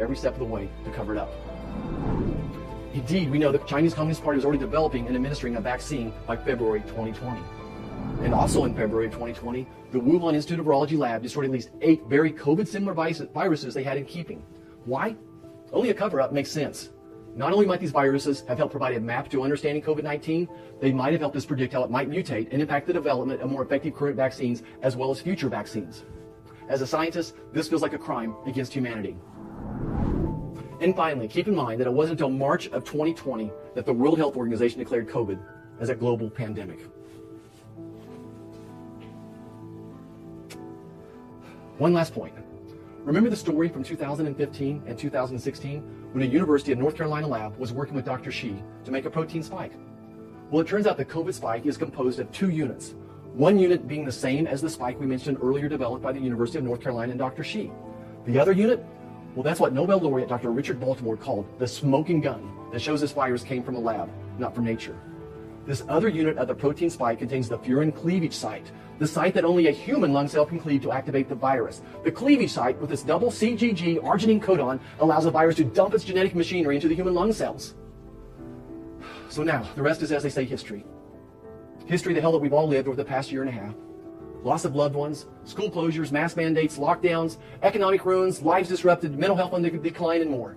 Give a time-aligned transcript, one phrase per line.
[0.00, 1.30] every step of the way to cover it up.
[2.92, 6.36] Indeed, we know the Chinese Communist Party was already developing and administering a vaccine by
[6.36, 7.40] February 2020.
[8.22, 11.70] And also in February of 2020, the Wuhan Institute of Virology lab destroyed at least
[11.82, 14.42] eight very COVID similar viruses they had in keeping.
[14.84, 15.14] Why?
[15.72, 16.90] Only a cover up makes sense.
[17.36, 20.48] Not only might these viruses have helped provide a map to understanding COVID 19,
[20.80, 23.50] they might have helped us predict how it might mutate and impact the development of
[23.50, 26.04] more effective current vaccines as well as future vaccines.
[26.68, 29.16] As a scientist, this feels like a crime against humanity.
[30.80, 34.18] And finally, keep in mind that it wasn't until March of 2020 that the World
[34.18, 35.38] Health Organization declared COVID
[35.78, 36.80] as a global pandemic.
[41.76, 42.34] One last point.
[43.04, 45.80] Remember the story from 2015 and 2016
[46.12, 48.30] when a University of North Carolina lab was working with Dr.
[48.30, 49.72] Shi to make a protein spike?
[50.50, 52.94] Well, it turns out the COVID spike is composed of two units.
[53.32, 56.58] One unit being the same as the spike we mentioned earlier developed by the University
[56.58, 57.44] of North Carolina and Dr.
[57.44, 57.70] Shi.
[58.26, 58.84] The other unit,
[59.34, 60.50] well, that's what Nobel laureate Dr.
[60.50, 64.54] Richard Baltimore called the smoking gun that shows this virus came from a lab, not
[64.54, 64.96] from nature.
[65.66, 69.44] This other unit of the protein spike contains the furin cleavage site, the site that
[69.44, 71.80] only a human lung cell can cleave to activate the virus.
[72.02, 76.04] The cleavage site with its double CGG arginine codon allows the virus to dump its
[76.04, 77.74] genetic machinery into the human lung cells.
[79.28, 80.84] So now, the rest is, as they say, history.
[81.86, 83.74] History, the hell that we've all lived over the past year and a half.
[84.42, 89.52] Loss of loved ones, school closures, mass mandates, lockdowns, economic ruins, lives disrupted, mental health
[89.52, 90.56] on the decline, and more.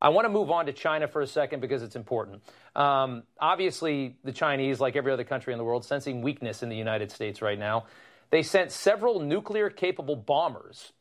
[0.00, 2.42] I want to move on to China for a second because it's important.
[2.74, 6.76] Um, obviously, the Chinese, like every other country in the world, sensing weakness in the
[6.76, 7.86] United States right now.
[8.30, 10.92] They sent several nuclear capable bombers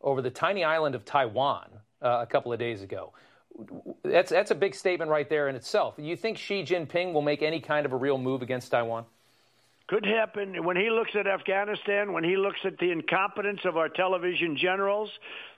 [0.00, 1.68] over the tiny island of Taiwan
[2.02, 3.12] uh, a couple of days ago.
[4.02, 5.94] That's, that's a big statement right there in itself.
[5.98, 9.04] You think Xi Jinping will make any kind of a real move against Taiwan?
[9.90, 10.64] Could happen.
[10.64, 15.10] When he looks at Afghanistan, when he looks at the incompetence of our television generals,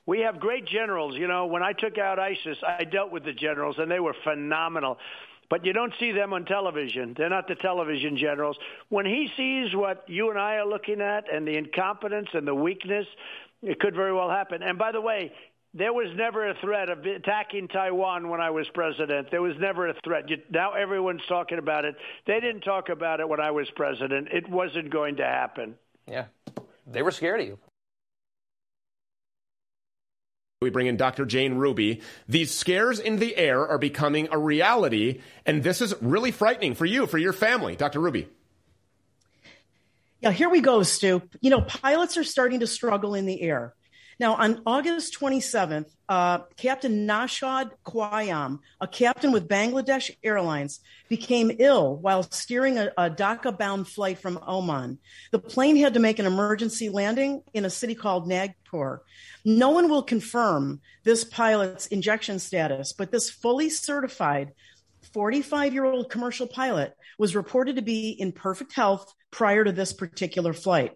[0.06, 1.16] we have great generals.
[1.16, 4.16] You know, when I took out ISIS, I dealt with the generals, and they were
[4.24, 4.96] phenomenal.
[5.50, 7.12] But you don't see them on television.
[7.14, 8.56] They're not the television generals.
[8.88, 12.54] When he sees what you and I are looking at and the incompetence and the
[12.54, 13.06] weakness,
[13.62, 14.62] it could very well happen.
[14.62, 15.30] And by the way,
[15.74, 19.30] there was never a threat of attacking Taiwan when I was president.
[19.30, 20.28] There was never a threat.
[20.28, 21.94] You, now everyone's talking about it.
[22.26, 24.28] They didn't talk about it when I was president.
[24.32, 25.76] It wasn't going to happen.
[26.06, 26.26] Yeah.
[26.86, 27.58] They were scared of you.
[30.60, 31.24] We bring in Dr.
[31.24, 32.02] Jane Ruby.
[32.28, 36.86] These scares in the air are becoming a reality, and this is really frightening for
[36.86, 37.74] you, for your family.
[37.74, 37.98] Dr.
[37.98, 38.28] Ruby.
[40.20, 41.22] Yeah, here we go, Stu.
[41.40, 43.74] You know, pilots are starting to struggle in the air.
[44.20, 51.96] Now, on August 27th, uh, Captain Nashad Quayam, a captain with Bangladesh Airlines, became ill
[51.96, 54.98] while steering a, a Dhaka bound flight from Oman.
[55.30, 59.02] The plane had to make an emergency landing in a city called Nagpur.
[59.44, 64.52] No one will confirm this pilot's injection status, but this fully certified
[65.12, 69.92] 45 year old commercial pilot was reported to be in perfect health prior to this
[69.92, 70.92] particular flight.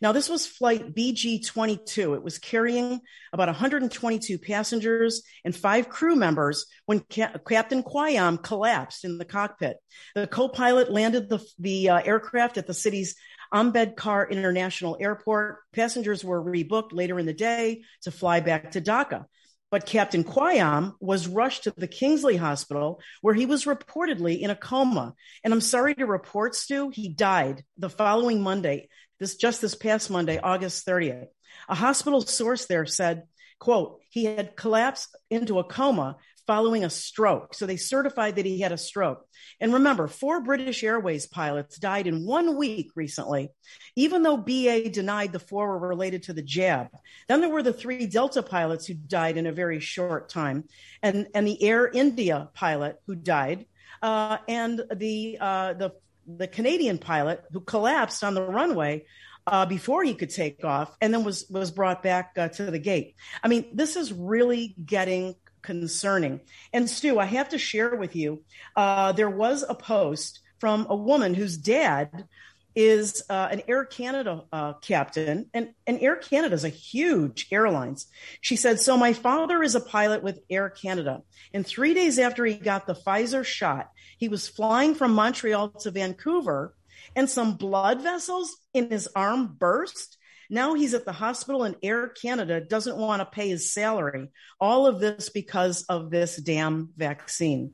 [0.00, 2.14] Now, this was flight BG 22.
[2.14, 3.00] It was carrying
[3.32, 9.76] about 122 passengers and five crew members when Ca- Captain Quayam collapsed in the cockpit.
[10.14, 13.16] The co pilot landed the, the uh, aircraft at the city's
[13.52, 15.58] Ambedkar International Airport.
[15.72, 19.26] Passengers were rebooked later in the day to fly back to Dhaka.
[19.70, 24.56] But Captain Quayam was rushed to the Kingsley Hospital where he was reportedly in a
[24.56, 25.14] coma.
[25.44, 28.88] And I'm sorry to report, Stu, he died the following Monday,
[29.20, 31.28] this just this past Monday, August 30th.
[31.68, 33.24] A hospital source there said,
[33.58, 36.16] quote, he had collapsed into a coma
[36.46, 37.54] following a stroke.
[37.54, 39.24] So they certified that he had a stroke.
[39.60, 43.50] And remember, four British Airways pilots died in one week recently,
[43.94, 46.88] even though BA denied the four were related to the jab.
[47.28, 50.64] Then there were the three Delta pilots who died in a very short time,
[51.04, 53.66] and, and the Air India pilot who died,
[54.02, 55.92] uh, and the, uh, the,
[56.38, 59.04] the Canadian pilot who collapsed on the runway
[59.46, 62.78] uh, before he could take off and then was was brought back uh, to the
[62.78, 63.16] gate.
[63.42, 66.40] I mean, this is really getting concerning.
[66.72, 68.42] And Stu, I have to share with you,
[68.76, 72.26] uh, there was a post from a woman whose dad
[72.74, 78.06] is uh, an Air Canada uh, captain, and, and Air Canada is a huge airlines.
[78.40, 81.22] She said, So my father is a pilot with Air Canada.
[81.52, 83.90] And three days after he got the Pfizer shot,
[84.20, 86.76] he was flying from Montreal to Vancouver,
[87.16, 90.18] and some blood vessels in his arm burst
[90.52, 94.28] now he's at the hospital and Air Canada doesn't want to pay his salary.
[94.60, 97.72] All of this because of this damn vaccine.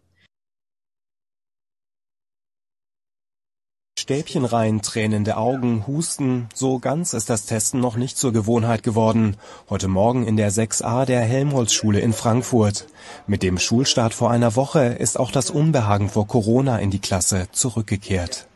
[4.07, 6.49] Stäbchen rein, tränende Augen, Husten.
[6.55, 9.37] So ganz ist das Testen noch nicht zur Gewohnheit geworden.
[9.69, 12.87] Heute Morgen in der 6a der Helmholtz-Schule in Frankfurt.
[13.27, 17.49] Mit dem Schulstart vor einer Woche ist auch das Unbehagen vor Corona in die Klasse
[17.51, 18.47] zurückgekehrt.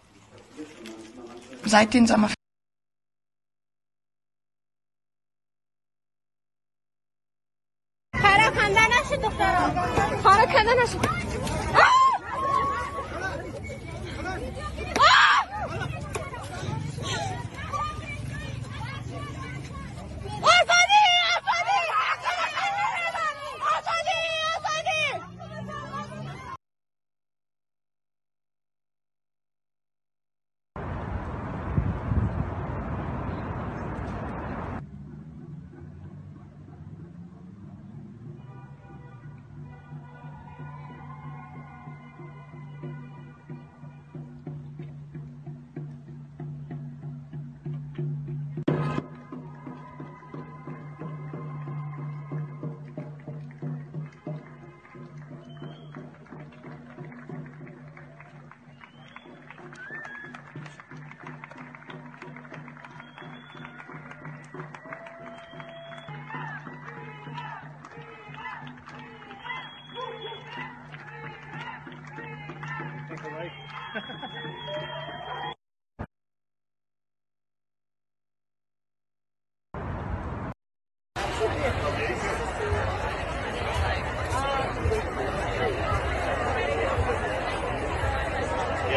[1.64, 2.30] Seit den Sommer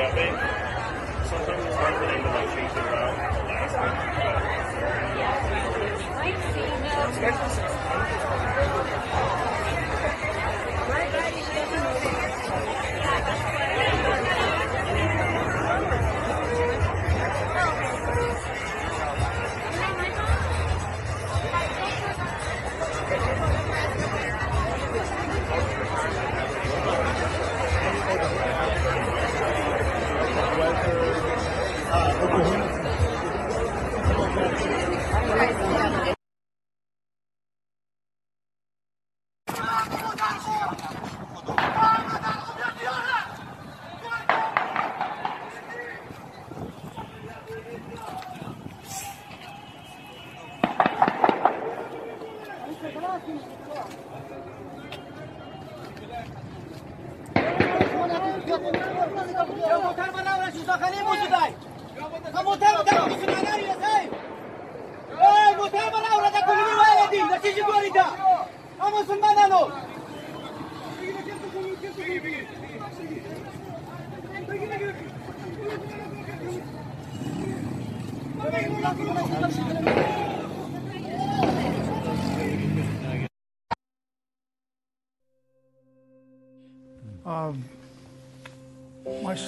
[0.04, 0.28] Yeah, they
[1.30, 3.16] sometimes it's hard for them to like chase it around
[3.48, 4.04] last minute.
[4.20, 4.44] But,
[7.22, 7.83] yeah.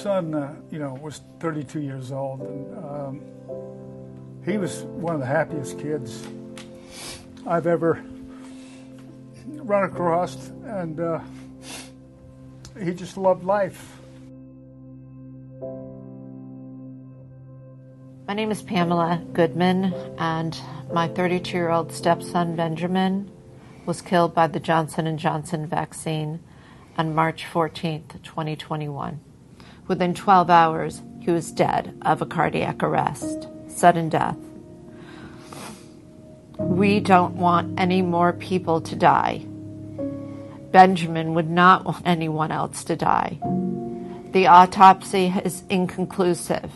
[0.06, 3.22] Son, uh, you know, was 32 years old, and um,
[4.46, 6.28] he was one of the happiest kids
[7.48, 8.06] I've ever
[9.48, 11.22] run across, and uh,
[12.80, 13.98] he just loved life.
[18.28, 19.86] My name is Pamela Goodman,
[20.20, 20.56] and
[20.94, 23.32] my 32-year-old stepson Benjamin
[23.88, 26.42] was killed by the Johnson & Johnson vaccine
[26.96, 29.20] on March 14th, 2021.
[29.88, 34.38] Within 12 hours, he was dead of a cardiac arrest, sudden death.
[36.58, 39.46] We don't want any more people to die.
[40.72, 43.40] Benjamin would not want anyone else to die.
[44.32, 46.72] The autopsy is inconclusive.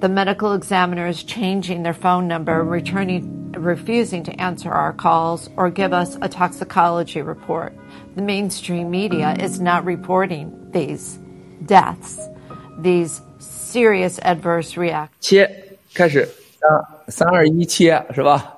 [0.00, 5.70] The medical examiner is changing their phone number, returning, refusing to answer our calls or
[5.70, 7.74] give us a toxicology report.
[8.14, 11.18] The mainstream media is not reporting these
[11.66, 12.28] deaths,
[12.82, 15.08] these serious adverse reactions.
[15.20, 15.50] 切，
[15.94, 16.28] 开始，
[16.60, 18.54] 三三二一切，是吧？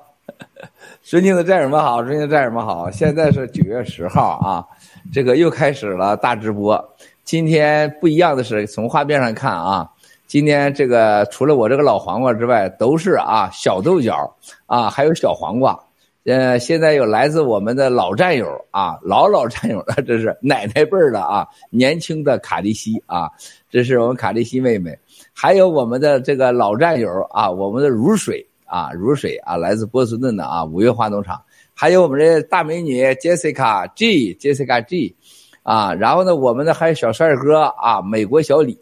[1.01, 4.65] 尊敬的战友们好，尊敬的战友们好，现在是九月十号啊，
[5.11, 6.95] 这个又开始了大直播。
[7.23, 9.89] 今天不一样的是，从画面上看啊，
[10.27, 14.35] 今天这个除了我这个老黄瓜之外，都是啊小豆角
[14.67, 15.79] 啊，还有小黄瓜。
[16.25, 23.29] 呃，现在有来自我们的老战友啊，老老战友了， 这是奶奶辈儿的啊，年轻的卡利西啊，
[23.69, 24.97] 这是我们卡利西妹妹，
[25.33, 31.41] 还有我们的这个老战友啊，我们的如水啊，如水啊，来自波士顿的啊，五月花农场，
[31.73, 35.15] 还有我们的大美女 Jessica G，Jessica G，
[35.63, 38.77] 啊，然后呢，我们的还有小帅哥啊，美国小李。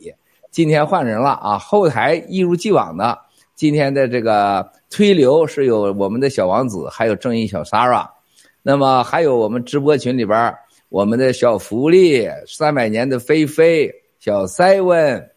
[0.50, 3.20] 今天换人了啊，后台一如既往的，
[3.54, 8.08] 今天的这个推流是有我们的小王子，还有正义小 Sara，
[8.62, 10.56] 那么还有我们直播群里边
[10.90, 15.28] 我们的小福利，三百年的菲菲、小 Seven、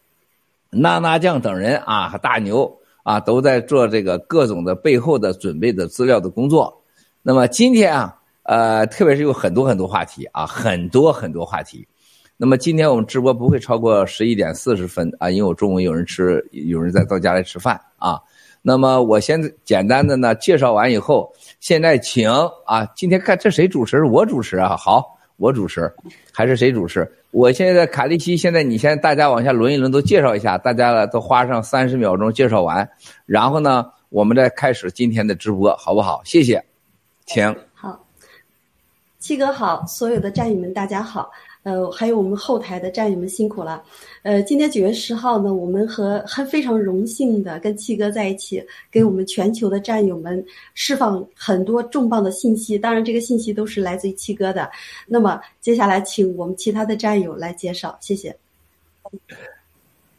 [0.70, 6.82] 娜娜酱等人啊，大牛啊，都在做这个各种的背后的准备的资料的工作。
[7.22, 11.86] 那么今天啊，呃，特别是有很多很多话题啊，很多很多话题。
[12.36, 18.18] 那么今天我们直播不会超过十一点四十分啊，因为我中午有人吃，有人在到家来吃饭啊。
[18.62, 22.30] 那么我先简单的呢介绍完以后，现在请
[22.66, 24.04] 啊，今天看这谁主持？
[24.04, 25.90] 我主持啊，好，我主持，
[26.32, 27.10] 还是谁主持？
[27.30, 32.90] 我现在卡利西，现在你先大家往下轮一轮，都介绍一下，大家都花上三十秒钟介绍完，
[33.24, 36.20] 然后呢，我们再开始今天的直播，好不好？
[36.24, 36.62] 谢谢，
[37.24, 37.56] 请。
[37.72, 38.04] 好，
[39.18, 41.30] 七哥好，所有的战友们大家好。
[41.62, 43.82] 呃，还有我们后台的战友们辛苦了。
[44.22, 52.78] 呃，今天九月十号呢，我们和很非常荣幸的跟七哥在一起，给我们全球的战友们释放很多重磅的信息。
[52.78, 54.70] 当然，这个信息都是来自于七哥的。
[55.06, 58.34] 那么，接下来请我们其他的战友来介绍，谢谢。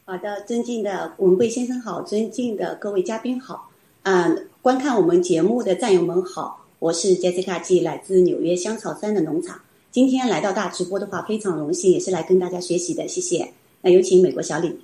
[0.05, 3.71] 好的，尊敬的文贵先生好，尊敬的各位嘉宾好，
[4.03, 4.31] 啊，
[4.62, 9.60] 观看我们节目的战友们好，我是杰西卡季，来自纽约香草山的农场。
[9.91, 13.51] 今天来到大直播的话，非常荣幸，也是来跟大家学习的，谢谢。
[13.81, 14.79] 那有请美国小李。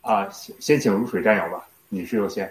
[0.00, 2.50] 啊，先先请如水战友吧，女士优先。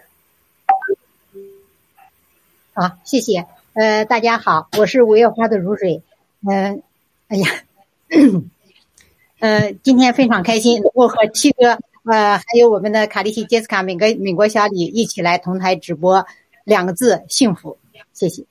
[2.74, 3.48] 好，谢谢。
[3.74, 6.04] 呃，大家好，我是五月花的如水。
[6.48, 6.84] 嗯，
[7.30, 7.50] 哎呀，
[9.40, 16.28] 呃，今天非常开心，能够和七哥，呃，还有我们的卡利西杰斯卡、美国美国小李一起来同台直播，
[16.64, 17.76] 两个字，幸福。
[18.14, 18.46] 谢谢。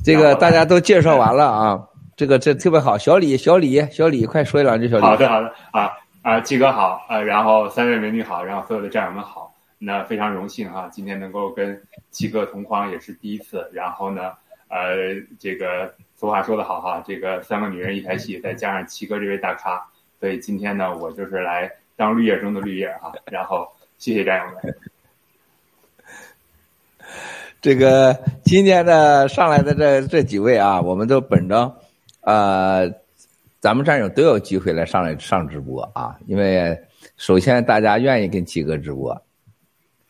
[0.00, 2.96] 啊，这个大家都介绍完了啊，这个这特别好。
[2.96, 4.88] 小李，小李，小李，快说两句。
[4.88, 5.92] 小李，好的，好的啊
[6.22, 11.80] 啊，季哥好啊，然后三位美女好，然后所有的战友们好，那非常荣幸哈，今天能够跟
[12.10, 13.68] 七哥同框也是第一次。
[13.72, 14.32] 然后呢，
[14.68, 19.82] 呃，这个俗话说得好哈，这个三个女人一台戏，再加上七哥这位大咖，
[20.18, 23.12] 所以今天呢，我就是来当绿叶中的绿叶哈。
[23.30, 24.74] 然后谢谢战友们。
[27.60, 31.70] 这个今天的上来的这这几位啊，我们都本着，
[32.22, 32.90] 呃，
[33.60, 36.78] 咱们战友都有机会来上来上直播啊，因为
[37.18, 39.20] 首先大家愿意跟七哥直播，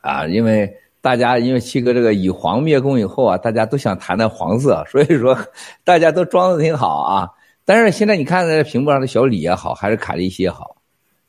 [0.01, 5.37] 啊，因为大家因为七哥这个以黄灭共以后啊，大家都想谈谈黄色，所以说
[5.83, 7.29] 大家都装的挺好啊。
[7.65, 10.77] 但是现在你看在屏幕上的小李也好，还是卡利西也好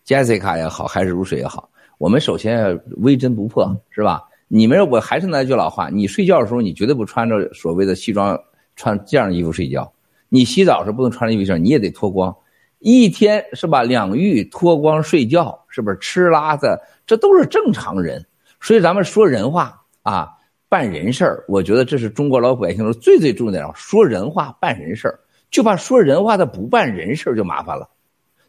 [0.04, 4.22] 杰西卡也好，还是如水也好，我们首先要微针不破，是吧？
[4.53, 8.38] 你们我还是那句老话，你睡觉的时候你绝对不穿着所谓的西装，
[8.75, 9.89] 穿这样的衣服睡觉。
[10.27, 12.36] 你洗澡时不能穿着衣服睡，你也得脱光。
[12.79, 13.81] 一天是吧？
[13.81, 16.77] 两浴脱光睡觉，是不是吃拉的？
[17.08, 18.25] 这都是正常人。
[18.60, 20.27] 所以咱们说人话啊，
[20.67, 23.74] 办人事儿，我觉得这是中国老百姓最最重要的。
[23.74, 25.17] 说人话办人事儿，
[25.50, 27.89] 就怕说人话他不办人事儿就麻烦了。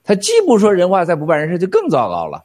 [0.03, 2.45] 他既不说人话，再不办人事就更糟糕了。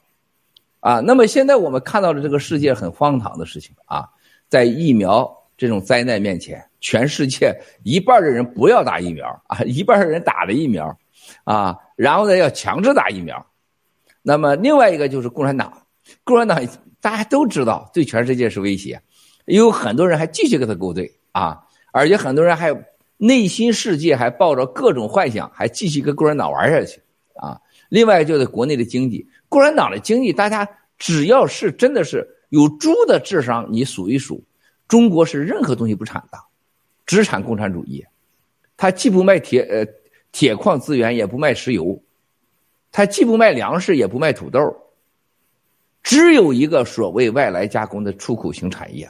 [0.87, 4.07] 啊，那么现在我们看到的这个世界很荒唐的事情啊，
[4.47, 7.53] 在疫苗这种灾难面前，全世界
[7.83, 10.97] 一半的人不要打疫苗啊，一半的人打了疫苗，
[11.43, 13.45] 啊，然后呢要强制打疫苗，
[14.21, 15.85] 那么另外一个就是共产党，
[16.23, 16.65] 共产党
[17.01, 19.01] 大家都知道对全世界是威胁，
[19.43, 22.73] 有很多人还继续跟他勾兑啊，而且很多人还
[23.17, 27.01] 内心世界还抱着各种幻想，还继续跟共产党玩下去
[27.35, 27.59] 啊。
[27.89, 29.27] 另外就是国内的经济。
[29.49, 34.43] 共产党的经济，大家只要是真的是有猪的智商，你数一数，
[34.87, 36.37] 中国是任何东西不产的，
[37.05, 38.05] 只产共产主义。
[38.75, 39.85] 它既不卖铁呃
[40.31, 41.99] 铁矿资源，也不卖石油，
[42.91, 44.59] 它既不卖粮食，也不卖土豆，
[46.03, 49.09] 只有一个所谓外来加工的出口型产业，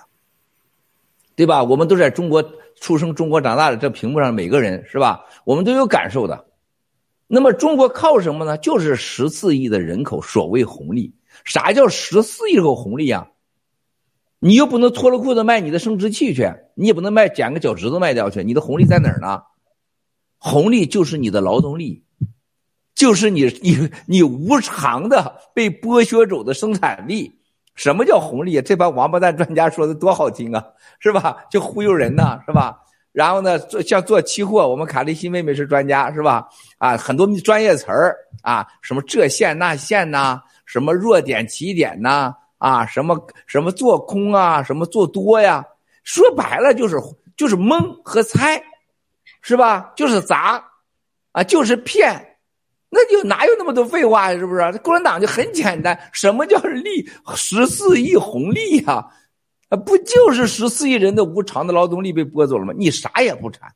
[1.35, 1.63] 对吧？
[1.63, 2.43] 我们都在中国
[2.79, 5.25] 出生、中国长大的，这屏幕上每个人是吧？
[5.43, 6.46] 我们都有感受的。
[7.27, 8.57] 那么中国靠什么呢？
[8.57, 11.13] 就是十四亿的人口，所谓红利。
[11.43, 13.27] 啥叫十四亿口红利啊？
[14.39, 19.41] 你又不能脱了裤子卖你的生殖器去，你也不能卖剪个脚趾头卖掉去，你的红利在哪儿呢？
[20.37, 22.03] 红利就是你的劳动力，
[22.95, 27.39] 就是你你你无偿的被剥削走的生产力。
[27.75, 28.61] 什么叫红利？
[28.61, 30.65] 这帮王八蛋专家说的多好听啊，
[30.99, 31.45] 是吧？
[31.51, 32.79] 就忽悠人呢，是吧？
[33.17, 36.47] 然后呢，做像做期货，我们卡利西妹妹是专家，是吧？
[36.77, 45.65] 啊，很多专业词儿啊，什么这线那线呐，什么弱点起点呐，啊，什么什么做空啊，什么做多呀，
[46.03, 46.95] 说白了就是
[47.35, 48.61] 就是蒙和猜，
[49.41, 49.91] 是吧？
[49.95, 50.63] 就是砸，
[51.31, 52.37] 啊，就是骗，
[52.91, 54.37] 那就哪有那么多废话呀？
[54.37, 54.71] 是不是？
[54.83, 59.03] 共产党就很简单，什么叫利十四亿红利呀？
[59.69, 62.73] 啊不就是十四亿人的无偿的劳动力被剥走了吗？
[62.77, 63.73] 你啥也不产。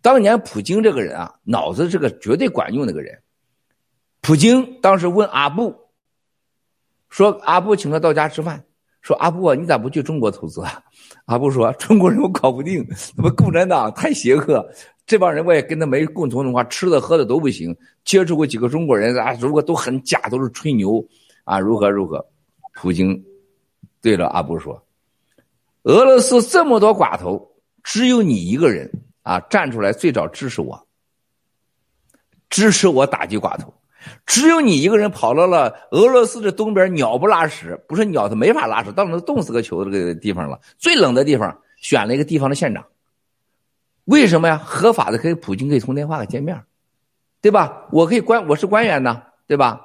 [0.00, 3.18] 当年普京这个人啊，脑子是个绝对管用那个人。
[4.20, 5.74] 普京当时问阿布，
[7.08, 8.64] 说阿布请他到家吃饭，
[9.00, 10.82] 说阿布啊，你咋不去中国投资啊？
[11.26, 12.86] 阿布说中国人我搞不定，
[13.16, 14.64] 他妈共产党太邪恶。
[15.06, 17.76] 这帮人我也跟他没共同文化，吃的喝的都不行。
[18.04, 21.06] 接触过几个中国人啊，如果都很假，都是吹牛
[21.44, 22.24] 啊，如何如何。
[22.74, 23.22] 普京
[24.00, 24.82] 对着阿布说
[25.84, 28.90] ：“俄罗斯这么多寡头，只有你一个人
[29.22, 30.86] 啊站出来最早支持我，
[32.50, 33.72] 支持我打击寡头。
[34.26, 42.84] 只有你一个人跑到了俄罗斯的东边，鸟不拉屎，不是鸟，它没法拉屎，到那冻死个球这个地方了，最冷的地方，选了一个地方的县长。”
[44.04, 44.58] 为什么呀？
[44.58, 46.62] 合法的可以普京可以通电话见面，
[47.40, 47.86] 对吧？
[47.92, 49.80] 我可以官我是官员呢，对吧？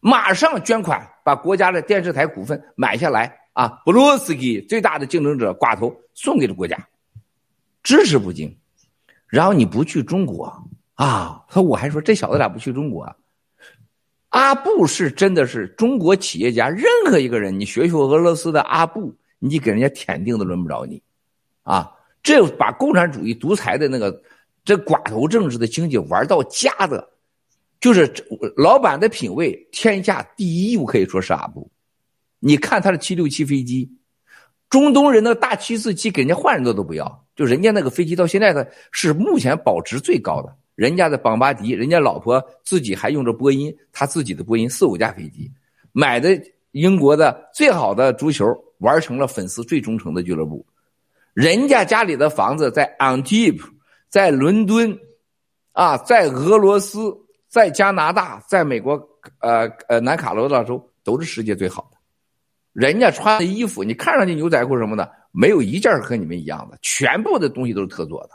[0.00, 3.80] 马上捐款把国家的电视台股份买下来啊！
[3.86, 6.76] 布罗斯基最大的竞争者寡头送给了国家，
[7.82, 8.54] 支持普京。
[9.26, 10.52] 然后你不去中国
[10.92, 11.42] 啊？
[11.48, 13.16] 说我还说这小子咋不去中国啊？
[14.28, 21.02] 阿布是真的是中国企业家，任何一个人你学学俄罗斯的阿布，你给人家舔腚都轮不着你，
[21.62, 21.90] 啊！
[22.22, 24.22] 这把共产主义独裁的那个
[24.66, 27.08] 这寡头政治的经济玩到家的，
[27.80, 28.12] 就是
[28.54, 31.70] 老板的品位，天下第一，我可以说是阿布。
[32.38, 33.90] 你看他的七六七飞机，
[34.68, 40.56] 中东人的大七四七给人家换人都都不要，就人家那个飞机到现在的是目前保值最高的。
[40.74, 45.50] 人家的邦巴迪，人家老婆自己还用着波音，他自己的波音四五架飞机，
[45.92, 46.38] 买的
[46.72, 48.44] 英国的最好的足球，
[48.80, 50.66] 玩成了粉丝最忠诚的俱乐部。
[51.32, 53.58] 人家家里的房子在 Antip，
[54.10, 54.98] 在伦敦，
[55.72, 57.10] 啊，在俄罗斯，
[57.48, 58.92] 在加拿大，在美国，
[59.40, 61.95] 呃呃，南卡罗来州都是世界最好的。
[62.76, 68.30] 人家穿的衣服，你看上去牛仔裤什么的，没有一件和你们一样的，全部的东西都是特做的。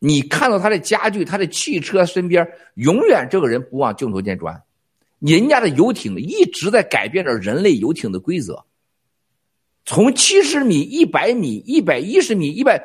[0.00, 2.44] 你看到他的家具，他的汽车身边，
[2.74, 4.60] 永远这个人不往镜头前钻。
[5.20, 8.64] 人家的游艇一直在改变着人类游艇的规则。
[9.84, 12.84] 从七十米、一百米、一百一十米、一百，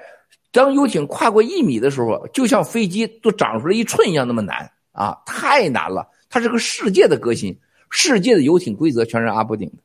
[0.51, 5.17] 当游艇跨过一米的时候，就像飞机都长出来一寸一样那么难啊！
[5.25, 7.59] 太难了，它是个世界的革新，
[7.89, 9.77] 世界的游艇规则全是阿布定的，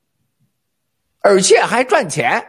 [1.21, 2.43] 而且还赚钱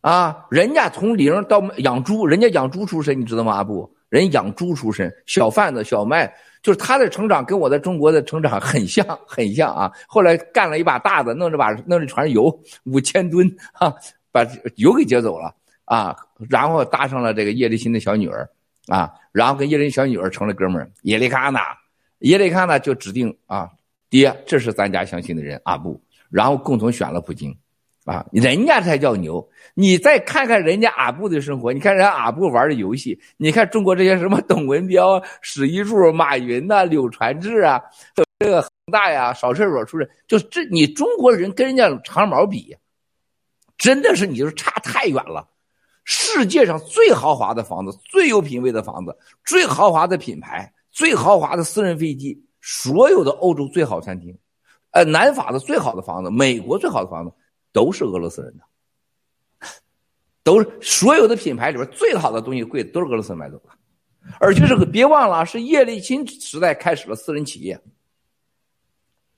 [0.00, 0.46] 啊！
[0.50, 3.54] 人家从零到养猪，人家养猪出身，你知道吗？
[3.54, 6.32] 阿布，人养猪出身，小贩子、小麦。
[6.62, 9.90] 就是他的成长跟我在中国的成长很像，很像啊！
[10.06, 13.92] 后来干了一把大的，弄着把弄着船油五千吨啊，
[14.30, 14.46] 把
[14.76, 15.52] 油给接走了
[15.86, 16.16] 啊，
[16.48, 18.48] 然后搭上了这个叶利钦的小女儿
[18.86, 20.88] 啊，然后跟叶利钦小女儿成了哥们儿。
[21.02, 21.60] 叶利卡纳，
[22.20, 23.68] 叶利卡纳就指定啊，
[24.08, 26.00] 爹，这是咱家相信的人阿布，
[26.32, 27.56] 然后共同选了普京。
[28.04, 29.48] 啊，人家才叫牛！
[29.74, 37.80] 你再看看人家阿布的生活，你看人家阿布玩的游戏，你看中国这些什么董文彪、史玉柱、马云呐、柳传志啊，
[38.40, 42.76] 这个恒大呀、少厕所出身，就这你中国人跟人家长毛比，
[43.78, 45.48] 真的是你就是差太远了。
[46.02, 54.36] 世界上最豪华的房子、最有品位的房子、最豪华的品牌、最豪华的私人飞机，所有的欧洲最好餐厅，
[54.92, 57.32] 呃，南法的最好的房子，美国最好的房子。
[57.74, 59.66] 都是俄罗斯人的，
[60.42, 63.70] 都是所有的品牌里边最好的东西贵都是俄罗斯买走的，
[64.38, 67.80] 而且这个别忘了是叶利钦时代开始了私人企业，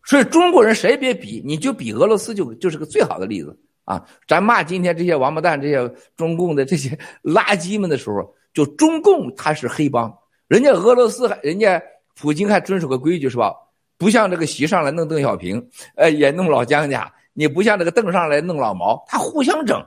[0.02, 4.04] 所以中国人谁别比，你就比俄罗斯就就是个最好的例子啊！
[4.26, 10.12] 咱骂今天这些王八蛋、这些中共的这些 垃圾们的时候，就中共他是黑帮，
[10.48, 11.80] 人家俄罗斯还人家
[12.16, 13.54] 普京还遵守个规矩是吧？
[13.96, 15.64] 不像这个席上来弄邓小平，
[15.96, 17.12] 呃，也弄老江家。
[17.32, 19.84] 你不像这个邓上来弄老毛，他互相整。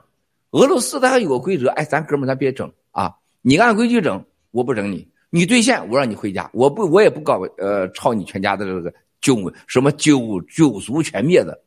[0.50, 3.14] 俄罗斯他还有个规则，哎，咱哥们咱别整啊！
[3.42, 5.06] 你按规矩整，我不整你。
[5.30, 11.58] 你兑现，我让你回家，我不我也不搞呃抄你全家的这个九什么九九族全灭的。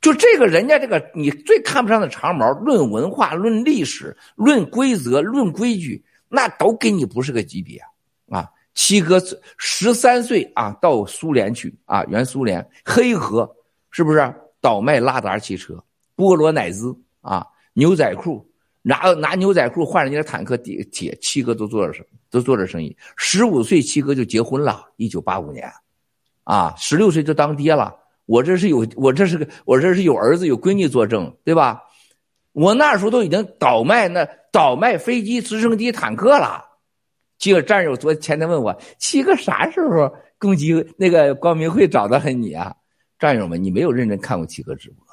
[0.00, 7.80] 就这个人家这个你最看不上的长毛，论文化、论历史、论规则、论规矩，那都跟你不是个级别
[8.30, 8.50] 啊！
[8.76, 9.20] 七哥
[9.56, 13.50] 十三岁啊，到苏联去啊，原苏联黑河
[13.90, 14.32] 是不是？
[14.60, 15.82] 倒卖拉达汽车，
[16.14, 18.46] 波罗乃兹啊，牛仔裤，
[18.82, 22.96] 拿拿牛仔裤换人家的坦克、铁铁，七哥都做着生，都做着生意。
[23.16, 25.70] 十五岁七哥就结婚了，一九八五年，
[26.44, 27.94] 啊，十六岁就当爹了。
[28.26, 31.80] 我这是有，我这是个，我这是有儿子有闺女作证，对吧？
[32.52, 36.64] 我那时候都已经倒卖那倒卖飞机、直升机、坦克了，
[37.38, 42.74] 结果战友昨前天问我，七哥啥时候攻击那个光明会找到很你啊？
[43.18, 45.06] 战友们，你没有认真看过七哥直播。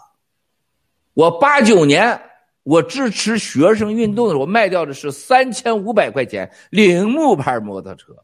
[1.14, 2.20] 我八九年
[2.64, 8.16] 我支持学生运动的时候，卖掉的是三千五百块钱铃木牌摩托车。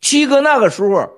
[0.00, 1.10] 七哥那个时候，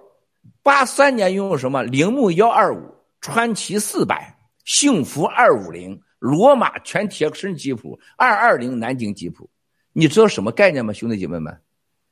[0.62, 1.82] 八三年拥有什么？
[1.82, 9.48] 铃木幺二五、川崎四百、幸福二五零、罗马全铁身吉普、二二零南京吉普。
[9.92, 11.56] 你知道什么概念吗，兄弟姐妹们？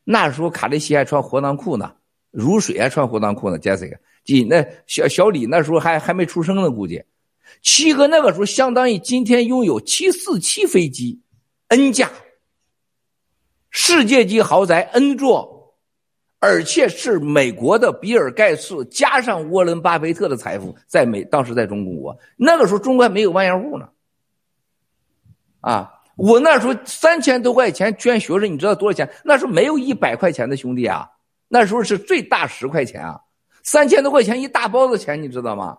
[0.05, 1.95] 那时候卡利西还穿活裆裤呢，
[2.31, 3.59] 如水还穿活裆裤呢。
[3.59, 3.99] Jessica，
[4.49, 7.03] 那小小李那时候还还没出生呢，估计。
[7.63, 11.21] 七哥那个时候相当于今天拥有七四七飞机
[11.69, 12.11] ，N 架，
[13.71, 15.75] 世界级豪宅 N 座，
[16.39, 23.89] 而且是美国的比尔盖茨加上沃伦巴菲特的财富，在美当时在中国那个时候中国还没有万元户呢，
[25.61, 25.93] 啊。
[26.21, 29.11] 我那时候三千多块钱捐学生，你知道多少钱？
[29.25, 31.09] 那时候没有一百块钱的兄弟啊，
[31.49, 33.19] 那时候是最大十块钱啊，
[33.63, 35.79] 三千多块钱一大包子钱，你知道吗？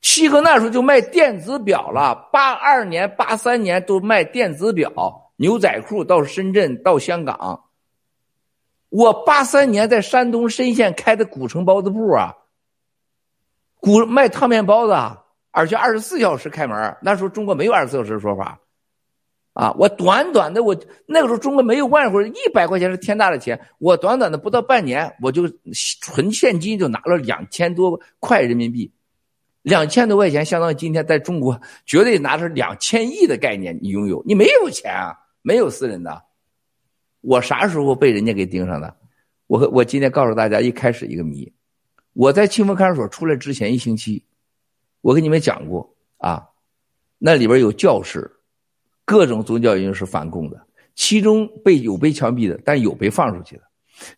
[0.00, 4.90] 七哥那时候就卖电子表了，八二年、八三年都卖电子表，
[5.36, 7.64] 牛仔裤到深圳到香港。
[8.88, 12.34] 我八三年在山东莘县开的古城包子铺啊，
[13.80, 14.94] 古卖烫面包子，
[15.50, 16.96] 而且二十四小时开门。
[17.02, 18.58] 那时候中国没有二十四小时的说法。
[19.58, 19.74] 啊！
[19.76, 20.72] 我短短的，我
[21.04, 23.60] 那个时候中国没有万户，一百块钱是天大的钱。
[23.78, 25.52] 我短短的不到半年，我就
[26.00, 28.92] 纯现金就拿了两千多块人民币，
[29.62, 33.76] 两千多块钱相当于今天在中国绝对拿着两千亿的概念。
[33.82, 36.22] 你拥有，你没有钱啊，没有私人的。
[37.20, 38.96] 我啥时候被人家给盯上的？
[39.48, 41.52] 我我今天告诉大家，一开始一个谜。
[42.12, 44.22] 我在清风看守所出来之前一星期，
[45.00, 46.46] 我跟你们讲过啊，
[47.18, 48.36] 那里边有教室。
[49.08, 50.60] 各种宗教人士反共的，
[50.94, 53.62] 其中被有被枪毙的，但有被放出去的。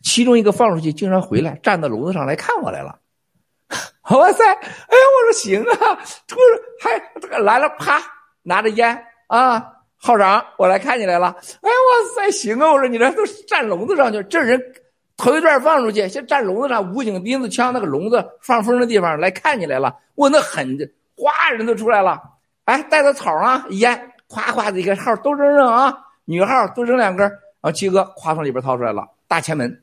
[0.03, 2.99] 其中一个放出去，竟然回来站到笼子上来看我来了。
[4.11, 4.45] 哇塞！
[4.45, 8.03] 哎呀，我说行啊，突然还这个来了，啪，
[8.43, 9.65] 拿着烟啊，
[9.97, 11.29] 号长，我来看你来了。
[11.29, 12.73] 哎，哇塞，行啊！
[12.73, 14.61] 我说你这都站笼子上去，这人
[15.17, 19.95] 头一段放出去，先站笼子上，武警钉子枪那个笼子放风的地方来看你来了。
[20.17, 20.77] 我那狠，
[21.17, 22.21] 哗，人都出来了。
[22.65, 24.10] 哎，带着草啊，烟。
[24.31, 25.93] 夸夸的一个号都扔扔啊，
[26.25, 29.83] 女号都扔两根然后七哥夸从里边掏出来了大前门，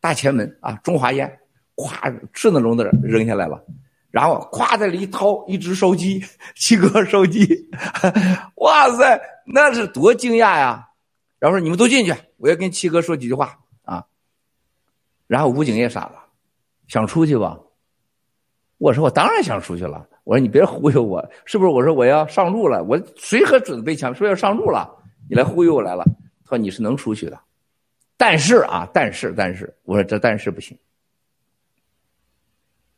[0.00, 1.40] 大前门啊，中华烟，
[1.74, 3.64] 咵顺着笼子扔下来了，
[4.10, 6.22] 然后咵在里一掏一只烧鸡，
[6.54, 7.70] 七哥烧鸡，
[8.56, 10.86] 哇塞，那是多惊讶呀！
[11.38, 14.04] 然后说你们都进去，我要跟七哥说几句话啊。
[15.26, 16.22] 然后武警也傻了，
[16.86, 17.58] 想出去吧？
[18.76, 20.06] 我说我当然想出去了。
[20.28, 21.70] 我说你别忽悠我，是不是？
[21.70, 24.86] 我说我要上路了，我随和准备枪，说要上路了，
[25.26, 26.04] 你来忽悠我来了。
[26.44, 27.40] 他说你是能出去的，
[28.14, 30.76] 但是啊，但是但是，我说这但是不行。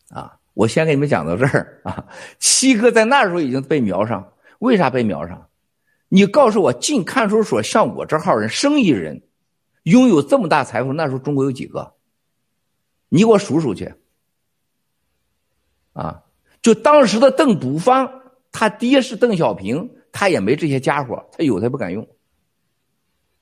[0.08, 2.04] 啊，我先给你们讲到这儿啊。
[2.40, 5.48] 七哥在那时候已经被瞄上，为啥被瞄上？
[6.08, 9.22] 你告诉我，进看守所像我这号人，生意人，
[9.84, 11.94] 拥有这么大财富，那时候中国有几个？
[13.08, 13.94] 你给我数数去。
[15.92, 16.24] 啊。
[16.62, 18.10] 就当时的邓笃方，
[18.52, 22.06] 他爹是邓小平，他也没这些家伙，他有他不敢用。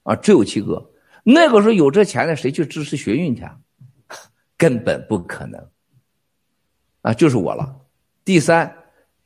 [0.05, 0.91] 啊，只有七哥，
[1.25, 3.43] 那个时候有这钱的，谁去支持学运去？
[4.57, 5.69] 根本不可能。
[7.03, 7.77] 啊，就是我了。
[8.25, 8.75] 第三，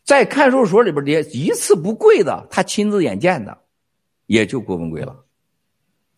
[0.05, 3.59] 在看守所里边的一次不跪的，他亲自眼见的，
[4.27, 5.25] 也就郭文贵了。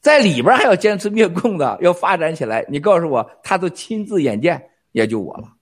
[0.00, 5.53] 在里边还要坚持灭共的，要发展起来，你告诉我，他都亲自眼见，也就我了。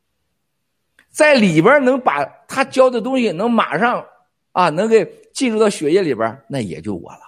[1.12, 4.05] 在里边能把他教的东西能马上
[4.53, 7.20] 啊，能给进入到血液里边，那也就我了。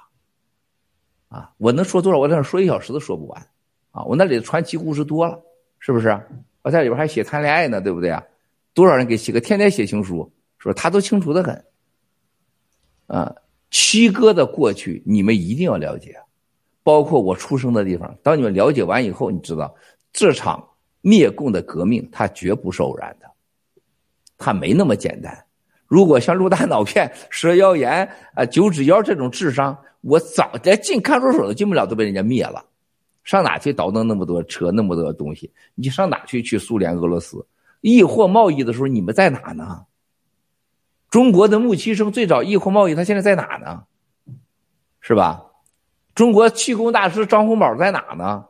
[1.29, 2.19] 啊，我能说多少？
[2.19, 3.47] 我在那说一小时都说不完。
[3.91, 5.39] 啊，我那里的传奇故事多了，
[5.79, 6.19] 是不是？
[6.63, 8.25] 我在里边还写谈恋爱呢，对不对啊？
[8.73, 11.65] 多少人给七哥天天写情书，说他都清楚的很。
[13.07, 13.37] 啊，
[13.71, 16.17] 七哥的过去你们一定要了解，
[16.83, 18.17] 包括我出生的地方。
[18.23, 19.75] 当你们了解完以后，你知道
[20.13, 20.67] 这场
[21.03, 23.31] 灭共的革命，它绝不是偶然的。
[24.45, 25.47] 他没那么简单。
[25.87, 32.65] 如果像陆大脑片、蛇妖炎啊、九指妖这种智商，我早在进看守所都进不了，都被人家灭了。
[33.23, 35.51] 上哪去倒腾那么多车、那么多东西？
[35.75, 36.43] 你上哪去？
[36.43, 37.47] 去苏联、俄罗斯，
[37.81, 39.87] 易货贸易的时候，你们在哪呢？
[41.09, 43.85] 中国的穆其生最早易货贸易，他现在在哪呢？
[45.01, 45.43] 是吧？
[46.15, 48.45] 中国气功大师张洪宝在哪呢？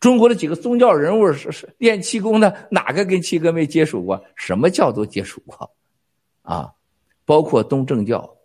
[0.00, 4.22] 中国的几个宗教人物是是练气功的，哪个跟七哥没接触过？
[4.36, 5.70] 什么教都接触过，
[6.42, 6.72] 啊，
[7.24, 8.36] 包括东正教，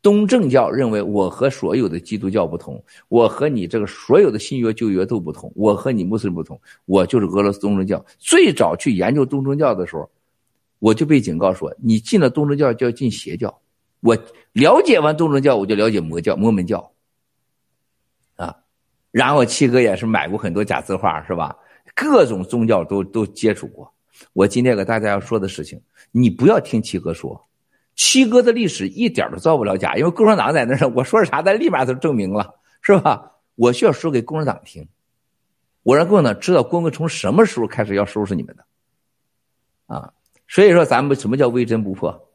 [0.00, 8.04] 东正教认为我和所有的基督教不同，我和你这个所有的新约旧约都不同，我和你穆斯林不同，我就是俄罗斯东正教。
[8.18, 10.08] 最早去研究东正教的时候，
[10.78, 13.58] 我就被警告说，你进了东正教就要进邪教。
[14.00, 14.16] 我
[14.52, 16.92] 了解完东正教，我就了解魔教、摩门教，
[19.14, 21.56] 然后七哥也是买过很多假字画，是吧？
[21.94, 23.88] 各种宗教都都接触过。
[24.32, 27.48] 我今天给大家要说的事情，你不要听七哥说。
[27.94, 33.30] 七哥的历史一点都造不了假，因为共产党在那儿，我说啥，他立马就证明了，是吧？
[33.54, 34.84] 我需要说给共产党听，
[35.84, 38.64] 我让共产党知道共产从什么时候开始要收拾你们的，
[39.94, 40.12] 啊！
[40.48, 42.28] 所以说，咱们什么叫微针不破？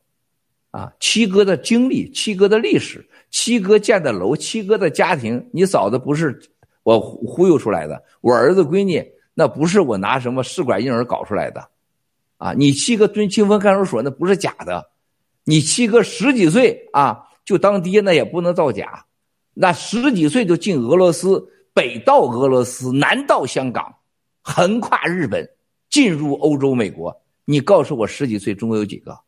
[0.72, 6.40] 啊，七哥的经历，七哥的历史，七哥建的楼，七哥的家庭，你嫂子不是
[6.98, 11.70] 我忽悠出来的，我儿子闺女那不是我拿什么试管婴儿搞出来的，
[12.38, 14.90] 啊，你七哥蹲清风看守所那不是假的。
[15.44, 19.06] 你七哥十几岁啊，就当爹，那也不能造假。
[19.54, 23.96] 那十几岁就进俄罗斯，北到俄罗斯，南到香港，
[24.42, 25.50] 横跨日本，
[25.90, 27.22] 进入欧洲、美国。
[27.46, 29.20] 你告诉我，十几岁中国有几个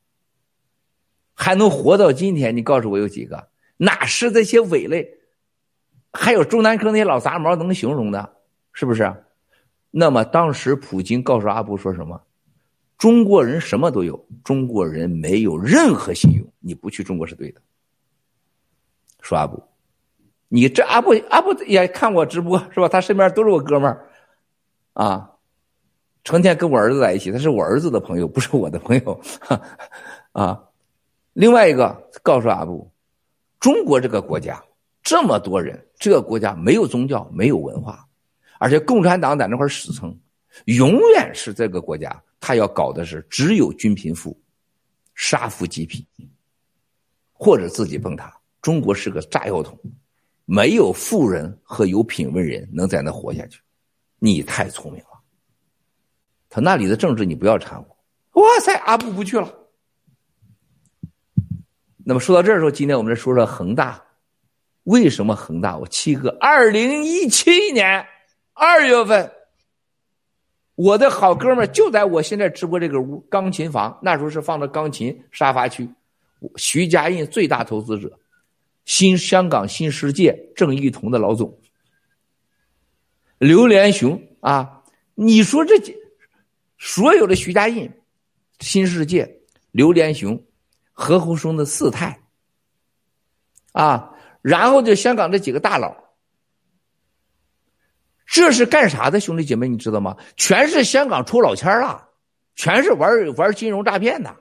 [1.34, 2.56] 还能活到今天？
[2.56, 3.48] 你告诉我有几个？
[3.78, 5.08] 哪是这些伪类？
[6.14, 8.34] 还有中南科那些老杂毛能形容的？
[8.74, 9.14] 是不是？
[9.90, 12.22] 那么当时普京告诉阿布说什么？
[12.98, 16.46] 中国人什么都有，中国人没有任何信用。
[16.60, 17.62] 你不去中国是对的。
[19.22, 19.62] 说阿布，
[20.48, 22.88] 你这阿布阿布也看我直播是吧？
[22.88, 24.08] 他身边都是我哥们儿，
[24.94, 25.32] 啊，
[26.24, 29.22] 成天跟我儿子在一起，他是我儿子的朋友，不是我的朋友，
[30.34, 30.64] 啊。
[31.34, 32.92] 另外一个告诉阿布，
[33.60, 34.64] 中国这个国家
[35.02, 38.04] 这么多人，这个国家没有宗教，没有文化，
[38.58, 40.20] 而且共产党在那块死撑，
[40.66, 42.12] 永远是这个国家。
[42.40, 44.36] 他要搞的是只有均贫富，
[45.14, 46.04] 杀富济贫，
[47.32, 48.36] 或者自己崩塌。
[48.64, 49.80] 中国是个炸药桶，
[50.46, 53.62] 没有富人和有品位人能在那活下去。
[54.18, 55.22] 你太聪明了，
[56.50, 58.42] 他那里的政治你不要掺和。
[58.42, 59.54] 哇塞，阿布不去了。
[62.04, 64.04] 那么说到这儿的时候，今天我们来说说恒大，
[64.84, 65.78] 为什么恒大？
[65.78, 68.06] 我七哥，二零一七年
[68.54, 69.32] 二月份。
[70.76, 75.88] 我的好哥们就在我现在直播这个屋，钢琴房那时候是放的钢琴沙发区。
[76.56, 78.18] 徐家印最大投资者，
[78.86, 81.56] 新香港新世界郑裕彤的老总，
[83.38, 84.82] 刘连雄啊，
[85.14, 85.76] 你说这
[86.80, 87.92] 所有的徐家印、
[88.60, 89.40] 新世界、
[89.70, 90.44] 刘连雄、
[90.94, 92.20] 何鸿燊的四太
[93.74, 94.11] 啊，
[94.42, 95.96] 然后就香港这几个大佬。
[98.26, 100.16] 这是干啥的，兄弟姐妹，你知道吗？
[100.38, 102.08] 全是香港出老千了，
[102.56, 104.34] 全是玩玩金融诈骗的。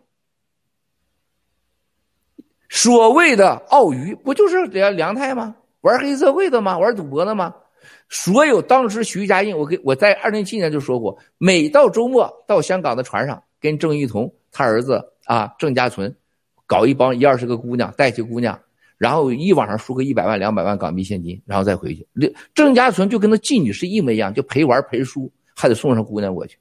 [2.68, 5.56] 所谓的澳娱，不就是梁梁太吗？
[5.80, 6.78] 玩黑社会的吗？
[6.78, 7.52] 玩赌博的吗？
[8.08, 16.16] 所有当时徐家印，我给我在二零一七年就说过，每到周末到香港的船上，跟郑裕彤他儿子啊郑家纯，
[16.66, 18.60] 搞一帮一二十个姑娘，带起姑娘。
[19.00, 22.06] 然后一晚上输个一百万两百万港币现金，然后再回去。
[22.52, 26.58] 郑家纯就跟那妓女是一模一样，就陪玩陪输，还得送上姑娘过去。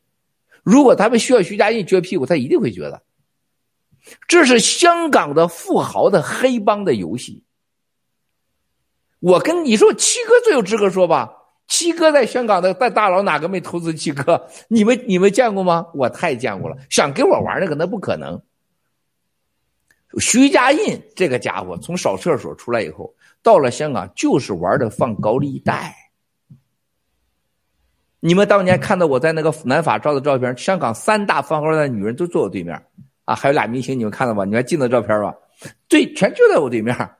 [0.63, 3.02] 如果他们需要徐家印撅屁股，他一定会觉得，
[4.30, 7.43] 这是香港的富豪的黑帮的游戏。
[9.19, 11.30] 我跟你说，七哥最有资格说吧。
[11.67, 14.47] 七哥在香港的在大佬哪个没投资七哥？
[14.69, 15.86] 你们你们见过吗？
[15.93, 16.78] 我太见过了。
[16.89, 18.41] 想跟我玩那个那不可能。
[20.17, 25.95] 徐家印这个家伙从扫厕所出来以后，到了香港就是玩的放高利贷。
[28.19, 32.76] 你们当年看到我在那个南法照的照片，香港三大放高利贷女人都坐我对面
[33.26, 34.43] 啊，还有俩明星，你们看到吗？
[34.45, 35.34] 你还记得照片吧？
[35.88, 37.15] 对，全就在我对面啊。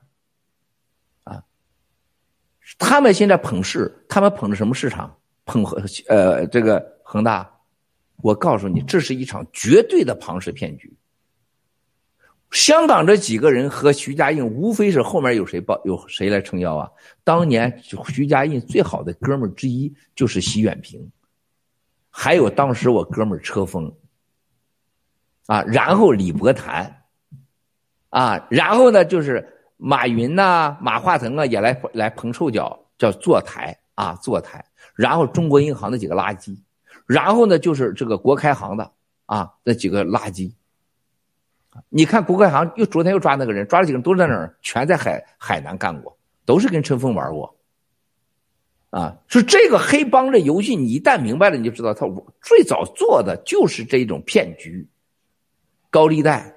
[2.78, 5.16] 他们现在捧市，他们捧的什么市场？
[5.46, 5.64] 捧
[6.08, 7.50] 呃这个恒大。
[8.18, 10.94] 我告诉你，这是一场绝对的庞氏骗局。
[12.52, 16.90] 香港这几个人和徐家印无非是后面有谁帮有谁来撑腰啊？
[17.24, 21.12] 当年徐家印最好的哥们之一就是习远平，
[22.10, 23.94] 还有当时我哥们车峰，
[25.46, 27.04] 啊，然后李伯谈，
[28.10, 33.78] 啊，然后呢就是马云呐、马化腾啊也来来捧臭脚，叫坐台。
[34.00, 34.64] 啊坐台，
[34.96, 36.58] 然后中国银行的几个垃圾，
[37.06, 38.90] 然后呢就是这个国开行的。
[39.26, 40.50] 啊那几个垃圾。
[41.90, 44.56] 你看，国开行又昨天又抓那个人，抓了几个人都在哪儿？
[44.62, 47.56] 全在海海南干过，都是跟陈峰玩过。
[48.90, 52.08] 啊，说这个黑帮的游戏，你一旦明白了，你就知道他
[52.42, 54.88] 最早做的就是这种骗局，
[55.92, 56.52] 高利贷。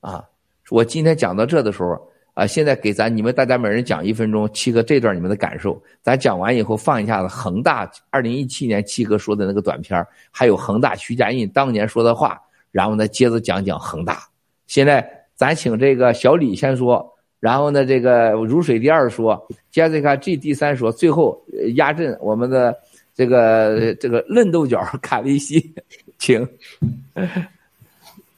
[0.00, 0.22] 啊，
[0.68, 1.98] 我今天讲到这的时候，
[2.34, 12.38] 啊，现在给咱你们大家每人讲一分钟，七哥这段你们的感受，咱讲完以后放一下子恒大二零一七年七哥说的那个短片，还有恒大徐家印当年说的话，
[12.70, 14.18] 然后呢接着讲讲恒大。
[14.66, 21.42] 现在咱请这个小李先说，然后呢这个如水第二说，Jessica G 第三说，最后
[21.74, 22.76] 压阵我们的
[23.14, 25.74] 这个这个嫩豆角卡利西，
[26.18, 26.46] 请。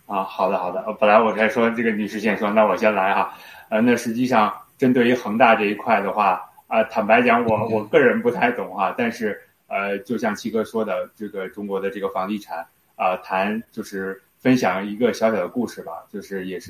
[0.07, 3.33] 啊，好的好的，本来我该说这个女士先说，那我先来哈。
[3.71, 8.95] 呃，那实际上针对于恒大这一块的话，啊，坦白讲，我我个人不太懂哈。
[8.99, 12.63] 但是呃，就像七哥说的，这个中国的这个房地产
[13.03, 16.69] 啊，谈就是分享一个小小的故事吧，就是也是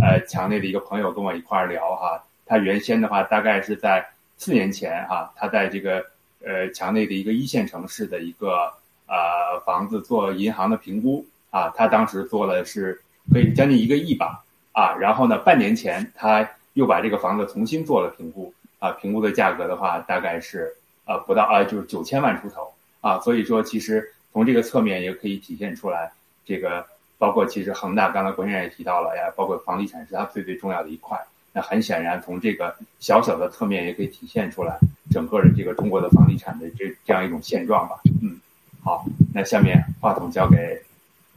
[0.00, 2.24] 呃墙内的一个朋友跟我一块儿聊哈。
[2.46, 6.02] 他原先的话，大概是在四年前哈，他在这个
[6.42, 8.72] 呃墙内的一个一线城市的一个
[9.06, 11.26] 呃房子做银行的评估。
[11.50, 13.00] 啊，他当时做了是
[13.32, 20.70] 可以将近一个亿吧，啊，然后呢，半年前他又把这个房子重新做了评估，啊，评估的价格的话大概是
[21.06, 26.10] 呃不到啊，就是九千万出头，啊，所以说其实从这个侧面也可以体现出来，
[26.44, 26.86] 这个
[27.18, 31.18] 包括其实恒大刚才国先生也提到了呀，包括房地产是它最最重要的一块，
[31.52, 34.78] 那很显然从这个小小的侧面也可以体现出来
[35.10, 38.38] 整个的这个中国的房地产的这这样一种现状吧，嗯，
[38.82, 40.82] 好，那下面话筒交给。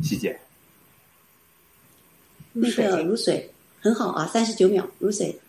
[0.03, 0.35] 细节，
[2.53, 3.47] 那个如水
[3.81, 5.39] 很好啊，三十九秒，如水，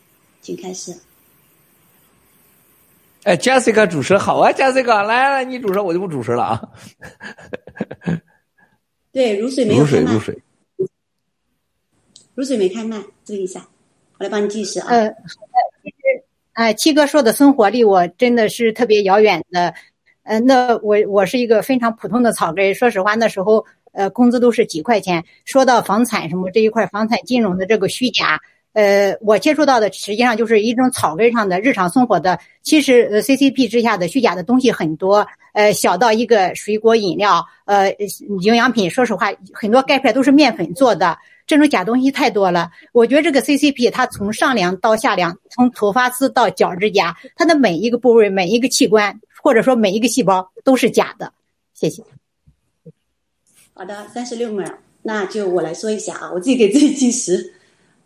[0.43, 0.95] 请开始。
[3.25, 6.63] 哎，Jessica 主持好啊，Jessica 来来，你主持我就不主持了啊。
[9.13, 10.39] 对，如水没有开麦，如水，
[12.35, 13.61] 如水没开麦，注意一下，
[14.19, 14.89] 我来帮你计时啊。
[14.89, 15.09] 呃，
[15.83, 19.73] 其实，哎，七哥说的生活离我真的是特别遥远的。
[20.25, 23.65] 呃，那我我是一个非常普通的草根，说实话，那时候。
[23.95, 25.23] 呃，工资都是几块钱。
[25.45, 28.41] 说到房产什么这一块，房产金融的这个虚假，
[28.73, 32.39] 呃，我接触到的实际上就是一种草根上的日常生活的。
[32.63, 35.27] 其实，呃，CCP 之下的虚假的东西很多。
[35.53, 37.95] 呃，小到一个水果饮料，呃，
[38.41, 41.19] 营养品，说实话，很多钙片都是面粉做的。
[41.47, 42.71] 这种假东西太多了。
[42.93, 51.35] 我觉得这个 CCP 它从上梁到下梁，从头发丝到脚趾甲，它的每一个部位、每一个器官，或者说每一个细胞都是假的。
[51.75, 52.03] 谢谢。
[53.75, 54.67] 好的，三十六秒，
[55.03, 57.53] 那就我来说一下啊，我自己给自己计时。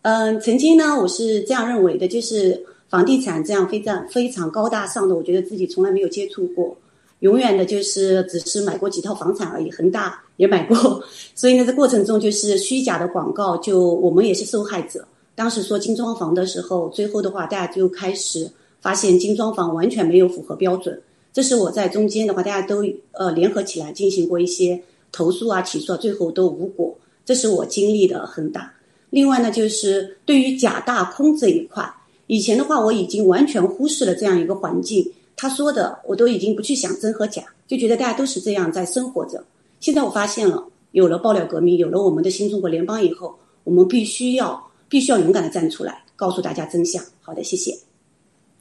[0.07, 6.73] 嗯，曾经呢，我是这样认为的，就是房地产这样非常非常高大上的，我觉得自己从来没有接触过，
[7.19, 9.69] 永远的就是只是买过几套房产而已。
[9.69, 11.03] 恒大也买过，
[11.35, 15.05] 所以呢，在过程中就是虚假的广告，就我们也是受害者。
[15.35, 20.97] 当时说精装房的时候，最后的话大家就开始发现精装房完全没有符合标准。
[21.33, 24.81] 这是我在中间的话，大家都呃联合起来进行过一些。
[25.11, 28.71] 投诉啊，起诉啊，最后都无果，这是我经历的恒大。
[29.09, 31.89] 另外呢，就是对于假大空这一块，
[32.27, 35.09] 以前的话我已经完全忽视了这样一个环境。
[35.35, 39.43] 他说的我都已经不去想真和假，就觉得大家都是这样在生活着。
[39.79, 47.03] 现在我发现了，有了爆料革命，有了我们的新中国联邦以后，我们必须要必须要勇敢的站出来，告诉大家真相。
[47.21, 47.77] 好的，谢谢，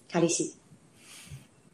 [0.08, 0.52] 卡利西。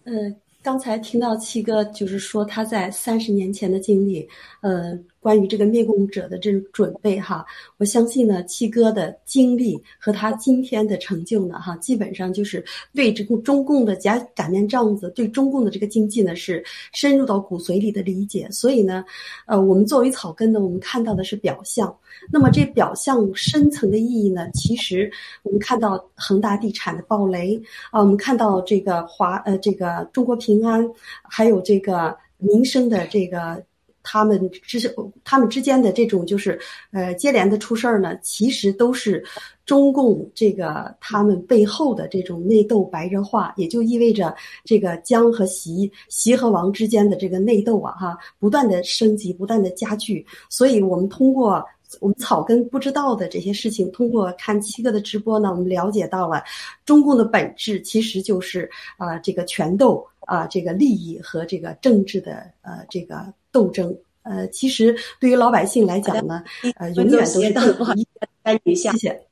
[0.04, 0.35] 嗯。
[0.64, 4.24] 刚才听到七哥就是说他在三十年前的经历，
[4.61, 7.46] 呃，关于这个灭共者的这种准备哈，
[7.78, 18.48] 我相信呢，七哥的经历和他今天的成就呢，哈，基本上就是对这个中共的假擀面杖子，对中共的这个经济呢是深入到骨髓里的理解。
[18.50, 19.04] 所以呢，
[19.46, 21.96] 呃，我们作为草根呢，我们看到的是表象。
[22.32, 24.50] 那么这表象深层的意义呢？
[24.52, 25.11] 其实
[25.44, 27.61] 我们看到恒大地产的暴雷
[27.92, 30.85] 啊，我们看到这个华呃这个中国平安，
[31.22, 33.62] 还有这个民生的这个
[34.03, 34.79] 他们之
[35.25, 36.59] 他们之间的这种就是
[36.91, 39.25] 呃接连的出事儿呢，其实都是
[39.65, 44.35] 中共这个他们背后的这种内斗白热化，也就意味着
[44.65, 51.65] 这个江和习、习和王之间的这个内斗啊哈，不断的升级，不断的加剧，所以我们通过。
[52.01, 56.43] 我们草根不知道的这些事情，通过看七哥的直播呢，我们了解到了
[56.87, 63.97] 中共的本质其实就是啊，这个权斗啊，这个利益和这个政治的呃这个斗争。
[64.23, 66.42] 呃，其实对于老百姓来讲呢，
[66.77, 68.09] 呃，永远都是不好意思，
[68.42, 68.90] 暂停一下。
[68.92, 69.27] 谢谢。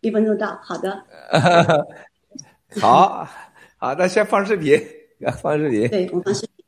[0.00, 1.06] 一分钟到，好的。
[2.80, 3.28] 好，
[3.76, 4.80] 好，那先放视频，
[5.42, 5.88] 放视频。
[5.88, 6.64] 对，我放视频。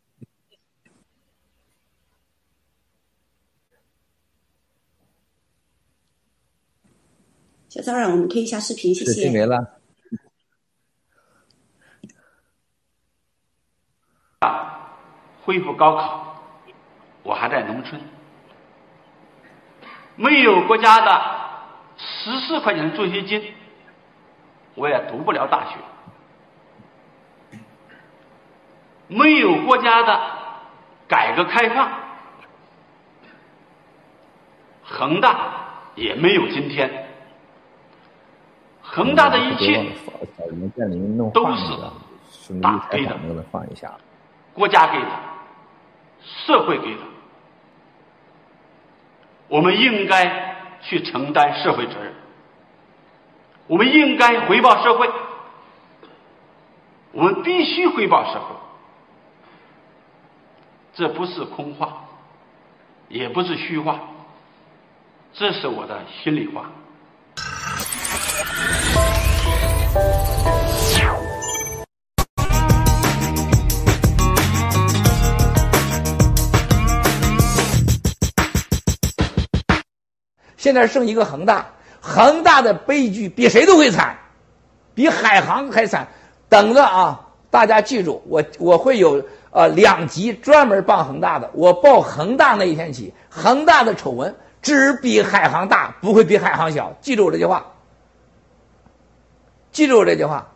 [7.70, 9.12] 小骚扰，我们推一下视频，谢谢。
[9.12, 9.78] 视频没了。
[15.44, 16.31] 恢复高考，
[17.22, 18.00] 我还在农村，
[20.16, 21.22] 没有国家的
[21.96, 23.54] 十四块钱的助学金，
[24.74, 25.76] 我也读不了大学。
[29.08, 30.20] 没有国家的
[31.06, 31.90] 改革开放，
[34.82, 35.50] 恒大
[35.94, 37.08] 也没有今天。
[38.80, 39.84] 恒大的一切
[41.32, 43.16] 都是大给的，
[43.50, 43.92] 放一下，
[44.54, 45.08] 国家给的，
[46.22, 47.00] 社会给的，
[49.52, 52.14] 我们应该去承担社会责任，
[53.66, 55.06] 我们应该回报社会，
[57.12, 58.56] 我们必须回报社会，
[60.94, 62.02] 这不是空话，
[63.10, 64.00] 也不是虚话，
[65.34, 66.70] 这是我的心里话。
[80.62, 81.66] 现在剩一个恒大，
[82.00, 84.16] 恒大的悲剧比谁都会惨，
[84.94, 86.06] 比海航还惨。
[86.48, 91.50] 等着啊，大家记住，我我会有呃两集专门报恒大的。
[91.54, 96.96] 我报恒大那一天起，恒大的丑闻只比海航大，不会比海航小。
[97.00, 97.66] 记住我这句话。
[99.72, 100.46] 记住我这句话，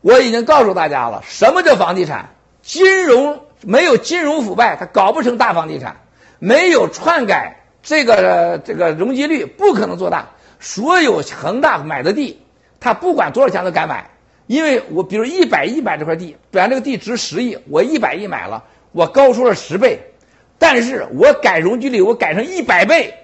[0.00, 2.30] 我已经告诉大家了，什么叫房地产？
[2.62, 5.96] 金融没有金融腐败，它搞不成大房地产；
[6.38, 10.30] 没有篡改这个这个容积率，不可能做大。
[10.60, 12.40] 所有恒大买的地，
[12.80, 14.10] 他不管多少钱都敢买，
[14.46, 19.98] 因为我比如一百亿买这块地，本来这个地值十亿，我一百亿买了，我高出了十倍，
[20.58, 23.14] 但是我改容积率，我改成一百倍，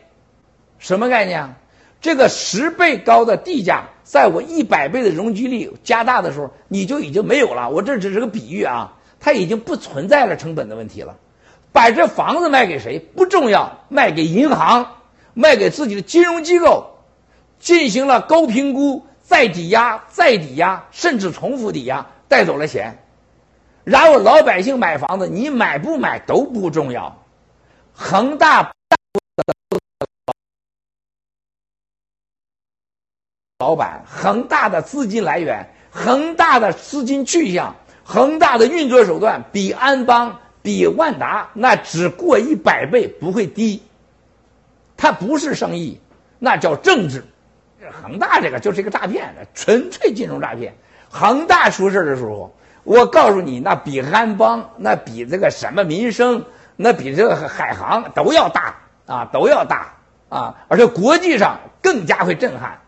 [0.79, 1.57] 什么概念啊？
[2.01, 3.91] 这个十倍高的地价。
[4.05, 7.69] 在我一百倍的容积率加大的时候，你就已经没有了。
[7.69, 11.19] 我这只是个比喻啊，它已经不存在了成本的问题了。
[11.73, 14.97] 把这房子卖给谁不重要，卖给银行，
[15.35, 16.99] 卖给自己的金融机构，
[17.59, 22.99] 进行了高评估，再抵押，再抵押，甚至重复抵押，带走了钱。
[23.85, 27.25] 然后老百姓买房子，你买不买都不重要。
[27.93, 28.73] 恒大。
[33.61, 43.83] 老板，恒大的资金来源，恒大的资金去向，恒大的运作手段比安邦、比万达那只过一百倍不会低。
[44.97, 46.01] 它不是生意，
[46.39, 47.25] 那叫政治。
[48.03, 50.75] 恒大这个就是一个诈骗，纯粹金融诈骗。
[51.09, 52.55] 恒大出事的时候，
[52.85, 56.45] 我告诉你，那比安邦、那比这个什么民生、
[56.77, 58.75] 那比这个海航都要大
[59.07, 59.95] 啊，都要大
[60.29, 62.81] 啊，而且国际上更加会震撼。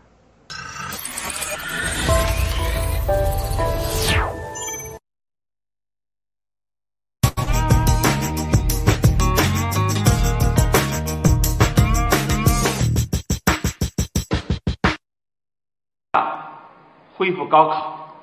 [17.21, 18.15] 恢复高考，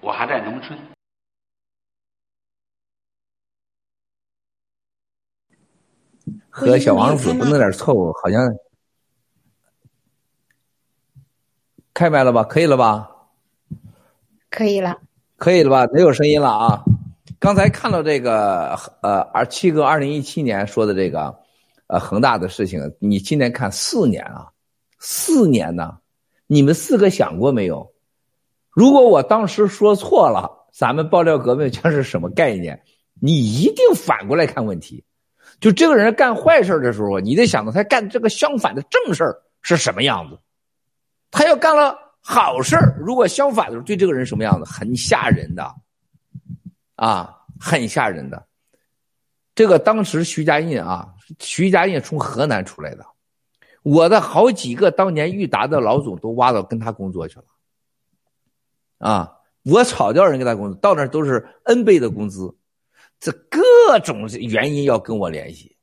[0.00, 0.76] 我还在农村。
[6.50, 8.52] 和小王子不弄点错误，好像
[11.94, 12.42] 开麦了吧？
[12.42, 13.08] 可以了吧？
[14.50, 15.00] 可以了，
[15.36, 15.86] 可以了吧？
[15.92, 16.82] 没有声音了啊！
[17.38, 21.32] 刚才看到这个呃，二七哥二零一七年说的这个
[21.86, 24.50] 呃恒大的事情，你今年看四年啊，
[24.98, 26.00] 四年呢？
[26.48, 27.94] 你们四个想过没有？
[28.76, 32.78] 如果我当时说错了，咱们爆料革命将是什么概念？
[33.18, 35.02] 你一定反过来看问题。
[35.60, 39.24] 就这个人干坏事的时候，你得想到他干这个相反的正事
[39.62, 40.38] 是什么样子。
[41.30, 44.70] 他要干了好事如果相反的时候，对这个人什么样子？
[44.70, 45.74] 很吓人的，
[46.96, 48.44] 啊，很吓人的。
[49.54, 51.08] 这个当时徐家印啊，
[51.38, 53.06] 徐家印从河南出来的，
[53.82, 57.44] 我的好几个当年裕达的老总都挖到跟他工作去了。
[58.98, 59.32] 啊！
[59.64, 62.56] 我炒掉人给他工资，到那都是 N 倍的工资，
[63.18, 65.76] 这各种原因要跟我联系，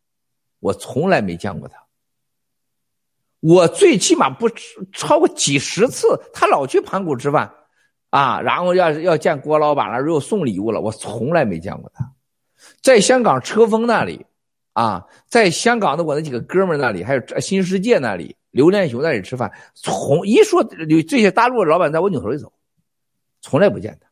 [0.61, 1.75] 我从来没见过他。
[3.41, 4.49] 我最起码不
[4.93, 7.53] 超过几十次，他老去盘古吃饭，
[8.09, 12.09] 啊，然后要要见郭老板了，又送礼物了，我从来没见过他。
[12.81, 14.25] 在香港车峰那里，
[14.71, 22.53] 啊，在香港的我那几个哥们那里，还有新世界那里，刘连雄那里吃饭，从一说有这些大陆的老板在我扭头就走。
[23.43, 24.07] 从来不见他。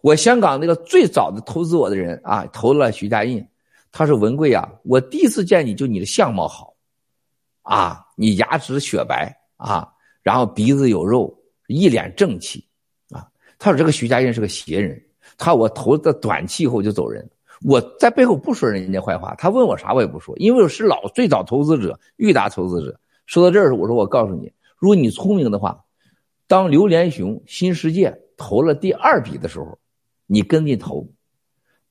[0.00, 3.44] 我香港那个最早的投资我的人啊，投了徐家印，
[3.90, 6.74] 他说文贵啊，我第一次见你就你的相貌好，
[7.62, 9.92] 啊，你牙齿雪白啊，
[10.22, 11.36] 然后鼻子有肉，
[11.66, 12.64] 一脸正气
[13.10, 13.26] 啊。
[13.58, 15.02] 他说这个徐家印是个邪人，
[15.36, 17.28] 他我投的短期以后就走人。
[17.62, 22.96] 我在背后不说人家坏话，他问我啥我也不说，因为我是老最早投资者，裕达投资者。
[23.26, 25.82] 说到这儿，我说我告诉你，如果你聪明的话。
[26.48, 29.78] 当刘连雄新世界投了第二笔的时候，
[30.26, 31.08] 你跟进投，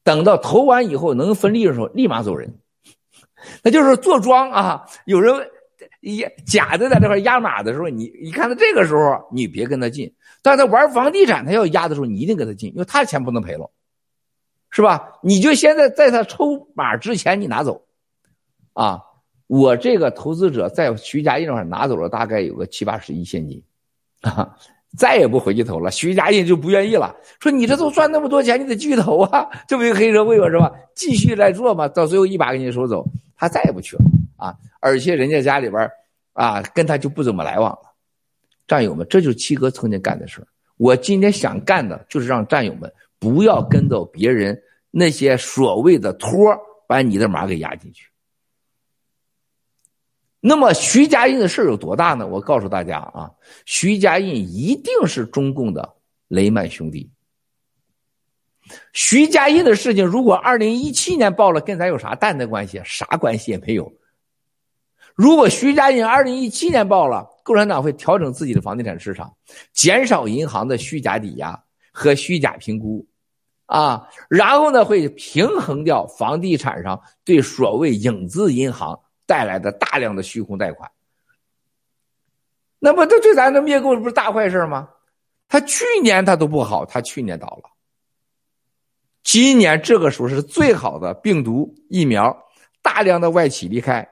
[0.04, 2.60] 等到投完以后能分利润的时候，立马走人。
[3.64, 4.86] 那就是坐庄啊！
[5.06, 5.34] 有人
[6.00, 10.14] 也假的在这块压码的时候，你你看到这个时候，你别跟他进。
[10.42, 13.70] 但他玩房地产，他要压的时候，你一定跟他进，因为他的钱不能赔了，
[14.70, 15.20] 是吧？
[15.22, 17.86] 你就现在在他抽码之前，你拿走，
[18.74, 19.02] 啊！
[19.48, 23.64] 我这个投资者在徐家印上拿走了大概有个七八十亿现金，
[24.22, 24.58] 啊，
[24.98, 25.92] 再也不回去投了。
[25.92, 30.50] 徐家印就不愿意了，说你这都赚那么多钱，你得继续投啊，这不就黑社会吗？
[30.50, 30.72] 是吧？
[30.96, 34.04] 继续来做嘛，到最后一把给你收走，他再也不去了
[34.38, 34.56] 啊！
[34.80, 35.90] 而且人家家里边
[36.34, 37.94] 啊，跟他就不怎么来往了。
[38.68, 40.46] 战友们，这就是七哥曾经干的事
[40.78, 44.60] 我今天想干的就是让战友们不要跟到别人
[44.92, 46.56] 那些所谓的托，
[46.88, 48.08] 把你的马给压进去。
[50.48, 52.28] 那么徐家印的事有多大呢？
[52.28, 53.32] 我告诉大家啊，
[53.66, 55.96] 徐家印一定是中共的
[56.28, 57.10] 雷曼兄弟。
[58.94, 62.80] 徐家印的事情，如果二零一七年报了，跟咱有啥蛋的关系？
[62.86, 63.92] 啥关系也没有。
[65.16, 69.36] 如果徐家印二零一七年报了，共产党会调整自己的房地产市场，
[69.74, 71.60] 减少银行的虚假抵押
[71.92, 73.04] 和虚假评估，
[73.66, 79.00] 啊，然后呢会平衡掉房地产上对所谓影子银行。
[79.26, 80.92] 带来的大量的虚空贷款，
[82.80, 84.90] 那么这对咱的灭共不是大坏事吗？
[85.48, 87.70] 他去年他都不好，他去年倒了。
[89.24, 92.46] 今年这个时候是最好的病毒疫苗，
[92.82, 94.08] 大量的外企离开，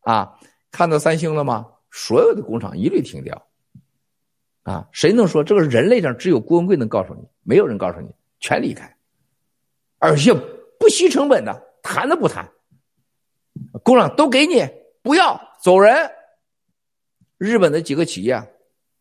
[0.00, 0.38] 啊，
[0.70, 1.66] 看到三星了吗？
[1.90, 3.46] 所有的工厂一律停掉，
[4.62, 7.26] 啊，谁能说这个人类上只有郭文贵能告诉你？
[7.42, 8.94] 没有人告诉你，全离开，
[9.98, 10.34] 而且
[10.78, 12.46] 不惜成本的，谈都不谈。
[13.82, 14.66] 工厂都给你，
[15.02, 16.10] 不要走人。
[17.38, 18.42] 日本的几个企业，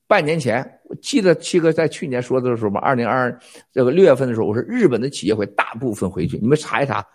[0.07, 3.37] 半年前我记得七哥在去年说的时候嘛，二零二
[3.71, 7.05] 这个六月份的时候，我说日本的企业会大部分回去，你们查一查。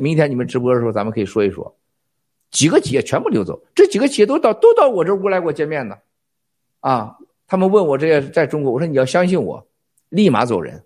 [0.00, 1.76] 明天你们直播的时候，咱们可以说一说，
[2.50, 3.62] 几个企业全部流走。
[3.74, 5.98] 这几个企业都到都到我这屋来给我见面的，
[6.80, 9.66] 啊，他们问我这些在中国，我说你要相信我，
[10.08, 10.84] 立马走人。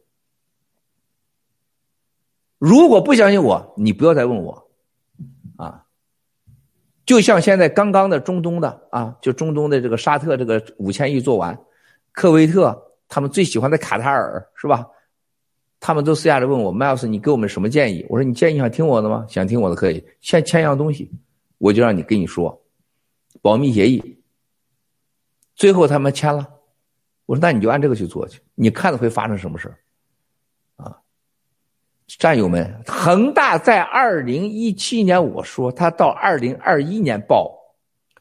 [2.58, 4.69] 如果不相信我，你不要再问我。
[7.10, 11.58] 就像现在刚刚的中东的啊，就中东的这个沙特这个五千亿做完，
[12.12, 14.86] 科威特他们最喜欢的卡塔尔是吧？
[15.80, 18.06] 他们都私下里问我，Miles，，你给我们什么建议？
[18.08, 19.26] 我说你建议想听我的吗？
[19.28, 21.10] 想听我的可以，先签一样东西，
[21.58, 22.62] 我就让你跟你说，
[23.42, 24.22] 保密协议。
[25.56, 26.48] 最后他们签了，
[27.26, 29.74] 我说那你就按这个去做去，你看会发生什么事
[32.18, 37.52] 战友们，恒大在二零一七年，我说他到二零二一年报，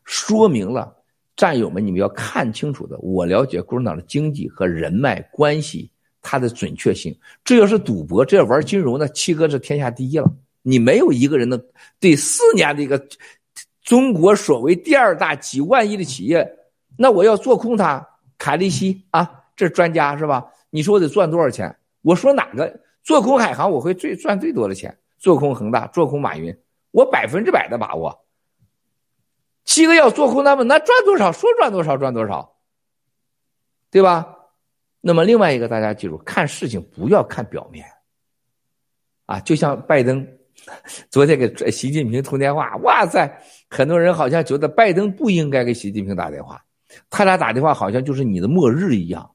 [0.04, 0.96] 说明了
[1.36, 2.98] 战友们，你们要看清楚的。
[3.00, 5.90] 我了解共产党的经济和人脉关系，
[6.22, 7.18] 它的准确性。
[7.44, 10.32] 这要是赌博，这要玩金融，那七哥是天下第一了。
[10.62, 11.60] 你没有一个人能
[12.00, 13.04] 对四年的一个
[13.84, 16.48] 中国所谓第二大几万亿的企业，
[16.96, 18.06] 那我要做空它。
[18.38, 20.46] 凯利希啊，这专家是吧？
[20.70, 21.76] 你说我得赚多少钱？
[22.04, 22.72] 我说哪个？
[23.10, 26.56] 做空海航，我会最赚最多的钱；做空恒大，做空马云，
[26.92, 28.24] 我百分之百的把握。
[29.66, 32.56] 七个要做空他们，那赚多少说赚多少赚多少，
[33.90, 34.36] 对吧？
[35.02, 37.84] 那么另外一个，大家记住，看事情不要看表面。
[39.26, 40.24] 啊，就像拜登
[41.10, 43.42] 昨天给习近平通电话，哇塞，
[43.72, 46.64] 很多人好像觉得拜登不应该给习近平打电话，
[47.10, 49.32] 他俩打电话好像就是你的末日一样。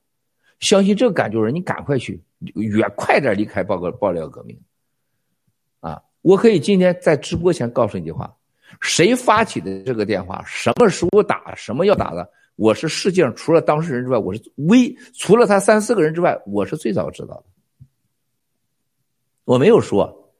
[0.61, 2.23] 相信这个感觉人，你赶快去。
[2.55, 4.59] 越快点离开爆个爆料革命，
[5.81, 6.01] 啊！
[6.23, 8.35] 我可以今天在直播前告诉你一句话：
[8.81, 17.45] 谁发起的这个电话，什么时候打，什么要打的，我是世界上除了当事人之外，我是唯除了他三四个人之外，我是最早知道的。
[19.45, 20.33] 我没有说，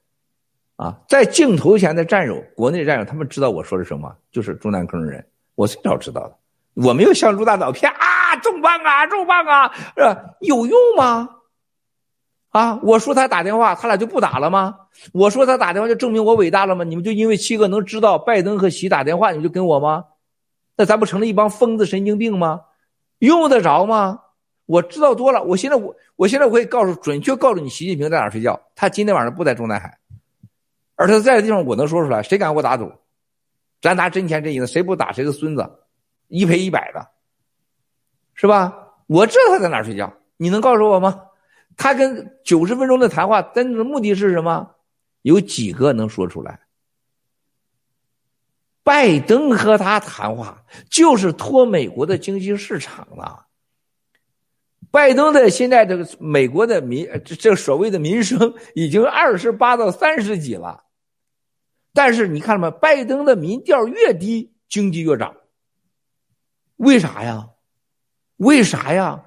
[0.77, 5.25] 啊，在镜头前的战友，国内战友，他们知道我说的什么，就是中南坑人，
[5.55, 6.39] 我最早知道的。
[6.75, 10.35] 我没有向陆大岛骗啊，重磅啊，重磅啊，是吧？
[10.41, 11.29] 有用吗？
[12.55, 12.79] 啊！
[12.85, 14.77] 我说他打电话，他俩就不打了吗？
[15.13, 16.85] 我说他打电话就证明我伟大了吗？
[16.85, 20.05] 你们就因为七哥能知道拜登和习打电话，你就跟我吗？
[20.77, 22.61] 那咱不成了一帮疯子、神经病吗？
[23.19, 24.21] 用得着吗？
[24.67, 25.43] 我知道多了。
[25.43, 28.61] 我现在我我现在我可以告诉准确告诉你，习近平在哪睡觉？
[28.77, 29.99] 他今天晚上不在中南海，
[30.95, 32.23] 而他在的地方我能说出来。
[32.23, 32.93] 谁敢给我打赌？
[33.83, 35.69] 咱拿真钱真银子，谁不打谁的孙子，
[36.29, 37.05] 一赔一百的，
[38.35, 38.73] 是吧？
[39.09, 41.21] 我知道他在哪睡觉，你能告诉我吗？
[41.77, 44.75] 他跟九十分钟的谈话，真的目的是什么？
[45.23, 46.61] 有几个能说出来？
[48.83, 53.47] 拜登和他谈话，就是拖美国的经济市场了。
[54.91, 60.85] 拜登的现在这个美国的民这这所谓的民生已经二十八到三十几了，
[61.93, 62.71] 但是你看了吗？
[62.71, 65.35] 拜登的民调越低，经济越涨。
[66.77, 67.49] 为啥呀？
[68.37, 69.25] 为啥呀？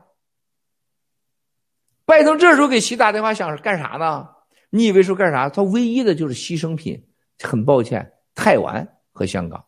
[2.08, 4.30] 拜登这时候给习打电话，想干啥呢？
[4.70, 5.50] 你以为说干啥？
[5.50, 7.04] 他唯一的就是牺牲品。
[7.44, 9.64] 很抱歉，台湾和香港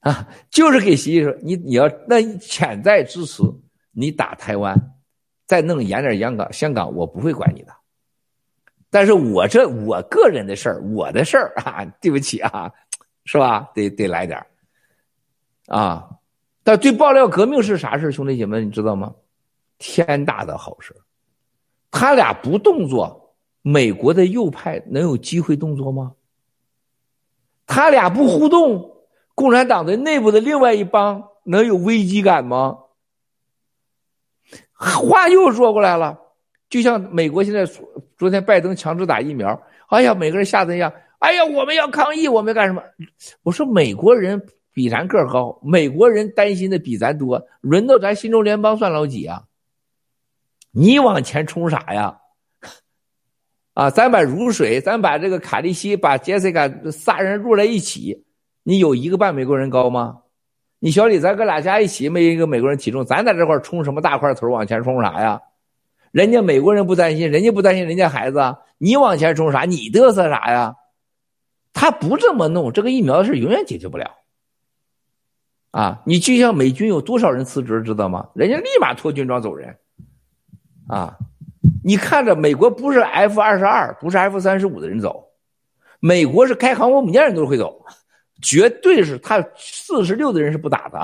[0.00, 3.44] 啊，就是给习说你你要那潜在支持
[3.92, 4.74] 你打台湾，
[5.46, 7.72] 再弄严点香港，香港我不会管你的。
[8.90, 12.72] 但是我这我个人的事儿，我的事儿 啊，对不起啊，
[13.24, 13.70] 是吧？
[13.72, 14.44] 得得来点
[15.66, 16.08] 啊。
[16.64, 19.14] 但对爆料革命是啥事兄弟姐妹，你知道吗？
[19.78, 20.94] 天大的好事
[21.90, 26.12] 他俩不动作，美国的右派能有机会动作吗？
[27.66, 28.96] 他俩不互动，
[29.34, 32.78] 共产党的内部的另外一帮能有危机感吗？
[34.72, 36.18] 话又说过来了，
[36.68, 37.64] 就像美国现在
[38.16, 42.82] 昨天拜登强制打疫苗，哎呀，每个人吓得一样，哎呀，我们要抗议，我们要干什么？
[43.42, 49.44] 我说美国人比咱个高，美国人担心的比咱多，轮到咱新中联邦算老几啊？
[50.78, 52.18] 你往前冲啥呀？
[53.72, 58.26] 啊，咱把如水，咱把这个卡利西，把杰西卡仨人入在一起，
[58.62, 60.18] 你有一个半美国人高吗？
[60.78, 65.40] 你小李，咱哥俩加一起没一个美国人体重，咱在这块冲什么大块头往前冲啥呀？
[66.10, 69.62] 人家美国人不担心，人家不担心人家孩子，你往前冲啥？
[69.62, 70.76] 你嘚瑟啥呀？
[71.72, 74.10] 他不这么弄，这个疫苗的事永远解决不了。
[75.70, 78.28] 啊，你就像美军有多少人辞职，知道吗？
[78.34, 79.78] 人家立马脱军装走人。
[80.88, 81.18] 啊，
[81.82, 85.28] 你看着美国不是 F 二十二，不是 F 三十五的人走，
[86.00, 87.84] 美国是开航空母舰的人都会走，
[88.40, 91.02] 绝对是他四十六的人是不打的，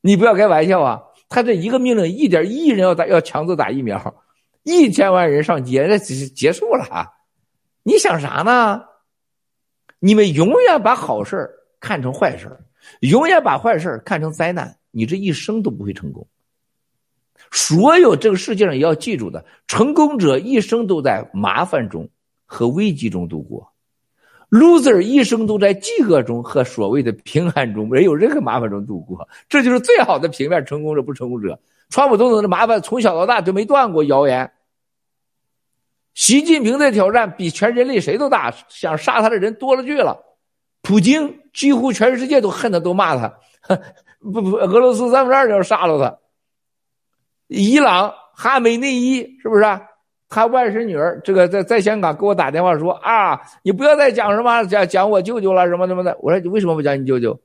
[0.00, 1.02] 你不要开玩笑啊！
[1.28, 4.22] 他这一个命令，一点一亿人要打，要强制打疫苗，
[4.62, 7.12] 一千万人上街，那结结束了，
[7.82, 8.84] 你想啥呢？
[9.98, 11.50] 你们永远把好事
[11.80, 12.56] 看成坏事
[13.00, 16.26] 永远把坏事看成灾难，你这一生都不会成功。
[17.50, 22.08] 所有这个世界上也要记住的，成功者一生都在麻烦中
[22.44, 23.72] 和危机中度过
[24.50, 29.28] ，loser 一生都在饥饿中和所谓的平安中，没有任何麻烦中度过。
[29.48, 31.58] 这就是最好的平面成功者不成功者。
[31.88, 34.50] 川普总统的麻烦从小到大就没断过，谣言。
[36.14, 40.16] 习近平的挑战比全人类谁都大，想杀他的人多了去了。
[40.82, 43.38] 普京几乎全世界都恨他，都骂他，
[44.20, 46.18] 不不，俄罗斯三分之二要杀了他。
[47.48, 49.64] 伊朗哈梅内伊是不是？
[50.28, 56.18] 他外甥女儿这个在在香港给我打电话说啊，你不要再讲什么讲讲我舅舅了什么什么的。
[56.20, 57.40] 我说你为什么不讲你舅舅？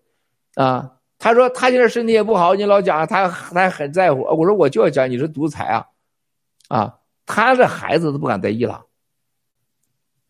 [0.56, 4.22] 啊，他说他现在身体也不好，你老讲他他很在乎。
[4.22, 5.86] 我说我就要讲你是独裁啊，
[6.70, 6.96] 啊，
[7.28, 8.84] 他这孩子都不敢在伊朗。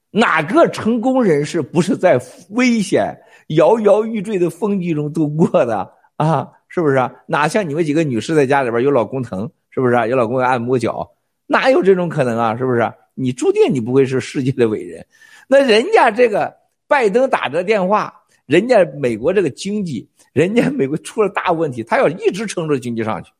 [0.09, 2.19] 哪个成功人士不是在
[2.49, 3.17] 危险
[3.47, 6.49] 摇摇欲坠的风季中度过的啊？
[6.67, 7.09] 是不是？
[7.27, 9.49] 哪像你们几个女士在家里边有老公疼？
[9.71, 10.05] 是不是啊？
[10.05, 11.11] 有老公按摩脚，
[11.47, 12.55] 哪有这种可能啊？
[12.55, 12.93] 是不是？
[13.13, 15.05] 你注定你不会是世界的伟人。
[15.47, 16.53] 那人家这个
[16.87, 18.13] 拜登打这电话，
[18.45, 23.31] 人家美国这个经济，人家美国出了大问题，他要一直撑着经济上去。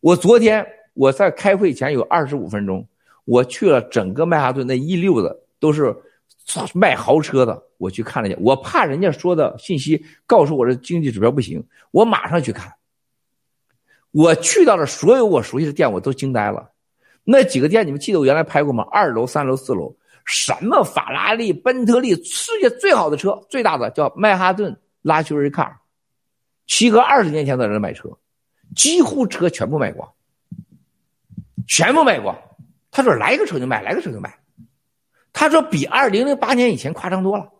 [0.00, 2.86] 我昨天我在开会前有二十五分钟，
[3.24, 5.94] 我去了整个曼哈顿那一溜子都是
[6.74, 8.38] 卖豪车的，我去看了一下。
[8.40, 12.72] 我怕人家说的信息告诉我这经济指标不行，我马上去看。
[14.16, 16.70] 我去到了所有我熟悉的店，我都惊呆了。
[17.22, 18.82] 那几个店，你们记得我原来拍过吗？
[18.90, 19.94] 二楼、三楼、四楼，
[20.24, 25.82] 什么法拉利、奔特利，世界最好的车，最大的叫曼哈顿拉修瑞卡，
[26.66, 28.08] 七哥二十年前在这买车，
[28.74, 30.10] 几乎车全部卖光，
[31.68, 32.34] 全部卖光。
[32.90, 34.38] 他说来个车就卖，来个车就卖。
[35.34, 37.50] 他说比二零零八年以前夸张多了。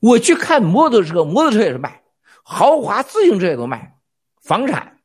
[0.00, 2.02] 我去看摩托车，摩托车也是卖，
[2.42, 3.96] 豪华自行车也都卖，
[4.42, 4.95] 房产。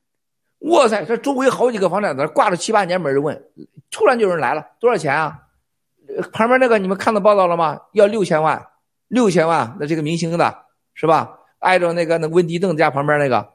[0.62, 1.04] 哇塞！
[1.06, 3.44] 这周围好几个房产在挂了七八年，没人问，
[3.90, 5.40] 突然就有人来了，多少钱啊？
[6.32, 7.80] 旁边那个你们看到报道了吗？
[7.94, 8.64] 要六千万，
[9.08, 11.40] 六千万，那这个明星的是吧？
[11.60, 13.50] 挨着那个那温迪邓家旁边那个，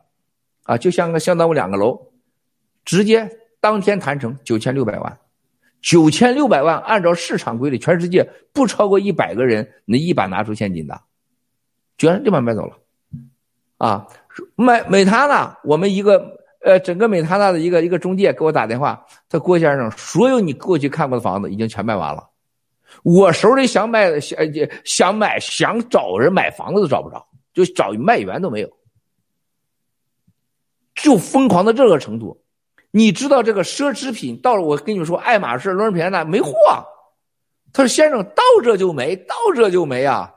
[0.64, 2.10] 啊，就像个相当于两个楼，
[2.84, 3.30] 直接
[3.60, 5.18] 当天谈成九千六百万，
[5.80, 11.00] 九千六百万，按照市场规律，全世界不超过一百个人能一把拿出现金的，
[11.96, 12.76] 居然立马买走了，
[13.78, 14.08] 啊，
[14.56, 15.56] 买美他呢？
[15.62, 16.35] 我们一个。
[16.62, 22.28] 呃，整个美他那的一个一个中介给我打电话，他郭先生，所有你过去看过的房子已经全卖完了，
[23.02, 24.38] 我手里想买想
[24.84, 28.70] 想买想找人买房子都找不着，就找卖员都没有，
[30.94, 32.42] 就疯狂到这个程度。
[32.90, 36.52] 你知道这个奢侈品到了，我跟你们说，爱马仕、伦平那没货。
[37.72, 40.32] 他说：“先生，到这就没，到这就没啊。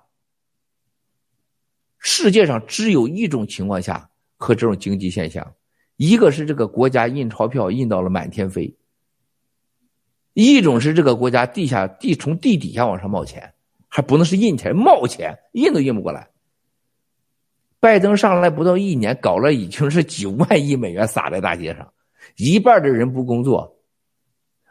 [1.99, 5.53] 世界上只有一种情况下和这种经济现象，
[5.99, 8.73] 一个是这个国家印钞票印到了满天飞，
[10.33, 13.53] 一种是这个国家地下地从地底下往上冒钱，
[13.89, 16.29] 还不能是印钱，冒钱，印都印不过来。
[17.81, 21.91] 拜登上来不到一年，搞了已经是几万亿美元撒在大街上。”
[22.37, 23.77] 一半的人不工作，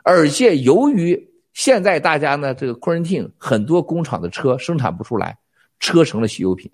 [0.03, 5.37] 而且由于现在大家呢，这个 quarantine 很多工厂的车生产不出来，
[5.79, 6.73] 车成了稀有品，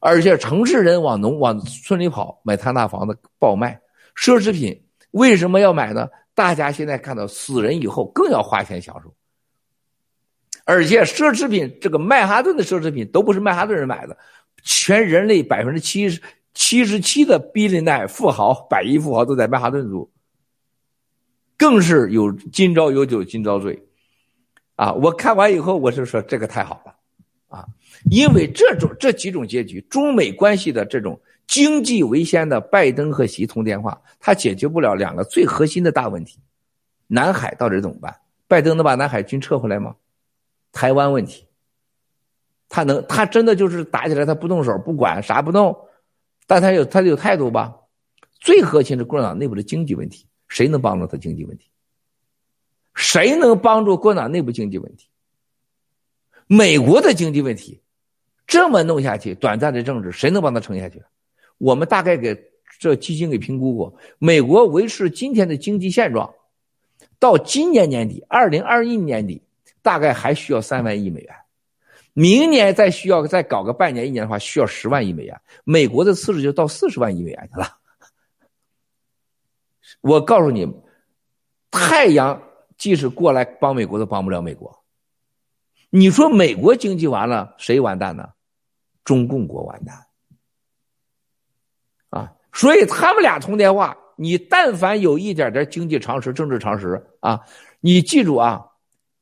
[0.00, 3.80] 而且城市人往农往村里跑买他那房子爆卖，
[4.16, 6.08] 奢侈品为什么要买呢？
[6.34, 9.14] 大家现在看到死人以后更要花钱享受，
[10.64, 14.16] 而且奢侈品这个曼哈顿的奢侈品都不是曼哈顿人买的，
[14.62, 16.20] 全人类百分之七十。
[16.58, 20.10] 七十七的比林奈富豪、百亿富豪都在曼哈顿住，
[21.58, 23.86] 更是有今朝有酒今朝醉，
[24.74, 24.90] 啊！
[24.94, 26.94] 我看完以后，我是说这个太好了，
[27.48, 27.66] 啊！
[28.10, 36.38] 因为这种这几种结局，中美关系的这种经济为先的拜登和习通电话，他解决不了两个最核心的大问题：
[37.06, 38.16] 南海到底怎么办？
[38.48, 39.96] 拜登能把南海军撤回来吗？
[40.72, 41.46] 台湾问题，
[42.68, 43.04] 他能？
[43.08, 45.76] 他真的就是打起来他不动手不管啥不动？
[46.46, 47.74] 但他有他有态度吧？
[48.38, 51.70] 最核心的共产党内部的经济问题，谁能帮助他经济问题？
[52.94, 55.08] 谁能帮助共产党内部经济问题？
[56.46, 57.80] 美国的经济问题，
[58.46, 61.02] 这么弄下去，短暂的政治，谁能帮他撑下去？
[61.58, 62.38] 我们大概给
[62.78, 66.32] 这基金给评估过，美国维持今天的经济现状，
[67.18, 69.42] 到今年年底，二零二一年底，
[69.82, 71.34] 大概还需要三万亿美元。
[72.12, 75.38] 明年再需要再搞个半年一年的话，需要十万亿美元。
[75.64, 77.76] 美国的赤字就到四十万亿美元去了。
[80.00, 80.66] 我告诉你，
[81.70, 82.42] 太阳
[82.78, 84.82] 即使过来帮美国，都帮不了美国。
[85.90, 88.28] 你说美国经济完了，谁完蛋呢？
[89.06, 89.96] 中共国完蛋。
[92.10, 97.40] 啊，所以他们俩通电话，你但凡有一点点经济常识、政治常识啊，
[97.80, 98.66] 你记住啊。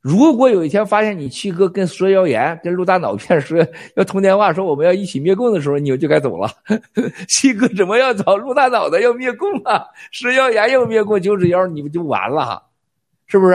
[0.01, 3.67] 如果有一天发现你七哥跟蛇妖言、跟陆大脑片说
[3.97, 6.51] 要通电话，说我们要一起灭共的时候，你就该走了。
[7.27, 9.87] 七哥怎么要找陆大脑袋要灭共啊？
[10.11, 12.65] 蛇妖言要灭共，九指妖你们就完了，
[13.27, 13.55] 是不是？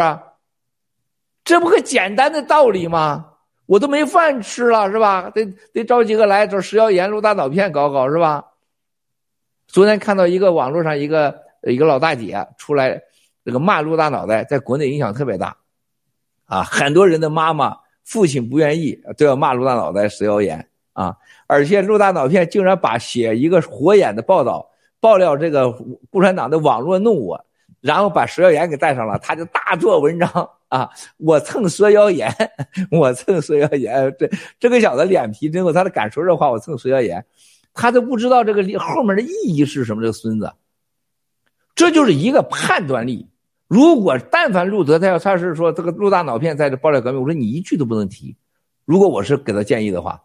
[1.43, 3.28] 这不个简单的道理吗？
[3.70, 5.30] 我都没饭吃了，是吧？
[5.30, 8.43] 得得找几个来找石妖言、陆大脑片搞搞，是吧？
[9.67, 12.99] 昨天看到一个网络上一个一个老大姐出来，
[13.45, 15.55] 这个骂陆大脑袋，在国内影响特别大。
[16.45, 21.15] 啊，很多人的妈妈、父亲不愿意，都要骂陆大脑袋、食谣言啊！
[21.45, 24.67] 而且陆大脑片竟然把写一个火眼的报道
[24.99, 25.72] 爆料这个
[26.09, 27.45] 共产党的网络弄我，
[27.82, 30.89] 然后把蛇妖言给带上了，他就大做文章啊！
[31.17, 32.34] 我蹭蛇妖言，
[32.89, 37.24] 我蹭蛇妖言，这这个小子脸皮真厚，他都敢说这话，我蹭蛇妖言，
[37.74, 40.01] 他都不知道这个后面的意义是什么。
[40.01, 40.51] 这个孙子，
[41.76, 43.28] 这就是一个判断力。
[43.67, 48.36] 如果但凡路德他要他是说这个陆大脑片在这爆料革命，我说你一句都不能提。
[48.86, 50.20] 如果我是给他建议的话，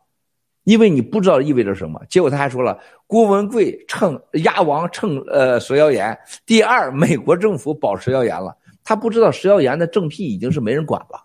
[0.65, 2.01] 因为你不知道意味着什么。
[2.09, 6.19] 结果他还说了，郭文贵蹭鸭王蹭呃蛇谣言。
[6.47, 11.25] 第二，美国政府保持谣言了，他不知道石耀岩的正批已经是没人管了。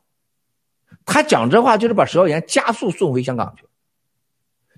[1.05, 3.65] 他讲这话就是把石耀岩加速送回香港去。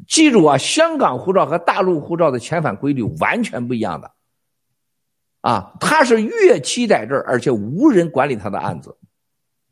[0.08, 4.12] 记住啊，香港护照和大陆护照的遣返规律完全不一样的。
[5.42, 8.98] 啊，他是越期在这儿，而且无人管理他的案子，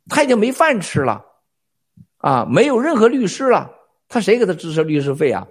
[0.08, 1.26] 他已经没饭吃了，
[2.18, 3.72] 啊，没有任何律师了，
[4.08, 5.48] 他谁给他支持律师费啊？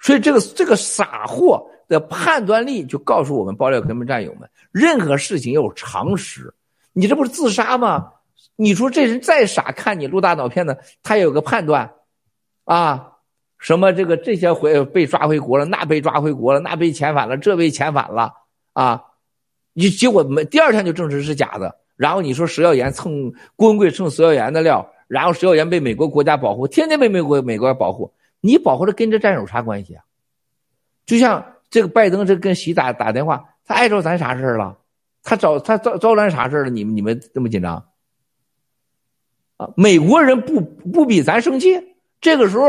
[0.00, 6.52] 所以这个这个傻货的判断力就告诉我们爆料革命战友们，任何事情要有常识。
[6.94, 8.12] 你这不是自杀吗？
[8.56, 11.92] 你说这人再傻，看你录大脑片的，他有个判断，
[12.64, 13.12] 啊，
[13.58, 18.32] 什么这个这些回被抓回国了，那被抓回国了，那被遣返了，这被遣返了，
[18.72, 19.04] 啊。
[19.76, 30.04] 你结果没第二天就证实是假的，然后你说石耀岩蹭郭文贵蹭石耀岩的料，然后石耀岩被美国国家保护，天天被美国美国保护，你保护的跟这战友啥关系啊？
[31.06, 34.78] 就像这个拜登这跟习打打电话，他碍着咱啥事了？
[35.24, 36.70] 他找他招招咱啥事了？
[36.70, 37.74] 你们你们这么紧张？
[39.56, 41.96] 啊，美国人不不比咱生气？
[42.20, 42.66] 这个时候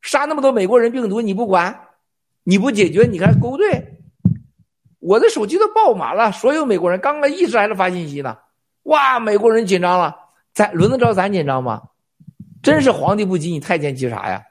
[0.00, 1.78] 杀那么多美国人病毒你不管，
[2.44, 3.98] 你不解决，你看勾兑？
[5.00, 8.38] 我的手机都爆满了，所有美国人刚刚一直还在发信息呢。
[8.84, 10.16] 哇，美国人紧张了，
[10.54, 11.82] 咱轮得着咱紧张吗？
[12.62, 14.42] 真是皇帝不急，你太监急啥呀？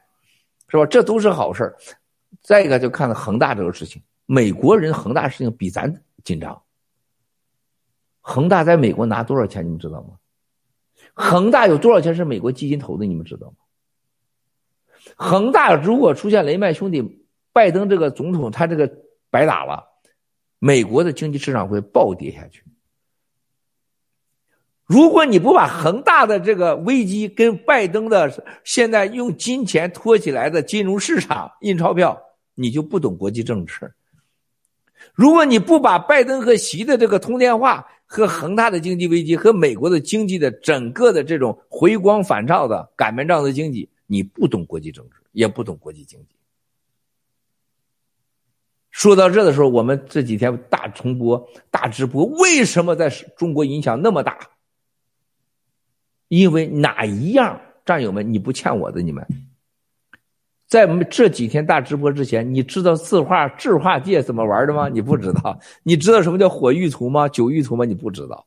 [0.68, 0.86] 是吧？
[0.86, 1.76] 这都是好事
[2.42, 5.94] 再一个就看到恒大这个事情，美国人恒大事情比咱
[6.24, 6.62] 紧张，
[8.24, 9.66] 恒大在美国拿多少钱？
[9.66, 10.16] 你们知道吗？
[11.14, 13.06] 恒大有多少钱是美国基金投的？
[13.06, 13.56] 你们知道吗？
[15.18, 18.90] 恒大如果出现雷曼兄弟，拜登这个总统他这个
[19.30, 19.84] 白打了，
[20.58, 22.64] 美国的经济市场会暴跌下去。
[24.86, 32.22] 如果你不把恒大的这个危机跟拜登的现在用金钱托起来的金融市场印钞票，
[32.56, 33.94] 你就不懂国际政治。
[35.14, 46.36] 如果你不把拜登和习的这个通电话和恒大的经济危机和美国的经济的整个的这种回光返照的擀面杖的经济，你不懂国际政治，也不懂国际经济。
[48.91, 54.51] 说到这的时候，我们这几天大重播、大直播，为什么在中国影响那么大？
[56.28, 59.01] 因为哪一样，战友们，你不欠我的？
[59.01, 59.26] 你们
[60.74, 64.90] 在我们这几天大直播之前，你知道字画制画界怎么玩的吗？
[64.90, 65.56] 你不知道。
[65.84, 67.30] 你知道什么叫火玉图吗？
[67.30, 67.86] 九玉图吗？
[67.86, 68.44] 你不知道。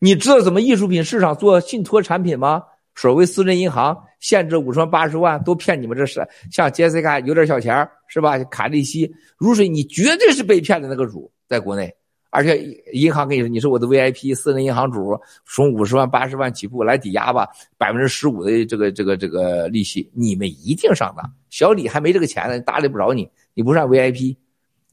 [0.00, 2.64] 你知道怎么艺术品市场做信托产品吗？
[2.96, 8.36] 所谓私人银行限制五十万、八十万，都骗你们这是像杰西卡有点小钱是吧？
[8.46, 9.08] 卡利息
[9.38, 11.94] 如水，你绝对是被骗的那个主，在国内。
[12.30, 12.58] 而且
[12.92, 17.48] 银行跟你说你是我的 VIP 私人银行主，从五十万八十万起步来抵押吧，
[17.78, 21.32] 百分之十五的这个这个这个利息，你们一定上当。
[21.48, 24.36] 小李还没这个钱呢，搭理不着你，你不上 VIP，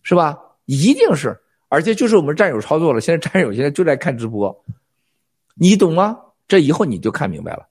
[0.02, 0.38] 是吧？
[0.66, 3.02] 一定是，而且就是我们战友操作了。
[3.02, 4.64] 现在战友现在就在看直播，
[5.56, 6.18] 你懂吗？
[6.48, 7.68] 这以后你就看明白了。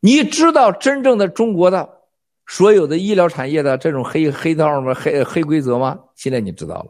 [0.00, 1.88] 你知道真正的中国的
[2.46, 4.94] 所有的医疗产业的这种黑黑道吗？
[4.94, 5.98] 黑黑规则吗？
[6.14, 6.86] 现在你知道了。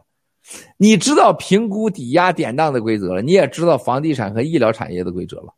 [0.77, 5.53] 你知道评估抵押典当的规则了，你也知道房地产和医疗产业的规则了，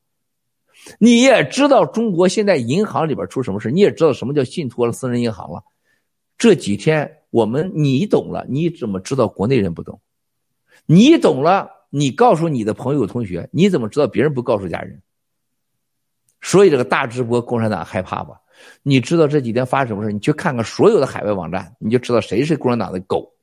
[1.00, 5.64] 你也知道中国现在银行里边出什么事，你也知道什么叫信托了私人银行了。
[6.38, 10.00] 这几天我们你懂了，你怎么知道国内人不懂？
[10.86, 15.02] 你懂了，你告诉你的朋友同学，你怎么知道别人不告诉家人？
[16.40, 18.40] 所以这个大直播，共产党害怕吧？
[18.84, 20.14] 你知道这几天发生什么事？
[20.14, 23.34] 你去看看所有的海外网站，你就知道谁是共产党的狗。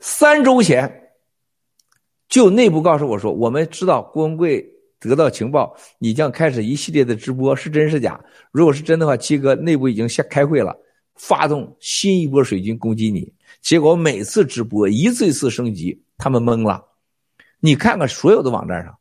[0.00, 1.12] 三周前，
[2.26, 4.66] 就内部告诉我说，我们知道郭文贵
[4.98, 8.18] 得到情报，你将开始一系列的直播，是真是假？
[8.50, 10.74] 如果是真的话，七哥内部已经下开会了，
[11.16, 13.30] 发动新一波水军攻击你。
[13.60, 16.82] 结果每次直播一次一次升级，他们懵了。
[17.60, 18.98] 你看看所有的网站上，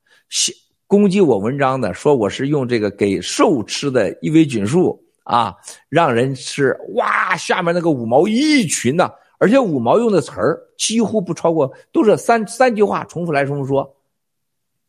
[0.86, 5.56] 攻击我文章的，说我是用这个给兽吃的伊维菌素啊，
[5.88, 9.16] 让人吃，哇，下面那个五毛一群的。
[9.40, 13.96] 而且五毛用的词儿几乎不超过，都是三三句话重复来重复说，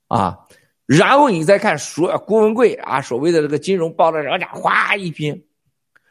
[0.09, 0.41] 啊，
[0.87, 5.45] 然后你再看说郭文贵啊，所谓的这个金融爆炸人家哗一拼，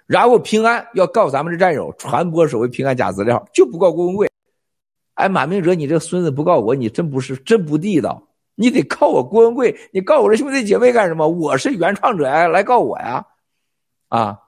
[0.06, 4.30] 然后平安要告咱们的战友传播所谓平安假资料，就不告郭文贵，
[5.16, 8.26] 哎，马明哲，你这个孙子不告我，你真不是真不地道，
[8.56, 11.28] 你得告我郭文贵，你告我这兄弟姐妹干什么？
[11.28, 13.26] 我是原创者呀，来告我呀，
[14.08, 14.40] 啊，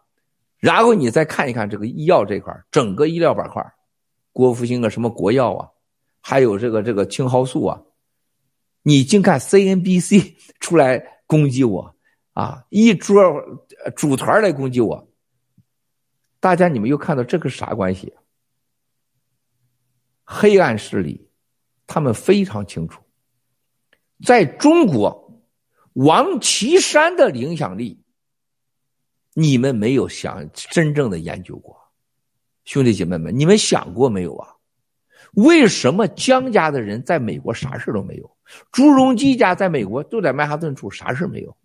[0.59, 3.61] 然后你再看一看这个医药这块整个医疗板块。
[4.31, 5.69] 郭复兴啊，什么国药啊，
[6.21, 7.81] 还有这个这个青蒿素啊，
[8.81, 11.95] 你净看 CNBC 出来攻击我
[12.33, 13.21] 啊，一桌
[13.95, 15.07] 组团来攻击我。
[16.39, 18.13] 大家你们又看到这个啥关系？
[20.23, 21.29] 黑暗势力，
[21.85, 23.03] 他们非常清楚，
[24.23, 25.43] 在中国，
[25.93, 28.01] 王岐山的影响力，
[29.33, 31.80] 你们没有想真正的研究过。
[32.65, 34.47] 兄弟姐妹们，你们想过没有啊？
[35.33, 38.35] 为什么江家的人在美国啥事都没有？
[38.71, 41.55] 朱镕基家在美国就在曼哈顿住，啥事没有？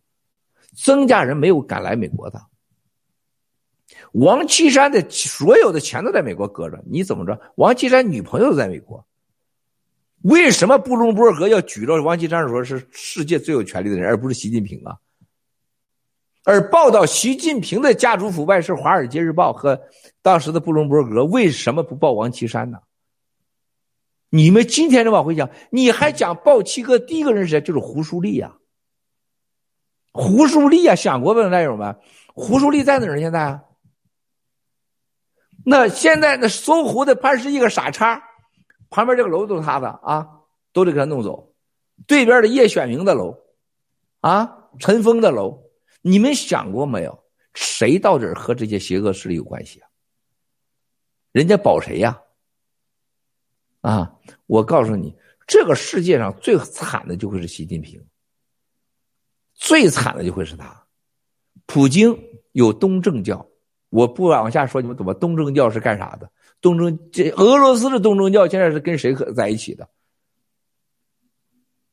[0.76, 2.40] 曾家人没有敢来美国的。
[4.12, 7.40] 王岐山的所有的钱都在美国搁着，你怎么着？
[7.56, 9.04] 王岐山女朋友在美国，
[10.22, 14.96] 为什么布隆伯格要举着王岐山说是世界最有权力的人，而不是习近平啊？
[16.46, 19.80] 而报道习近平的家族腐败是《华尔街日报》和
[20.22, 22.78] 当时的布隆伯格，为什么不报王岐山呢？
[24.30, 27.60] 你们今天就往回讲，你还讲报七哥第一个人是谁？
[27.60, 28.54] 就是胡舒立呀。
[30.12, 31.98] 胡舒立呀，想过没，战友们？
[32.32, 33.18] 胡舒立在哪儿？
[33.18, 33.64] 现在啊？
[35.64, 38.22] 那现在那搜狐的潘石屹个傻叉，
[38.88, 40.28] 旁边这个楼都是他的啊，
[40.72, 41.52] 都得给他弄走。
[42.06, 43.36] 对边的叶选明的楼，
[44.20, 45.65] 啊，陈峰的楼。
[46.06, 49.88] 你们想过没有，谁到底和这些邪恶势力有关系啊？
[51.32, 52.22] 人家保谁呀？
[53.80, 54.14] 啊！
[54.46, 55.12] 我告诉你，
[55.48, 58.00] 这个世界上最惨的就会是习近平，
[59.54, 60.86] 最惨的就会是他。
[61.66, 62.16] 普京
[62.52, 63.44] 有东正教，
[63.88, 65.12] 我不往下说，你们懂吧？
[65.14, 66.30] 东正教是干啥的？
[66.60, 69.90] 东正这俄罗斯的东正教现在是跟谁合在一起的？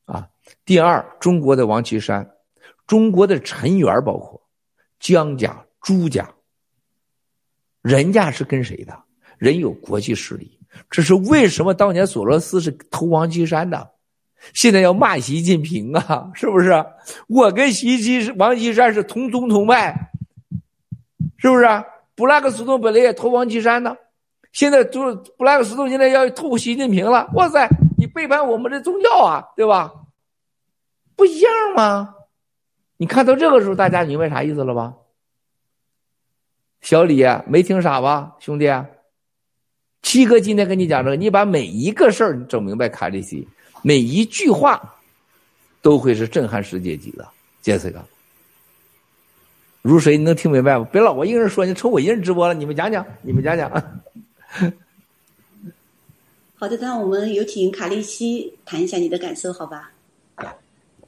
[0.05, 0.29] 啊
[0.65, 2.32] 第二，中国的王岐山，
[2.93, 4.39] 中国的陈元，包括
[4.99, 6.29] 江家、朱家，
[7.81, 8.95] 人家是跟谁的？
[9.39, 10.59] 人有国际势力，
[10.91, 13.89] 这是为什么当年索罗斯是投王岐山的？
[14.53, 16.85] 现在要骂习近平啊， 是不是？
[17.27, 20.11] 我跟习近王岐山是同宗同脉，
[21.37, 21.65] 是不是？
[22.13, 23.97] 布拉克斯通本来也投王岐山的，
[24.51, 27.27] 现在就布拉克斯通现在要投习近平了。
[27.33, 27.67] 哇塞，
[27.97, 29.91] 你背叛我们的宗教啊，对吧？
[31.15, 32.13] 不一样吗？
[33.03, 34.93] 你看到这个时候，大家明白啥意思了吧？
[36.79, 38.71] 小李没听傻吧，兄弟？
[40.01, 43.45] 七哥今天跟你讲这个，你把每一个事儿整明白，卡利西。
[43.81, 44.95] 每一句话
[45.81, 47.27] 都会是震撼世界级的，
[47.61, 48.01] 杰斯哥。
[49.81, 50.17] 如谁？
[50.17, 50.87] 你能听明白吗？
[50.89, 52.53] 别老我一个人说，你瞅我一人直播了。
[52.53, 53.69] 你们讲讲，你们讲讲。
[56.55, 59.91] 好的，那我们有请卡利西谈一下你的感受，好吧？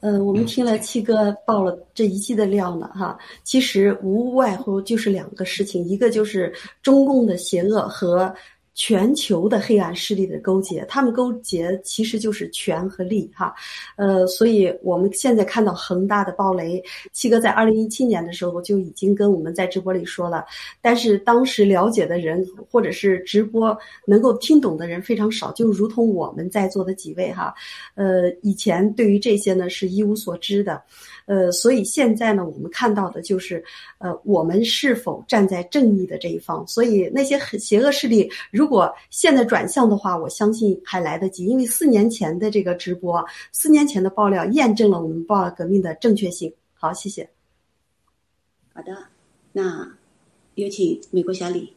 [0.06, 8.32] 呃，我们听了七哥爆了这一季的料呢，哈，其实无外乎就是两个事情，一个就是中共的邪恶和。
[8.76, 13.54] 全球的黑暗势力的勾结，他们勾结其实就是权和利，哈，
[13.96, 20.44] 呃，所以我们现在看到恒大的暴雷，七哥在二零一七年的时候就已经跟我们在直播里说了，
[20.82, 27.54] 但是当时了解的人或者是直播能够听懂的人非常少，就如同我们在座的几位哈，
[27.94, 30.82] 呃，以前对于这些呢是一无所知的。
[31.26, 33.62] 呃，所以现在呢，我们看到的就是，
[33.98, 36.64] 呃，我们是否站在正义的这一方？
[36.68, 46.52] 所以那些邪恶势力，如果现在转向的话，我相信还来得及，因为四年前的这个直播，四年前的爆料验证了我们爆料革命的正确性。
[46.74, 47.28] 好，谢谢。
[48.72, 48.96] 好的，
[49.52, 49.84] 那
[50.54, 51.74] 有请美国小李。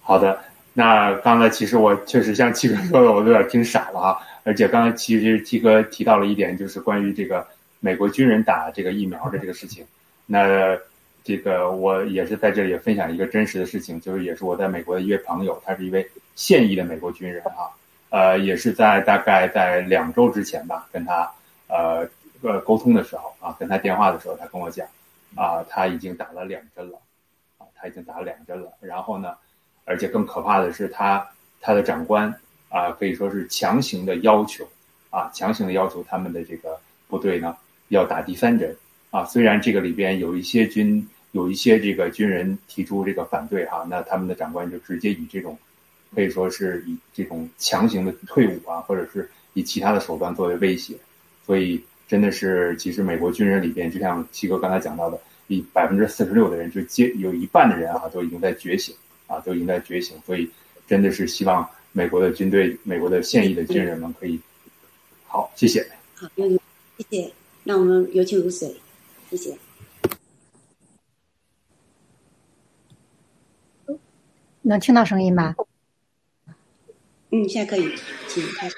[0.00, 0.40] 好的，
[0.74, 4.18] 那刚才其实我确实像七哥说的，我有点听傻了啊。
[4.42, 7.46] 而且刚才其实七哥提到了一点，就是关于这个。
[7.80, 9.86] 美国军人打这个疫苗的这个事情，
[10.26, 10.76] 那
[11.24, 17.68] 这个我也是在这里也分享一个真实的事情，就是也是我在美国的一位朋友，他是一位现役的美国军人啊，
[18.10, 21.30] 呃，也是在大概在两周之前吧，跟他
[21.66, 22.08] 呃
[22.40, 24.86] 呃沟通的时候啊，跟他电话的时候，他跟我讲
[25.34, 26.98] 啊，他已经打了两针了，
[27.58, 29.34] 啊，他已经打了两针了，然后呢，
[29.84, 31.28] 而且更可怕的是，他
[31.60, 32.34] 他的长官
[32.70, 34.66] 啊，可以说是强行的要求
[35.10, 37.54] 啊，强行的要求他们的这个部队呢。
[37.88, 38.74] 要打第三针
[39.10, 39.24] 啊！
[39.24, 45.56] 虽然这个里边有一些军有一些这个军人提出这个反对哈，那他们的长官就直接以这种
[46.14, 50.94] 可以说是以这种强行的退伍啊，或者是以其他的手段作为威胁。
[51.44, 58.94] 所以真的是，其实美国军人里边，就像七哥刚才讲到的，以百分之四十六的人就接有一半的人啊，都已经在觉醒
[59.26, 60.16] 啊，都已经在觉醒。
[60.26, 60.48] 所以
[60.86, 64.38] 真的是希望美国的军队、美国的现役的军人们可以
[65.26, 65.86] 好，谢谢。
[66.14, 67.37] 好，谢谢。
[67.68, 68.74] 那我们有请如水，
[69.28, 69.54] 谢谢。
[74.62, 75.54] 能听到声音吗？
[77.30, 77.86] 嗯，现在可以，
[78.26, 78.74] 请开始。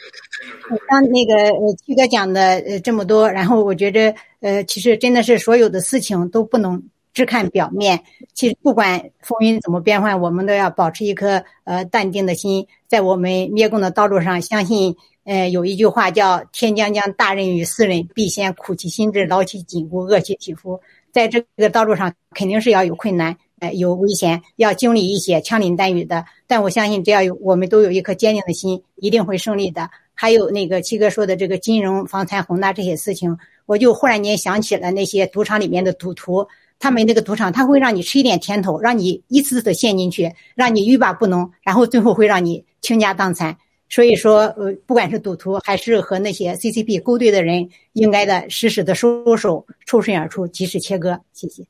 [0.89, 6.83] 刚那个呃七哥讲的呃这么多，然后我觉着呃其实真的是所有的事情都不能
[7.15, 8.03] 只看表面，
[8.35, 14.97] 其实不管风云怎么变幻，我们都要保持一颗呃淡定的心，在我们灭共的道路上，相信。
[15.25, 20.81] 呃，有一句话叫“天将降大任于斯人，必先苦其心志，劳其筋骨，饿其体肤”。
[21.13, 26.25] 在这个道路上，肯定是要有困难，呃，有危险，要经历一些枪林弹雨的。
[26.47, 29.91] 但我相信，只要有我们都有一颗坚定的心，一定会胜利的。
[30.15, 36.47] 还有那个七哥说的这个金融、房产、宏大这些事情，我就忽然间想起了那些赌场里面的赌徒，
[36.79, 43.57] 他们那个赌场他会让你吃一点甜头，让你一次次陷进去，让你欲罢不能，然后最后会让你倾家荡产。
[43.93, 51.21] 所以说，呃，不管是赌徒还是和那些 CCP 勾兑的人，应该的适时的收手，抽身而出，及时切割。
[51.33, 51.65] 谢谢。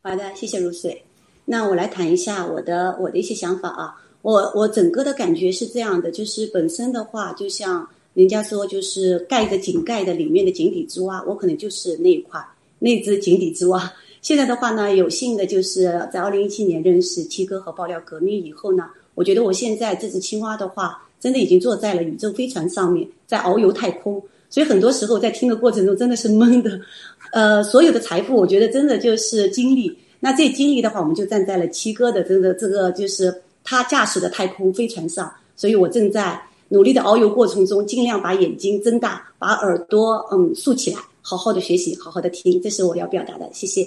[0.00, 1.02] 好的，谢谢如水。
[1.44, 3.94] 那我来谈一下我的我的一些想法啊。
[4.22, 12.42] 我我整个的感觉是这样的，就是本身的话，就像人家说，就是盖着井盖的里面的井底之蛙，我可能就是那一块
[12.78, 13.92] 那只井底之蛙。
[14.22, 18.88] 现在的话呢，有幸的就是在二零一七年认识七哥和爆料革命以后呢。
[19.20, 24.14] 我觉得我现在这只青蛙的话，真的已经坐在了宇宙飞船上面，在遨游太空。
[24.48, 26.80] 所以很多时候在听的过程中，真的是懵的。
[27.32, 29.94] 呃，所有的财富，我觉得真的就是经历。
[30.20, 35.30] 那这经历的话，我们就站在了七哥的这个这个，就是他驾驶的太空飞船上。
[35.54, 36.40] 所以我正在
[36.70, 42.58] 努力的遨游过程中，尽量把眼睛睁大，把耳朵嗯竖起来，好好的学习，好好的听。
[42.62, 43.86] 这是我要表达的，谢谢。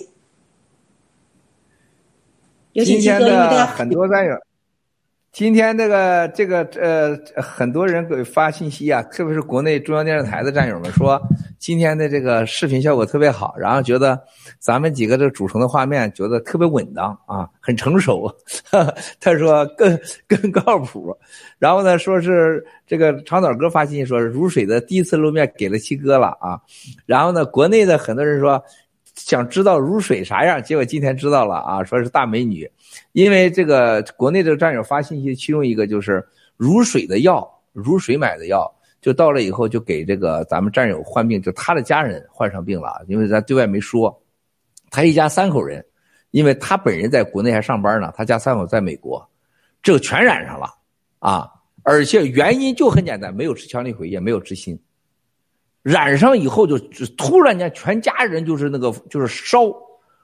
[2.74, 4.36] 有请七哥，因为大家很多战友。
[5.34, 11.20] 今天这个这个呃，很多人给发信息啊，特别是国内中央电视台的战友们说，
[11.58, 14.22] 今天的这个视频效果特别好，然后觉得
[14.60, 18.32] 咱们几个这组成的画面觉得特别稳当啊，很成熟。
[19.20, 21.18] 他说更更靠谱。
[21.58, 26.62] 然后呢，说是这个长岛哥发信息说，如水的第一次露面给了七哥了啊。
[27.08, 28.64] 然后呢，国内的很多人说
[29.16, 32.70] 想知道如水啥样，结果今天知道了啊，说是大美女。
[33.14, 36.26] 因为这个国内这个战友发信息，其中一个就是
[36.58, 38.72] 如水的药，如水买的药，
[39.02, 44.22] 就到了以后就给这个咱们战友患病，就他的家人患上病了，因为咱对外没说，
[44.90, 45.86] 他一家三口人，
[46.32, 49.28] 因为他本人在国内还上班呢，他家三口在美国，
[49.82, 50.68] 这个全染上了
[51.20, 51.50] 啊，
[51.84, 54.80] 而且原因就很简单，没有吃强力回，也没有吃锌，
[55.82, 56.78] 染上以后就
[57.18, 59.60] 突然间全家人就是那个就是烧。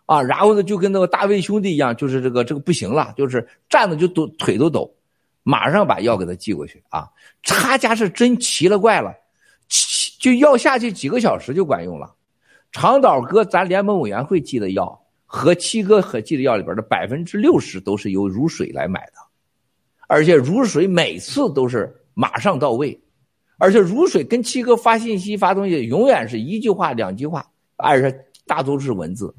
[0.10, 4.92] 啊，然后呢，就跟那个大卫兄弟一样，就是这个这个不行了，就是站着就抖腿都抖，
[5.44, 7.08] 马上把药给他寄过去啊。
[7.44, 9.14] 他家是真奇了怪了，
[10.20, 12.12] 就药下去几个小时就管用了。
[12.72, 19.14] 长岛哥，咱联盟委员会寄的药和七哥和寄的药里边的百分之六十都是由如水来买的，
[20.08, 23.00] 而且如水每次都是马上到位，
[23.60, 27.46] 而且如水跟七哥发信息发东西永远是一句话两句话，
[27.76, 29.32] 而且大多是文字。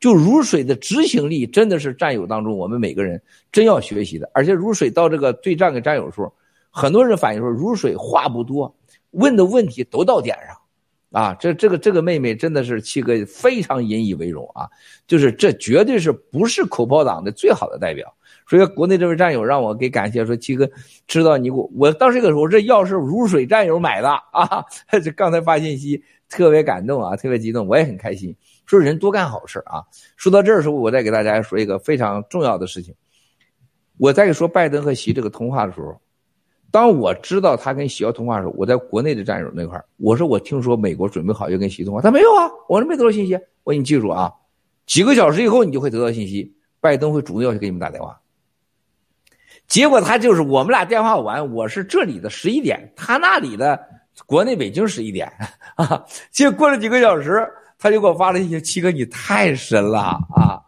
[0.00, 3.20] 就如水的执行力真的是战友当中我们每个人
[3.52, 6.32] 真要学习的，而且如水到这个对战给战友时候，
[6.70, 8.74] 很多人反映说如水话不多，
[9.12, 14.68] 问的问题都到点上，啊，这这个这个妹妹真的是七哥非常引以为荣啊，
[15.06, 18.12] 就是这绝对是不是口炮党的最好的代表，
[18.48, 20.68] 所以国内这位战友让我给感谢说七哥
[21.06, 24.64] 知道你我我当时个时候这药是如水战友买的啊，
[25.04, 28.34] 这刚才发信息特别感动啊，特别激动，我也很开心。
[28.66, 29.84] 说人多干好事啊！
[30.16, 32.94] 说到这儿的时候，我再给大家说一个非常重要的事情。
[33.98, 36.00] 我在说拜登和习这个通话的时候，
[36.70, 43.34] 当我知道他跟习要通话的时候，我在国内的战友那块我说我听说美国准备好要跟习通话，他没有啊，我说没得到信息。
[43.64, 44.32] 我说你记住啊，
[44.86, 48.18] 几个小时以后你就会得到信息，拜登会主动要去给你们打电话。
[49.68, 53.78] 结果他就是我们俩电话完，我是这里的十一点，他那里的
[54.26, 55.30] 国内北京十一点
[55.76, 57.46] 啊，结果过了几个小时。
[57.84, 60.00] 他就给我发了一些七哥，你太神了
[60.34, 60.58] 啊！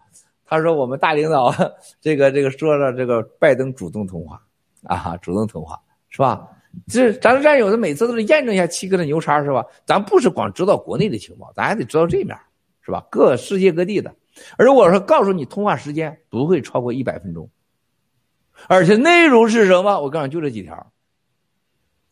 [0.45, 1.51] 他说我们大领导
[1.99, 4.39] 这个这个说了，这个拜登主动通话
[4.83, 6.47] 啊，主动通话是吧？
[6.87, 9.64] 这咱的战友，的每次都是验证一下七哥的牛叉是吧？
[9.87, 12.37] 咱不是光知道国内的情况，咱还得知道这面
[12.83, 13.03] 是吧？
[13.11, 14.14] 各世界各地的，
[14.59, 17.49] 而我说告诉你，通话时间不会超过一百分钟，
[18.69, 19.99] 而且内容是什么？
[20.03, 20.93] 我告诉你，就这几条。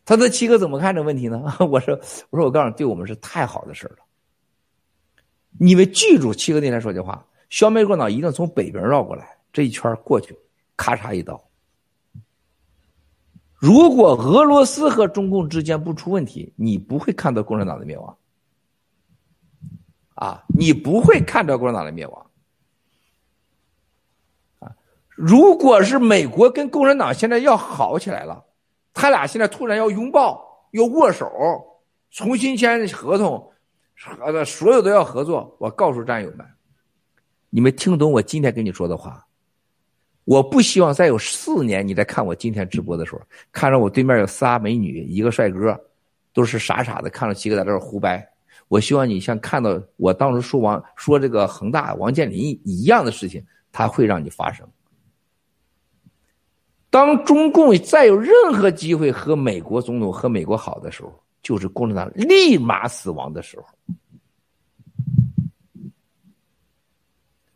[0.03, 1.53] 他的七哥怎么看这问题呢？
[1.69, 1.95] 我说
[2.31, 3.97] 我说我告诉你，对我们是太好的事了。
[5.59, 10.37] 你们记住七哥那天说的话：消灭共产党一定从北边绕过来，这一圈过去，
[10.75, 11.41] 咔嚓一刀。
[13.53, 18.17] 如果俄罗斯和中共之间不出问题，你不会看到共产党的灭亡。
[20.15, 22.25] 啊，你不会看到共产党的灭亡。
[24.59, 24.75] 啊，
[25.09, 28.45] 如果是美国跟共产党现在要好起来了，
[28.93, 31.31] 他俩现在突然要拥抱、要握手、
[32.11, 33.51] 重新签合同。
[34.23, 35.55] 呃，所有都要合作。
[35.59, 36.45] 我告诉战友们，
[37.49, 39.25] 你们听懂我今天跟你说的话。
[40.25, 43.21] 我不希望再有四年，你在看我今天直播的时候，
[43.51, 45.79] 看着我对面有仨美女，一个帅哥，
[46.33, 48.27] 都是傻傻的看着七哥在这儿胡掰。
[48.67, 54.67] 我希望你像看到我当时说王说这个恒大王健林一样的事情，他会让你发生。
[56.89, 61.24] 当中共再有任何机会和美国总统和美国好的时候。
[61.45, 63.67] 就是共产党立马死亡的时候，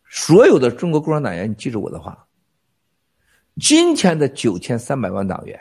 [0.07, 2.28] 所有的中国共产党员，你记住我的话。
[3.60, 5.60] 今天的九千三百万党员，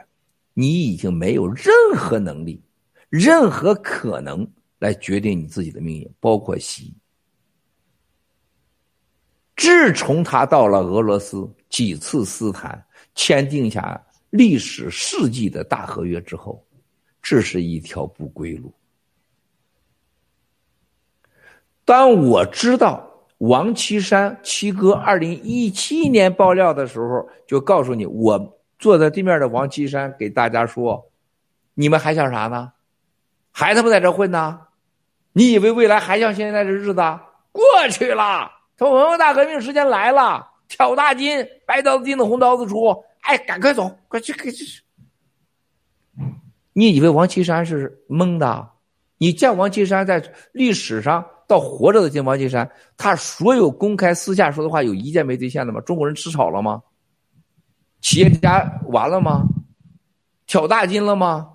[0.52, 2.62] 你已经没有任何能力、
[3.08, 4.46] 任何可能
[4.78, 6.94] 来决定你自己的命运，包括习。
[9.56, 13.98] 自从他到了俄罗斯几次私谈，签订下
[14.28, 16.62] 历史世纪的大合约之后。
[17.30, 18.72] 这是一条不归路。
[21.84, 31.10] 当我知道王岐山七哥二零一七年爆料的时候，就告诉你，我坐在对面的王岐山给大家说
[31.76, 32.72] ：“你们还想啥呢？
[33.52, 34.60] 还他妈在这混呢？
[35.34, 37.20] 你以为未来还像现在这日子？
[37.52, 43.04] 过去了，从文化大革命时间来了，挑大金，白刀子进的红刀子出。
[43.20, 44.64] 哎，赶快走，快去，快去。”
[46.78, 48.70] 你以为王岐山是蒙的？
[49.16, 50.22] 你见王岐山在
[50.52, 55.80] 历史上到活着的见王岐山，他所有公开私下说的话有一件没兑现的吗？
[55.80, 56.80] 中国人吃草了吗？
[58.00, 59.48] 企业家完了吗？
[60.46, 61.54] 挑大金了吗？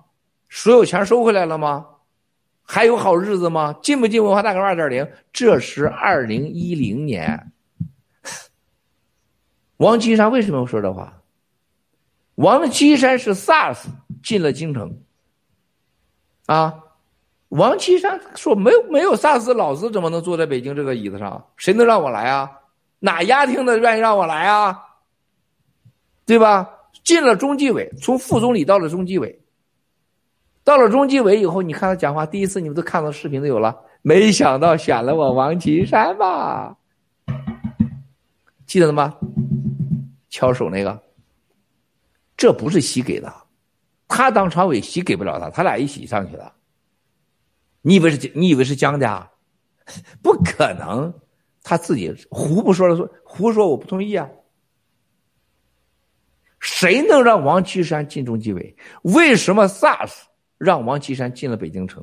[0.50, 1.86] 所有钱收回来了吗？
[2.62, 3.74] 还有好日子吗？
[3.82, 5.10] 进不进文化大革命二点零？
[5.32, 7.50] 这是二零一零年。
[9.78, 11.22] 王岐山为什么说这话？
[12.34, 13.84] 王岐山是 SARS
[14.22, 14.98] 进了京城，
[16.46, 16.74] 啊，
[17.48, 21.46] 王岐山说没有没有萨斯老子怎么能坐在北京这个椅子上？
[21.56, 22.50] 谁能让我来啊？
[22.98, 24.80] 哪家听的愿意让我来啊？
[26.26, 26.70] 对吧？
[27.02, 29.38] 进了中纪委，从副总理到了中纪委，
[30.62, 33.78] 到了中纪委以后，你看他讲话，第一次你们都看到视频都有了。
[34.00, 36.76] 没想到选了我王岐山吧？
[38.66, 39.16] 记得了吗？
[40.30, 41.02] 敲手那个，
[42.36, 43.32] 这不是习给的，
[44.08, 46.52] 他当常委，席给不了他，他俩一起上去的。
[47.82, 48.32] 你以为是？
[48.34, 49.30] 你以为是江家？
[50.22, 51.12] 不可能，
[51.62, 54.28] 他自己胡不说了说，胡说我不同意啊。
[56.60, 58.74] 谁能让王岐山进中纪委？
[59.02, 60.12] 为什么 SARS
[60.56, 62.02] 让王岐山进了北京城？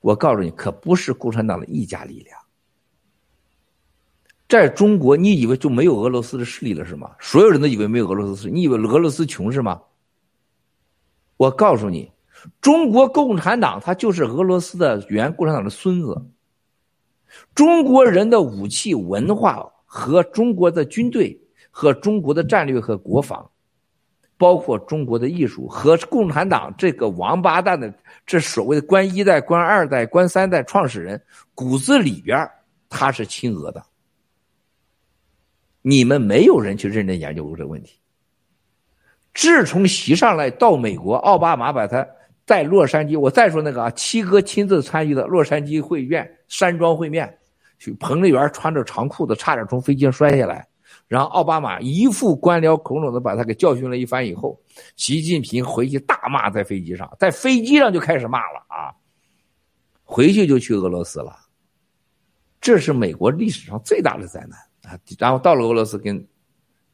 [0.00, 2.38] 我告诉你，可不是共产党的一家力量。
[4.48, 7.16] 在中国，你以为就没有俄罗斯的势力了是吗？
[7.18, 9.80] 所有人都以为没有俄罗斯势力，你以为俄罗斯穷是吗？
[11.38, 12.12] 我告诉你，
[12.60, 16.22] 中国共产党他就是俄罗斯的原共产党的孙子。
[17.54, 21.40] 中国人的武器、文化和中国的军队。
[21.70, 23.48] 和中国的战略和国防，
[24.36, 27.94] 包括中国的艺术和共产党这个王八蛋的
[28.26, 31.22] 这所谓的官一代、官二代、官三代创始人
[31.54, 32.50] 骨子里边
[32.88, 33.80] 他是亲俄的。
[35.82, 38.00] 你们没有人去认真研究过这个问题。
[39.34, 42.06] 自从习上来到美国，奥巴马把他
[42.44, 47.38] 在洛杉矶，我再说那个啊，七哥亲自参与的洛杉矶会院山庄会面，
[48.00, 50.66] 彭丽媛穿着长裤子，差点从飞机上摔下来。
[51.06, 54.60] 然后奥巴马一副官僚孔种的把他给教训了一番以后，
[54.96, 58.92] 习近平回去大骂在飞机上，在飞机上就开始骂了啊，
[60.04, 61.34] 回去就去俄罗斯了，
[62.60, 64.58] 这是美国历史上最大的灾难
[64.92, 64.98] 啊！
[65.18, 66.22] 然后到了俄罗斯跟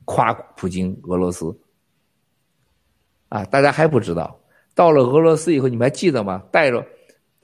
[0.05, 1.57] 夸普京俄罗斯
[3.35, 4.39] 啊，大家还不知道，
[4.77, 6.41] 到了俄罗斯以后，你们还记得吗？
[6.53, 6.87] 带着。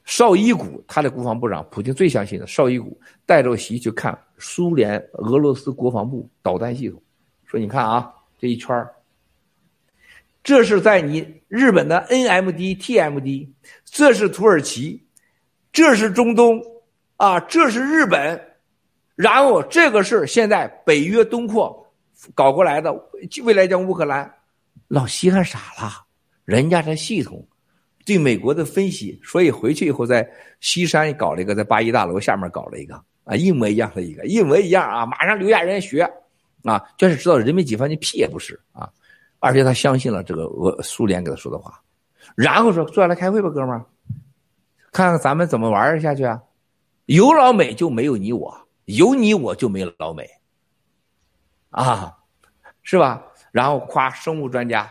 [0.05, 7.01] 绍伊古，他的国防部长，普京最相信的绍伊古，带着习去看苏联俄罗斯国防部导弹系统，
[7.45, 8.87] 说：“你看啊，这一圈
[10.43, 13.49] 这是在你日本的 NMD、TMD，
[13.85, 15.05] 这是土耳其，
[15.73, 16.61] 这是中东，
[17.17, 18.41] 啊，这是日本，
[19.17, 21.93] 然后这个是现在北约东扩
[22.35, 22.93] 搞过来的，
[23.45, 24.33] 未来将乌克兰。
[24.91, 26.05] 老稀罕傻了，
[26.45, 27.47] 人家这系统。”
[28.03, 36.03] 对美国的分析，所以回去以后在西山搞了一个，在八一大楼下面搞了一个啊，一模一样的一个，一模一样啊，马上留下人学
[36.65, 38.91] 啊，就是知道人民解放军屁也不是啊，
[39.39, 41.81] 而且他相信了这个俄苏联给他说的话，
[42.35, 43.85] 然后说坐下来开会吧，哥们儿，
[44.91, 46.43] 看看咱们怎么玩下去啊？
[47.05, 50.29] 有老美就没有你我，有你我就没老美
[51.69, 52.17] 啊，
[52.83, 53.23] 是吧？
[53.53, 54.91] 然后夸生物专家、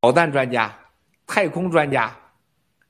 [0.00, 0.76] 导弹专家。
[1.32, 2.12] 太空专家，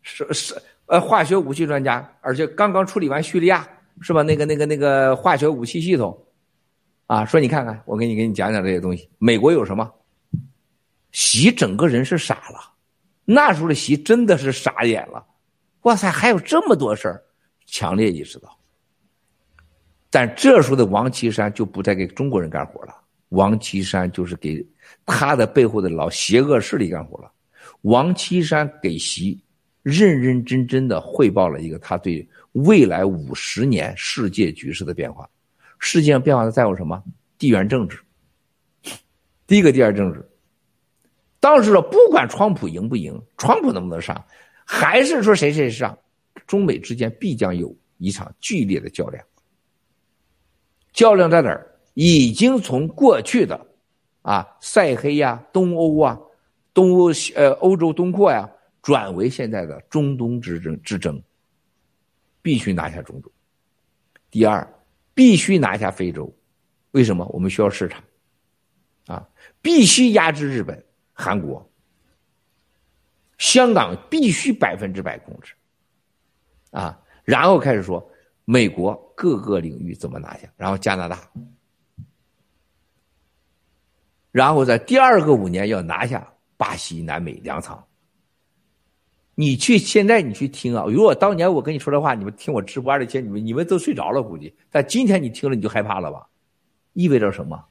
[0.00, 0.54] 是是
[0.86, 3.68] 呃化学武器专家，而且刚刚处理完叙利亚，
[4.00, 4.22] 是吧？
[4.22, 6.18] 那个那个那个化学武器系统，
[7.06, 9.10] 啊，说你看看，我给你给你讲讲这些东西。
[9.18, 9.92] 美国有什么？
[11.12, 12.72] 习整个人是傻了，
[13.26, 15.22] 那时候的习真的是傻眼了。
[15.82, 17.22] 哇塞，还有这么多事儿，
[17.66, 18.56] 强烈意识到。
[20.08, 22.96] 但这时候的王岐山就不再给中国人干活了，
[23.30, 24.64] 王岐山就是给
[25.04, 27.32] 他的背后的老邪恶势力干活了。
[27.80, 29.42] 王岐山给习
[29.82, 35.28] 认认真真的汇报了一个他对未来五十年世界局势的变化。
[35.78, 37.02] 世界上变化的在乎什么？
[37.38, 37.98] 地缘政治。
[39.46, 40.28] 第一个地缘政治，
[41.40, 44.22] 当时说不管川普赢不赢，川普能不能上，
[44.66, 45.98] 还是说谁谁上，
[46.46, 49.24] 中美之间必将有一场剧烈的较量。
[50.92, 51.69] 较量在哪儿？
[52.02, 53.66] 已经从过去的
[54.22, 56.18] 啊塞黑呀、东欧啊。
[56.72, 58.48] 东欧呃，欧洲东扩呀，
[58.80, 61.20] 转为现在的中东之争之争，
[62.40, 63.30] 必须拿下中东。
[64.30, 64.66] 第二，
[65.12, 66.32] 必须拿下非洲，
[66.92, 67.26] 为什么？
[67.32, 68.02] 我们需要市场，
[69.06, 69.28] 啊，
[69.60, 70.82] 必须压制日本、
[71.12, 71.68] 韩国，
[73.36, 75.52] 香港必须百分之百控制，
[76.70, 78.08] 啊，然后开始说
[78.44, 81.28] 美国各个领域怎么拿下，然后加拿大，
[84.32, 86.26] 然后在第二个五年要拿下。
[86.60, 87.82] 巴西、南美粮仓，
[89.34, 90.84] 你去现在你去听啊！
[90.86, 94.54] 如果当年我跟你说的话，你们听我直播那些，你们你们都睡着了，估计。
[94.70, 96.28] 但今天你听了你就害怕了吧？
[96.92, 97.64] 意味着什么？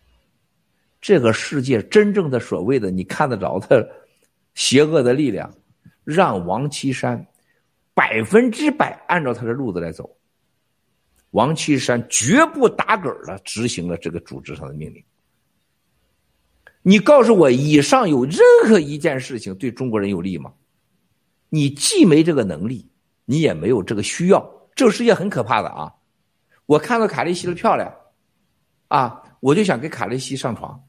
[0.99, 3.88] 这个世界真正的所谓的你看得着的
[4.56, 5.53] 邪恶的力量，
[6.03, 7.23] 让王岐山
[7.94, 10.10] 百分之百按照他的路子来走。
[11.30, 15.03] 王岐山绝不打嗝的执行了这个组织上的命令。
[16.90, 20.52] 你告诉我，以上有任何一件事情对中国人有利吗？
[21.49, 22.90] 你既没这个能力，
[23.26, 24.44] 你也没有这个需要。
[24.74, 25.94] 这个世界很可怕的啊！
[26.66, 27.94] 我看到卡利西的漂亮，
[28.88, 30.84] 啊，我就想跟卡利西上床。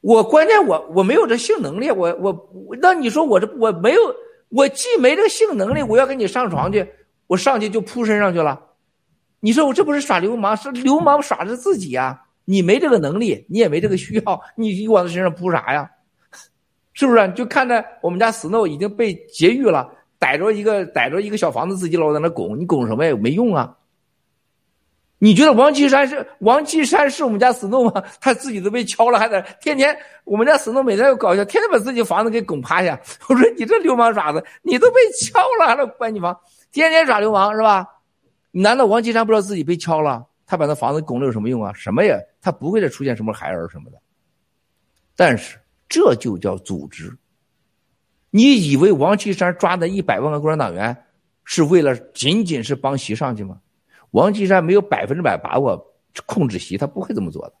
[0.00, 4.00] 我关键我我没有这性能力，我我那你说我这我没有，
[4.48, 6.84] 我既没这个性能力，我要跟你上床去，
[7.28, 8.60] 我上去就扑身上去了。
[9.38, 10.56] 你说我这不是耍流氓？
[10.56, 12.24] 是流氓耍着自己呀！
[12.46, 15.90] 你没这个能力，你也没这个需要，你你往他身上扑啥呀？
[16.94, 17.28] 是不是？
[17.32, 19.86] 就看着我们家 Snow 已经被劫狱了，
[20.18, 23.14] 逮着一个逮着一个小房子，自己老在那拱，你拱什么呀？
[23.20, 23.76] 没用啊！
[25.18, 28.02] 你觉得王岐山是王岐山是我们家 Snow 吗？
[28.20, 33.00] 他自己都被敲了，还在天天我们家 Snow 每天又搞笑，天天把自己房子给拱趴下。
[33.28, 36.38] 我说你这流氓爪子，你都被敲了，还能关你房？
[36.70, 37.86] 天天耍流氓是吧？
[38.52, 40.26] 难道王岐山不知道自己被敲了？
[40.46, 41.72] 他把那房子拱了有什么用啊？
[41.74, 42.16] 什么呀？
[42.40, 44.00] 他不会再出现什么孩儿什么的。
[45.16, 45.58] 但是
[45.88, 47.14] 这就叫组织。
[48.30, 50.96] 你以为王岐山抓那一百万个共产党员
[51.44, 53.60] 是为了仅仅是帮习上去吗？
[54.12, 55.94] 王岐山没有百分之百把握
[56.26, 57.54] 控制习，他不会这么做的。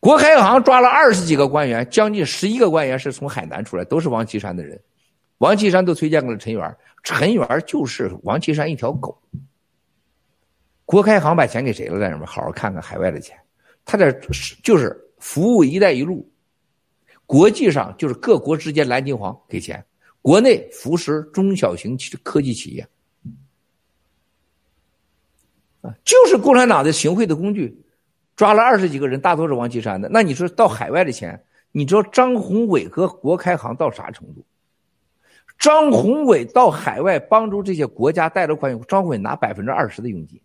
[0.00, 4.80] 国开行抓了二十几个官员，将近十一个官员是从海南出来，都是王岐山的人。
[5.38, 9.20] 王岐山都推荐给了陈元，陈元就是王岐山一条狗。
[10.92, 11.98] 国开行把钱给谁了？
[11.98, 12.26] 在什么？
[12.26, 13.34] 好好看看海外的钱，
[13.82, 14.12] 他在
[14.62, 16.30] 就是服务“一带一路”，
[17.24, 19.82] 国际上就是各国之间蓝金黄给钱，
[20.20, 22.86] 国内扶持中小型科技企业，
[25.80, 27.82] 啊，就是共产党的行贿的工具。
[28.36, 30.10] 抓了二十几个人，大多是王岐山的。
[30.10, 34.44] 那你说到海外的钱，你知道张宏伟和国开行到啥程度？
[35.58, 40.38] 张宏伟到海外帮助这些国家贷了款，张宏伟拿百分之二十的佣金。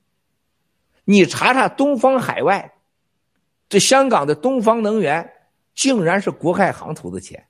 [1.10, 2.74] 你查查东方海外，
[3.70, 5.32] 这香港的东方能源
[5.74, 7.48] 竟然是国开行投的钱，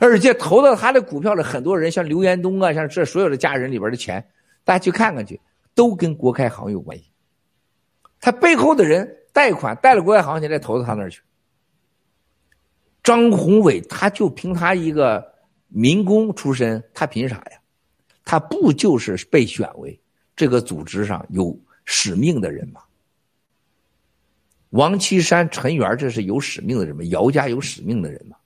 [0.00, 4.26] 而且投到他的股票的很多人，像刘延东啊，像这所有的家人里边的钱，
[4.64, 5.38] 大家去看看去，
[5.74, 7.12] 都跟国开行有关系。
[8.18, 11.20] 他背后的人贷款贷了国开行钱，再投到他那儿去。
[13.02, 15.36] 张宏伟他就凭他一个。
[15.68, 17.58] 民工出身，他凭啥呀？
[18.24, 20.00] 他不就是被选为
[20.36, 22.82] 这个组织上有使命的人吗？
[24.70, 27.02] 王岐山、陈元这是有使命的人吗？
[27.04, 28.36] 姚家有使命的人吗？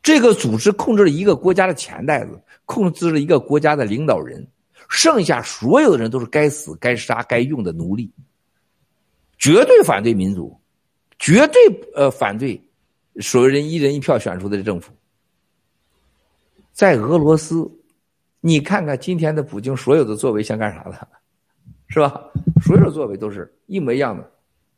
[0.00, 4.46] 这个组织控制了一个国家的钱袋子，控制了一个国家的领导人，
[4.88, 8.10] 剩下所有的人都是该死、该杀、该用的奴隶。
[9.36, 10.58] 绝对反对民主，
[11.18, 11.60] 绝对
[11.94, 12.60] 呃反对
[13.20, 14.92] 所有人一人一票选出的政府。
[16.72, 17.70] 在俄罗斯，
[18.40, 21.08] 你看看今天的普京所有的作为像干啥的，
[21.88, 22.22] 是吧？
[22.62, 24.30] 所有的作为都是一模一样的，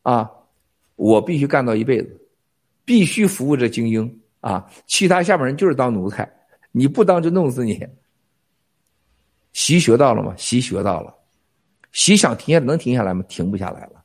[0.02, 0.30] 啊，
[0.96, 2.20] 我必须干到一辈子，
[2.84, 6.30] 必须服务这精英啊，其他下面人就是当奴才，
[6.72, 7.86] 你不当就弄死你。
[9.52, 10.34] 习学到了吗？
[10.36, 11.14] 习学到了，
[11.92, 13.24] 习想停下能停下来吗？
[13.28, 14.02] 停不下来了。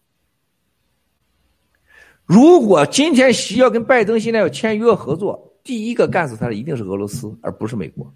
[2.26, 5.54] 如果今天习要跟拜登现在要签约合作。
[5.64, 8.14] 第一个干死他的一定是俄罗斯，而不是美国。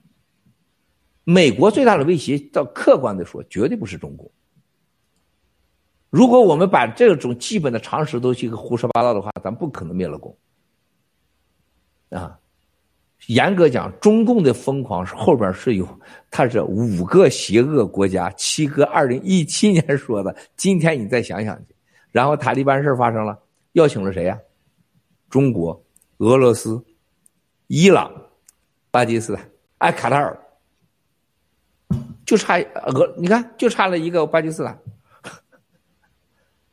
[1.24, 4.32] 美国最大的威胁，到客观的说，绝对不是中国。
[6.10, 10.36] 如果我们把这种基本的常识都去胡说八道的话，咱不可能灭了共。
[12.10, 12.40] 啊，
[13.28, 15.88] 严格讲，中共的疯狂是后边是有，
[16.32, 20.36] 它是五个邪恶国家，七哥二零一七年说的。
[20.58, 21.76] 今天你再想想去，
[22.12, 23.38] 然后塔利班事发生了，
[23.74, 24.38] 邀请了谁呀？
[25.30, 25.84] 中国、
[26.18, 26.84] 俄罗斯。
[27.68, 28.12] 伊朗、
[28.90, 30.36] 巴基斯坦、哎，卡塔尔，
[32.26, 34.76] 就差俄，你看，就差了一个巴基斯坦。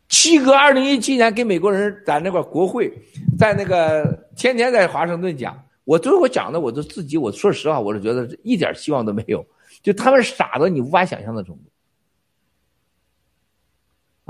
[0.08, 2.92] 七哥二零一七年给美国人在那个国会，
[3.38, 9.44] 在那个天天在华盛顿讲，我最后讲的，我都自己，我说实话，我是觉得一点希望都没有，
[9.82, 11.62] 就他们傻到你无法想象的程度。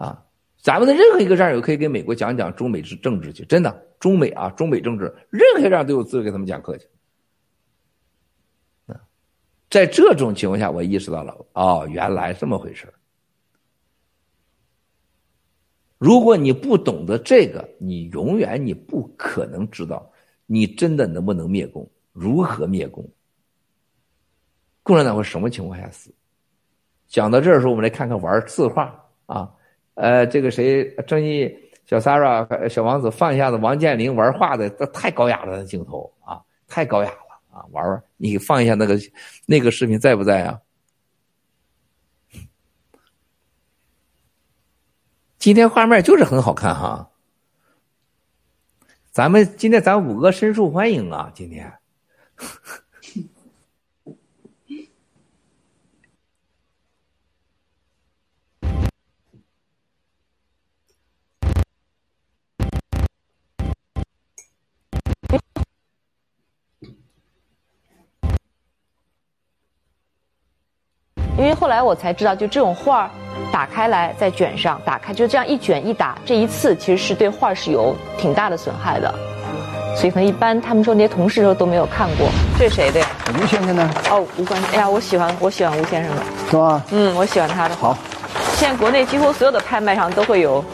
[0.02, 0.24] 啊，
[0.60, 3.82] 咱们的任何一个战友可以给美国讲讲中美之政治去，真的。
[3.98, 6.86] 中美啊，中美政治，任何一样都有资格给他们讲课去。
[9.68, 12.86] 在这种情况下，我意识到了，哦，原来这么回事
[16.06, 20.08] 如果你不懂得这个，你永远你不可能知道
[20.46, 23.04] 你真的能不能灭共，如何灭共。
[24.84, 26.14] 共产党会什么情况下死？
[27.08, 29.50] 讲到这儿的时候，我们来看看玩字画啊，
[29.94, 31.52] 呃，这个谁，正义。
[31.86, 37.66] 小 s a r a 小王子放一下子王健林玩画的，太高雅了，那镜头啊，太高雅了啊！
[37.72, 38.96] 玩玩，你放一下那个
[39.44, 40.56] 那个视频在不在啊？
[45.46, 47.08] 今天画面就是很好看哈。
[49.12, 51.30] 咱们今天咱五哥深受欢迎啊！
[51.32, 51.72] 今天。
[71.38, 73.10] 因为后来我才知道，就这种画儿
[73.52, 79.14] 打开来再卷上，打开就这样一卷一打，这一次其实是对画是有挺大的损害的。
[79.94, 82.28] 所以可能一般他们说那些同事说都没有看过。
[82.58, 83.06] 这是谁的呀？
[83.38, 83.90] 吴先生呢？
[84.10, 84.60] 哦，吴冠。
[84.72, 86.22] 哎呀，我喜欢我喜欢吴先生的。
[86.50, 86.82] 是吧？
[86.90, 87.76] 嗯，我喜欢他的。
[87.76, 87.96] 好。
[88.56, 90.64] 现在国内几乎所有的拍卖上都会有，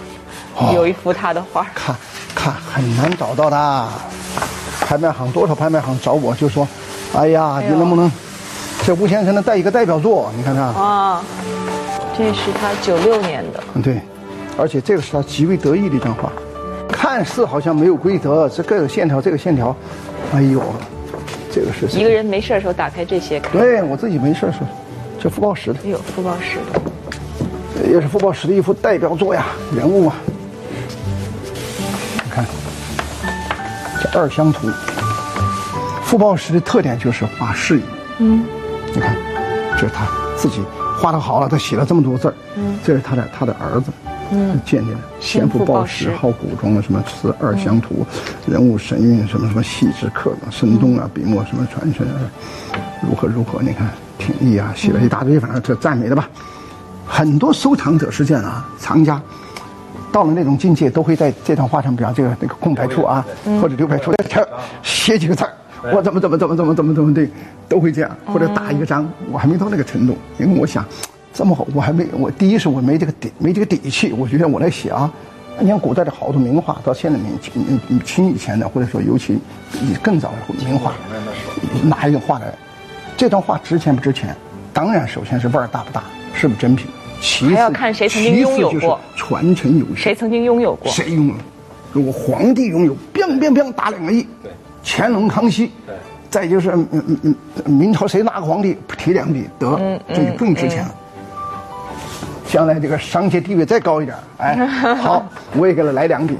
[0.74, 1.66] 有一幅他的画。
[1.74, 1.94] 看，
[2.34, 3.89] 看很难找到的。
[4.80, 6.66] 拍卖行多少拍卖行找我就说，
[7.14, 8.10] 哎呀，你能不能？
[8.85, 11.23] 这吴先生的带一个代表作，你看看啊，
[12.19, 14.01] 这是他九六年的，嗯对，
[14.59, 16.33] 而且这个是他极为得意的一张画，
[16.89, 19.75] 看似好像没有规则，这个线条这个线条，
[20.35, 20.61] 哎呦，
[21.53, 24.67] 这个是一个人没事的时候打开这些看，对我自己没事的时候，
[25.21, 30.17] 这傅抱石的，哎呦傅抱石的，也是傅抱石的一幅代表作呀，人物啊，
[32.25, 32.45] 你看
[34.03, 34.69] 这二香图，
[36.03, 37.85] 傅抱石的特点就是画视野。
[38.19, 38.45] 嗯，
[38.94, 39.16] 你看，
[39.78, 40.06] 这是他
[40.36, 40.60] 自己
[40.98, 42.35] 画的好了，他写了这么多字儿。
[42.56, 43.90] 嗯，这是他的他的儿子。
[44.35, 48.06] 嗯，鉴定先不报时好古装的什么词二乡图，
[48.47, 52.06] 人物神韵什么什么细致刻的生动啊，笔墨什么传承，
[53.02, 53.60] 如何如何？
[53.62, 56.28] 你看挺意啊，写了一大堆，反正这赞美的吧。
[57.06, 59.20] 很多收藏者是这样啊，藏家
[60.10, 63.24] 到了那种境界，都会在这张画上，比方这个那个空白处啊，
[63.60, 64.48] 或者留白处，这
[64.82, 65.52] 写几个字儿。
[65.91, 67.27] 我怎么怎么怎么怎么怎么怎么的，
[67.69, 70.85] 都会这样，或者打一个章，我还没到那个程度，因为我想，
[71.35, 75.13] 这么好，我还没，我第一是我没这个底，没这个底气，我觉得我来写啊，
[75.59, 79.39] 你看古代的好多名画，到现在明清清以前的，或者说尤其
[80.01, 80.93] 更早的名画，
[81.83, 82.55] 哪一个画来，
[83.17, 84.37] 这段画值钱不值钱？
[84.73, 86.87] 当然，首先是味儿大不大，是不是真品？
[87.21, 90.91] 其次，还要看谁曾经拥有过，传承有谁曾经拥有过？
[90.91, 91.35] 谁拥有？
[91.93, 94.27] 如果皇帝拥有，biang biang biang 打两个亿。
[94.43, 94.53] 对。
[94.85, 95.71] 乾隆、康熙，
[96.31, 97.35] 再就是嗯嗯嗯，
[97.73, 99.79] 明朝谁哪个皇帝提两笔得，
[100.09, 100.95] 这就更值钱了。
[102.47, 105.25] 将来这个商界地位再高一点，哎， 好，
[105.57, 106.37] 我也给他来两笔。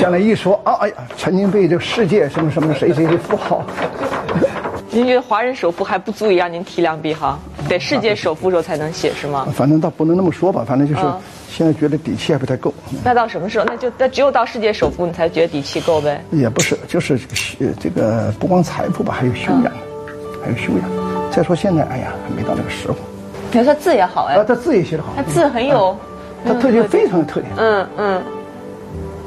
[0.00, 3.62] 将来一说啊，哎呀，曾经被这个世界什么什么谁谁谁富豪。
[4.90, 7.38] 您觉得华人首富还不足以让您提两笔哈？
[7.68, 9.46] 得世界首富时候才能写是吗？
[9.54, 11.02] 反正倒不能那么说吧，反正就是。
[11.50, 12.72] 现在觉得底气还不太够，
[13.02, 13.64] 那到什么时候？
[13.64, 16.22] 那就那只有到世界首富，你才觉得底气够呗？
[16.30, 17.18] 也不是，就是
[17.80, 19.72] 这个不光财富吧，还有修养，
[20.44, 21.32] 还有修养。
[21.32, 22.94] 再说现在，哎呀，还没到那个时候。
[23.50, 25.96] 你说字也好哎，他字也写得好，他字很有，
[26.44, 27.50] 他特点非常有特点。
[27.56, 28.22] 嗯嗯，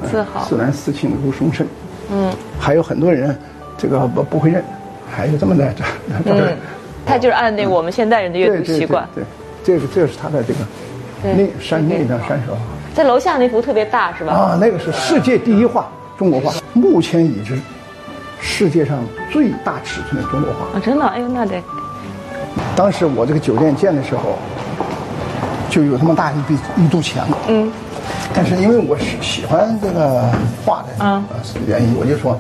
[0.10, 0.46] 字好。
[0.48, 1.66] 自然思情如松声。
[2.12, 3.36] 嗯，还有很多人
[3.78, 4.64] 这个不不会认，
[5.12, 5.84] 还有这么来着。
[6.26, 6.56] 嗯，
[7.06, 9.08] 他就是按那我们现代人的阅读习惯。
[9.16, 9.24] 对，
[9.64, 10.60] 这个这是他的这个。
[11.24, 12.58] 那山那张山水画，
[12.94, 14.34] 在楼下那幅特别大是吧？
[14.34, 15.88] 啊，那个是世界第一画，
[16.18, 17.60] 中国画，目前已知
[18.40, 18.98] 世界上
[19.32, 20.78] 最大尺寸的中国画。
[20.78, 21.06] 啊，真的？
[21.06, 21.62] 哎呦，那得。
[22.76, 24.38] 当时我这个酒店建的时候，
[25.70, 27.26] 就有这么大一笔一堵墙。
[27.48, 27.72] 嗯。
[28.34, 30.24] 但是因为我是喜欢这个
[30.66, 31.22] 画的啊
[31.68, 32.40] 原因，我就说，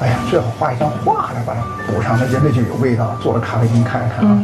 [0.00, 3.16] 哎呀，最好画一张画来把它补上，那就那就有味道。
[3.20, 4.38] 坐了咖啡厅看一看啊，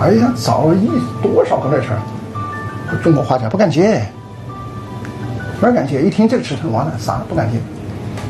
[0.00, 0.88] 哎呀，找了一
[1.20, 1.98] 多少个那事儿。
[2.98, 4.02] 中国画家不敢接，
[5.60, 6.02] 没敢接。
[6.02, 7.58] 一听这个尺寸，完了，傻了，不敢接。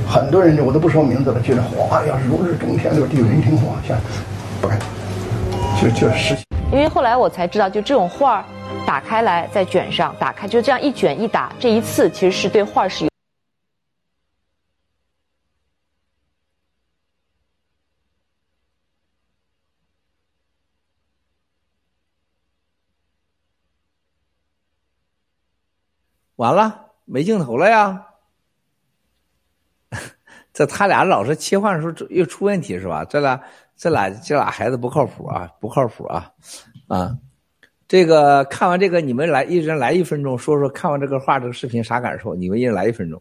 [0.09, 3.97] 很多人我都不说名字了，觉得哇，要是如日中天，这个地方一听哇，像
[4.61, 4.79] 不敢，
[5.81, 6.45] 就就实情。
[6.73, 8.45] 因为后来我才知道，就这种画
[8.87, 13.10] 打开来再卷上，打开就这样一卷一打，这一次其实是对画是有。
[26.41, 28.03] 完了，没镜头了呀！
[30.55, 33.05] 这他俩老是切换的时候又出问题是吧？
[33.05, 33.39] 这俩
[33.77, 36.33] 这俩这俩孩子不靠谱啊，不靠谱啊！
[36.89, 37.15] 啊，
[37.87, 42.35] 这个看完这个，你们来一人来一分钟，说说看完这个画这个视频啥感受？
[42.35, 43.21] 你们一人来一分钟。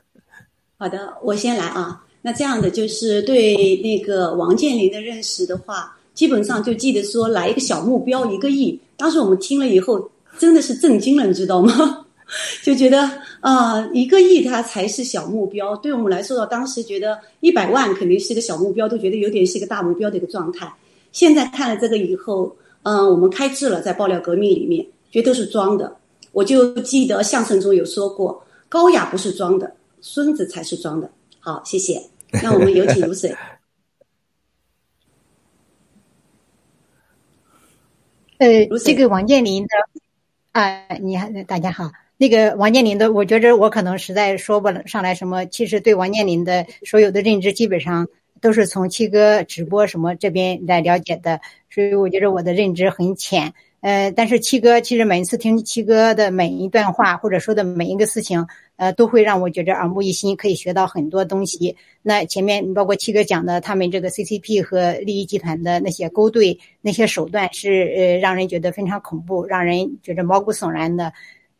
[0.76, 2.04] 好的，我先来啊。
[2.20, 8.78] 那这样的就是对那个王健林的认识的话，基本上就记得说来一个小目标一个亿。
[8.98, 12.03] 当时我们听了以后，真的是震惊了，你知道吗？
[12.62, 13.08] 就觉得
[13.40, 20.72] 啊、一个亿它才是小目标，对我们来说，当时觉得一百万肯定是个小目标，都觉得有点是个大目标的一个状态。
[21.12, 25.96] 现在看了这个以后，嗯、我们开智了，在爆料革命里面，觉得都是装的。
[26.32, 31.10] 我就记得相声中有说过，高雅不是装的，孙子才是装的。
[31.38, 32.02] 好，谢谢。
[32.42, 33.32] 那我们有请如水。
[38.38, 39.68] 呃，这个王健林的，
[40.50, 41.92] 啊、你好，大家好。
[42.16, 45.44] 那个王健林的，我觉着我可能实在说不上来什么。
[45.46, 48.06] 其实对王健林的所有的认知，基本上
[48.40, 53.52] 都是从七哥直播什么这边来了解的，所以我觉得我的认知很浅。
[53.80, 58.46] 呃，但是七哥其实每次听七哥的每一段话或者说的每一个事情，
[58.76, 61.76] 呃，都会让我觉着耳目一新，可以学到很多东西。
[62.00, 71.12] 那前面包括七哥讲的，他们这个 CCP 和利益集团的那些勾兑、那些手段是呃让人觉得非常恐怖，让人觉着毛骨悚然的。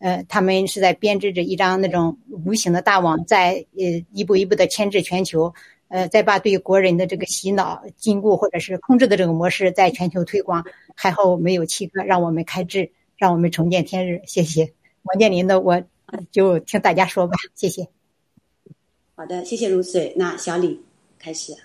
[0.05, 5.55] 呃，他们是在编织着一张那种无形的大网，在呃一步一步的牵制全球，
[5.89, 10.63] 呃，再把对国人的这个洗脑、禁锢或者是控制的这个模式在全球推广。
[10.95, 14.21] 还好没有七哥让我们开智，让我们重见天日。
[14.27, 14.75] 谢谢
[15.05, 15.83] 王健林的，我
[16.31, 17.89] 就听大家说吧，谢谢。
[19.17, 20.13] 好的，谢谢如水。
[20.17, 20.85] 那小李
[21.19, 21.57] 开始。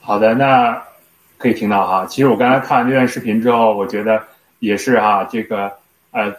[0.00, 0.84] 好的，那
[1.38, 2.04] 可以听到哈。
[2.06, 4.20] 其实我刚才看完这段视频之后，我觉得
[4.58, 5.72] 也是哈，这个
[6.14, 6.32] 呃，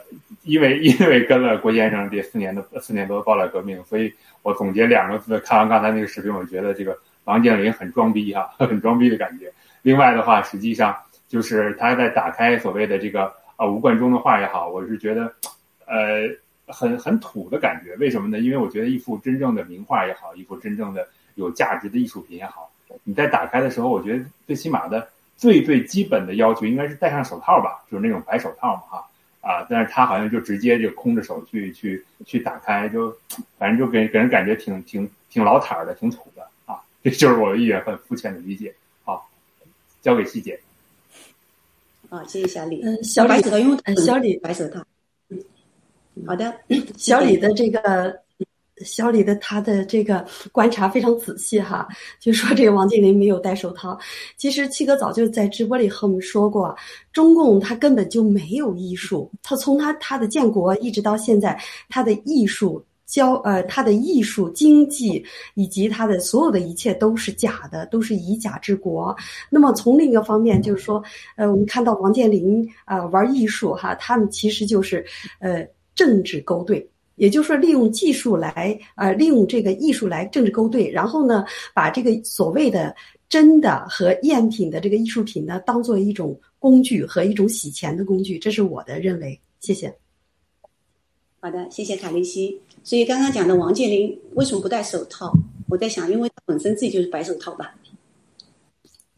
[0.43, 4.11] 因为 因为跟了郭先生这四年的四年多的爆料革命，所以
[4.41, 9.51] 我总结两个字，看完刚才那个视频，我觉得这个王健林很装逼哈， 很装逼的感觉。
[9.81, 10.95] 另外的话，实际上
[11.27, 15.33] 就是他在打开所谓的这个呃吴冠中的话也好，我是觉得
[15.85, 16.23] 呃
[16.67, 17.95] 很很土的感觉。
[17.97, 18.39] 为什么呢？
[18.39, 22.71] 因为我觉得一幅真正的名画也好，一幅真正的有价值的艺术品也好，
[23.03, 29.03] 你在打开的时候，我觉得最起码的最最基本的要求应该是戴上手套吧，就是那种白手套嘛哈啊，
[29.69, 33.15] 但是他好像就直接就空着手去去去打开，就
[33.57, 36.81] 反正就给给人感觉挺挺挺老坦儿的，挺土的啊。
[37.03, 38.73] 这就是我的一点很肤浅的理解。
[39.03, 39.29] 好，
[40.01, 40.59] 交给细节。
[42.09, 42.81] 啊，谢谢小李。
[42.83, 44.79] 嗯，小李白手套，因为呃小李白手套。
[45.29, 45.43] 嗯
[46.25, 46.61] 好的，
[46.97, 48.21] 小李的这个，
[48.83, 51.87] 小李的他的这个观察非常仔细哈，
[52.19, 53.97] 就说这个王健林没有戴手套。
[54.37, 56.75] 其实七哥早就在直播里和我们说过，
[57.13, 62.83] 中共他根本就没有艺术，他从他他的建国一直到现在，他的艺术。
[63.07, 65.23] 教呃，他的艺术、经济
[65.53, 69.15] 以及他的所有的一切都是假的，都是以假治国。
[69.47, 71.01] 那么从另一个方面，就是说，
[71.37, 75.05] 呃，我们看到王健林啊、呃、玩艺术哈，他们其实就是
[75.39, 76.85] 呃政治勾兑。
[77.15, 82.95] 也就是说，利用技术来，呃，利用这个艺术来政治勾兑，然后呢，把这个所谓的
[83.27, 89.39] 真的和赝品的这个艺术品呢，当做一种工具和一种洗钱的工具，这是我的认为。
[89.59, 89.93] 谢谢。
[91.39, 92.59] 好的，谢谢卡利西。
[92.83, 95.33] 所以刚刚讲的王健林为什么不戴手套？
[95.67, 97.73] 我在想，因为他本身自己就是白手套吧。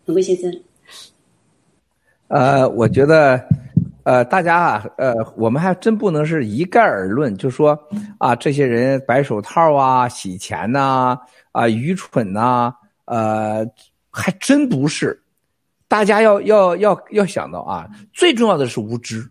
[0.06, 0.62] 文贵先生，
[2.30, 3.46] 呃，我觉得，
[4.08, 7.78] 呃，大家啊，呃，我们还真不能是一概而论，就说
[8.20, 11.20] 啊，这些人白手套啊、洗钱呐、
[11.52, 12.74] 啊、愚蠢呐、
[13.04, 13.68] 呃，
[14.10, 15.22] 还真不是。
[15.90, 19.30] 大家要要要要想到啊，最重要的是无知。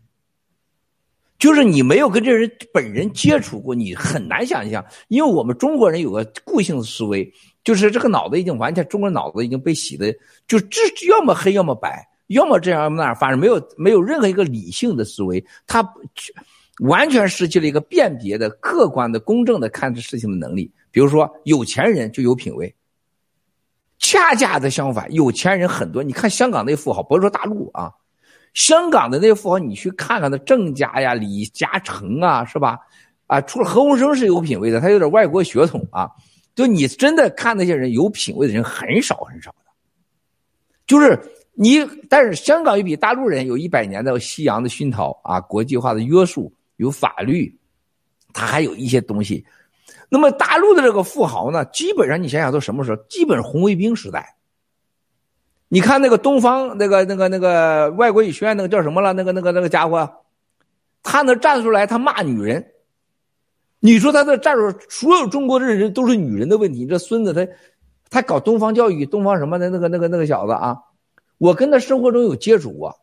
[1.38, 4.84] 就是你没有跟这人本人接触过，你很难想象。
[5.08, 7.32] 因为我们中国人有个固性思维，
[7.64, 10.14] 就是这个脑子已经完全，中国人脑子已经被洗的，
[10.46, 15.86] 就这要么黑要么白，要么这样要么那样，反正没有没有任何一个理性的思维，他
[16.80, 20.70] 完全失去了一个辨别的、客观的、公正的看这事情的能力。
[20.90, 22.74] 比如说，有钱人就有品位，
[23.98, 26.02] 恰恰的相反，有钱人很多。
[26.02, 27.92] 你看香港那富豪，不是说大陆啊。
[28.54, 32.78] 香港的那富豪，你去看看那郑家呀、李嘉诚啊，是吧？
[33.26, 36.10] 啊，除了何鸿燊是有品位的，他有点外国血统啊。
[36.54, 39.70] 就你真的看那些人有品位的人很少很少的，
[40.86, 41.20] 就是
[41.56, 41.84] 你。
[42.08, 47.58] 但是香港又比大陆人有一百年的西洋的熏陶啊，国际化的约束，有法律，
[48.32, 49.44] 它还有一些东西。
[50.08, 52.96] 那么大陆的这个富豪呢，基本上你想想都什么时候？
[53.08, 54.36] 基本红卫兵时代。
[55.68, 59.12] 你看那个东方那个那个那个外国语学院那个叫什么了？
[59.12, 60.08] 那个那个那个家伙，
[61.02, 62.64] 他能站出来，他骂女人。
[63.80, 66.86] 你说他的站出，所有中国的人都是女人的问题。
[66.86, 67.44] 这孙子他，
[68.08, 70.76] 他搞东方教育，东方什么的那个那个那个小子啊，
[71.38, 72.96] 我跟他生活中有接触过。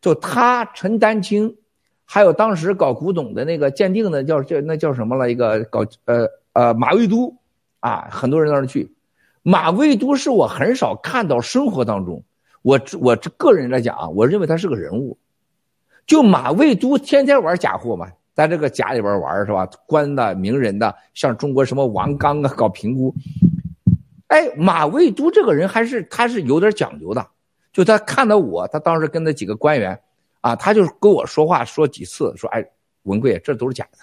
[0.00, 1.56] 就他陈丹青，
[2.04, 5.30] 还有当时搞古董的那个鉴定的叫叫那叫什么了？
[5.30, 7.34] 一个搞呃呃马未都
[7.80, 8.94] 啊，很多人到那去。
[9.42, 12.22] 马未都是我很少看到生活当中，
[12.62, 15.18] 我我这个人来讲啊，我认为他是个人物。
[16.06, 19.68] 就马未都天天玩假货嘛，在这个家里边玩是吧？
[19.86, 23.14] 官的、名人的，像中国什么王刚啊，搞评估。
[24.28, 27.26] 哎，马未都这个人还是他是有点讲究的，
[27.76, 30.00] 就他看到我，他当时跟那几个官员，
[30.40, 32.64] 啊，他就跟我说话说几次，说哎，
[33.02, 33.98] 文贵，这都是假的，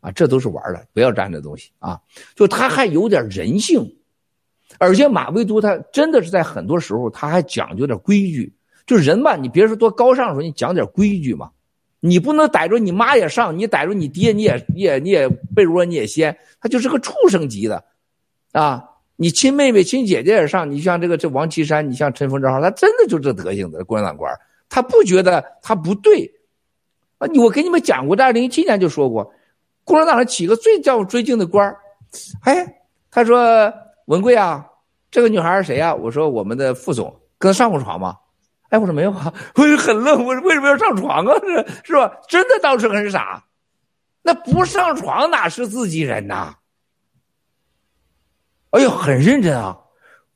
[0.00, 2.00] 啊，这都是玩的，不要沾这东西啊。
[2.34, 3.96] 就他还有点人性，
[4.76, 8.52] 而且马未都他真的是在很多时候他还讲究点规矩。
[8.86, 11.52] 就人嘛，你别说多高尚的时候，你讲点规矩嘛。
[12.00, 17.84] 你不能逮着你妈也上，你逮着你爹你也你也你也被窝你也掀，他就是个畜生级的，
[18.50, 18.82] 啊！
[19.16, 24.32] 你亲妹妹亲姐姐也上，你像这个这王岐山，你像陈峰这号，他真的就这德行的共产党官，
[24.68, 26.28] 他不觉得他不对，
[27.18, 27.28] 啊！
[27.38, 29.32] 我给你们讲过，在二零一七年就说过，
[29.84, 31.76] 共产党上起个最叫我尊敬的官
[32.42, 32.80] 哎，
[33.10, 33.72] 他说
[34.06, 34.66] 文贵啊，
[35.10, 35.94] 这个女孩是谁呀？
[35.94, 38.16] 我说我们的副总，跟他上过床吗？
[38.70, 41.34] 哎，我说没有啊， 我就很愣，我说为什么要上床啊？
[41.44, 42.10] 是 是吧？
[42.28, 43.44] 真的当时很傻，
[44.22, 46.54] 那不上床哪是自己人呐？
[48.72, 49.78] 哎呦，很认真啊！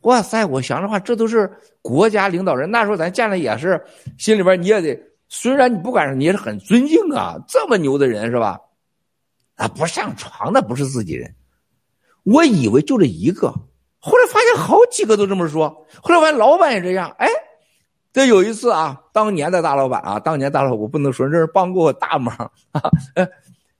[0.02, 1.50] 哇塞，我想的话，这都是
[1.82, 2.70] 国家领导人。
[2.70, 3.84] 那时候咱见了也是，
[4.18, 4.96] 心里边你也得，
[5.28, 8.60] 虽然你不管你也是很尊敬啊，这么牛的人是吧？
[9.56, 11.34] 啊，不上床那不是自己人。
[12.22, 13.48] 我以为就这一个，
[13.98, 15.68] 后来发现好几个都这么说。
[16.02, 17.28] 后来发现老板也这样，哎。
[18.12, 22.34] 这有一次啊，当年的大老板啊，当年大老板我不能说，这是帮过我大忙
[22.72, 22.82] 啊。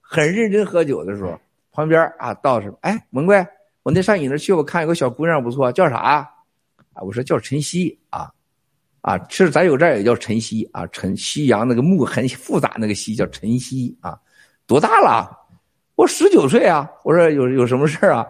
[0.01, 1.41] 很认真喝酒的时候，
[1.73, 3.47] 旁边啊道士，哎，文贵，
[3.87, 6.29] 我那上你那去，我看有个小姑娘不错，叫啥啊？
[7.03, 8.29] 我说叫晨曦啊，
[9.01, 14.19] 啊，是咱有这也叫晨曦啊，晨夕阳那个木很复杂那个曦叫晨曦啊，
[14.67, 15.31] 多大了？
[15.95, 16.91] 我十九岁啊。
[17.05, 18.27] 我说有有什么事啊？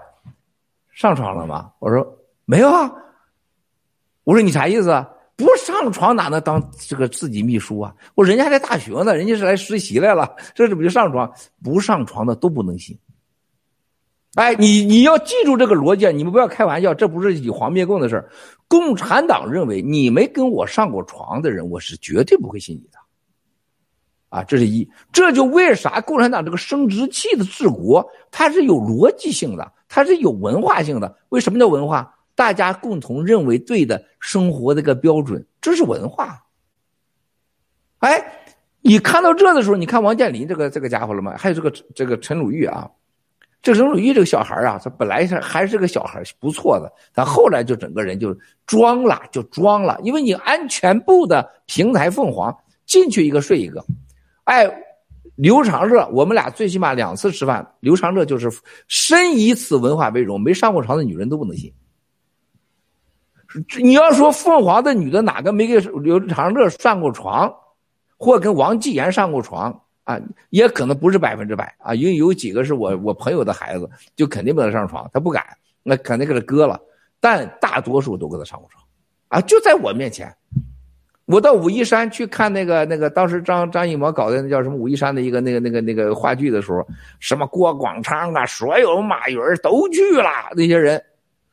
[0.93, 1.73] 上床了吗？
[1.79, 2.07] 我说
[2.45, 2.93] 没有啊。
[4.25, 4.91] 我说你啥意思？
[4.91, 5.09] 啊？
[5.37, 7.95] 不上床哪能当这个自己秘书啊？
[8.15, 11.33] 我人家在大学呢，人家是来实习来了，这怎么就上床？
[11.65, 12.95] 不上床的都不能信。
[14.37, 18.31] 哎，你你要记住这个逻辑，你们不要开玩笑，这不是以皇灭共的事儿。
[18.69, 22.99] 共产党认为你没跟我上过床的人，我是绝对不会信你的。
[24.29, 31.17] 啊，这是一，这就为啥共产党这个生殖器的治国，它是有逻辑性的，它是有文化性的。
[31.31, 32.15] 为什么叫文化？
[32.35, 36.45] 大家共同认为对的生活这个标准，这是文化。
[38.01, 38.23] 哎，
[38.83, 41.35] 你看到这的时候，你看王健林这个这个家伙了吗？
[41.39, 42.91] 还有这个这个陈鲁豫啊，
[43.63, 49.99] 这陈鲁豫这个小孩啊，他本来是还是个小孩，不错的，但后来就整个人就装了，就装了。
[50.03, 53.85] 因为你安全部的平台凤凰进去一个睡一个，
[54.45, 54.71] 哎，
[55.35, 58.49] 刘长乐，我们俩最起码两次吃饭，刘长乐就是
[58.87, 61.73] 深以此文化为荣，没上过床的女人都不能信。
[63.81, 67.53] 你要说凤凰的女的哪个没给刘长乐上过床，
[68.17, 70.19] 或跟王继言上过床啊？
[70.49, 75.45] 也可能不是百分之百啊，因为有几个是我我朋友的孩子，就肯定不能上床，他不敢，
[75.83, 76.81] 那肯定给他割了。
[77.21, 78.83] 但大多数都跟他上过床，
[79.29, 80.35] 啊，就在我面前。
[81.27, 86.87] 我到武夷山去看那个那个当时张张艺谋搞的那叫什么武夷山的一个那个那个那个话剧的时候，
[87.19, 91.03] 什么郭广昌啊，所有马云都去了，那些人。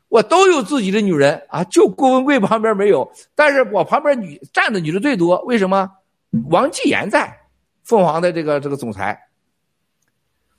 [0.09, 5.41] 我都有自己的女人啊，就郭文贵旁边没有，但是我旁边女站的女的最多。
[5.45, 5.89] 为什么？
[6.51, 7.35] 王继言在，
[7.83, 9.19] 凤凰的这个这个总裁。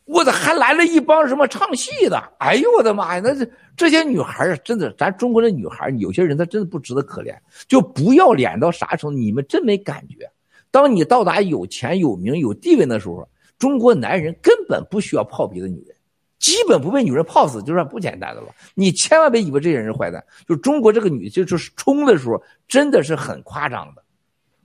[0.05, 2.23] 我的还来了一帮什么唱戏的？
[2.39, 3.23] 哎呦我的妈呀！
[3.25, 7.35] 那这这些女孩啊，真的，咱中国的女孩，有些人她真的不值得可怜，
[7.67, 9.19] 就不要脸到啥程度？
[9.19, 10.31] 你们真没感觉？
[10.71, 13.27] 当你到达有钱有名有地位的时候，
[13.59, 15.97] 中国男人根本不需要泡别的女人。
[16.39, 18.49] 基本不被女人泡死就算不简单的了。
[18.75, 20.23] 你千万别以为这些人是坏蛋。
[20.47, 24.04] 就中国这个女，就就是冲的时候真的是很夸张的。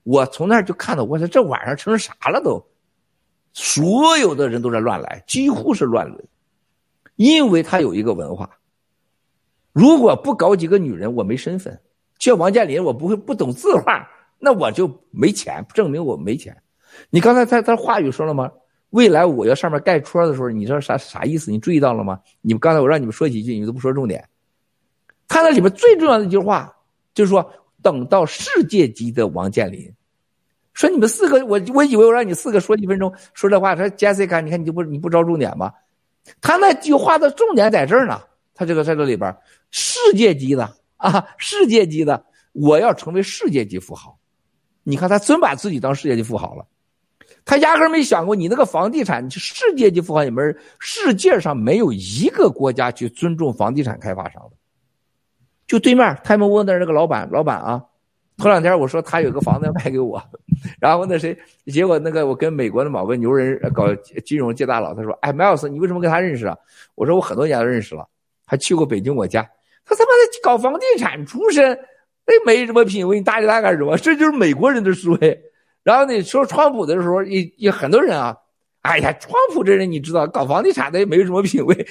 [0.03, 2.65] 我从那儿就看到，我说这晚上成啥了都，
[3.53, 6.27] 所有的人都在乱来，几乎是乱伦，
[7.15, 8.49] 因为他有一个文化。
[9.71, 11.80] 如果不搞几个女人，我没身份。
[12.17, 14.09] 像王健林，我不会不懂字画，
[14.39, 16.55] 那我就没钱，证明我没钱。
[17.09, 18.51] 你刚才他他话语说了吗？
[18.89, 21.51] 未来我要上面盖戳的时候，你知道啥啥意思？
[21.51, 22.19] 你注意到了吗？
[22.41, 24.27] 你们刚才我让你们说几句，你们都不说重点。
[25.27, 26.76] 他那里面最重要的一句话
[27.13, 29.93] 就是说，等到世界级的王健林，
[30.73, 35.73] 说你们四个，我我以为我让你四个说一分钟，说这话，说 Jessica，你看你就不你不着重点吗？
[36.41, 38.22] 他那句话的重点在这儿呢。
[38.53, 39.34] 他这个在这里边，
[39.72, 44.19] 世界级的啊，世界级的，我要成为世界级富豪。
[44.84, 46.65] 你看他真把自己当世界级富豪了。
[47.45, 54.57] 他压根没想过，你那个房地产，世界级富豪里面，世界上没有一个国家去尊重房地产开发商的。
[55.69, 57.79] 就对面泰蒙沃那那个老板，老板啊，
[58.39, 60.19] 头两天我说他有个房子要卖给我，
[60.81, 61.37] 然后那谁，
[61.67, 63.85] 结果那个我跟美国的某个牛人搞
[64.25, 66.57] 金融界大佬，他说：“哎，麦尔斯，你为什么跟他认识啊？”
[66.95, 68.07] 我说：“我很多年都认识了，
[68.47, 69.47] 还去过北京我家。”
[69.85, 71.77] 他他妈的搞房地产出身，
[72.25, 73.95] 那没什么品位，你搭理他干什么？
[73.95, 75.39] 这就是美国人的思维。
[75.83, 78.35] 然后你说川普的时候，也也很多人啊，
[78.81, 81.87] 哎呀，川普这人你知道，搞房地产的也没什么品位。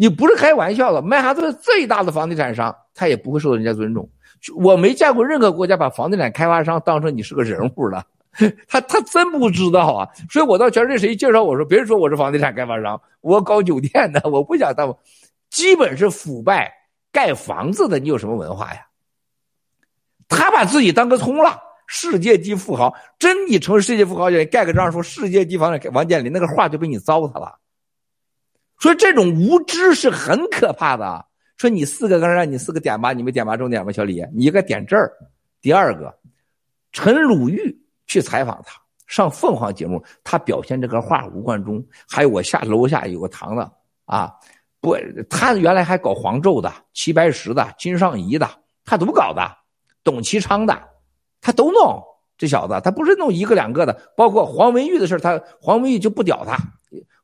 [0.00, 4.08] 你不是开玩笑的，曼哈顿最大的房地产商，他也不会受到人家尊重。
[4.56, 8.04] 我没见过任何国家把房地产开发商当成你是个人物的，
[8.68, 10.08] 他他真不知道啊。
[10.30, 14.96] 所以我到全世界谁介绍我说，别人说我是房地产开发商，我搞酒店的， 我不想当，
[15.50, 16.72] 基本是腐败
[17.10, 18.86] 盖房子的，你有什么文化呀？
[20.28, 21.58] 他把自己当个葱了，
[21.88, 27.58] 世界级富豪，真你成世界富豪，盖个章说世界级房产王健林那个画就被你糟蹋了。
[28.78, 31.26] 说这种无知是很可怕的。
[31.56, 33.90] 说你四个刚让你四个点吧，你没点吧重点吗？
[33.90, 35.12] 小李，你应该点这儿。
[35.60, 36.16] 第二个，
[36.92, 37.76] 陈鲁豫
[38.06, 43.68] 去采访他，上凤凰节目，他表现这个画，吴冠中，还有我下楼下有个堂的
[44.04, 44.32] 啊，
[44.80, 44.96] 不，
[45.28, 48.48] 他原来还搞黄胄的、齐白石的、金尚仪的，
[48.84, 49.42] 他都搞的，
[50.04, 50.80] 董其昌的，
[51.40, 52.00] 他都弄。
[52.38, 56.56] 这小子他不是弄一个两个的，包括黄文玉的事他黄文玉就不屌他。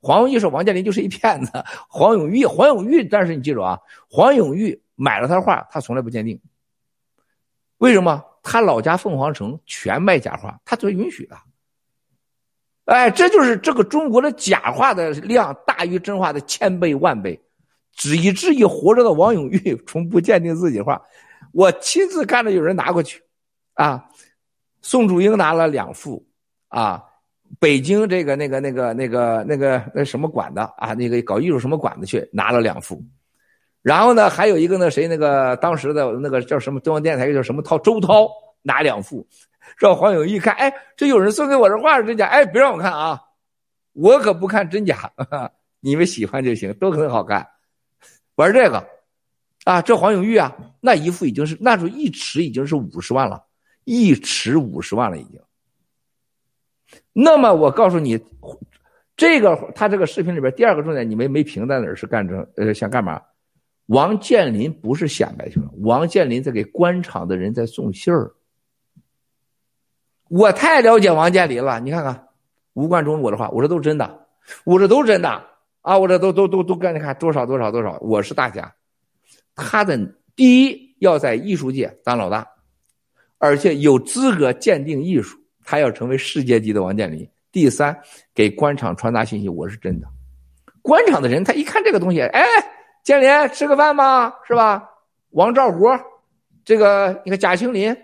[0.02, 1.52] 黄文玉说王健林就是一骗子，
[1.88, 3.78] 黄永玉，黄永玉，但是你记住啊，
[4.10, 6.38] 黄永玉买了他的画，他从来不鉴定。
[7.78, 8.22] 为什么？
[8.42, 11.36] 他老家凤凰城全卖假画，他都允许的。
[12.84, 17.40] 哎，这就是这个中国的假画的量大于真画的千倍万倍，
[17.94, 21.00] 只以至于活着的王永玉 从不鉴定自己画，
[21.52, 23.22] 我亲自看着有人拿过去，
[23.72, 24.04] 啊，
[24.84, 26.24] 宋祖英拿了两幅，
[26.68, 27.02] 啊。
[27.60, 33.00] 北京这个那个那个那个那个那什么馆的啊，那个搞艺术什么馆子去拿了两幅，
[33.80, 38.28] 然后呢，还有一个那谁那个当时的那个叫什么中央电视台叫什么涛周涛
[38.62, 39.24] 拿两幅，
[39.78, 42.26] 让黄永玉看，哎，这有人送给我的画是真假？
[42.26, 43.20] 哎，别让我看啊，
[43.92, 45.12] 我可不看真假，
[45.78, 47.46] 你们喜欢就行，都很好看。
[48.34, 48.84] 玩这个
[49.64, 53.43] 啊，这黄永玉啊，那一幅已经是那时候一尺已经是五十万了，
[53.84, 55.40] 一尺五十万了已经。
[57.12, 58.18] 那么我告诉你，
[59.16, 63.20] 这个他这个视频里边第二个重点，你们没评在哪儿是干这呃想干嘛？
[63.86, 68.32] 王健林不是显摆去了，王健林在给官场的人在送信儿。
[70.28, 72.28] 我太了解王健林了，你看看
[72.72, 74.26] 吴冠中我的话，我这都是真的，
[74.64, 75.28] 我这都是真的
[75.82, 78.74] 啊，我这都都都都干你看多少多少多少，我是大家。
[79.54, 79.98] 他的
[80.34, 82.48] 第一要在艺术界当老大，
[83.44, 85.38] 而且有资格鉴定艺术。
[85.66, 87.28] 他要成为世界级的王健林。
[87.52, 87.94] 第三，
[88.34, 90.06] 给官场传达信息，我是真的。
[90.80, 92.42] 官场的人，他一看这个东西，哎，
[93.02, 94.82] 健林吃个饭吧，是吧？
[95.30, 95.98] 王兆国，
[96.64, 97.94] 这个你看贾青林，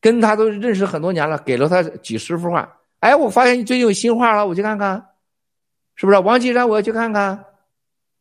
[0.00, 2.68] 跟他都认识很多年了，给了他几十幅画。
[3.00, 5.04] 哎，我发现你最近有新画了，我去看看，
[5.96, 6.18] 是不是？
[6.18, 7.44] 王岐山，我要去看看，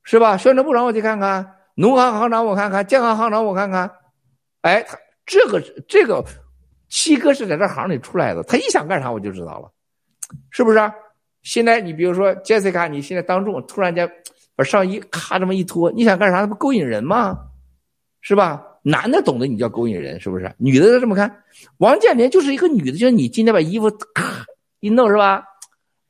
[0.04, 0.36] 是吧？
[0.38, 1.56] 宣传部长，我去看看。
[1.76, 2.86] 农行行长，我看看。
[2.86, 3.90] 建行行长，我看看。
[4.62, 6.24] 哎，他这个这个。
[6.90, 9.72] 七哥是在这行里出来的，他一想干啥我就知道了，
[10.50, 10.92] 是不是？
[11.44, 14.12] 现在你比如说 Jessica，你现在当众突然间
[14.56, 16.40] 把上衣咔这么一脱，你想干啥？
[16.40, 17.38] 那不勾引人吗？
[18.22, 18.62] 是吧？
[18.82, 20.54] 男的懂得你叫勾引人，是不是？
[20.58, 21.44] 女的都这么看。
[21.78, 24.46] 王健林就是一个女的，就是你今天把衣服咔
[24.80, 25.44] 一弄是吧？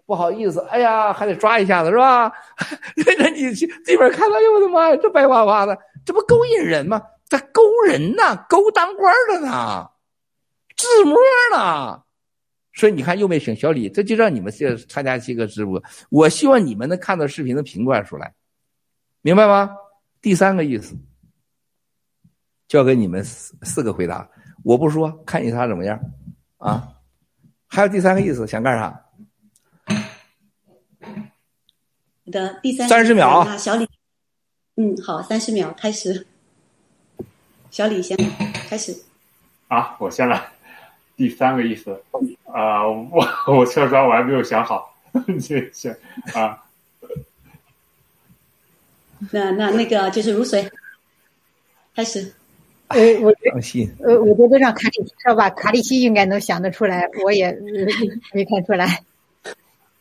[0.06, 2.31] 不好意思，哎呀，还得抓一下子是吧？
[3.19, 7.01] 那你去这边看到，哎呦我的妈呀，这白花花的，这不勾引人吗？
[7.30, 9.88] 他勾人呢，勾当官的呢。
[10.80, 11.18] 自摸
[11.51, 12.01] 呢，
[12.72, 15.84] 所以你看又没请小李，这就让你们这参加这个直播。
[16.10, 18.34] 我希望你们能看到视频的评论出来，
[19.22, 19.76] 明白吗？
[20.22, 20.95] 第三个意思，
[22.69, 24.30] 交给你们四四个回答，
[24.64, 25.99] 我不说，看你仨怎么样
[26.60, 26.95] 啊？
[27.68, 29.06] 还有第三个意思，想干啥？
[32.23, 33.85] 你的，第三三十秒啊，小李，
[34.77, 36.26] 嗯，好，三十秒开始，
[37.69, 38.18] 小李先
[38.69, 38.97] 开始
[39.68, 40.49] 啊，我先来。
[41.19, 41.91] 第三个意思，
[42.45, 44.95] 啊，我 我说实话我还没有想好，
[45.37, 45.89] 谢谢
[46.33, 46.63] 啊。
[49.29, 50.65] 那那那个就是如水，
[51.93, 52.31] 开始。
[52.87, 53.33] 呃，我
[53.99, 57.51] 呃，我觉得让卡里说吧，卡里西应该能想得出来，我也
[58.33, 59.03] 没看出来。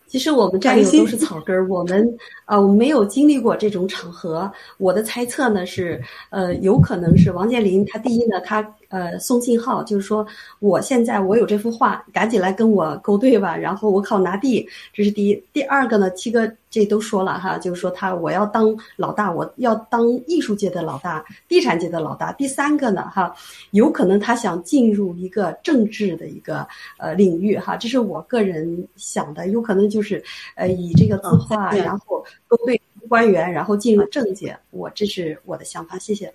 [0.07, 2.17] 其实我们战友都是草根儿，我们
[2.47, 4.51] 啊，我们没有经历过这种场合。
[4.79, 10.27] 我的猜测呢是，呃，有可能是王健林，他第一呢，他呃送信号，就是说
[10.61, 15.43] 我现在我有这幅画，赶紧来跟我勾兑吧，然后我靠拿地，这是第一。
[15.53, 22.33] 第二个呢，七哥这都说了哈，就是说他我要当老大，我要当艺术界的老大，地产界的老大。
[22.33, 23.35] 第三个呢，哈，
[23.73, 26.67] 有可能他想进入一个政治的一个
[26.99, 30.23] 呃领域哈，这是我个人想的，有可能就是
[30.55, 34.57] 呃以这个字画，然后勾兑官员，然后进入政界。
[34.71, 36.33] 我这是我的想法，谢谢。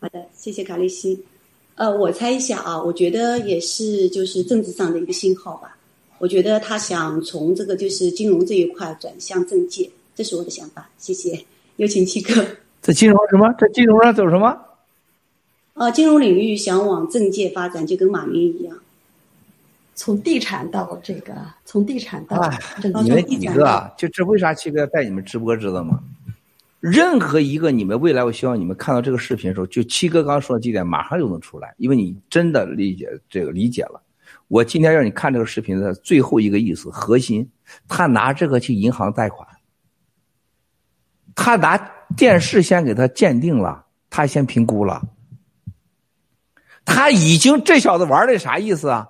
[0.00, 1.24] 好的，谢谢卡利西。
[1.76, 5.76] 呃，我猜一下啊，我觉得也是就是政治上的一个信号吧。
[6.18, 10.88] 我觉得他想从这个就是金融这一块转向政界，这是我的想法。
[10.96, 11.44] 谢谢，
[11.76, 12.32] 有请七哥。
[12.80, 13.52] 在金融什么？
[13.58, 14.58] 在金融上走什么？
[15.74, 18.78] 呃，金融领域想往政界发展，就跟马云一样，
[19.94, 21.34] 从地产到这个，
[21.66, 22.50] 从地产到
[22.80, 23.02] 政界。
[23.02, 26.00] 你们几个啊，就这为啥七哥要带你们直播，知道吗？
[26.88, 34.00] 任何一个你们未来，我希望你们看到这个视频的时候，就七哥刚说的几点，马上就能出来，因为你真的理解这个理解了。
[34.46, 37.50] 我今天让你看这个视频的最后一个意思核心，
[37.88, 39.48] 他拿这个去银行贷款，
[41.34, 41.76] 他拿
[42.16, 45.02] 电视先给他鉴定了，他先评估了，
[46.84, 49.08] 他已经这小子玩的啥意思啊？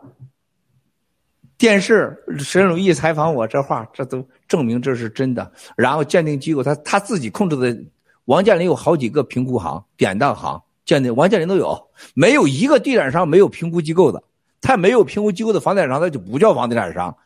[1.59, 5.53] 电视沈鲁义采访我这话，这都证明这是真的。
[5.77, 7.85] 然后鉴定机构他他自己控制的，
[8.27, 14.23] 王健林有好几个评估行、典当行鉴定，王健林都有，没有一个地产商没有评估机构的。
[14.61, 17.17] 他没有评估机构的房地产商，他就不叫房地产商。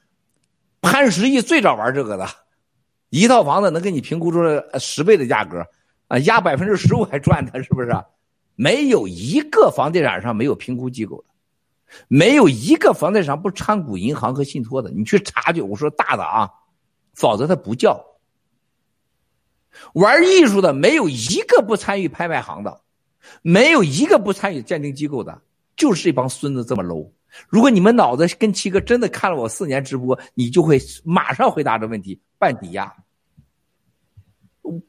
[0.82, 2.26] 潘石屹最早玩这个的，
[3.08, 5.66] 一套房子能给你评估出来十倍的价格，
[6.08, 7.90] 啊，压百分之十五还赚他，是不是？
[8.56, 11.29] 没有一个房地产商没有评估机构的。
[12.08, 15.60] 没有一个房地产不参股银行和信托的，你去查去。
[15.60, 16.50] 我说大的啊，
[17.14, 18.04] 否则他不叫。
[19.94, 22.80] 玩艺术的没有一个不参与拍卖行的，
[23.42, 25.40] 没有一个不参与鉴定机构的，
[25.76, 27.10] 就是这帮孙子这么 low。
[27.48, 32.92] 如果你们脑子跟七哥真的看了我四年直播，你就会马上回答这问题：办抵押。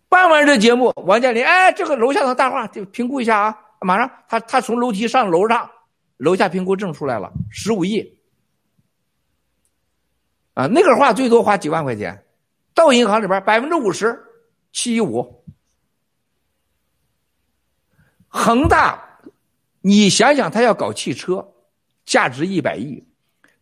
[0.09, 5.69] 办完这节目，王健林，哎，这个楼下的大画就评估一下啊，马上他他从楼梯上楼上。
[6.21, 8.19] 楼下评估证出来了，十五亿，
[10.53, 12.23] 啊，那个画最多花几万块钱，
[12.75, 14.21] 到银行里边百分之五十，
[14.71, 15.43] 七一五。
[18.27, 19.03] 恒大，
[19.81, 21.53] 你想想，他要搞汽车，
[22.05, 23.03] 价值一百亿，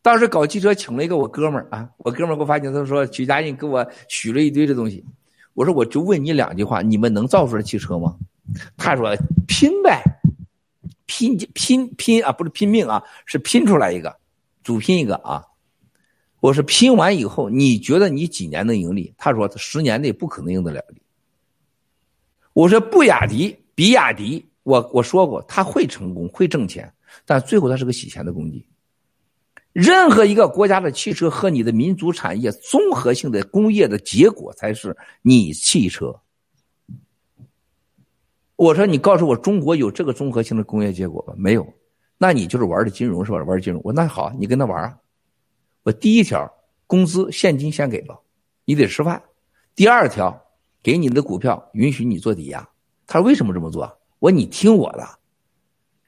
[0.02, 5.06] 当时搞汽车请了一个我哥们儿啊，我哥们儿给我发信他说许家印给我许了一堆的东西，
[5.54, 8.18] 我说我就问你两句话，你们能造出来汽车吗？
[8.76, 9.16] 他说
[9.48, 10.04] 拼呗。
[11.10, 14.16] 拼拼拼啊，不是拼命啊，是拼出来一个，
[14.62, 15.44] 主拼一个啊。
[16.40, 19.12] 我说拼完以后，你觉得你几年能盈利？
[19.18, 20.82] 他说十年内不可能赢得了。
[22.54, 26.94] 我说布雅迪、比亚迪，我我说过他会成功，会挣钱，
[27.26, 28.64] 但最后他是个洗钱的工具。
[29.74, 36.22] 任何一个国家的汽车和你的民族产业综合性的工业的结果，才是你汽车。
[38.60, 41.34] 我说你告诉我中国有这个综合性的工业结果吗？
[41.38, 41.66] 没有，
[42.18, 43.42] 那你就是玩的金融是吧？
[43.46, 44.98] 玩金融，我那好，你跟他玩啊。
[45.84, 46.54] 我第一条，
[46.86, 48.20] 工资现金先给了，
[48.66, 49.24] 你得吃饭。
[49.76, 50.38] 第二条，
[50.84, 52.68] 给你的股票允许你做抵押。
[53.08, 53.84] 他说为什么这么做？
[54.20, 55.08] 我说你听我的。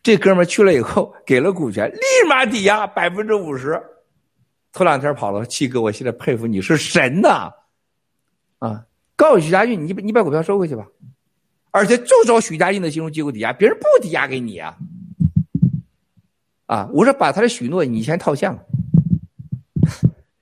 [0.04, 3.82] 这哥们去了以后， 给了股权，立马抵押百分之五十。
[4.74, 7.54] 头两天跑了，七哥，我现在佩服你是神呐！
[8.60, 10.86] 啊，告诉许家俊，你你把股票收回去吧。
[11.72, 14.78] 而且就找许家印的金融机构抵押，别人不抵押给你啊！
[16.66, 18.64] 啊，我说把他的许诺你先套现了，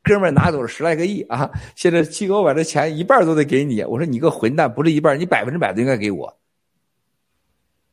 [0.03, 1.51] 哥们拿走了十来个亿啊！
[1.75, 6.37] 现在七哥把这钱一半都得给你，我说你个混蛋，不是一半，你百分之百都应该给我。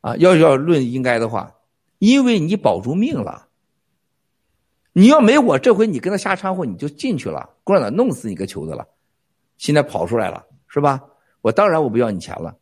[0.01, 1.55] 啊，要要论应该的话，
[1.99, 3.47] 因为你保住命了。
[4.93, 8.87] 你要没我，这回你跟他瞎掺和，你就进去了，共产党弄死你个球子了。
[9.57, 11.03] 现在跑出来了，是吧？
[11.41, 12.55] 我当然我不要你钱了。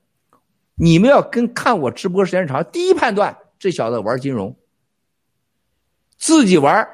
[0.76, 4.56] 你们要跟看我直播时间长，第一判断这小子玩金融，
[6.18, 6.88] 自己玩，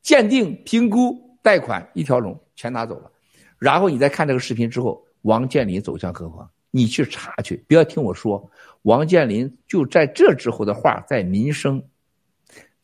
[0.00, 3.10] 鉴定、评估、贷款一条龙全拿走了，
[3.58, 6.48] 然后你再看这个视频之后，王健林走向何方？
[6.70, 8.50] 你去查去，不要听我说。
[8.82, 11.82] 王健林就在这之后的话，在民生，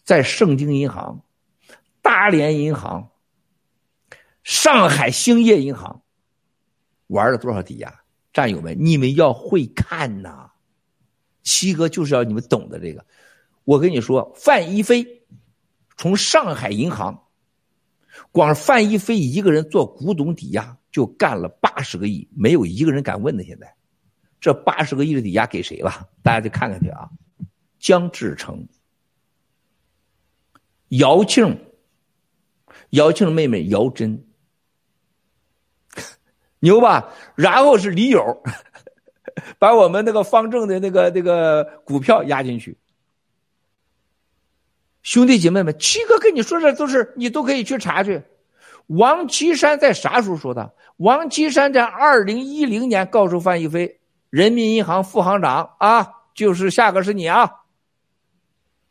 [0.03, 1.23] 在盛京银行、
[2.03, 3.09] 大连银行、
[4.43, 6.03] 上海兴业银行
[7.07, 8.01] 玩了多少抵押？
[8.37, 10.51] 战友们，你们要会看呐！
[11.43, 13.03] 七哥就是要你们懂得这个。
[13.65, 15.23] 我跟你说，范一飞
[15.97, 17.29] 从上海银行，
[18.33, 23.43] 光范一飞一个人做古董抵押就干了八十个亿，没有一个人敢问的。
[23.43, 23.75] 现在，
[24.39, 26.07] 这八十个亿的抵押给谁了？
[26.23, 27.09] 大家就看看去啊！
[27.79, 28.69] 江志成、
[30.89, 31.59] 姚庆，
[32.91, 34.27] 姚庆妹妹姚真，
[36.67, 37.15] 牛吧？
[37.37, 38.43] 然后是李友，
[39.59, 42.77] 把我们那个方正的那个那个股票压进去。
[45.03, 48.21] 兄弟姐妹们，七哥跟你说这都是你都可以去查去。
[48.89, 50.75] 王岐山在啥时候说的？
[50.97, 57.63] 王岐山在二零一零年告诉范一飞，人民银行副行长啊，就是下个是你啊。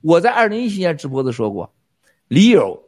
[0.01, 1.73] 我在二零一七年直播的时候说过，
[2.29, 2.83] 李友，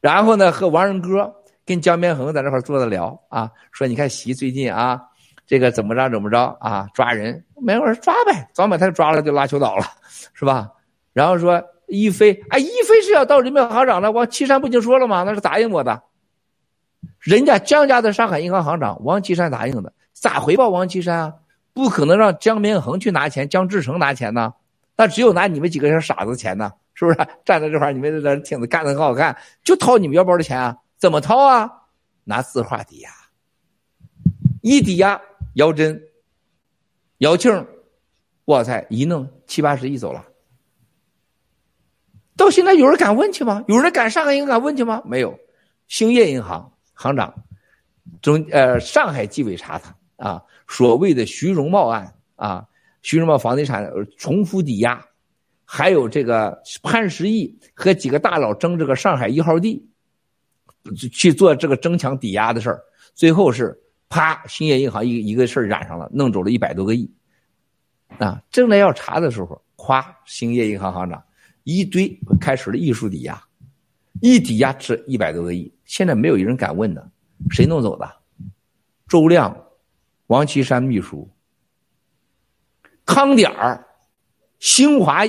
[0.00, 5.00] 然后呢和王仁哥跟江边恒在那块坐着聊啊，说你看习最近啊，
[5.46, 9.84] 这个怎么着怎么着啊，抓人，没我说抓呗，早把他抓了就拉球岛了，
[10.34, 10.70] 是吧？
[11.12, 15.22] 然后说一飞哎，一飞是要到人民行长了，王岐山不就说了吗？
[15.24, 16.02] 那是答应我的，
[17.20, 21.34] 人家江家的上海银行行长王岐山答应的，咋回报王岐山啊？
[21.72, 24.54] 不可能让江明恒去拿钱，江志成拿钱呢？
[24.96, 27.18] 那只有拿你们几个小傻子钱呢，是不是？
[27.44, 30.76] 站在这块你们在这挺着干的很好看，就掏你们腰包的钱啊？
[31.04, 31.70] 怎么掏啊？
[32.24, 33.10] 拿字画抵押，
[34.62, 35.20] 一抵押，
[35.52, 36.02] 姚真、
[37.18, 37.66] 姚庆，
[38.46, 40.24] 哇塞，一弄七八十亿走了。
[42.38, 43.62] 到现在有人敢问去吗？
[43.68, 45.02] 有人敢上海银行敢问去吗？
[45.04, 45.38] 没有。
[45.88, 47.34] 兴业银行行长，
[48.22, 52.66] 中呃上海纪委查他啊，所谓的徐荣茂案啊。
[53.02, 55.06] 徐荣茂房地产重复抵押，
[55.66, 59.86] 还有这个潘石屹和几个大佬争这个上海一号地，
[61.12, 62.82] 去做这个争抢抵押的事儿，
[63.14, 63.78] 最后是
[64.08, 67.10] 啪，兴业银行一一个事儿染上了，弄走了一百多个亿，
[68.18, 71.22] 啊，正在要查的时候，哗，兴业银行行长
[71.62, 73.42] 一堆开始了艺术抵押，
[74.20, 77.10] 一抵押值一百多个亿，现在没有一人敢问的，
[77.50, 78.16] 谁弄走的？
[79.08, 79.66] 周亮、
[80.26, 81.28] 王岐山秘书。
[83.06, 83.86] 康点儿，
[84.58, 85.26] 新华，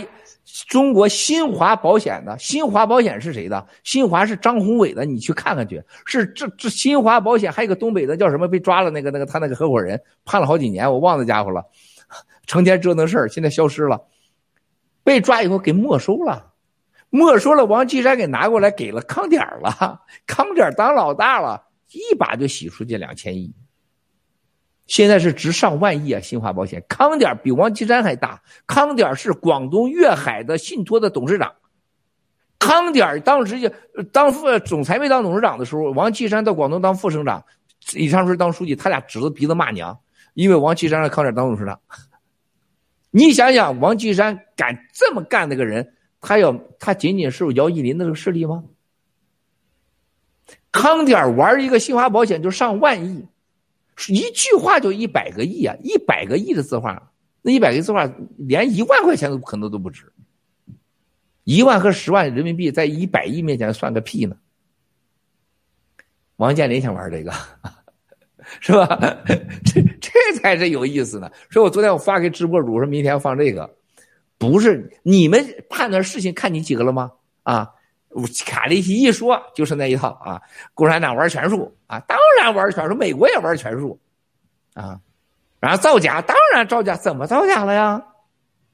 [0.67, 3.67] 中国新华保险的新华保险是谁的？
[3.83, 5.83] 新华是张宏伟的，你去看看去。
[6.05, 8.91] 是这这新华保险还有个东北的叫什么被抓了？
[8.91, 11.65] 那个那个他那个合伙人判了好几年，我忘了家伙了，
[12.45, 13.99] 成天折腾事儿，现在消失了。
[15.03, 16.53] 被抓以后给没收了，
[17.09, 17.65] 没收了。
[17.65, 23.53] 王岐山给拿过来给了康点儿了，康点儿当老大了，一把就洗出去两千亿。
[24.87, 26.21] 现在是值上万亿啊！
[26.21, 31.53] 新华保险康点比王岐山还大，康点是广东粤海的信托的董事长。
[32.59, 33.69] 康点当时就
[34.11, 37.43] 当副总裁没当董事长的时候，王岐山到广东当副省长，
[37.93, 39.97] 李长春当书记，他俩指着鼻子骂娘，
[40.33, 41.79] 因为王岐山让康点当董事长。
[43.11, 48.63] 你想想，王岐山敢这么干那个人，他要他仅仅是姚依林的这个势力吗？
[50.71, 53.27] 康点玩一个新华保险就上万亿。
[54.09, 55.75] 一句话就一百个亿啊！
[55.83, 57.11] 一百个亿的字画，
[57.41, 60.11] 那一百个字画连一万块钱都可能都不值。
[61.43, 64.35] 一万和十万人民币在一百亿面前算个屁呢！
[66.37, 67.31] 王健林想玩这个，
[68.59, 68.87] 是吧？
[69.63, 70.11] 这这
[70.41, 71.31] 才是有意思呢。
[71.49, 73.77] 所以我昨天我发给直播主说，明天要放这个，
[74.37, 77.11] 不是你们判断事情看你几个了吗？
[77.43, 77.69] 啊，
[78.45, 80.41] 卡利西一说就是那一套啊！
[80.73, 83.99] 共产党玩权术啊，当然玩权术，美国也玩权术，
[84.73, 84.99] 啊，
[85.59, 88.01] 然后造假，当然造假，怎么造假了呀？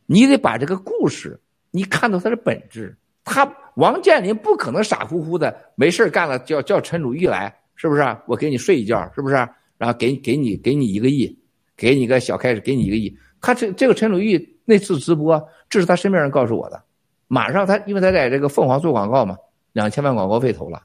[0.06, 1.40] 你得把这个故事，
[1.72, 2.96] 你看到它的本质。
[3.24, 8.18] 他王健林不可能傻乎乎的没事干了叫叫陈鲁豫来，是不是？
[8.28, 9.36] 我给你睡一觉，是不是？
[9.78, 11.40] 然后给给你给你一个亿，
[11.78, 13.16] 给你个小开始，给你一个亿。
[13.40, 16.84] 他这这个陈鲁豫那次直播，这是他身边人告诉我的。
[17.34, 19.38] 马上他因为他在这个凤凰做广告嘛，
[19.72, 20.84] 两千万广告费投了。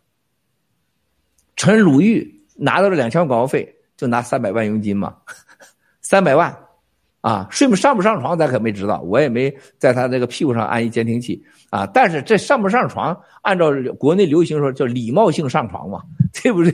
[1.56, 5.16] 陈鲁豫拿到了两千万广告费，就拿三百万佣金嘛，
[6.00, 6.56] 三百万，
[7.20, 11.84] 啊，睡不上不上床咱可没知道，我也没在他这个屁股上安一监听器啊。
[11.84, 16.00] 但是这上不上床，按照国内流行说叫礼貌性上床嘛，
[16.40, 16.72] 对不对？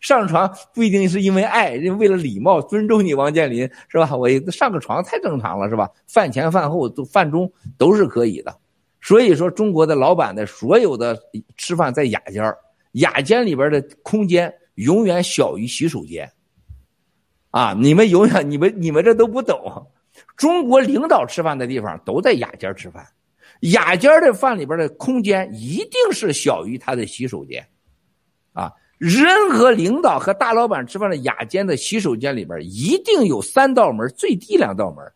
[0.00, 4.14] 上床不一定是因为爱，为了礼貌尊重你王健林是吧？
[4.16, 5.90] 我上个床太正常了是吧？
[6.06, 8.56] 饭前饭后都饭中都是可以的。
[9.02, 11.18] 所以说，中国的老板的所有的
[11.56, 12.44] 吃饭在雅间
[12.92, 16.30] 雅间里边的空间永远小于洗手间，
[17.50, 19.86] 啊，你们永远你们你们这都不懂，
[20.36, 23.06] 中国领导吃饭的地方都在雅间吃饭，
[23.60, 27.66] 雅间的饭里边的空间一定是小于他的洗手间，
[28.52, 35.10] 啊，任何领导和大老板吃饭的雅间的洗手间里边一定有三道门，最低两道门。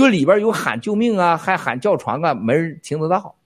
[0.00, 3.36] 就里边有喊救命啊，还喊叫床啊，没人听得到，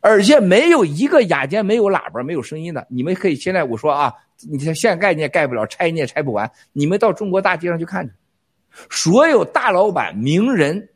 [0.00, 2.86] 而且没有一个雅间没有喇叭、没有声音的。
[2.90, 4.12] 你们可以现在我说啊，
[4.50, 6.50] 你现现盖你也盖不了，拆你也拆不完。
[6.74, 8.12] 你们到中国大街上去看去，
[8.90, 10.90] 所有大老板、名人、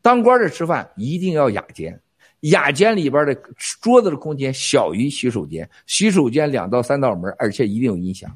[0.00, 2.00] 当官的吃饭一定要雅间，
[2.42, 3.34] 雅间里边的
[3.80, 8.30] 桌子的空间小于洗手间，洗手间两到三道门，而且一定有音响。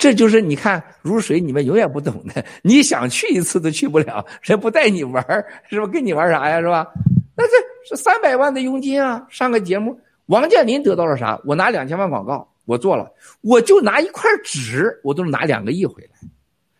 [0.00, 2.42] 这就是你看如水，你们永远不懂的。
[2.64, 5.22] 你想去一次都去不了， 人不带你玩
[5.68, 5.86] 是吧？
[5.86, 6.88] 跟你玩啥呀，是吧？
[7.36, 7.52] 那这
[7.86, 9.26] 是三百万的佣金啊！
[9.28, 11.38] 上个节目，王健林得到了啥？
[11.44, 13.12] 我拿两千万广告，我做了，
[13.42, 16.28] 我就拿一块纸，我都能拿两个亿回来。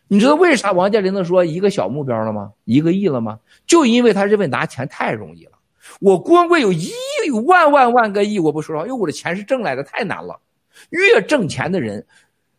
[0.09, 2.52] 你知道为啥王健林能说一个小目标了吗？
[2.64, 3.38] 一个亿了吗？
[3.66, 5.52] 就因为他认为拿钱太容易了。
[6.01, 6.86] 我光棍有一
[7.26, 10.40] 亿万万万个亿，我不说，因为我的钱是挣来的，太难了。
[10.88, 12.06] 越挣钱的人。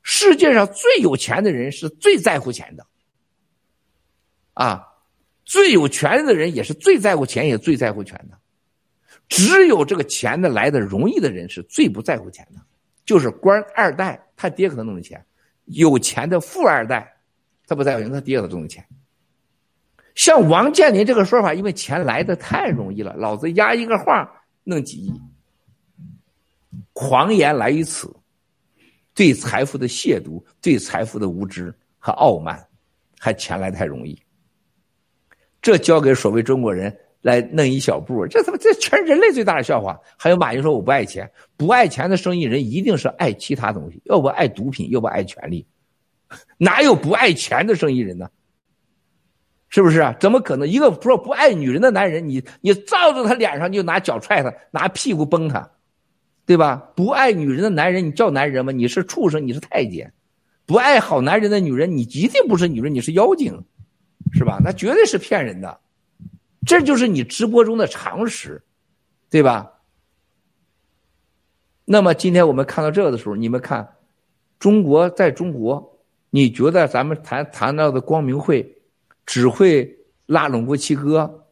[0.04, 2.86] 世界上最有钱的人是最在乎钱的，
[4.54, 4.88] 啊，
[5.46, 8.38] 最有权的人也是最在乎钱，也最在乎权的。
[9.30, 12.60] 只有这个钱的来的容易的人是最不在乎钱的，
[13.06, 15.20] 就是官二代，他爹给他弄的钱；
[15.66, 17.16] 有钱的富二代，
[17.68, 18.86] 他不在乎钱，他爹给他弄的钱。
[20.16, 24.30] 像王健林这个说法，因为钱来的太容易了，老子压一个画
[24.64, 25.22] 弄几亿，
[26.92, 28.14] 狂言来于此。
[29.14, 32.66] 对财富的亵渎，对财富的无知和傲慢，
[33.20, 34.18] 还钱来太容易。
[35.62, 40.00] 这交给所谓中国人来弄一小步，这他妈这全人类最大的笑话。
[40.18, 45.68] 还有马云说我不爱钱，不爱钱的生意人一定是爱其他东西，要不爱毒品，要不爱权力，
[46.58, 48.30] 哪有不爱钱的生意人呢？
[49.70, 50.14] 是不是啊？
[50.20, 50.68] 怎么可能？
[50.68, 55.70] 一个说不爱女人的男人，你你照着他脸上就拿脚踹他，拿屁股崩他。
[56.52, 56.92] 对吧？
[56.98, 58.74] 不爱女人的男人，你叫男人吗？
[58.74, 60.12] 你是畜生，你是太监。
[60.66, 63.64] 不爱好男人的女人，你一定不是女人，你是妖精，
[64.34, 64.60] 是吧？
[64.62, 65.80] 那绝对是骗人的。
[66.66, 68.62] 这就是你直播中的常识，
[69.30, 69.72] 对吧？
[71.86, 73.88] 那么今天我们看到这个的时候，你们看，
[74.60, 78.82] 中国在中国，你觉得咱们谈谈到的光明会
[79.26, 81.46] 只会拉拢过七哥？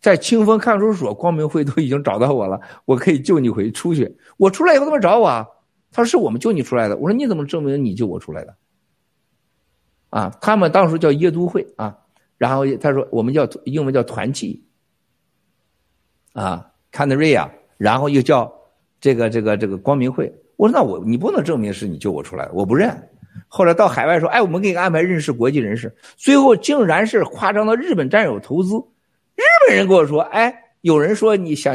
[0.00, 4.16] 在清风看守所， 光明会都已经找到我了，我可以救你回出去。
[4.36, 5.46] 我出来以后，他们找我啊，
[5.92, 6.96] 他说是我们救你出来的。
[6.96, 8.56] 我说你怎么证明你救我出来的？
[10.08, 11.98] 啊，他们当时叫耶都会啊，
[12.38, 14.64] 然后他说我们叫英文叫团契，
[16.32, 18.52] 啊 c a n a r i a 然后又叫
[19.00, 20.34] 这个这个这个光明会。
[20.56, 23.08] 我说那我你不能证明是你救我出来的，我不认。
[23.46, 28.70] 后来到海外说，哎，我们给你安排认识国际人士，最后竟然是夸张的日本战友投资。
[29.40, 31.74] 日本人跟我说：“哎，有人说你想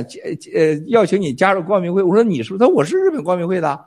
[0.53, 3.85] 呃邀请你加入光明会。”我说：“你是？”他说：“我是日本光明会的。”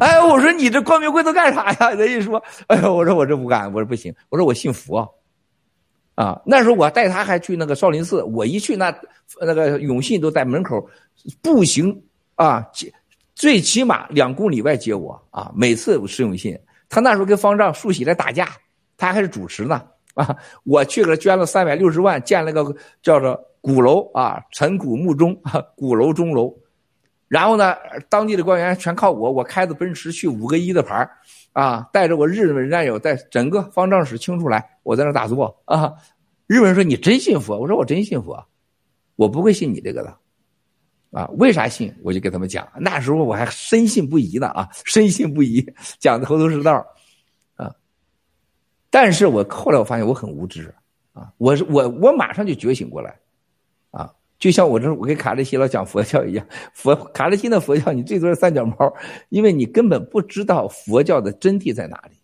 [0.00, 5.08] 哎，我说：“你这光明会都干啥呀？”人一说：“哎呦，我说我这不干，我说不行，我说我信佛。”
[6.16, 8.90] 啊，那时候我带他还去那个少林寺，我一去那
[9.38, 10.88] 那个永信都在门口
[11.42, 12.02] 步行
[12.36, 12.66] 啊，
[13.34, 15.52] 最起码两公里外接我啊。
[15.54, 16.58] 每次是永信，
[16.88, 18.48] 他那时候跟方丈竖起来打架，
[18.96, 19.86] 他还是主持呢。
[20.16, 25.38] 啊，我去给他捐了三百六十万，建了个叫做鼓楼啊，陈鼓木钟，
[25.76, 26.52] 鼓楼钟楼。
[27.28, 27.74] 然后呢，
[28.08, 31.06] 当地的官员全靠我，我开着奔驰去五个一的牌
[31.52, 35.92] 啊，带着我日本战友在整个方丈室清出来，我在那打坐啊。
[36.46, 38.42] 日本人说你真信佛，我说我真信佛，
[39.16, 40.16] 我不会信你这个的，
[41.10, 41.92] 啊，为啥信？
[42.02, 45.62] 我就给他们讲，那时候我还深信不疑呢啊，深信不疑，
[45.98, 46.86] 讲的头头是道。
[48.98, 50.74] 但是我后来我发现我很无知，
[51.12, 53.14] 啊，我是我我马上就觉醒过来，
[53.90, 58.90] 啊，就像我这我跟卡利西老讲佛教一样，佛卡利西的佛教你最多是三脚猫，
[59.28, 62.16] 因为你根本不知道佛教的真谛在哪里。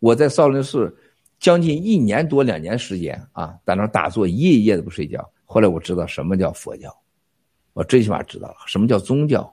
[0.00, 0.94] 我在少林寺
[1.38, 5.26] 将近一年多两年时间啊，在那打坐一夜一夜的不睡觉。
[5.46, 6.94] 后来我知道什么叫佛教，
[7.72, 9.50] 我最起码知道了什么叫宗教，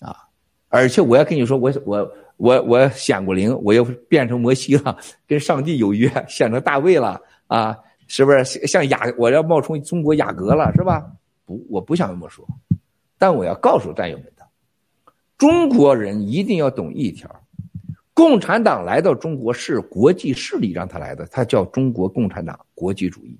[0.00, 0.14] 啊，
[0.68, 2.12] 而且我要跟你说，我我。
[2.40, 4.96] 我我显过灵，我又变成摩西了，
[5.26, 7.76] 跟上帝有约，显成大卫了啊！
[8.08, 9.02] 是不是像雅？
[9.18, 11.06] 我要冒充中国雅阁了，是吧？
[11.44, 12.48] 不，我不想这么说，
[13.18, 14.48] 但我要告诉战友们的，
[15.36, 17.30] 中国人一定要懂一条：
[18.14, 23.38] 共产党来到中国是国际势力让他来的，他叫中国共产党国际主义。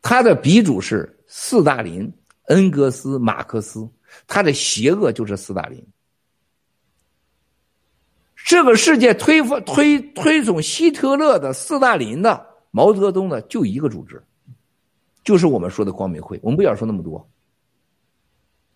[0.00, 2.10] 他的鼻祖是斯大林、
[2.46, 3.86] 恩格斯、马克思，
[4.26, 5.86] 他的邪恶就是斯大林。
[8.44, 14.22] 这个世界推翻推推崇希特勒的、斯大林的、毛泽东的，就一个组织，
[15.22, 16.38] 就是我们说的光明会。
[16.42, 17.28] 我们不要说那么多。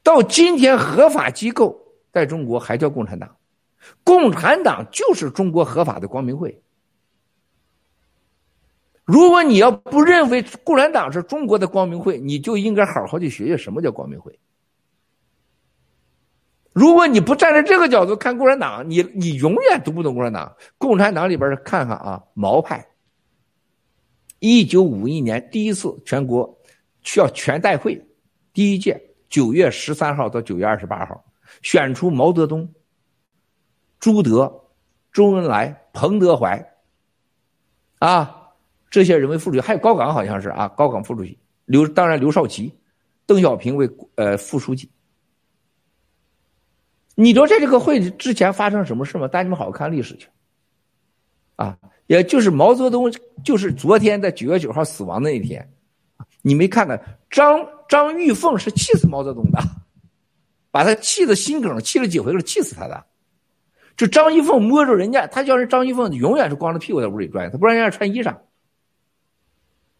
[0.03, 1.77] 到今天，合法机构
[2.13, 3.37] 在中国还叫共产党，
[4.05, 6.63] 共产党就是中国合法的光明会。
[9.05, 14.39] 如果你要不认为共产党是中国的光明会，你就应该好好去学学什么叫光明会。
[16.77, 20.55] 如果你不站在这个角度看共产党，你你永远读不懂共产党。
[20.77, 22.87] 共产党里边看看啊，毛派，
[24.41, 26.55] 一九五一年第一次全国
[27.01, 27.99] 需要全代会，
[28.53, 29.01] 第一届
[29.31, 31.25] 九月十三号到九月二十八号，
[31.63, 32.71] 选出毛泽东、
[33.99, 34.67] 朱德、
[35.15, 36.63] 周恩来、彭德怀，
[38.01, 38.51] 啊，
[38.91, 42.71] 这些人为副主席，还有高岗好像是啊，高岗副主席，刘当然刘少奇、
[43.25, 44.91] 邓小平为呃副书记。
[47.17, 49.27] 你知道在这个会之前发生什么事吗？
[49.27, 50.29] 大家你们好好看历史去。
[51.57, 51.77] 啊，
[52.07, 53.11] 也就是毛泽东，
[53.43, 55.67] 就是昨天在九月九号死亡的那天，
[56.43, 59.59] 你没看看张张玉凤是气死毛泽东的，
[60.71, 63.03] 把他气的心梗，气了几回了，气死他的。
[63.97, 68.37] 就张玉凤摸着人家，他叫人张玉凤永远是光着屁股在屋里转，他不让人家穿衣裳。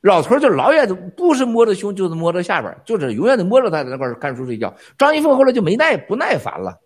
[0.03, 0.87] 老头就老远
[1.17, 4.77] 不是摸着胸就是摸着下边，就是永远得摸着他在那块看书睡觉。
[4.99, 6.79] 张玉凤后来就没耐不耐烦了。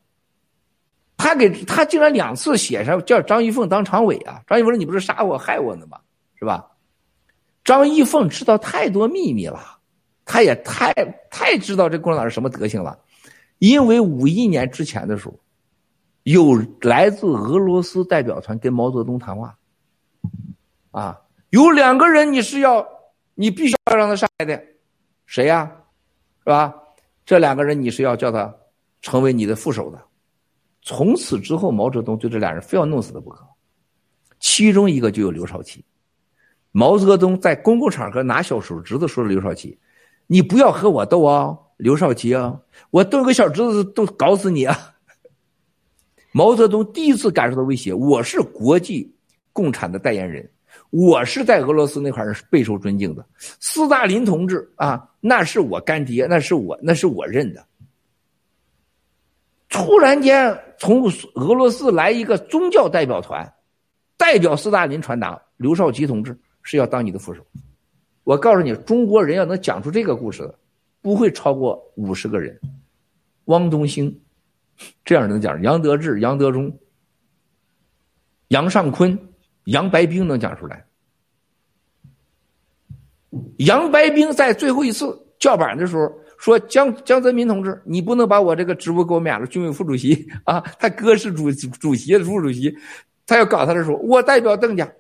[1.21, 4.41] 他给他竟然两次写上叫张玉凤当常委啊！
[4.47, 6.01] 张玉凤说：“你不是杀我害我呢吗？
[6.37, 6.67] 是吧？”
[7.63, 9.61] 张玉凤知道太多秘密了，
[10.25, 10.95] 他也太
[11.31, 12.99] 太知道这共产党是什么德行了。
[13.59, 15.39] 因为五一年之前的时候，
[16.23, 19.59] 有来自俄罗斯代表团跟毛泽东谈话，
[20.91, 21.21] 啊，
[21.51, 22.89] 有两个人你是要
[23.35, 24.65] 你必须要让他上来的，
[25.27, 25.71] 谁呀？
[26.39, 26.75] 是吧？
[27.27, 28.55] 这两个人你是要叫他
[29.03, 30.03] 成为你的副手的。
[30.82, 33.44] 从此之后，毛泽东对这俩人非要弄死他不可。
[34.39, 35.85] 其中一个就有刘少奇。
[36.73, 39.78] 毛泽东在公共场合拿小手指头说：“刘少奇，
[40.27, 42.59] 你不要和我斗啊，刘少奇啊，
[42.90, 44.94] 我动个小指头都搞死你啊！”
[46.32, 47.93] 毛泽东第一次感受到威胁。
[47.93, 49.12] 我是国际
[49.52, 50.48] 共产的代言人，
[50.90, 53.27] 我是在俄罗斯那块儿是备受尊敬的。
[53.39, 57.66] 斯大林同志啊，那是我干爹，那是我，那是我认的。
[59.71, 61.05] 突然间，从
[61.37, 63.51] 俄罗斯来一个宗教代表团，
[64.17, 67.47] 代表斯大林传达刘少奇同志是要当你的副手。
[68.25, 70.59] 我告诉你，中国人要能讲出这个故事的，
[71.01, 72.61] 不会超过五十个人。
[73.45, 74.21] 汪东兴
[75.05, 76.77] 这样能讲，杨得志、杨德忠、
[78.49, 79.17] 杨尚昆、
[79.65, 80.85] 杨白冰能讲出来。
[83.59, 86.13] 杨白冰在最后一次叫板的时候。
[86.41, 92.75] 说江江泽民同志，你不能把我这个职务给我免了，军委副主席啊，他哥是主主席副主席，
[93.27, 94.91] 他要搞他的时候，我代表邓家。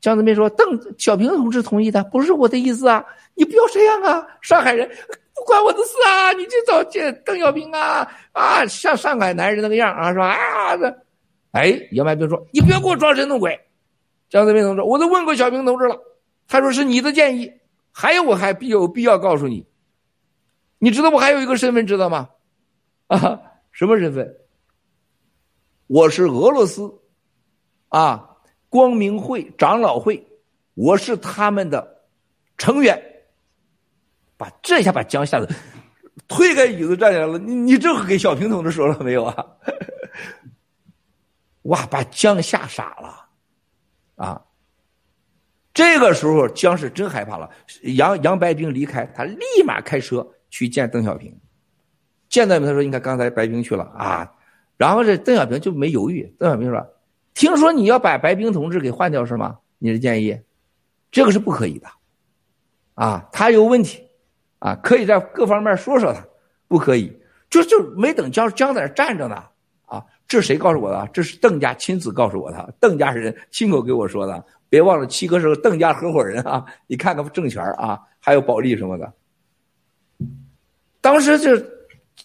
[0.00, 3.04] 江泽民说：“邓小平同志同意的，不是我的意思啊，
[3.34, 4.88] 你不要这样啊，上海人
[5.34, 10.28] 不关我的事啊，你去找见邓小平啊啊，像上海男人那个样啊，是吧？
[10.28, 10.86] 啊，这，
[11.50, 13.58] 哎，杨白冰说：你不要给我装神弄鬼。
[14.28, 15.98] 江泽民同志，我都问过小平同志了，
[16.46, 17.50] 他说是你的建议，
[17.90, 19.66] 还有我还必有必要告诉你。”
[20.86, 22.30] 你知道我还有一个身份，知道吗？
[23.08, 23.40] 啊，
[23.72, 24.36] 什么身份？
[25.88, 27.00] 我是俄罗斯，
[27.88, 28.36] 啊，
[28.68, 30.24] 光明会长老会，
[30.74, 32.04] 我是他们的
[32.56, 33.02] 成员。
[34.36, 35.48] 把这下把江吓得
[36.28, 37.36] 推开椅子站起来了。
[37.36, 39.44] 你你这给小平同志说了没有啊？
[41.66, 44.40] 哇，把江吓傻了，啊！
[45.74, 47.50] 这个时候江是真害怕了。
[47.96, 50.24] 杨杨白冰离开，他立马开车。
[50.50, 51.38] 去见邓小平，
[52.28, 54.32] 见到他说：“你看刚才白冰去了啊。”
[54.76, 56.34] 然后这邓小平就没犹豫。
[56.38, 56.86] 邓小平说
[57.34, 59.58] ：“听说你要把白冰同志给换掉是吗？
[59.78, 60.38] 你的建议，
[61.10, 61.86] 这个是不可以的，
[62.94, 64.02] 啊，他有问题，
[64.58, 66.24] 啊，可以在各方面说说他，
[66.68, 67.14] 不可以。
[67.48, 69.36] 就就没等江江在那站着呢，
[69.84, 71.08] 啊，这是谁告诉我的？
[71.12, 74.44] 这是邓家亲自告诉我的，邓家人亲口给我说的。
[74.68, 79.10] 别忘了七哥是个邓家合伙人啊，你看看政权啊，还有保利什么的。”
[81.06, 81.56] 当时就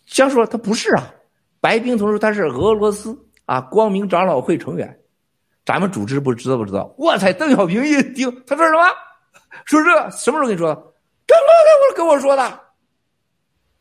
[0.07, 1.13] 江说他不是啊，
[1.59, 4.99] 白冰同志他是俄罗斯啊光明长老会成员，
[5.63, 6.91] 咱们组织不知道不知道？
[6.97, 7.31] 我操！
[7.33, 8.81] 邓小平一听，他说什么？
[9.65, 10.73] 说这什么时候跟你说的？
[11.27, 12.59] 刚刚才我跟我说的。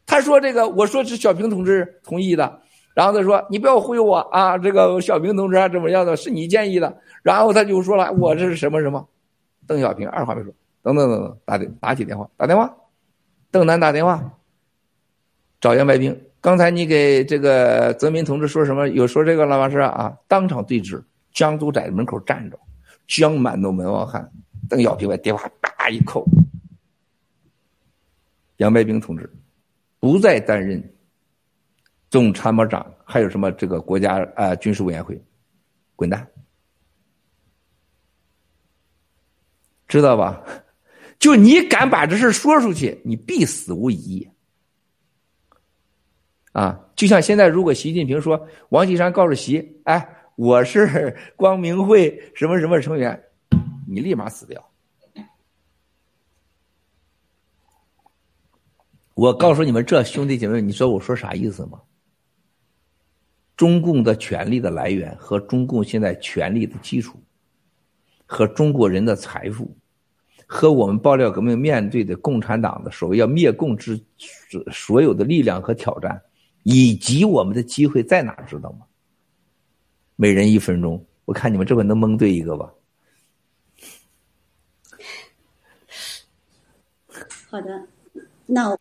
[0.04, 2.60] 他说这个，我说是小平同志同意的，
[2.92, 6.14] 然后他说你不要忽悠我啊，这个小平同志啊怎么样的？
[6.14, 6.94] 是你建议的。
[7.22, 9.08] 然后他就说了，我这是什么什么？
[9.66, 10.52] 邓小平二话没说，
[10.82, 12.70] 等等等等，打的打起电话，打电话，
[13.50, 14.22] 邓楠打电话。
[15.60, 18.88] 找杨白冰，刚才你给这个泽民同志说什么？
[18.88, 19.68] 有说这个了吗？
[19.68, 22.58] 是啊，当场对峙，江都在门口站着，
[23.06, 24.32] 江满都门外汉，
[24.68, 26.26] 邓小平把电话叭一扣，
[28.56, 29.30] 杨白冰同志
[29.98, 30.82] 不再担任
[32.08, 35.22] 总参谋长，还有什么这个国家啊军事委员会，
[35.94, 36.26] 滚蛋，
[39.86, 40.42] 知道吧？
[41.20, 44.26] 就你敢把这事说出去，你必死无疑。
[46.52, 53.22] 啊，就像现在，如果习近平说，王岐山告诉习，哎，我是 光明会什么什么成员，
[53.86, 54.66] 你立马死掉。
[59.14, 61.80] 我告诉你们这兄弟姐妹，你知道我说啥意思吗？
[63.54, 67.22] 中共的权利的来源和中共现在权利的基础，
[68.24, 69.76] 和中国人的财富，
[70.46, 76.20] 和我们爆料革命面对的共产党的所谓要灭共之，所所有的力量和挑战。
[76.62, 78.86] 以及我们的机会在哪，知道吗？
[80.16, 82.72] 每人一分钟，我看你们这回能蒙对一个吧。
[87.48, 87.86] 好的，
[88.46, 88.76] 那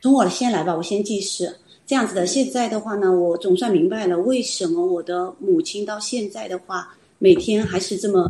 [0.00, 1.56] 从我先来吧，我先计时。
[1.84, 8.28] 这样子的，现在的话呢，我总算明白了为什么我的母亲到现在的话，每天还是这么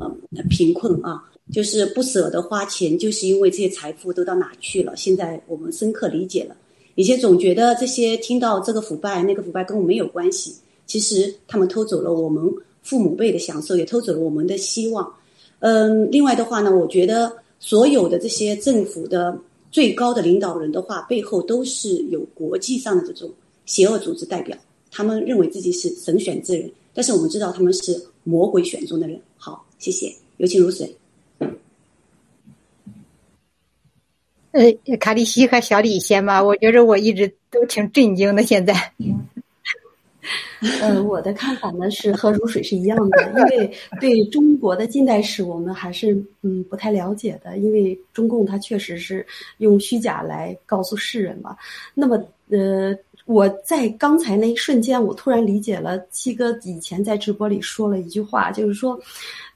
[0.50, 4.94] 贫困啊，就是不舍得花钱，就是因为这些财富都到哪去了。
[4.96, 6.56] 现在我们深刻理解了，
[6.96, 10.52] 以前总觉得这些听到这个腐败那个腐败跟我没有关系，
[10.86, 12.44] 其实他们偷走了我们
[12.82, 15.08] 父母辈的享受，也偷走了我们的希望。
[15.60, 19.38] 嗯，另外的话呢，我觉得所有的这些政府的
[19.70, 23.30] 最高的领导人的话，背后都是有国际上的这种。
[23.66, 24.56] 邪恶组织代表，
[24.92, 29.20] 他们认为自己是神选之人，但是我们知道他们是魔鬼选中的人。
[29.36, 30.96] 好，谢谢，有请如水。
[34.56, 38.42] 呃，卡利西和小李先吧，我觉着我一直都挺震惊的。
[38.42, 38.72] 现在，
[40.80, 43.70] 呃，我的看法呢是和如水是一样的，因为
[44.00, 49.26] 对中国的近代史我们还是嗯不太了解的，因为中共它确实是
[49.58, 51.56] 用虚假来告诉世人嘛。
[51.94, 52.16] 那么，
[52.48, 52.96] 呃。
[53.26, 58.98] 我在刚才那一瞬间，我突然理解了七哥以前在直播里说了一句话，就是说，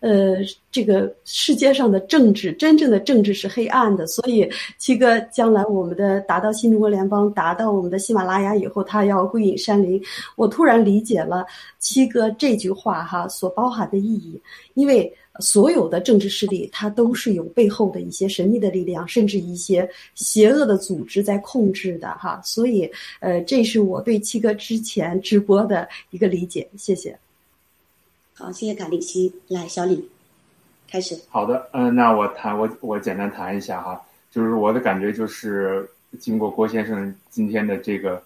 [0.00, 0.38] 呃，
[0.72, 4.06] 这个世界上的政治，真正的政治是黑暗的。
[4.08, 10.02] 所以七哥将来我们的达到新中国联邦，达到我们的喜马拉雅以后，他要归隐山林。
[10.34, 11.46] 我突然理解了
[11.78, 14.40] 七哥这句话哈所包含的意义，
[14.74, 15.10] 因为。
[15.40, 22.40] 所有的政治势力，它都是有背后的一些神秘的力量，甚至一些邪恶的组织在控制的哈。
[22.44, 22.90] 所以，
[23.20, 26.68] 呃，这是我对七哥之前直播的一个理解。
[26.76, 27.18] 谢谢。
[28.34, 29.32] 好，谢谢卡利西。
[29.48, 30.08] 来，小李，
[30.90, 31.18] 开始。
[31.28, 34.00] 好的，嗯，那我谈我我简单谈一下哈，
[34.30, 35.88] 就是我的感觉就是，
[36.18, 38.22] 经过郭先生今天的这个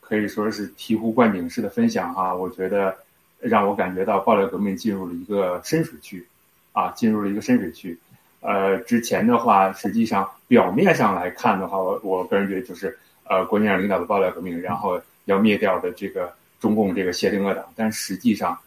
[0.00, 2.96] 可以说是醍醐灌顶式的分享哈，我觉得
[3.40, 6.26] 让我感觉到暴力革命进入了一个深水区。
[6.72, 7.98] 啊，进入了一个深水区。
[8.40, 17.64] 呃，之前的话，实际上表面上来看的话，我我个人觉得就是，呃，郭先生领导的爆料革命，然后要灭掉的这个中共这个邪灵恶党。
[17.76, 18.58] 但实际上，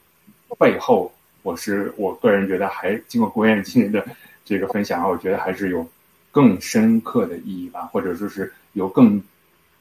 [0.57, 1.11] 背后
[1.44, 4.06] 我是我个人觉得还经过郭先生今天的
[4.45, 5.86] 这个分享，我觉得还是有
[6.32, 9.22] 更深刻的意义吧，或者说是有更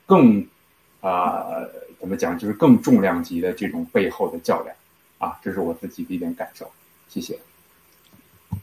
[0.06, 0.44] 更
[1.00, 1.44] 啊
[2.00, 4.74] 怎么讲，就是更重量级的这种背后的较量
[5.18, 6.68] 啊，这是我自己的一点感受。
[7.08, 7.38] 谢谢。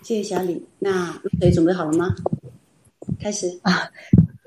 [0.03, 2.13] 谢谢小李，那水准备好了吗？
[3.19, 3.89] 开始啊，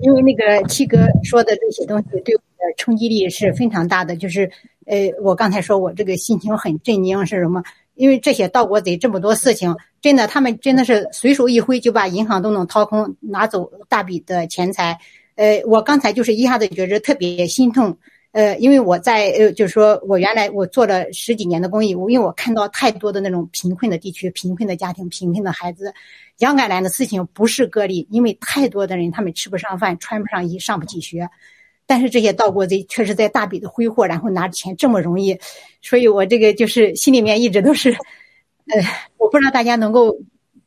[0.00, 4.16] 因为那个七哥说的这些东西对我的冲击力是非常大的。
[4.16, 4.50] 就是，
[4.86, 7.62] 呃，我刚才说我这个心情很震惊是什么？
[7.94, 14.98] 因为这些盗国贼这么多事情，真的他们真的是随手一挥就把银行都能掏空，拿走大笔的钱财。
[15.36, 17.96] 呃，我刚才就是一下子觉着特别心痛。
[18.34, 25.94] 呃，因为我在呃，就是说我原来我做了十几年的公益，我因为我看到太多的那种贫困的地区、贫困的家庭、贫困的孩子，
[26.38, 31.30] 杨改兰的事情不是个例，因为太多的人他们吃不上饭、穿不上衣、上不起学，
[31.86, 35.38] 但是这些盗国贼确实在大笔的挥霍，然后拿钱这么容易，
[35.80, 38.82] 所以我这个就是心里面一直都是，呃，
[39.16, 40.18] 我不知道大家能够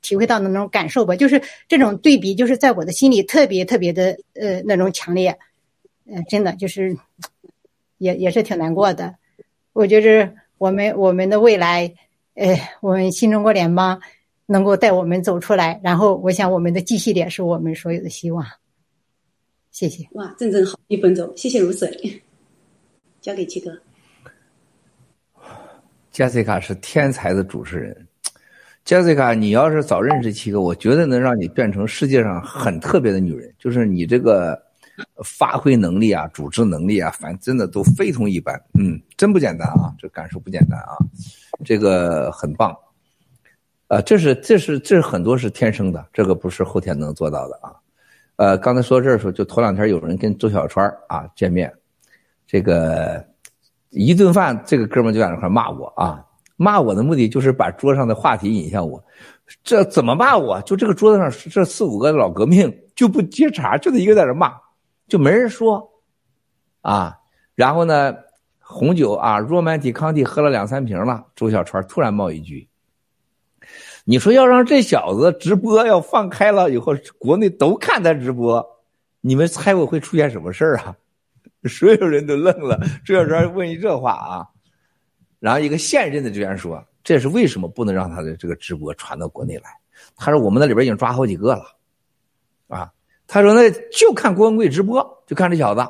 [0.02, 5.38] 体会到的那种感受吧，就是这种对比，就是在我的心里特别特别的呃那种强烈，
[6.10, 6.98] 呃，真的就是。
[7.98, 9.16] 也也是挺难过的，
[9.74, 11.92] 我觉着我们我们的未来，
[12.36, 14.00] 呃，我们新中国联邦
[14.46, 18.46] 能够带我们走出来，然后我想我们的 G 系列是我们所有的希望。
[19.72, 20.08] 谢谢。
[20.12, 22.22] 哇，正正好一分钟，谢谢如水，
[23.20, 23.72] 交给七哥。
[26.14, 28.08] Jessica 是天才的主持人
[28.86, 34.67] ，Jessica，你要是早认识七哥，我绝对能让你变成世界上很特别的女人，就是你这个。
[35.24, 38.60] 发挥能力啊，组织能力啊，反正真的都非同一般。
[38.80, 40.98] 嗯，真不简单啊，这感受不简单啊，
[41.64, 42.76] 这个很棒。
[43.90, 47.72] 呃，这是这是这是很多是天生的，这个不是后天能做到的啊。
[48.36, 51.74] 呃，刚才说这儿的时候，就头两天有人跟周小川啊见面，
[52.46, 53.26] 这个
[53.90, 56.24] 一顿饭，这个哥们就在那块骂我啊，
[56.58, 59.04] 骂我的目的就是把桌上的话题引向我。
[59.64, 60.62] 这怎么骂我？
[60.64, 64.54] 就这个桌子上这四五个老革命就不接茬，就得一个在这骂。
[65.08, 65.90] 就没人说，
[66.82, 67.18] 啊，
[67.56, 68.14] 然后呢，
[68.60, 71.26] 红酒啊，若曼迪康帝喝了两三瓶了。
[71.36, 72.68] 周小川突然冒一句
[74.04, 78.66] ：“你说要让这小子直播要放开了以后，国内都看他直播，
[79.22, 80.96] 你们猜我会出现什么事儿啊？
[81.70, 82.78] 所有人都愣了。
[83.06, 84.48] 周小川问一这话啊，
[85.40, 89.70] 然后一个现任的职员说：“这是为什么不能让他的这个直播传到国内来？”
[90.18, 91.64] 他说：“我们那里边已经抓好几个了，
[92.68, 92.92] 啊。”
[93.28, 95.86] 他说：“那就看郭文贵直播，就看这小子。”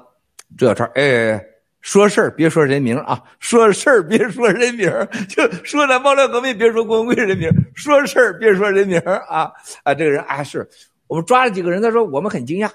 [0.58, 1.40] 周小川，哎，
[1.82, 4.90] 说事儿别说人名啊，说事儿别说人名，
[5.30, 9.52] 就说咱爆料革命别说郭文贵人名，说事儿别说人名啊
[9.84, 9.94] 啊！
[9.94, 10.68] 这个人啊，是
[11.08, 12.70] 我们抓了几个人，他说我们很惊讶。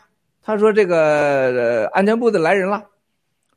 [0.44, 2.82] 他说：“这个安全部的来人了，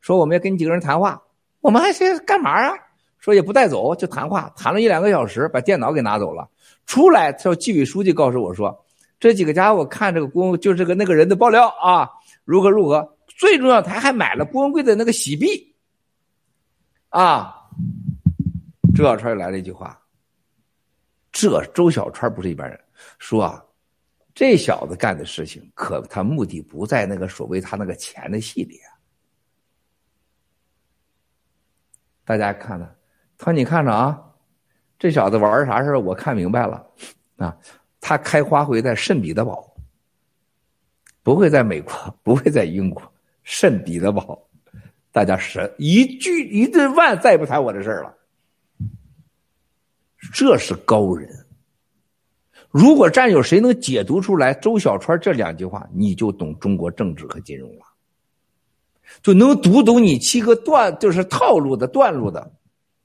[0.01, 1.21] 说我们要跟你几个人谈话。
[1.61, 2.73] 我们还是干嘛啊？
[3.19, 6.47] 说也不带走，就谈话，谈了一两个小时，把电脑给拿走了。
[6.85, 8.84] 出来，叫纪委书记告诉我说，
[9.19, 12.09] 这几个家伙看这个郭，就是个那个人的爆料啊，
[12.43, 13.17] 如何如何。
[13.27, 15.75] 最重要，他还买了郭文贵的那个喜币。
[17.09, 17.55] 啊，
[18.95, 20.01] 周小川又来了一句话：
[21.31, 22.79] 这周小川不是一般人，
[23.19, 23.61] 说啊。”
[24.35, 28.77] 这小子干的事情，可他目的不在那个所谓他那个钱的系列。
[32.25, 32.89] 大家看呢，
[33.37, 34.21] 他说：“你看着啊，
[34.99, 36.85] 这小子玩啥事我看明白了
[37.37, 37.57] 啊，
[38.07, 39.75] 他开花会在圣彼得堡，
[41.23, 41.91] 不会在美国，
[42.21, 43.01] 不会在英国，
[43.41, 44.39] 圣彼得堡。
[45.11, 48.15] 大家是一句一顿饭，再也不谈我的事了。
[50.31, 51.27] 这是高人。”
[52.69, 57.85] 如果战友谁能解读出来周小川这两句话，你就懂中国政治和金融了，
[59.23, 62.51] 就能读懂你七个段就是套路的段路的。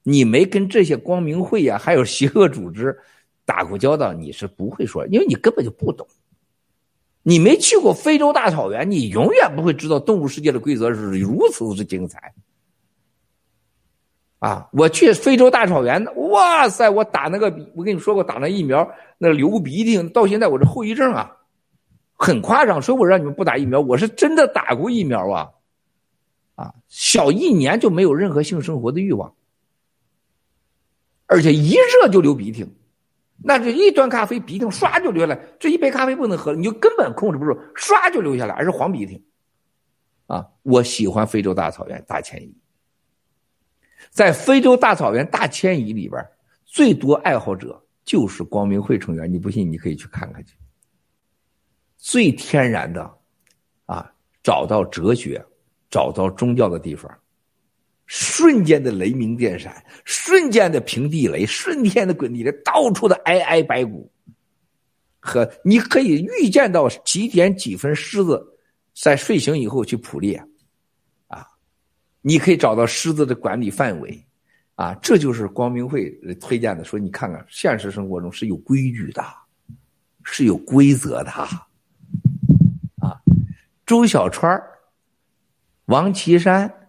[0.03, 2.95] 你没跟这些光明会呀，还有邪恶组织
[3.45, 6.07] 打过交道，你是不会说，因为你根本就不懂。
[7.23, 12.33] 你没去过非洲大草原，你永远不会知道动物世界的规则是如此之精彩。
[14.39, 14.67] 啊！
[14.73, 16.89] 我去非洲大草原，哇塞！
[16.89, 17.45] 我打那个，
[17.75, 21.37] 我跟你说过，打那疫苗，那流鼻涕，到现在我这后遗症啊，
[22.15, 22.81] 很夸张。
[22.81, 25.51] 所以我让你们不打疫苗，我是真的打过疫苗啊！
[26.55, 29.31] 啊，小一年就没有任何性生活的欲望，
[31.27, 32.65] 而且一热就流鼻涕，
[33.43, 39.25] 那这一端咖啡鼻涕唰就流下来，这一杯咖啡不能喝，你就根本控制不住，唰就流下来，而是黄鼻涕。
[40.27, 42.55] 啊，我喜欢非洲大草原大迁移。
[44.09, 46.25] 在非洲大草原大迁移里边，
[46.65, 49.31] 最多爱好者就是光明会成员。
[49.31, 50.55] 你不信，你可以去看看去。
[51.97, 53.17] 最天然的，
[53.85, 54.11] 啊，
[54.41, 55.43] 找到哲学，
[55.89, 57.11] 找到宗教的地方，
[58.13, 59.73] 瞬间的雷鸣电闪，
[60.03, 64.11] 瞬间的平地雷，瞬间的滚地雷，到处的皑皑白骨，
[65.21, 68.45] 和你可以预见到几点几分狮子
[68.93, 70.35] 在睡醒以后去捕猎。
[71.27, 71.47] 啊
[72.21, 74.27] 你可以找到狮子的管理范围，
[74.75, 76.09] 啊，这就是光明会
[76.41, 76.83] 推荐的。
[76.83, 79.23] 说你看看，现实生活中是有规矩的，
[80.23, 81.63] 是有规则的，啊，
[83.85, 84.61] 周小川
[85.85, 86.80] 王岐山，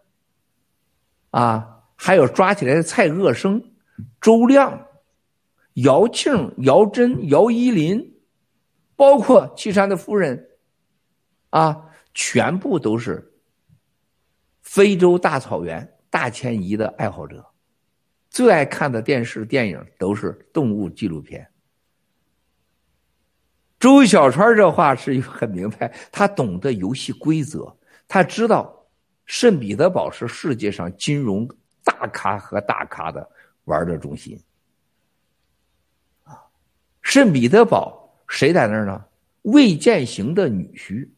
[1.33, 3.73] 啊，还有抓起来的蔡鄂生、
[4.21, 4.87] 周亮、
[5.75, 8.15] 姚庆、姚真、姚依林，
[8.95, 10.49] 包括岐山的夫人，
[11.51, 13.29] 啊，全部都是。
[14.61, 17.45] 非洲大草原大迁移的爱好者，
[18.31, 21.47] 最爱看的电视电影都是动物纪录片。
[23.79, 27.77] 周小川这话是很明白，他懂得游戏规则，
[28.07, 28.82] 他知道
[29.25, 31.49] 圣彼得堡是世界上金融
[31.85, 33.29] 大咖和大咖的
[33.65, 34.39] 玩的中心。
[36.25, 36.43] 啊，
[37.01, 39.05] 圣彼得堡谁在那儿呢？
[39.43, 41.09] 魏建行的女婿。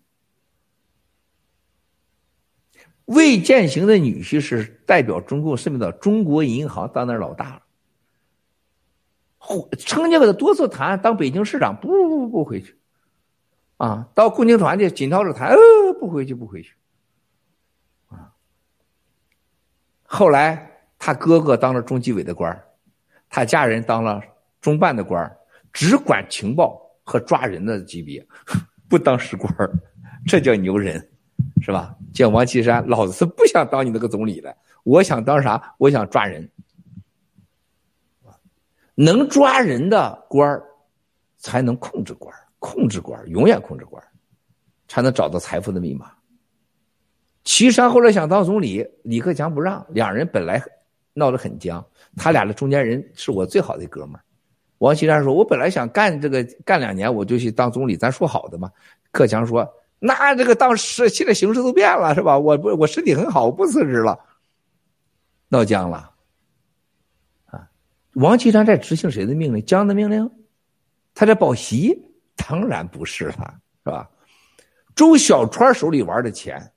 [3.06, 7.62] 魏建行的女婿是代表中共申请到中国银行当那老大了，
[9.78, 12.78] 曾经给他多次谈当北京市长，不不不不回去，
[13.76, 15.56] 啊，到共青团去紧朝着谈，呃，
[16.00, 16.72] 不回去不回去，
[18.08, 18.32] 啊，
[20.04, 22.64] 后来他哥哥当了中纪委的官
[23.28, 24.22] 他家人当了
[24.60, 25.36] 中办的官
[25.72, 28.24] 只管情报和抓人的级别，
[28.88, 29.52] 不当史官
[30.26, 31.10] 这叫牛人。
[31.60, 31.96] 是吧？
[32.12, 35.74] 见王岐山，老子是不想当你那个总理的，我想当啥？
[35.78, 36.48] 我想抓人，
[38.94, 40.62] 能抓人的官，
[41.38, 44.02] 才能控制官，控制官永远控制官，
[44.86, 46.12] 才能找到财富的密码。
[47.44, 50.62] 岐山后来想当总理，李克强不让，两人本来
[51.12, 51.84] 闹得很僵，
[52.16, 54.20] 他俩的中间人是我最好的哥们儿。
[54.78, 58.70] 王岐山说：“我本来想干这个干两年，我就去当总理，咱说好的嘛。”
[59.12, 59.66] 克强说。
[60.00, 62.38] 那这个当时现在形势都变了，是吧？
[62.38, 64.18] 我不，我身体很好，我不辞职了。
[65.48, 66.10] 闹僵了，
[67.46, 67.66] 啊！
[68.14, 69.64] 王岐山在执行谁的命令？
[69.64, 70.30] 江的命令？
[71.14, 71.96] 他在保习？
[72.36, 73.54] 当然不是了，
[73.84, 74.10] 是吧？
[74.94, 76.70] 周小川手里玩的钱，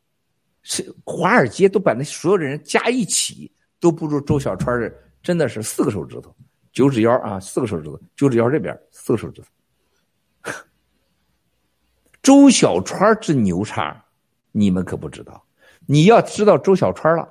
[0.69, 3.49] 是华尔街都把那所有的人加一起，
[3.79, 6.35] 都不如周小川的，真的是四个手指头，
[6.73, 10.51] 九指腰啊，四个手指头，九指腰这边四个手指头。
[12.21, 14.03] 周小川之牛叉，
[14.51, 15.41] 你们可不知道。
[15.85, 17.29] 你要知道周小川了，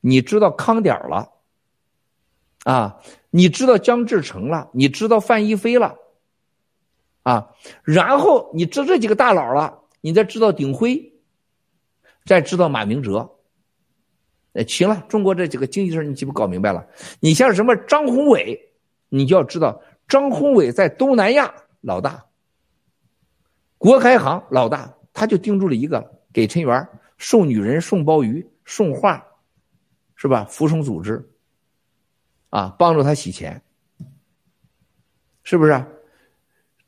[0.00, 1.32] 你知道康点了，
[2.64, 5.98] 啊，你知道姜志成了，你知道范一飞了，
[7.24, 7.50] 啊，
[7.82, 9.80] 然后你知这几个大佬了。
[10.00, 11.13] 你再知道鼎晖，
[12.24, 13.30] 再知道马明哲，
[14.54, 16.86] 哎，行了，中国这几个经济事你基本搞明白了。
[17.20, 18.72] 你像什么张宏伟，
[19.08, 22.24] 你就要知道张宏伟在东南亚老大，
[23.76, 26.88] 国开行老大，他就盯住了一个，给陈元
[27.18, 29.24] 送女人、送鲍鱼、送画，
[30.16, 30.44] 是吧？
[30.44, 31.30] 服从组织，
[32.48, 33.60] 啊，帮助他洗钱，
[35.42, 35.84] 是不是？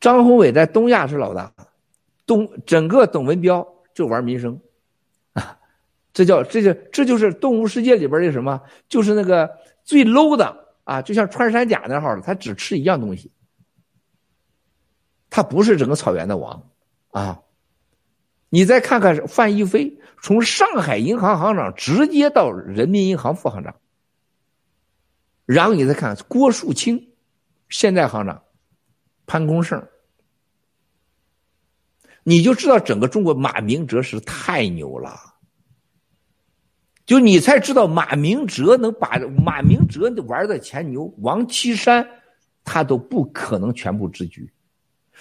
[0.00, 1.52] 张宏伟在东亚是老大。
[2.26, 4.60] 东整个董文彪就玩民生，
[6.16, 8.62] 这叫这就这就是动物世界里边的什么？
[8.88, 13.30] 就是那个最 low 的啊，就像穿山甲那号的，他只吃一样东西，
[15.28, 16.70] 他不是整个草原的王
[17.10, 17.42] 啊。
[18.48, 23.76] 你再看看范一飞，从上海银行行长直接到人民银行副行长，
[25.44, 27.10] 然后你再看郭树清，
[27.68, 28.42] 现在行长
[29.26, 29.86] 潘功胜。
[32.22, 35.35] 你就知道整个中国马明哲是太牛了，
[37.06, 42.06] 就你才知道马明哲能把马明哲玩的钱牛，王岐山
[42.64, 44.50] 他都不可能全部治局，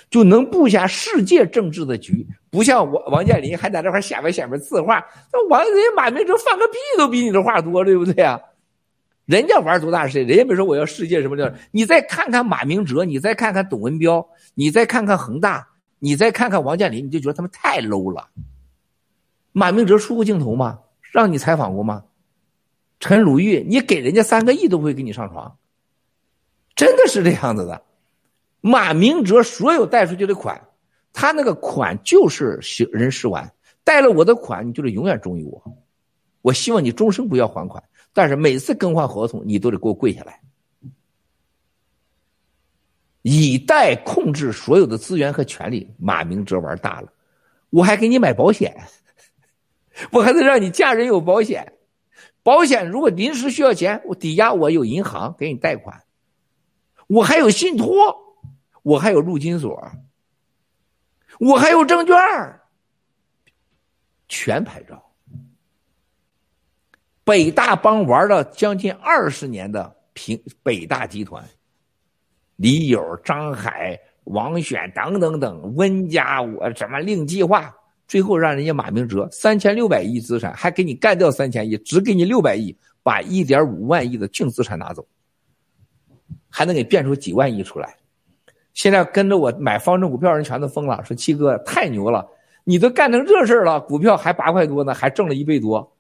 [0.10, 8.40] 就能布下世界政治的局，不像王王健林还在这块下边下边字画，那王人家马明哲放个屁都比你这话多，对不对啊？
[9.26, 15.68] 人家玩多大事，人家没说我要世界什么的，你再看看马明哲，你再看看董文彪，你再看看恒大。
[15.98, 18.28] 你再看看王健林，你就觉得他们太 low 了。
[19.54, 20.78] 马明哲出过镜头吗？
[21.16, 22.04] 让你采访过吗？
[23.00, 25.58] 陈鲁豫，你给人家三个亿都不会给你上床，
[26.76, 27.84] 真的是这样子的。
[28.60, 30.68] 马明哲所有贷出去的款，
[31.14, 32.60] 他那个款就是
[32.92, 33.50] 人事完，
[33.86, 35.64] 贷了我的款，你就得永远忠于我。
[36.42, 37.82] 我希望你终生不要还款，
[38.12, 40.42] 但是每次更换合同，你都得给我跪下来。
[43.22, 47.08] 以贷控制所有的资源和权利，马明哲玩大了。
[47.70, 48.76] 我还给你买保险，
[50.12, 51.74] 我还能让你家人有保险。
[52.44, 56.04] 保险如果临时需要钱，我抵押，我有银行给你贷款，
[57.08, 58.16] 我还有信托，
[58.84, 59.92] 我还有陆金所，
[61.40, 62.16] 我还有证券，
[64.28, 65.02] 全牌照。
[67.24, 71.44] 北大帮玩了将近二十年的平北大集团。
[72.58, 77.76] 李友、张海、王选等等等，温家我什么令计划，
[78.08, 85.06] 最后让人家马明哲三千六百亿资产，还给你干掉三千亿，只给你六百亿，把一点五万亿的净资产拿走，
[86.50, 87.98] 还能给变出几万亿出来。
[88.74, 92.28] 现在跟着我买方正股票人全都疯了，说七哥太牛了，
[92.64, 95.96] 你都干成这事了，股票还八块多呢，还挣了一倍多，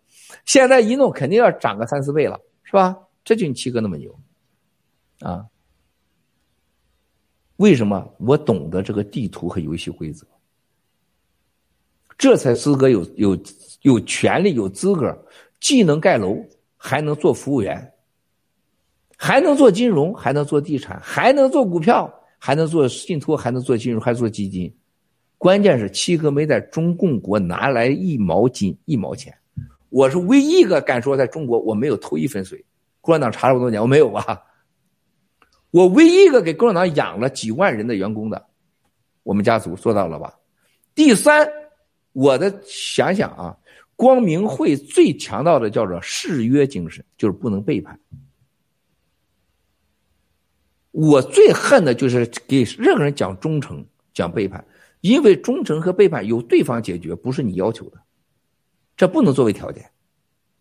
[0.45, 2.97] 现在一弄肯定要涨个三四倍了，是吧？
[3.23, 4.13] 这就你七哥那么牛，
[5.21, 5.45] 啊。
[7.55, 10.27] 为什么我懂得这个地图和游戏规则？
[12.17, 13.37] 这才资格有有
[13.81, 15.17] 有权利有资格，
[15.59, 16.37] 既能盖楼，
[16.77, 17.93] 还能做服务员，
[19.17, 24.73] 还能做金融，还能做地产，还能做股票，还能做信托，还能做金融，还做基金。
[25.37, 29.37] 关键是七哥没在中共国拿来一毛金一毛钱，
[29.89, 32.63] 我是唯一一个敢说在中国我没有偷一分水。
[33.01, 34.41] 共产党查了我多年，我没有吧？
[35.69, 38.47] 我唯一一个给共产党养了几万人的员工的，
[39.23, 40.33] 我们家族做到了吧？
[40.95, 41.47] 第三，
[42.15, 43.57] 我的想想啊，
[43.97, 47.99] 光明会最强调的叫做誓约精神，就是不能背叛。
[50.91, 54.65] 我最恨的就是给任何人讲忠诚讲背叛，
[55.01, 57.97] 因为忠诚和背叛由对方解决，不是你要求的，
[58.95, 59.91] 这不能作为条件。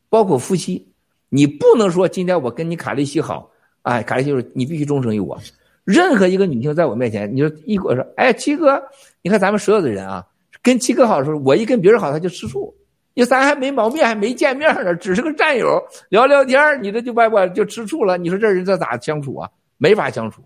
[0.08, 0.92] 包括夫妻，
[1.28, 3.52] 你不能说今天我跟你卡利西好。
[3.82, 5.40] 哎，卡利就是你必须忠诚于我。
[5.84, 8.82] 任何一个女性在我面前，你说一我说，哎，七哥，
[9.22, 10.26] 你看咱们所有的人啊，
[10.64, 12.74] 跟七哥好的时候，我一跟别人好，他就吃醋。
[13.12, 18.18] 你咱还没毛病，还没见面呢，只是个战友，聊聊天你这就把我就吃醋了。
[18.18, 19.48] 你说这人这咋相处啊？
[19.76, 20.42] 没法相处。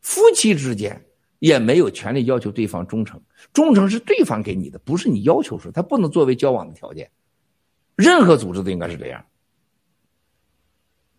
[0.00, 1.04] 夫妻之间
[1.38, 3.20] 也没有权利要求对方忠诚，
[3.52, 7.10] 忠诚是对方给你的，不是你要求说，他不能作为交往的条件。
[7.94, 9.24] 任何组织都应该是这样。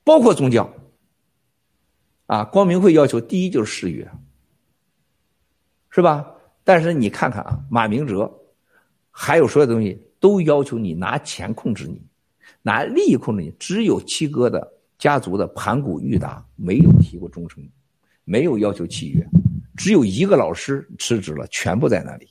[0.03, 0.73] 包括宗教，
[2.26, 4.09] 啊，光明会要求第一就是誓约，
[5.91, 6.34] 是吧？
[6.68, 8.30] 但是你看看啊，马明哲，
[9.10, 12.02] 还有所有东西都要求你拿钱控制你，
[12.61, 13.53] 拿利益控制你。
[13.57, 17.65] 只有七哥的家族的盘古裕达没有提过忠诚，
[18.26, 19.26] 没有要求契约，
[19.77, 22.27] 只有一个老师辞职了，全部在那里。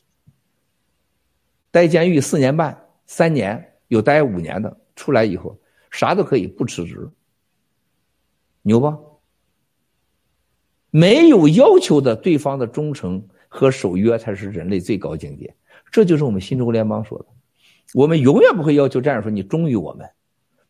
[1.71, 5.59] 待监狱四年半、三年，有待五年的，出来以后
[5.91, 7.11] 啥都可以不辞职，
[8.61, 8.99] 牛吧？
[10.91, 13.27] 没有要求的对方的忠诚。
[13.48, 15.55] 和守约才是人类最高境界，
[15.90, 17.27] 这就是我们新中国联邦说的。
[17.94, 20.09] 我们永远不会要求战友说你忠于我们，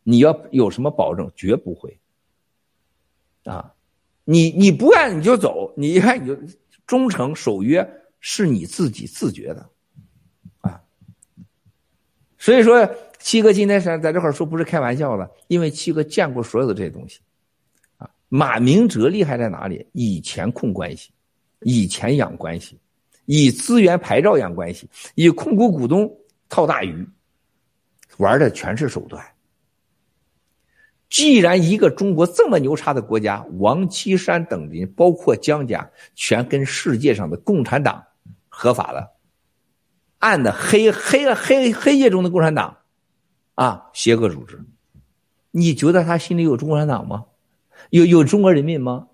[0.02, 1.30] 你要有什么保证？
[1.34, 1.98] 绝不会。
[3.44, 3.74] 啊，
[4.24, 6.36] 你你不干你就走，你一看你就
[6.86, 7.88] 忠诚守约
[8.20, 9.70] 是你自己自觉的，
[10.60, 10.82] 啊。
[12.36, 12.88] 所以说，
[13.18, 17.20] 七哥今天在在这块说不是开玩笑的，因为七哥见过所有的这些东西，
[17.96, 19.86] 啊，马明哲厉害在哪里？
[19.92, 21.10] 以钱控关系。
[21.60, 22.78] 以钱养关系，
[23.24, 26.10] 以资源牌照养关系，以控股股东
[26.48, 27.08] 套大鱼，
[28.18, 29.24] 玩的全是手段。
[31.08, 38.04] 既然一个中国这么牛叉的国家，王岐山等人，包括江家，全跟世界上的共产党
[38.48, 39.12] 合法了，
[40.18, 42.78] 暗的黑黑黑黑夜中的共产党，
[43.54, 44.60] 啊，邪恶组织，
[45.52, 47.24] 你觉得他心里有中国共产党吗？
[47.90, 49.06] 有有中国人民吗？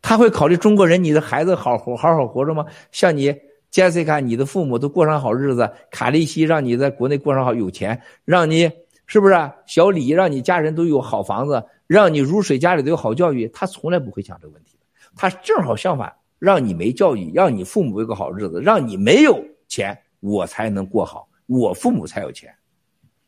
[0.00, 2.64] 他会考虑中国人，你的孩子好活好好活着吗？
[2.92, 3.34] 像你
[3.70, 8.70] 杰西卡，你的父母都过上好日子，卡利西让你在国内过上好有钱，让你
[9.06, 9.34] 是不是？
[9.66, 14.78] 小李让你家人都有好房子，让你如水家里都有好教育，他从来不会想这个问题
[15.16, 22.54] 他正好相反，让你没教育，让你父母有个好日子，让你没有钱，我才能过好，我父母才有钱，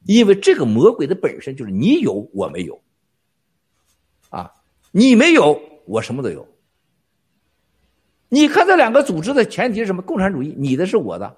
[0.07, 2.81] 因为这个魔鬼的本身就是你有我没有，
[4.31, 4.53] 啊，
[4.93, 6.47] 你没有我什么都有。
[8.31, 10.01] 你看这两个组织的前提是什么？
[10.01, 11.37] 共产主义，你的是我的，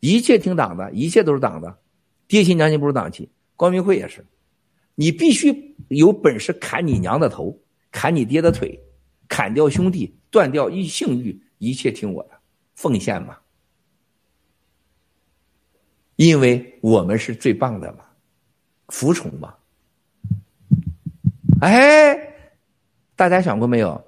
[0.00, 1.78] 一切听党的，一切都是党的，
[2.26, 3.28] 爹亲娘亲不如党亲。
[3.54, 4.26] 光明会也是，
[4.96, 7.56] 你必须有本事砍你娘的头，
[7.92, 8.76] 砍你爹的腿，
[9.28, 12.30] 砍掉兄弟，断掉一性欲，一切听我的，
[12.74, 13.38] 奉献嘛。
[16.16, 18.04] 因为我们是最棒的嘛，
[18.88, 19.54] 服从嘛。
[21.60, 22.18] 哎，
[23.14, 24.04] 大家想过没有？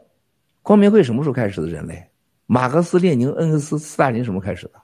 [0.62, 1.68] 光明会什么时候开始的？
[1.68, 2.04] 人类？
[2.47, 4.74] 马克思、列宁、恩格斯、斯大林什么开始的？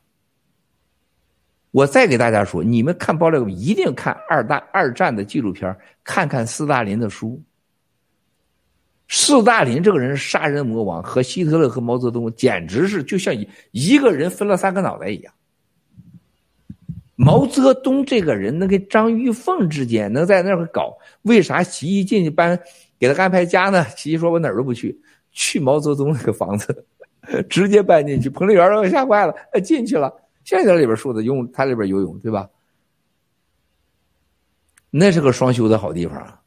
[1.72, 7.40] 我再给大家说，你们看爆料一定看二大二战的纪录片，看看斯大林的书。
[9.06, 15.32] 斯大林这个人杀人魔王，和希特勒和毛泽东简直是就像一一个人分了三个脑袋一样。
[17.14, 22.58] 毛泽东这个人能跟张玉凤之间能在那儿搞，为啥习一进去搬
[22.98, 23.84] 给他安排家呢？
[23.96, 26.86] 习一说：“我哪儿都不去，去毛泽东那个房子。”
[27.48, 30.12] 直接搬进去，彭丽媛都吓坏了，进去了。
[30.44, 32.48] 现在里边说的游泳，他里边游泳，对吧？
[34.90, 36.38] 那是个双修的好地方。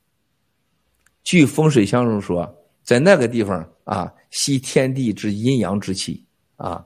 [1.24, 2.54] 据风水相中说，
[2.84, 6.26] 在那个地方啊，吸天地之阴阳之气
[6.58, 6.86] 啊，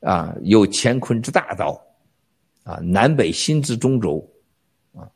[0.00, 1.80] 啊，有乾坤之大道
[2.64, 4.28] 啊，南北心之中轴
[4.92, 5.08] 啊，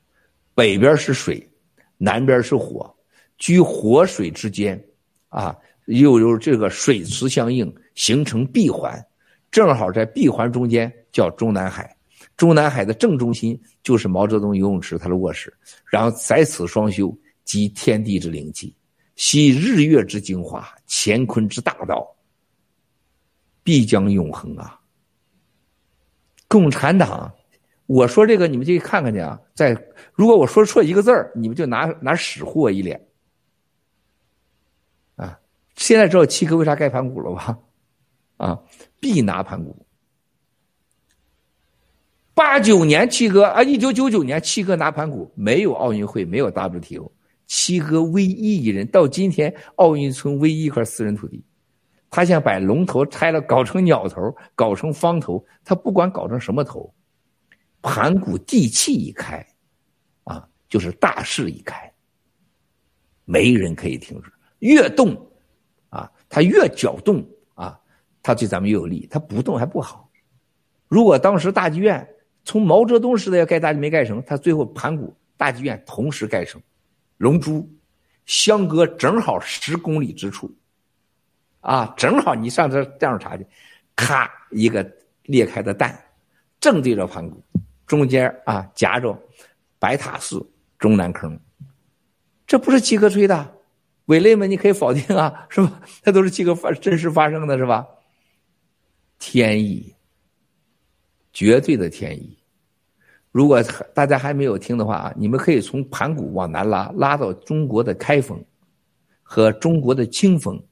[0.54, 1.50] 北边是水，
[1.96, 2.94] 南边是火，
[3.38, 4.80] 居火水之间
[5.30, 5.56] 啊。
[5.86, 8.98] 又有这个水磁相应，形成闭环，
[9.50, 11.94] 正好在闭环中间叫中南海。
[12.36, 15.52] 中南海的正中心就是毛泽东游泳池，他的卧室。
[15.86, 18.74] 然后在此双修，集天地之灵气，
[19.14, 22.04] 吸日月之精华，乾坤之大道，
[23.62, 24.80] 必将永恒啊！
[26.48, 27.32] 共产党，
[27.86, 29.38] 我说这个你们就看看去啊。
[29.54, 29.76] 在
[30.12, 33.00] 如果我说错一个字儿，你们就拿拿屎糊我一脸。
[35.76, 37.58] 现在知道七哥为啥盖盘古了吧？
[38.36, 38.58] 啊，
[39.00, 39.86] 必拿盘古。
[42.34, 47.12] 八九年七哥啊，一九九九年七哥拿盘古，没有奥运会，没有 WTO，
[47.46, 51.44] 七哥唯一一人，到今天奥运村唯一一块私人土地，
[52.10, 56.92] 他想把龙头拆了，搞成鸟头，搞成方头，他不管搞成什么头，
[57.82, 59.46] 盘古地气一开，
[60.24, 61.92] 啊，就是大势一开，
[63.24, 65.16] 没人可以停止，越动。
[66.34, 67.78] 他越搅动啊，
[68.20, 69.06] 他对咱们越有利。
[69.08, 70.10] 他不动还不好。
[70.88, 72.04] 如果当时大剧院
[72.44, 76.60] 从毛泽东时代要盖大剧没盖成，他最后盘古大剧院同时盖成，
[77.18, 77.72] 龙珠
[78.26, 80.52] 相隔正好十公里之处，
[81.60, 83.46] 啊，正好你上这这样查去，
[83.94, 84.84] 咔一个
[85.22, 85.96] 裂开的蛋，
[86.58, 87.40] 正对着盘古，
[87.86, 89.16] 中间啊夹着
[89.78, 90.44] 白塔寺
[90.80, 91.38] 中南坑，
[92.44, 93.53] 这不是七哥吹的。
[94.06, 95.80] 伪类们，你可以否定啊，是吧？
[96.04, 97.86] 那都是几个发真实发生的，是吧？
[99.18, 99.94] 天意，
[101.32, 102.38] 绝对的天意。
[103.32, 103.62] 如果
[103.94, 108.38] 大家还没有听的话啊，你们可以从盘古往南拉，拉到中国的开封
[109.22, 110.62] 和中国的清风，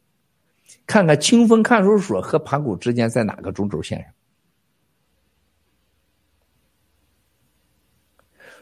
[0.86, 4.12] 看看清风看守所和盘古之间在哪个中轴线上。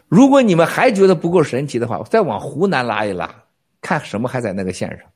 [0.08, 3.44] 如果你们还觉得不够神奇的话，再往湖南拉一拉，
[3.80, 5.10] 看什么还在那个线上。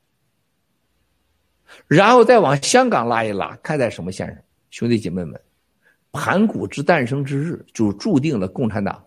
[1.87, 4.37] 然后再往香港拉一拉，看在什么线上。
[4.69, 5.39] 兄弟姐妹们，
[6.11, 9.05] 盘古之诞生之日，就注定了共产党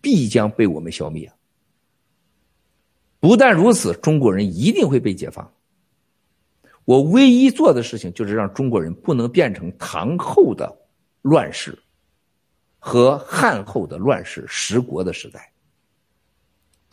[0.00, 1.30] 必将被我们消灭。
[3.20, 5.50] 不但如此，中国人一定会被解放。
[6.84, 10.70] 我唯一做的事情，就是让中国人不能变成唐后的
[11.22, 11.78] 乱世。
[12.86, 15.50] 和汉后的乱世十国的时代，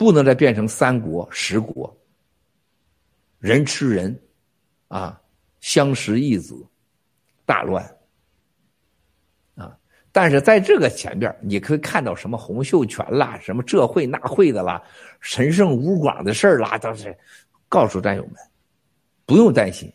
[0.02, 1.96] 不能再变成三国十国，
[3.38, 4.20] 人吃人，
[4.88, 5.22] 啊，
[5.60, 6.60] 相食一子，
[7.46, 7.84] 大乱，
[9.54, 9.78] 啊！
[10.10, 14.82] 但是在这个前边，你可以看到什么洪秀全啦，什么这会那会的啦，
[15.20, 17.16] 神圣吴广的事儿啦，都是
[17.68, 18.34] 告诉战友们，
[19.24, 19.88] 不用担心，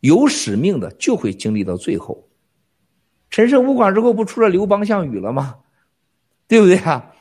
[0.00, 2.28] 有使命的就会经历到最后。
[3.30, 5.60] 陈胜吴广之后不出了刘邦、项羽了吗？
[6.48, 7.14] 对不对啊？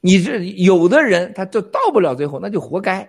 [0.00, 3.08] 你这有的人他就到不了最后，那就活该。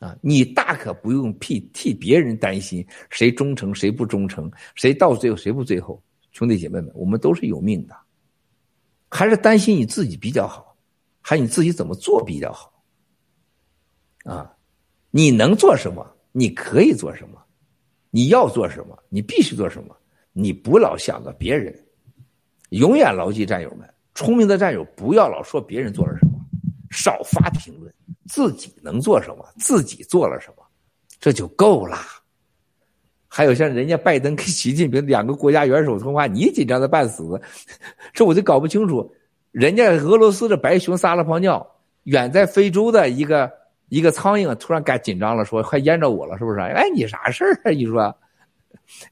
[0.00, 6.02] 啊，你大可不用替替别人担心，谁忠诚谁不忠诚，谁到最后谁不最后。
[6.32, 7.96] 兄弟姐妹们，我们都是有命的，
[9.08, 10.76] 还是担心你自己比较好，
[11.22, 12.82] 还你自己怎么做比较好。
[14.24, 14.52] 啊，
[15.10, 16.04] 你能做什么？
[16.32, 17.40] 你可以做什么？
[18.10, 19.00] 你要做什么？
[19.08, 19.96] 你必须做什么？
[20.32, 21.72] 你不老想着别人，
[22.70, 26.32] 永远牢记战友们，聪明的战友不要老说别人做了什么，
[26.90, 27.92] 少发评论，
[28.28, 30.64] 自己能做什么，自己做了什么，
[31.20, 31.98] 这就够了。
[33.26, 37.40] 还有像人家拜登跟习近平两个国家元首通话，你紧张的半死，
[38.12, 39.12] 这我就搞不清楚。
[39.50, 41.66] 人家俄罗斯的白熊撒了泡尿，
[42.04, 43.50] 远在非洲的一个
[43.88, 46.60] 一个苍蝇突然该紧张了，说快淹着我了，是不是？
[46.60, 47.70] 哎，你啥事儿啊？
[47.72, 48.16] 你说？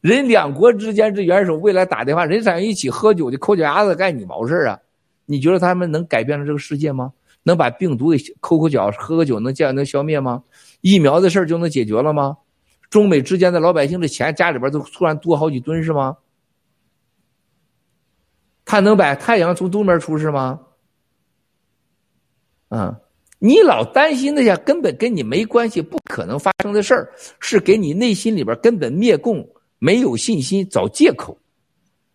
[0.00, 4.78] 人两国之间这元首未来打电话，人想一起喝酒就抠脚丫子干你毛事啊？
[5.26, 7.12] 你觉得他们能改变了这个世界吗？
[7.44, 10.42] 能把病毒给抠抠脚、喝个酒能这样能消灭吗？
[10.80, 12.36] 疫苗的事就能解决了吗？
[12.88, 16.16] 中美之间的老百姓的钱家里边都突然多好几吨是吗？
[18.64, 20.60] 他能把太阳从东边出是吗？
[22.68, 22.94] 嗯，
[23.38, 29.48] 你老担心那些根本跟你没关系、不可能发生的事儿，是给你内心里边根本灭共。
[29.78, 31.36] 没有信心找借口，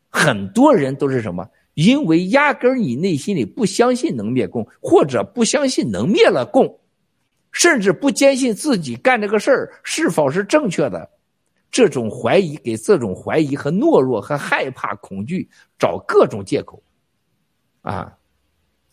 [0.09, 1.45] 很多人都是什么？
[1.77, 6.79] 因为压根儿你内心里不相信能灭共，或者不相信能灭了共，
[7.51, 11.07] 甚至不坚信自己干这个事儿是否是正确的，
[11.69, 15.47] 这种怀疑给这种怀疑和懦弱和害怕恐惧
[15.77, 16.81] 找各种借口，
[17.81, 18.11] 啊，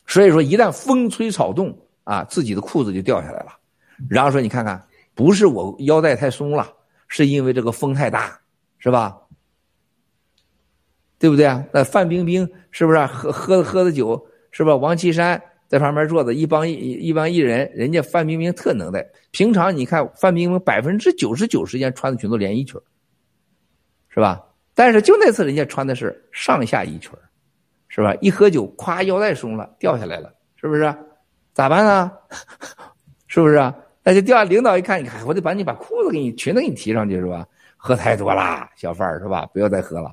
[0.06, 3.52] 所以说一旦风吹草动啊，自己的裤子就掉下来了，
[4.10, 6.70] 然后说你看看，不是我腰带太松了，
[7.08, 8.38] 是因为这个风太大。
[8.76, 9.18] 是吧？
[11.18, 11.64] 对不对啊？
[11.72, 14.20] 那范冰冰是不是喝喝喝的酒？
[14.50, 14.74] 是吧？
[14.74, 19.06] 王岐山在旁边坐着，一帮一一帮艺人，人家范冰冰特能耐。
[19.30, 22.80] 平常你看范冰冰百分之九十九时间穿的全都连衣裙，
[24.08, 24.44] 是吧？
[24.74, 27.12] 但是就那次人家穿的是上下衣裙，
[27.86, 28.12] 是吧？
[28.20, 30.92] 一喝酒，咵腰带松了，掉下来了，是不是？
[31.52, 32.10] 咋办呢？
[33.28, 33.72] 是不是啊？
[34.02, 34.42] 那就掉。
[34.42, 37.46] 领导一看，你看，我得把你把裤子给你裙子给你提上去，是吧？
[37.76, 39.46] 喝太多啦，小范儿是吧？
[39.52, 40.12] 不要再喝了。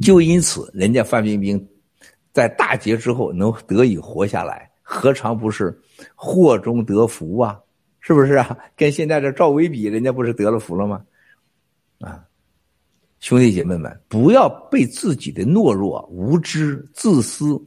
[0.00, 1.68] 就因此，人家范冰冰
[2.32, 5.78] 在大劫之后能得以活下来，何尝不是
[6.14, 7.60] 祸中得福啊？
[8.00, 8.56] 是不是啊？
[8.74, 11.04] 跟现在这赵薇比，人家不是得了福了吗？
[12.00, 12.24] 啊，
[13.20, 17.62] 兄弟姐妹们，不要被自己的懦弱、无知、自私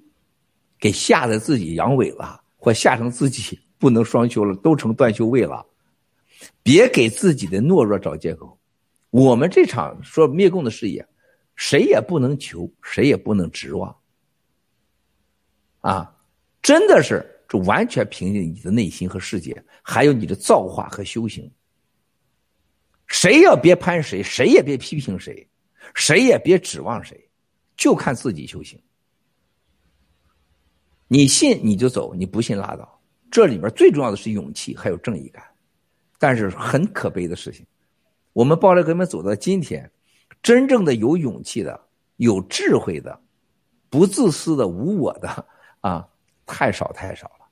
[0.80, 5.64] 给吓得自己阳痿了，或吓成自己不能双休了，都成断袖位了。
[6.64, 8.58] 别给自己的懦弱找借口。
[9.12, 11.06] 我们这场说灭共的事业，
[11.56, 13.96] 谁也不能求，谁也不能指望。
[15.82, 16.16] 啊，
[16.62, 21.52] 真的是这完全凭借你的内心和世界，还有你的造化和修行。
[23.08, 25.48] 谁也别攀谁，谁也别批评谁，
[25.94, 27.30] 谁也别指望谁，
[27.76, 28.82] 就看自己修行。
[31.08, 33.02] 你信你就走，你不信拉倒。
[33.30, 35.44] 这里面最重要的是勇气，还有正义感。
[36.18, 37.66] 但是很可悲的事情，
[38.32, 39.92] 我们暴力革命走到今天，
[40.44, 41.80] 真正的有勇气的、
[42.18, 43.20] 有智慧的、
[43.90, 45.46] 不自私的、无我的
[45.80, 46.08] 啊，
[46.46, 47.48] 太少太少了。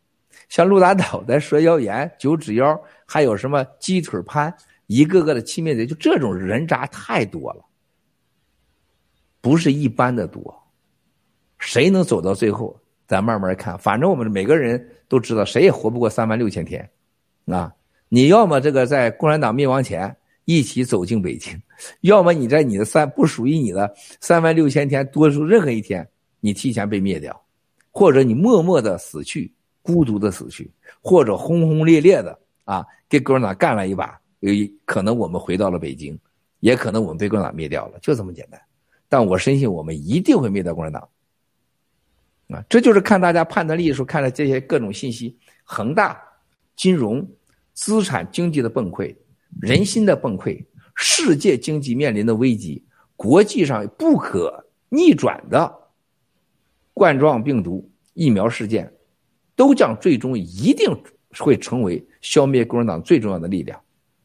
[0.49, 4.53] 像陆大岛在蛇妖岩、九指妖，还有什么鸡腿潘，
[4.87, 7.63] 一个个的轻蔑贼，就这种人渣太多了，
[9.39, 10.61] 不是一般的多。
[11.57, 13.77] 谁能走到最后，咱慢慢看。
[13.77, 16.89] 反正我们每个人都知道，谁也活不过三万六千天，
[17.45, 17.73] 啊！
[18.09, 21.61] 你要么这个在共产党灭亡前一起走进北京，
[22.01, 26.07] 要么你在你的三不属于你的三万六千天多出任何一天，
[26.39, 27.39] 你提前被灭掉，
[27.91, 30.69] 或者你默默的死去，孤独的死去，
[31.01, 36.17] 或者轰轰烈烈的啊，跟共产党干了一把，有一可能我们回到了北京，
[36.59, 38.59] 也可能我们被共产党灭掉了，就这么简单。
[39.07, 41.07] 但我深信我们一定会灭掉共产党。
[42.49, 46.21] 啊，这就是看大家判断力的时候，看了这些各种信息，恒大
[46.75, 47.27] 金融。
[47.73, 49.15] 资产经济的崩溃，
[49.59, 50.63] 人心的崩溃，
[50.95, 52.83] 世界经济面临的危机，
[53.15, 55.71] 国际上不可逆转的
[56.93, 58.91] 冠状病毒疫苗事件，
[59.55, 60.89] 都将最终一定
[61.37, 63.79] 会成为消灭共产党最重要的力量，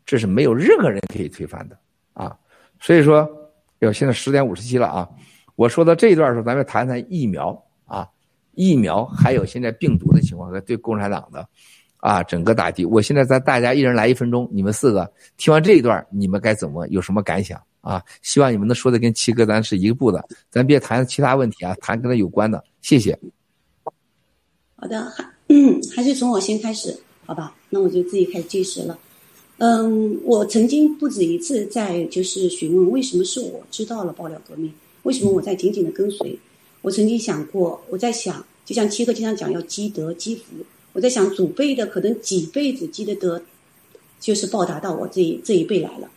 [0.05, 1.79] 这是没有任何人可以推翻的
[2.13, 2.37] 啊！
[2.81, 3.29] 所以说，
[3.79, 5.09] 要现在十点五十七了啊！
[5.55, 8.09] 我说到这一段的时候，咱们谈谈疫苗啊，
[8.53, 11.49] 疫苗还有现在病毒的情况和对共产党的。
[12.07, 12.85] 啊，整个打击！
[12.85, 18.01] 我现在咱大家一人来一分钟，你们四个听完这一段，你们该怎么有什么感想啊？
[18.23, 22.63] 希望你们能说的跟七哥咱是一个步的，咱别谈其他问题啊，谈跟他有关的。
[22.81, 23.19] 谢谢。
[24.77, 27.53] 好的，还嗯，还是从我先开始，好吧？
[27.71, 28.97] 那我就自己开始计时了。
[29.59, 34.73] 嗯，我曾经不止一次在就是询问，为什么是我知道了爆料革命？
[35.03, 36.39] 为什么我在紧紧的跟随？
[36.83, 40.55] 我曾经想过，我在想，就像七哥经常讲，要积德积福。
[40.97, 43.43] 我在想，祖辈的可能几辈子积的德，
[44.19, 46.11] 就是报答到我这一这一辈来了。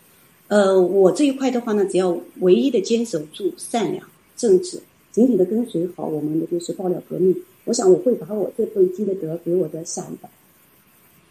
[0.47, 7.35] 呃，我这一块的话呢，只要唯一的坚守住善良、正直，紧紧的跟随好我们的就是爆料革命。
[7.65, 10.29] 我想我会把我这份积的德给我的下一代。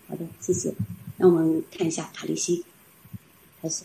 [0.08, 0.74] 好的，谢谢。
[1.16, 2.62] 那我们看一下卡利西，
[3.62, 3.82] 开始。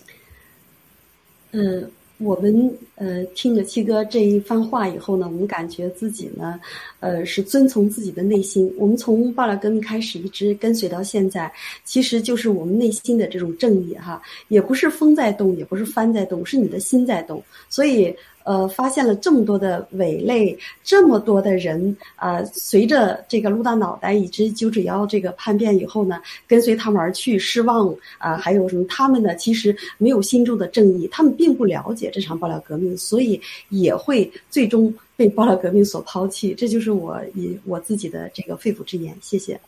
[1.52, 1.90] 嗯。
[2.18, 6.60] 我们呃听了七哥这一番话以后呢，我们感觉自己呢，
[7.00, 8.74] 呃是遵从自己的内心。
[8.78, 11.52] 我们从爆料革命开始一直跟随到现在，
[11.84, 17.44] 其实就是我们内心的这种正义哈，也不是风在动，也不是帆在动，是你的心在动。
[17.70, 18.16] 所以。
[18.44, 28.86] 呃，发现了这么多的伪类，这么多的人，呃，随着这个撸大脑袋以及九指妖这个叛变以后呢，跟随他们而去，失望啊，还有什么？
[28.90, 33.40] 他们呢，其实没有心中的正义，他们并不了解这场爆料革命，所以
[33.70, 36.54] 也会最终被爆料革命所抛弃。
[36.54, 39.16] 这就是我以我自己的这个肺腑之言。
[39.22, 39.60] 谢谢。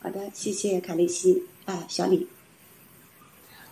[0.00, 2.26] 好的，谢谢卡利西啊，小李。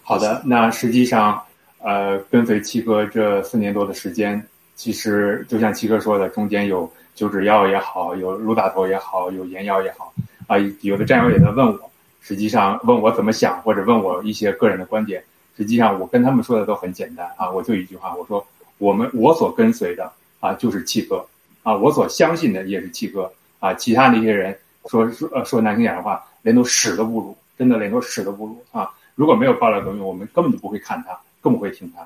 [0.03, 1.43] 好的，那实际上。
[1.87, 10.13] 呃，跟随七哥这四年多的时间，其实就像七哥说的，中间有九指药也好，有卢大头也好，有盐药也好，
[10.49, 11.91] 啊，有的战友也在问我，
[12.21, 15.23] 实际上问我怎么想，或者问我一些个人的观点。
[15.57, 18.45] 实际上，我跟他们说的都很简单啊，我就一句话，我说
[18.79, 21.25] 我们我所跟随的啊就是七哥
[21.63, 28.91] 啊，我所相信的也是七哥啊，其他那些人说说说难听点的话，连都屎都不如，真的连都屎都不如啊！
[29.15, 31.17] 如果没有爆料革命，我们根本就不会看他。
[31.47, 32.05] 更不会听他，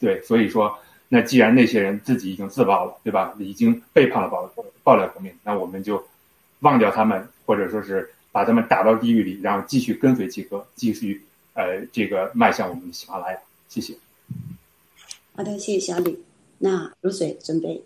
[0.00, 0.76] 对，所以说，
[1.08, 3.32] 那既然那些人自己已经自爆了，对吧？
[3.38, 4.52] 已经背叛了爆
[4.82, 6.04] 爆料革命，那我们就
[6.62, 11.22] 忘掉他们，或者说是把他们打到地狱里，然后继续跟随七哥，继续
[11.54, 13.38] 呃这个迈向我们的喜马拉雅。
[13.68, 13.94] 谢谢。
[15.36, 16.18] 好的，谢谢小李。
[16.58, 17.80] 那如水准备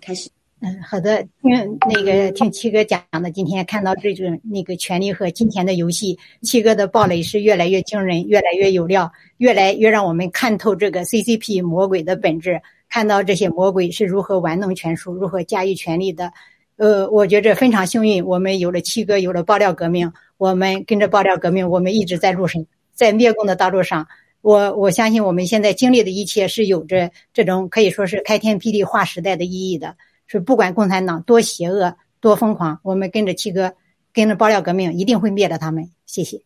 [0.00, 0.28] 开始。
[0.64, 16.32] 嗯，好的，听那个听七哥讲的，今天看到这种那个权力和金钱的游戏，七哥的暴雷是越来越惊人，越来越有料，越来越让我们看透这个 CCP 魔鬼的本质，看到这些魔鬼是如何玩弄权术，如何驾驭权力的。
[16.76, 24.06] 呃，我觉着非常幸运，我们有了七哥，有了爆料革命，我们跟着爆料革命，我们一直在路上，在灭共的道路上。
[24.42, 29.96] 我我相信我们现在经历的一切是有着这种可以说是开天辟地划时代的意义的。
[30.32, 33.74] 是不管共产党多邪恶多疯狂，我们跟着七哥，
[34.14, 35.90] 跟着爆料革命，一定会灭了他们。
[36.06, 36.40] 谢谢。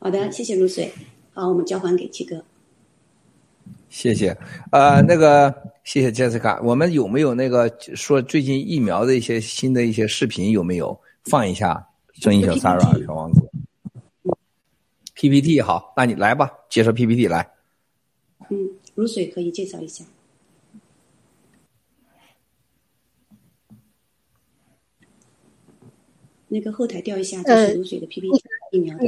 [0.00, 0.92] 好的，谢谢如水。
[1.32, 2.44] 好，我们交还给七哥。
[3.90, 4.36] 谢谢。
[4.72, 6.60] 呃，那个，谢谢杰斯卡。
[6.64, 10.50] 我们有没有那个说最近疫苗的一些新的一些视频？
[10.50, 11.86] 有没有放一下？
[12.14, 13.40] 声音小 Sarah 小王子。
[15.14, 17.48] PPT 好，那你来吧，介绍 PPT 来。
[18.48, 20.04] 嗯，如水可以介绍一下。
[26.52, 29.04] 那个后台调一下，就是流水的 PPT 疫苗的。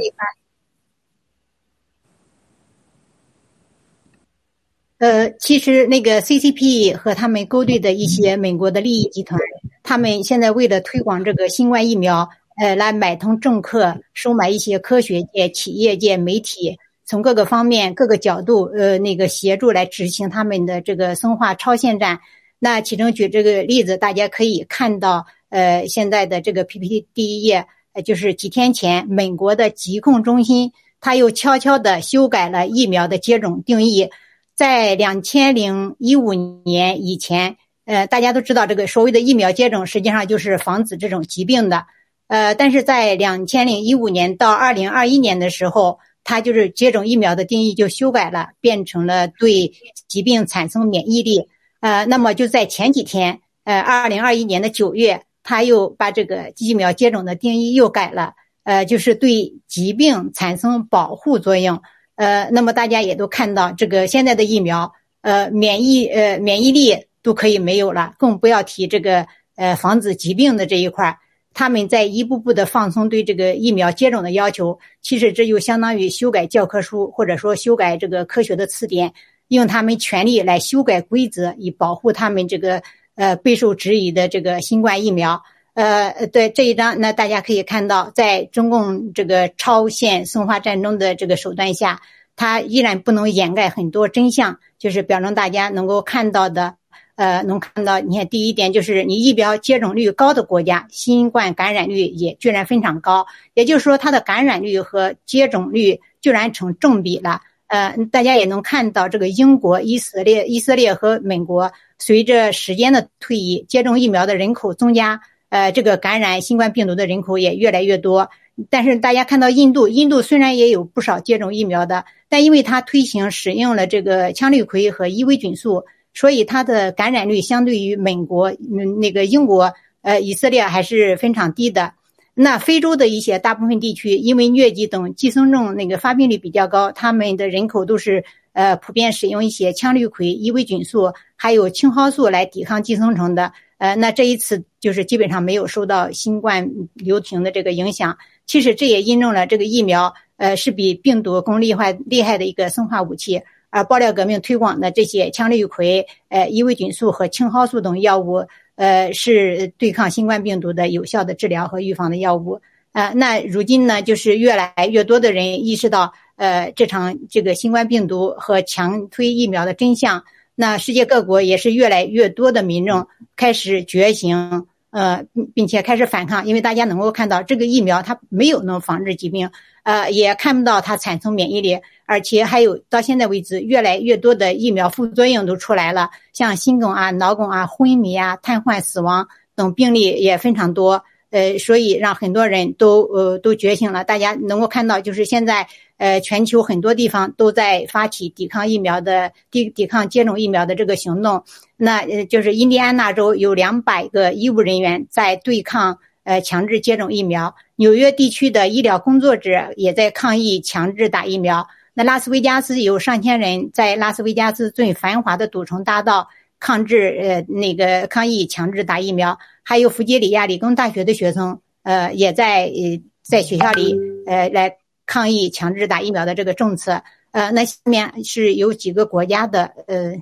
[4.99, 9.37] 呃，其实那个 CCP 和他们勾兑的一些美国的利益集团，
[9.83, 22.21] 他们现在为了推广这个新冠疫苗，呃，来买通政客，收买一些科学界、企业界、媒体，从各个方面、各个角度，呃，那个协助来执行他们的这个生化超限战。
[22.59, 34.09] 那其中举这个例子，大家可以看到，呃，现在的这个 PPT 第一页，呃，就是几天前，美国的疾控中心，他又悄悄地修改了疫苗的接种定义，
[34.55, 37.57] 在两千零一五年以前。
[37.85, 41.85] 呃，大家都知道，这个所谓的疫苗接种，实际上就是防止这种疾病的。
[42.27, 49.73] 呃，但是在两千零一五年到二零二一年的时候，它就是接种疫苗的定义就修改了，变成了对
[50.07, 51.47] 疾病产生免疫力。
[51.81, 61.81] 呃，那么就在前几天，呃，二零二一年的九月，他又把这个疫苗接种的定义又改了，呃，就是对疾病产生保护作用。
[62.15, 66.95] 呃，那么大家也都看到，这个现在的疫苗，呃，免疫呃免疫力。
[67.23, 71.17] 都可以没有了，更不要提这个呃防止疾病的这一块儿
[71.53, 79.13] 他们在一步步的放松对这个疫苗接种的要求，其实这就相当于修改教科书，或者说修改这个科学的词典，
[79.47, 82.83] 用他们权力来修改规则，以保护他们这个
[83.15, 85.43] 呃备受质疑的这个新冠疫苗。
[85.73, 92.01] 呃，对这一章，那大家可以看到，在中共这个超限生化战争的这个手段下，
[92.35, 96.75] 它依然不能掩盖很多真相，就是表彰大家能够看到的。
[97.15, 107.41] 呃，能看到，你看，第一点就是你疫苗接种率高的国家，新冠感染率也居然非常高，也就是说，它的感染率和接种率居然成正比了。
[107.67, 111.71] 呃，大家也能看到，这个英国、以色列、以色列和美国，
[112.05, 118.29] 随着时间的推移，接种疫苗的人口增加，呃，这个感染新冠病毒的人口也越来越多。
[118.69, 125.85] 但是大家看到印度，印度虽然也有不少接种疫苗的，但因为它推行使用了这个羟氯喹和伊维菌素。
[126.15, 131.93] 所以它的感染率相对于美国、嗯那个英国、呃以色列还是非常低的。
[132.35, 138.23] 那非洲的一些大部分地区，因为疟疾等寄生症那个发病率比较高，他们的人口都是
[138.53, 143.51] 呃普遍使用一些羟氯喹、伊维菌素还有青蒿素来抵抗寄生虫的。
[143.77, 148.17] 呃，那这一次就是基本上没有受到新冠流行的这个影响。
[148.45, 153.41] 其实这也印证了这个疫苗呃是比病毒更厉害厉害的一个生化武器。
[153.69, 162.61] 而爆料革命推广的这些羟氯喹、呃伊维菌素和青蒿素等药物，呃是对抗新冠病毒的有效的治疗和预防的药物。
[162.93, 170.23] 呃，那如今呢，就是越来越多的人意识到，呃，这场这个新冠病毒和强推疫苗的真相。
[170.55, 179.49] 那世界各国也是越来越多的民众开始觉醒，呃，并且开始反抗，因为大家能够看到这个疫苗它没有能防治疾病，
[179.83, 181.79] 呃，也看不到它产生免疫力。
[182.05, 191.05] 而且还有到现在为止，越来越多的疫苗副作用都出来了，像心梗啊、脑梗啊、昏迷啊、瘫痪、死亡等病例也非常多。
[191.31, 194.03] 呃，所以让很多人都呃都觉醒了。
[194.03, 195.67] 大家能够看到，就是现在
[196.03, 201.41] 呃全球很多地方都在发起抵抗疫苗的抵抵抗接种疫苗的这个行动。
[201.77, 211.65] 那呃就是印第安纳州有两百个医务人员在对抗呃强制接种疫苗，纽约地区的医疗工作者也在抗议强制打疫苗。
[211.93, 216.27] 那拉斯维加斯有上千人在拉斯维加斯最繁华的赌城大道
[216.59, 219.37] 抗制，呃，那个抗议强制打疫苗。
[219.63, 224.75] 还有弗吉尼亚理工大学的学生，呃，也在呃在学校里，呃，来
[225.05, 227.03] 抗议强制打疫苗的这个政策。
[227.31, 230.21] 呃，那下面是有几个国家的，呃，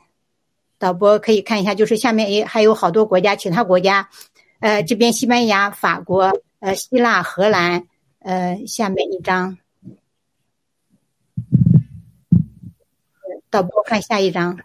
[0.77, 4.09] 导播可以看一下，就是下面也还有好多国家，其他国家，
[4.59, 7.87] 呃，这边西班牙、法国、呃，希腊、荷兰，
[8.19, 9.57] 呃，下面一张。
[13.49, 14.57] 导播看下一张，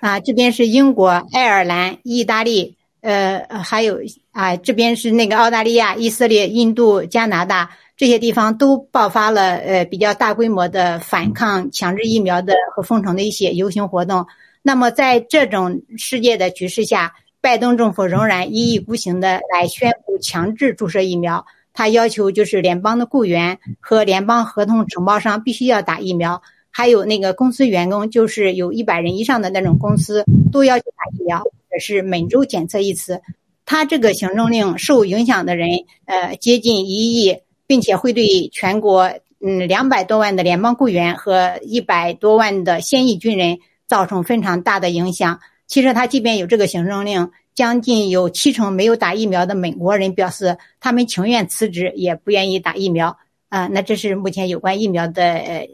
[0.00, 3.98] 啊，这边是英国、爱尔兰、意大利，呃，还有
[4.32, 14.26] 啊，这边是那个澳大利亚、以色列、印度、加拿大这些地方都爆发了呃比较大规模的反抗强制疫苗的和封城的一些游行活动。
[14.62, 21.46] 那么在这种世界的局势下，拜登政府仍然一意孤行的来宣布强制注射疫苗。
[21.72, 31.42] 他要求就是联邦的雇员和联邦合同承包商必须要打疫苗，还有那个公司员工，就是有一百人以上的那种公司都要求打疫苗，
[31.72, 33.20] 也是每周检测一次。
[33.66, 35.70] 他这个行政令受影响的人，
[36.06, 45.40] 呃，接近一亿，并且会对全国嗯两百多万的联邦雇员和一百多万的现役军人造成非常大的影响。
[45.66, 47.30] 其实他即便有这个行政令。
[47.52, 53.18] 将近有七成没有打疫苗的美国人表示，他们情愿辞职，也不愿意打疫苗。
[53.48, 55.68] 啊，那这是目前有关疫苗的呃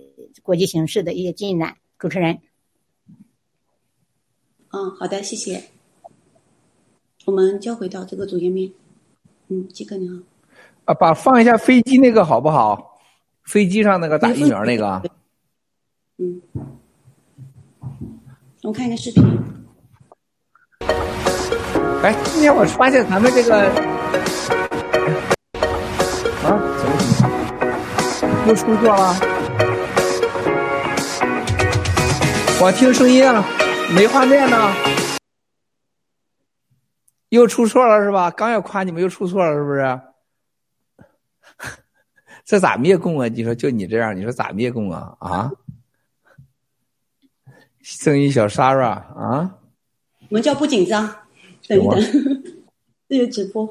[0.47, 1.77] 国际形势的一些进展。
[1.99, 2.39] 主持人，
[4.71, 5.65] 嗯，好的，谢谢。
[7.25, 8.71] 我们交回到这个主页面。
[9.49, 10.15] 嗯，杰哥你好。
[10.85, 13.01] 啊，把放一下飞机那个好不好？
[13.43, 15.03] 飞机上那个打疫苗那个。
[16.19, 16.41] 嗯。
[18.63, 19.25] 我看一个视频。
[22.03, 23.69] 哎，今天我发现咱们这个
[26.45, 26.47] 啊，
[28.21, 29.36] 怎么又出错了？
[32.59, 33.45] 我听声音啊，
[33.95, 34.57] 没画面呢，
[37.29, 38.31] 又出错了是吧？
[38.31, 40.01] 刚要夸你们又出错了是不是？
[42.45, 43.29] 这咋灭共啊？
[43.29, 45.15] 你说就你这样，你说咋灭共啊？
[45.21, 45.51] 啊？
[47.83, 49.59] 声音小 Sarah 啊？
[50.29, 51.07] 我们叫不紧张，
[51.69, 52.01] 等一等，
[53.09, 53.67] 这个直播。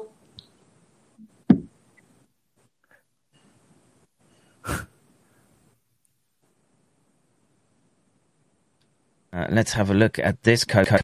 [9.36, 11.02] Uh, let's have a look at this COVID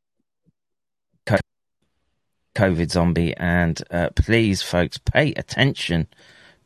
[2.90, 6.06] zombie, and uh, please, folks, pay attention.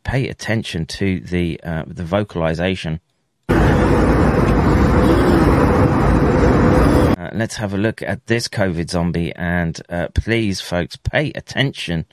[0.04, 3.00] Pay attention to the uh, the vocalization.
[7.32, 9.80] Let's have a look at this COVID zombie, and
[10.14, 12.06] please, folks, pay attention.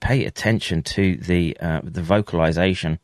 [0.00, 2.98] Pay attention to the the vocalization..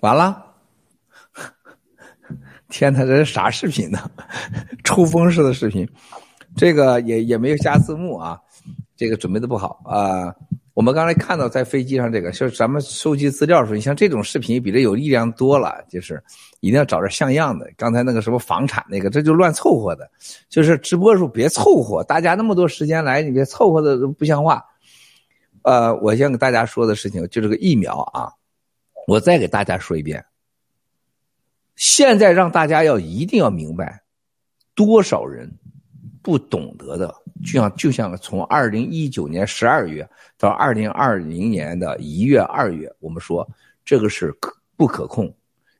[0.00, 0.44] 完了，
[2.70, 3.98] 天哪，这是啥视频呢？
[4.84, 5.88] 抽风式的视频，
[6.56, 8.38] 这个也也没有加字幕啊，
[8.96, 10.32] 这个准备的不好啊。
[10.74, 16.22] 我们刚才看到在飞机上这个，就是咱们收集资料的时候，你像这种视频比这有力量多了，就是
[16.60, 17.68] 一定要找着像样的。
[17.76, 20.08] 刚才那个什么房产那个，这就乱凑合的，
[20.48, 24.64] 就是直播的时候别凑合，大家那么多时间来，你别凑合的不像话。
[25.62, 28.30] 呃，我先给大家说的事情就这个疫苗啊。
[29.08, 30.22] 我再给大家说一遍，
[31.76, 34.02] 现在让大家要一定要明白，
[34.74, 35.50] 多少人
[36.20, 40.06] 不懂得的，就像就像从二零一九年十二月
[40.36, 43.48] 到二零二零年的一月、二月，我们说
[43.82, 45.34] 这个是可不可控，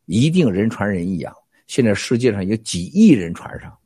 [0.07, 1.31] 一定人传人一样。
[1.67, 3.77] 现在世界上有几亿人传上，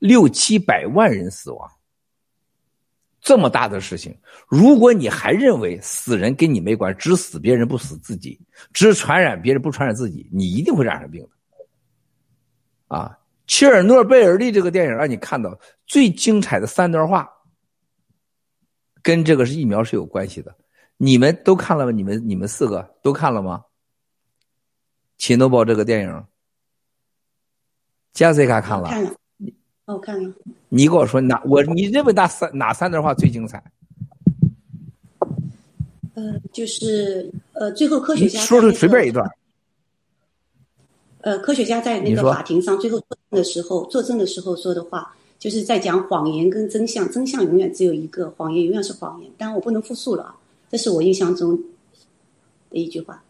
[0.00, 1.66] 六七百万人死亡。
[3.22, 4.14] 这么大的事情，
[4.48, 8.38] 如果你还认为死人跟你没关，只死别人不死自己，
[8.72, 11.28] 只传染别人不传染自己，你一定会染上病的。
[12.88, 17.30] 啊，切尔诺贝尔利这个电影让你看到最精彩的三段话，
[19.02, 20.54] 跟这个是疫苗是有关系的。
[20.96, 21.92] 你们都看了吗？
[21.92, 23.64] 你们你们四个都看了吗？
[25.16, 26.24] 切诺堡这个电影，
[28.12, 28.60] 加西卡。
[28.60, 28.90] 看了。
[29.86, 30.34] 哦，看看。
[30.68, 33.62] 你跟我说哪我你认为哪三哪三段话最精彩？
[36.14, 39.28] 呃，就是呃，最后科学家说是随便一段。
[41.22, 49.30] 呃，科学家在那个法庭上最后作证的时候，作证的时候说的话，就是在讲谎言跟真相，真相永远只有一个，谎言永远是谎言。
[49.38, 50.36] 当然我不能复述了啊，
[50.70, 51.56] 这是我印象中
[52.70, 53.22] 的一句话。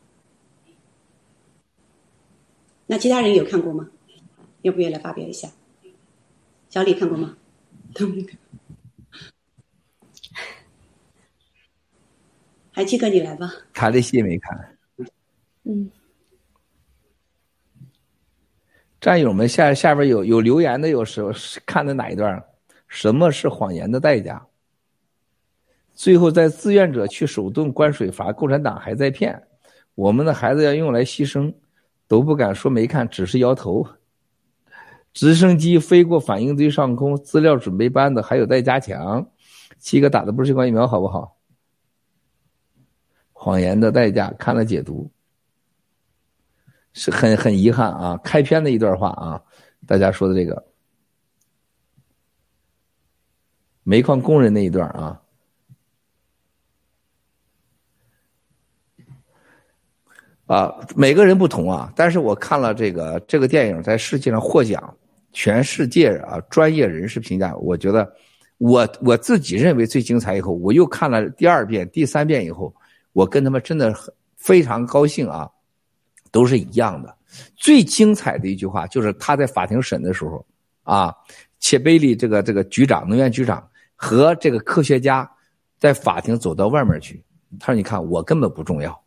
[2.87, 3.89] 那其他人有看过吗？
[4.63, 5.49] 要不要来发表一下？
[6.73, 7.37] 小李看过吗？
[7.93, 8.39] 都没看。
[12.73, 13.53] 海七哥，你来吧。
[13.75, 14.79] 卡利西没看。
[15.65, 15.91] 嗯。
[18.99, 21.31] 战友们下下边有有留言的，有时候
[21.67, 22.43] 看的哪一段？
[22.89, 24.47] 什么是谎言的代价？
[25.93, 29.47] 最后在志愿者去手动关水阀，共产党还在骗
[29.95, 31.53] 我们的孩子要用来牺牲，
[32.09, 33.87] 都不敢说没看，只是摇头。
[35.13, 39.31] 直升机飞过反应堆上空，资料准备班的还有待加强。
[39.79, 41.37] 七哥打的不是新冠疫苗好不好？
[43.33, 45.11] 谎言的代价看了解读，
[46.93, 48.17] 是很很遗憾啊！
[48.19, 49.43] 开篇的一段话啊，
[49.85, 50.65] 大家说的这个
[53.83, 55.21] 煤矿工人那一段啊，
[60.47, 64.97] 啊，每个人不同啊，但是我看了这个这个电影在世界上获奖。
[65.33, 68.13] 全世界啊，专业人士评价，我觉得
[68.59, 70.37] 我我自己认为最精彩。
[70.37, 72.75] 以后我又看了第二遍、第三遍以后，
[73.13, 75.49] 我跟他们真的很非常高兴啊，
[76.31, 77.17] 都是一样的。
[77.57, 80.45] 最精彩的一句话就是他在法庭审的时候，
[80.83, 81.15] 啊，
[81.61, 85.29] 切贝利这个这个局长，能源局长和这个科学家
[85.79, 87.25] 在法庭走到外面去，
[87.59, 89.01] 他说：“你看，我根本不重要，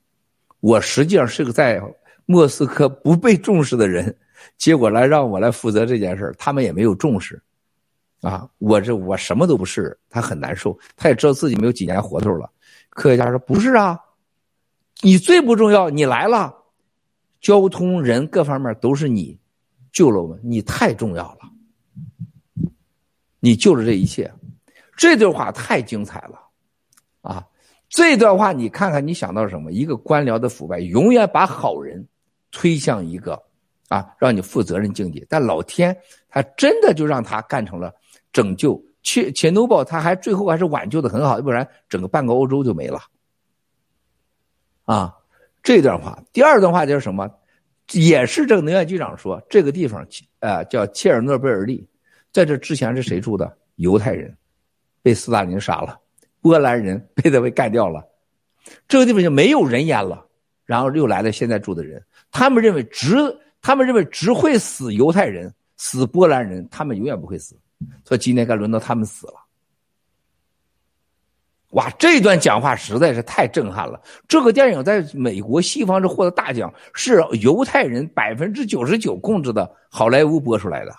[0.60, 1.80] 我实际上是个在
[2.26, 4.16] 莫斯科不被重视的人，
[4.58, 7.42] 结果来让我来负责这件事他们也没有重视，
[8.22, 12.50] 啊，我这我什么都不是，他很难受，他也知道自己没有几年活头了。
[12.90, 14.00] 科学家说：不是啊，
[15.02, 16.56] 你最不重要，你来了。”
[17.42, 19.38] 交通、人各方面都是你
[19.92, 22.72] 救了我们，你太重要了，
[23.40, 24.34] 你救了这一切。
[24.98, 26.40] 这段话太精彩了，
[27.22, 27.46] 啊！
[27.88, 29.72] 这段话你看看，你想到什么？
[29.72, 32.08] 一个官僚的腐败，永远把好人
[32.50, 33.40] 推向一个
[33.90, 35.26] 啊，让你负责任境界。
[35.30, 35.96] 但老天
[36.30, 37.94] 他真的就让他干成了
[38.34, 43.00] 拯救，切切诺堡他还最后还是挽救的很好，要不然整个半个欧洲就没了，
[44.86, 45.16] 啊！
[45.64, 47.28] 这段话，第二段话就是什么？
[47.92, 50.06] 也是这个能源局长说，这个地方，
[50.40, 51.88] 呃，叫切尔诺贝尔利，
[52.32, 53.58] 在这之前是谁住的？
[53.76, 54.36] 犹太人，
[55.02, 56.00] 被斯大林杀了；
[56.42, 58.04] 波兰人被他给干掉了，
[58.88, 60.26] 这个地方就没有人烟了。
[60.66, 63.16] 然后又来了现在住的人，他们认为值
[63.66, 67.58] 他们认为只会死犹太人，死波兰人，他们永远不会死。
[68.04, 69.34] 所以今天该轮到他们死了。
[71.72, 74.00] 哇，这段讲话实在是太震撼了！
[74.28, 80.96] 这个电影在美国西方是获得大奖，是犹太人百分之九十九控制的好莱坞播出来的，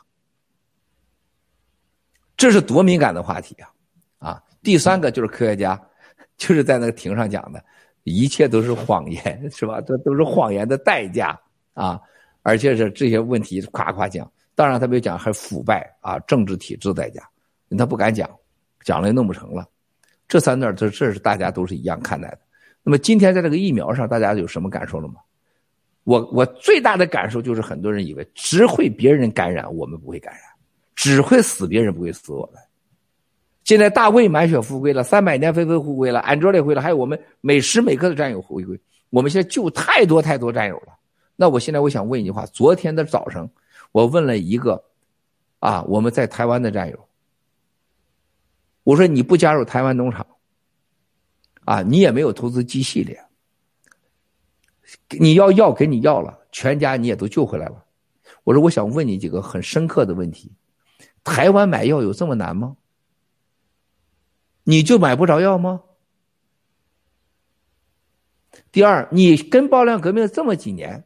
[2.36, 3.70] 这是多敏感的话题啊！
[4.18, 5.80] 啊，第三个就是科学家，
[6.36, 7.64] 就是在那个庭上讲的，
[8.02, 9.80] 一切都是谎言，是吧？
[9.80, 11.40] 这都是谎言的代价
[11.74, 12.00] 啊！
[12.46, 17.28] 而且是这些问题夸夸讲，当然他没有讲还腐败啊，政治体制代价，
[17.76, 18.30] 他不敢讲，
[18.84, 19.68] 讲了也弄不成了。
[20.28, 22.38] 这三段，这这是大家都是一样看待的。
[22.84, 25.16] 那么今天在这个疫苗上，大家有什么感受了吗？
[26.04, 30.42] 我我最大的感受就是，很多人以为只会别人感染，我们不会感染；
[30.94, 32.62] 只会死别人，不会死我们。
[33.64, 38.80] 现在大卫满血复归了，三百年飞飞回归了，安卓也回了，还有我们每时每刻的战友回归。
[39.10, 40.92] 我们现在救太多太多战友了。
[41.36, 43.48] 那我现在我想问一句话：昨天的早上，
[43.92, 44.82] 我问了一个
[45.60, 47.08] 啊，我们在台湾的战友。
[48.82, 50.26] 我说你不加入台湾农场，
[51.64, 53.22] 啊，你也没有投资机系列，
[55.18, 57.84] 你要药给你要了，全家你也都救回来了。
[58.44, 60.52] 我说我想问你几个很深刻的问题：
[61.22, 62.76] 台湾买药有这么难吗？
[64.62, 65.82] 你就买不着药吗？
[68.72, 71.04] 第二，你跟爆料革命这么几年，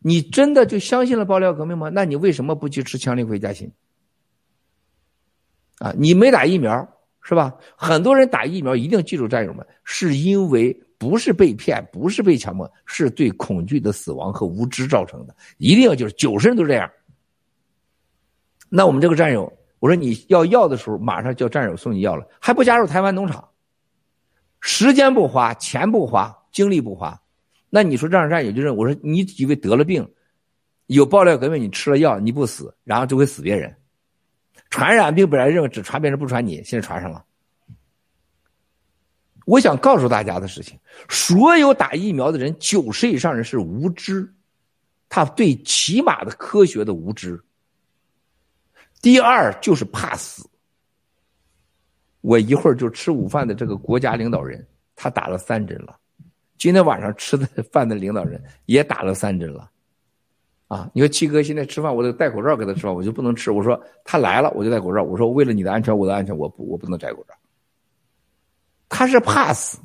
[0.00, 1.88] 你真的就相信了爆料革命吗？
[1.88, 3.72] 那你为什么不去吃强力回加锌？
[5.78, 6.94] 啊，你没打疫苗。
[7.20, 7.54] 是吧？
[7.76, 15.36] 很多人打疫苗一定记住，战友们，是因为不是被骗，不是被强迫，是对恐惧的死亡和无知造成的。
[15.58, 16.90] 一定要就是九十人都这样。
[18.70, 23.46] 那我们这个战友，我说你要药的时候，马上叫战友送你药了，还不加入台湾农场，
[24.60, 27.20] 时间不花，钱不花，精力不花，
[27.70, 30.08] 那你说这样战友就认我说你以为得了病，
[30.86, 33.74] 有爆料革命，你吃了药你不死，然后就会死别人。
[34.70, 37.24] 传染病本来认为只传别人不传你，现在传上了。
[39.46, 44.30] 我想告诉大家的事情：所有打疫苗的人，九十以上人是无知，
[45.08, 47.42] 他对起码的科学的无知。
[49.00, 50.48] 第二就是怕死。
[52.20, 54.66] 我一会儿就吃午饭的这个国家领导人，
[54.96, 55.98] 他打了三针了；
[56.58, 59.70] 今天晚上吃的饭的领导人也打了三针了。
[60.66, 60.90] 啊！
[60.92, 63.50] 你说七哥现在吃饭，我得戴口罩给他吃饭，我就不能吃。
[63.50, 65.02] 我说他来了，我就戴口罩。
[65.02, 67.34] 我说为了你的安全，我的安全，我不，我不能摘口罩。
[68.86, 69.78] 他是怕死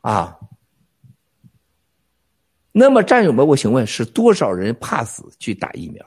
[0.00, 0.36] 啊。
[2.72, 6.04] 那么战友们，我请问是多少人怕死去打疫苗？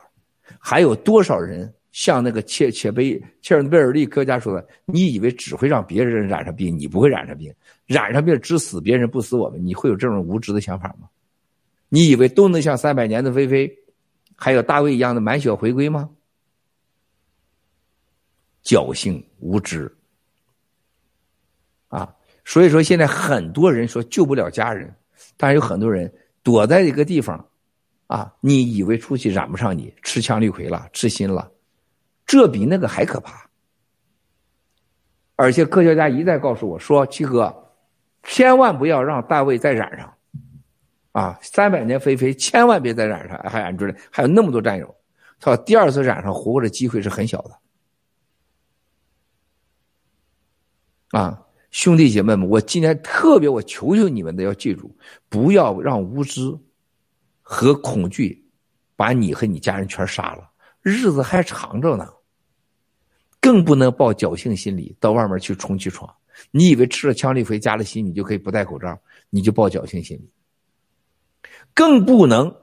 [0.59, 4.67] 还有多少人像那个切切贝切尔贝尔利科学家说的？
[4.83, 7.53] 你以为只会让别人染上病，你不会染上病？
[7.87, 9.65] 染上病只死别人不死我们？
[9.65, 11.09] 你会有这种无知的想法吗？
[11.89, 13.73] 你以为都能像三百年的菲菲，
[14.35, 16.09] 还有大卫一样的满血回归吗？
[18.63, 19.89] 侥幸无知
[21.87, 22.13] 啊！
[22.43, 24.93] 所以说现在很多人说救不了家人，
[25.37, 27.47] 但是有很多人躲在一个地方，
[28.07, 31.49] 啊，你以为出去染不上你，吃羟氯喹了，吃锌了，
[32.25, 33.49] 这比那个还可怕。
[35.37, 37.66] 而且科学家一再告诉我说：“七哥，
[38.27, 40.13] 千万不要让大卫再染上。”
[41.13, 44.95] 啊，三百年飞飞，千万别再染上，还染住了，还有那么多战友，
[45.39, 47.59] 他第二次染上活过的机会是很小的。
[51.19, 51.41] 啊，
[51.71, 54.95] 兄弟姐妹们，我今天特别我求求你们的要记住，
[55.27, 56.55] 不要让无知
[57.41, 58.45] 和恐惧，
[58.95, 60.47] 把你和你家人全杀了，
[60.81, 62.07] 日子还长着呢。
[63.39, 66.13] 更不能抱侥幸心理到外面去冲去闯。
[66.51, 68.99] 你以为吃了羟氯肥加了锌，你就可以不戴口罩，
[69.29, 70.29] 你就抱侥幸心理。
[71.73, 72.55] 更不能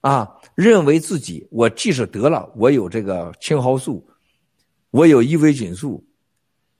[0.00, 4.06] 啊，认为自己我即使得了，我有这个青蒿素，
[4.90, 6.04] 我有伊维菌素，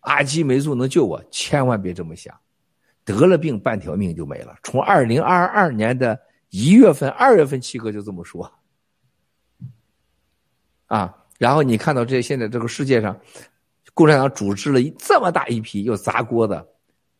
[0.00, 2.38] 阿基霉素能救我，千万别这么想。
[3.04, 4.56] 得了病，半条命就没了。
[4.62, 6.18] 从二零二二年的
[6.50, 8.50] 一月份、二月份，七哥就这么说
[10.86, 11.14] 啊。
[11.38, 13.20] 然后你看到这现在这个世界上，
[13.94, 16.66] 共产党组织了这么大一批又砸锅的，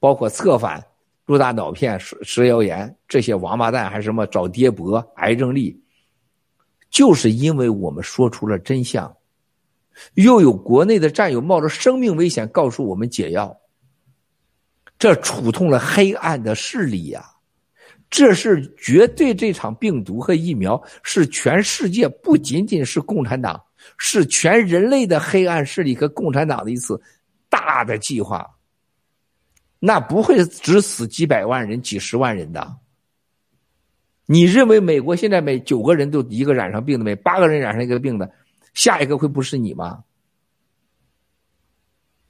[0.00, 0.84] 包括策反、
[1.24, 5.80] 入大脑片、蛇蛇谣言这些王八蛋，还什么找爹伯、癌症力，
[6.90, 9.16] 就是因为我们说出了真相，
[10.14, 13.56] 又有国内的战友冒着生命危险告诉我们解药，
[14.98, 17.24] 这触痛了黑暗的势力呀！
[18.10, 23.64] 这是绝对，这场病毒和疫苗是全世界，不仅仅是共产党。
[23.96, 27.00] 是全人类的黑暗势力和共产党的一次
[27.48, 28.48] 大的计划，
[29.78, 32.76] 那不会只死几百万人、几十万人的。
[34.26, 38.30] 你认为美国现在每九个人都一个染上病的，每八个人染上一个病的，
[38.72, 40.02] 下一个会不是你吗？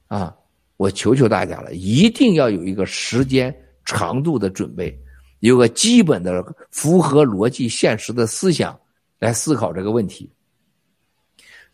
[0.07, 0.35] 啊！
[0.77, 4.93] 我求求大家了，一定要有一个时间长度的准备，
[5.39, 8.77] 有个基本的符合逻辑、现实的思想
[9.17, 10.29] 来思考这个问题。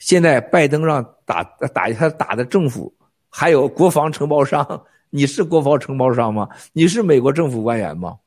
[0.01, 2.91] 现在拜登让打打他打的政府，
[3.29, 6.49] 还有国防承包商，你是国防承包商吗？
[6.73, 8.17] 你是美国政府官员吗？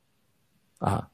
[0.79, 1.09] 啊，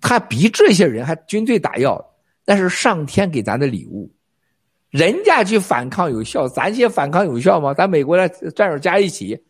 [0.00, 2.00] 他比这些人还军队打药，
[2.44, 4.08] 那是上天给咱的礼物，
[4.88, 7.74] 人家去反抗有效，咱去反抗有效吗？
[7.74, 9.44] 咱美国的战友加一起，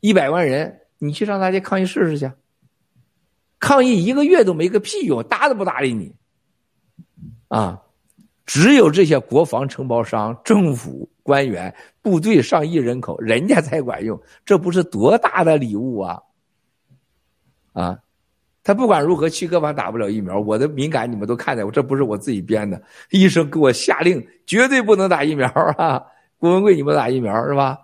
[0.00, 2.32] 一百万人，你去上大街抗议试试去，
[3.60, 6.12] 抗议一个月都没个屁用，搭都不搭理你，
[7.46, 7.80] 啊。
[8.48, 14.18] 只有这些国防承包商、政府官员、部队上亿人口，人家才管用。
[14.42, 16.18] 这不是多大的礼物啊！
[17.74, 17.98] 啊，
[18.64, 20.40] 他不管如何，七哥反打不了疫苗。
[20.40, 22.82] 我的敏感你们都看见，我这不是我自己编的。
[23.10, 25.46] 医生给我下令，绝对不能打疫苗
[25.76, 26.02] 啊！
[26.38, 27.78] 郭文贵，你们打疫苗是吧？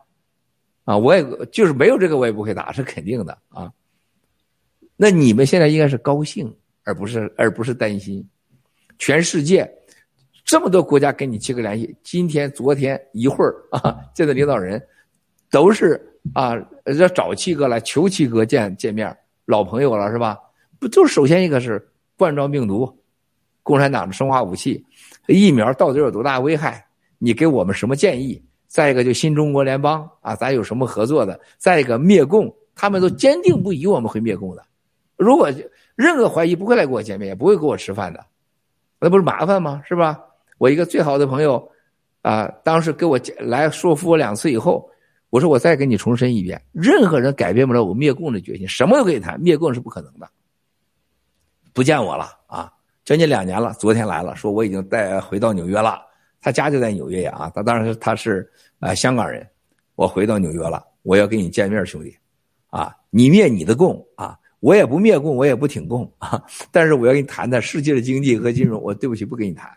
[0.84, 3.70] 啊，我也就是没有这个，我也不会打，是肯定的啊。
[4.96, 8.26] 那你们现在应该是高兴，而不是而不是担心，
[8.96, 9.70] 全世界。
[10.44, 14.81] 这么多国家跟你七哥联系，今天、昨天一会儿啊， 见的领导人
[15.50, 16.00] 都是
[16.34, 16.55] 啊，
[16.98, 19.16] 要找七哥来求七哥见见面，
[19.47, 20.39] 老朋友了是吧？
[20.78, 21.82] 不，就首先一个是
[22.18, 22.94] 冠状病毒，
[23.62, 24.84] 共产党的生化武器，
[25.26, 26.84] 疫苗到底有多大危害？
[27.18, 28.44] 你给我们什么建议？
[28.66, 31.40] 再一个就新中国联邦啊，咱有什么合作的？
[31.56, 34.62] 再一个灭共，他们都坚定不移我们会灭共的。
[35.16, 35.50] 如果
[35.94, 38.26] 任何怀疑，不会来跟我见面，也不会跟我吃饭的，
[39.00, 39.81] 那不是麻烦吗？
[39.89, 40.20] 是吧？
[40.64, 41.70] 我一个最好的朋友，
[42.22, 44.88] 啊，当时给我来说服我两次以后，
[45.28, 50.26] 我说我再给你重申一遍，任何人改变不了我灭共的决心，什么都可以谈，灭共是不可能的。
[51.74, 52.72] 不见我了啊，
[53.04, 56.00] 将近两年了，昨天来了，说我已经带回到纽约了，
[56.40, 59.46] 他家就在纽约呀啊，他当然他是啊香港人，
[59.96, 62.16] 我回到纽约了，我要跟你见面，兄弟，
[62.70, 69.70] 啊，你灭你的共啊，我也不灭共，我也不挺共啊，但是我要跟你谈谈世界的经济和金融，我对不起不跟你谈。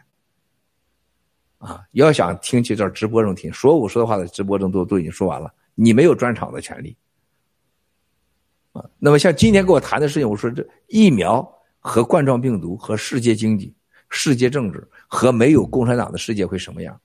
[1.57, 6.95] 啊，要想听去这直播中听，所有我说的话在直播中都都已经说完了，你没有专场的权利。
[8.73, 11.47] 啊，那么像今天跟我谈的事情，我说这疫苗
[11.79, 13.75] 和冠状病毒和世界经济、
[14.09, 16.99] 世界政治和没有共产党的世界会什么样？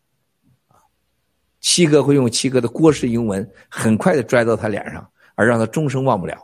[1.61, 6.37] 七哥会用七哥的郭氏英文很快的拽到他脸上，而让他终生忘不了。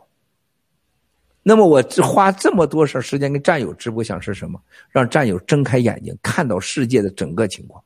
[1.43, 4.59] 那么我花这么多时时间跟战友直播，想是什么？
[4.89, 7.83] 让战友睁开眼睛，看到世界的整个情况。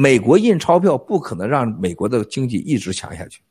[0.00, 3.42] 美国印钞票不可能让美国的经济一直强下去。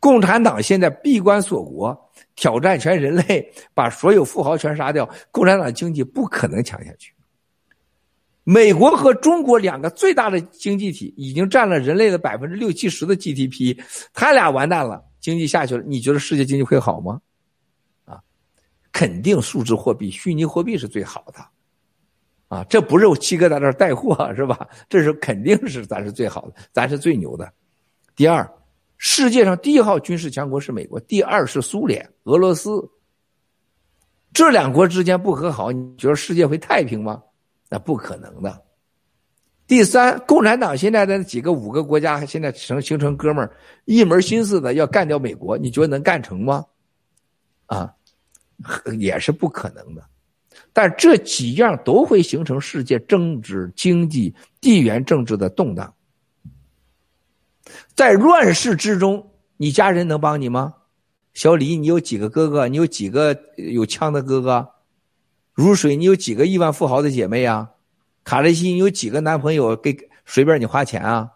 [0.00, 7.12] 共产党现在闭关锁国，挑战全人类，把所有富豪全杀掉， 共产党经济不可能强下去。
[8.44, 13.78] 美国和中国两个最大的经济体已经占了人类的百分之六七十的 GDP，
[14.14, 17.20] 他俩完蛋了，经济下去了，你觉得世界经济会好吗？
[18.06, 18.18] 啊，
[18.90, 21.46] 肯定数字货币、虚拟货币是最好的。
[22.48, 24.68] 啊，这不是我七哥在这带货是吧？
[24.88, 27.52] 这是肯定是咱是最好的，咱是最牛的。
[28.14, 28.48] 第二，
[28.98, 32.88] 世界上第一号军事强国是美国，第二是苏联、俄罗斯。
[34.32, 37.22] 这两国之间不和好，你觉得世界会太平吗？
[37.68, 38.62] 那不可能的。
[39.66, 46.64] 第三，共产党现在的几个五个国家现在成形成哥们儿，一门心思的要干掉美国，你觉得能干成吗？
[47.66, 47.92] 啊，
[48.98, 50.04] 也是不可能的。
[50.76, 55.94] 但这几样都会形成世界政治、经济、地缘政治的动荡。
[57.94, 60.74] 在乱世之中，你家人能帮你吗？
[61.32, 62.68] 小李，你有几个哥哥？
[62.68, 64.68] 你有几个有枪的哥哥？
[65.54, 67.70] 如水，你有几个亿万富豪的姐妹啊？
[68.22, 69.96] 卡雷西，你有几个男朋友给
[70.26, 71.32] 随便你花钱啊？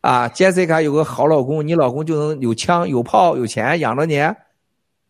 [0.00, 4.20] 啊，杰西卡有个好老公，你老公就能有枪、有炮、有钱养着你？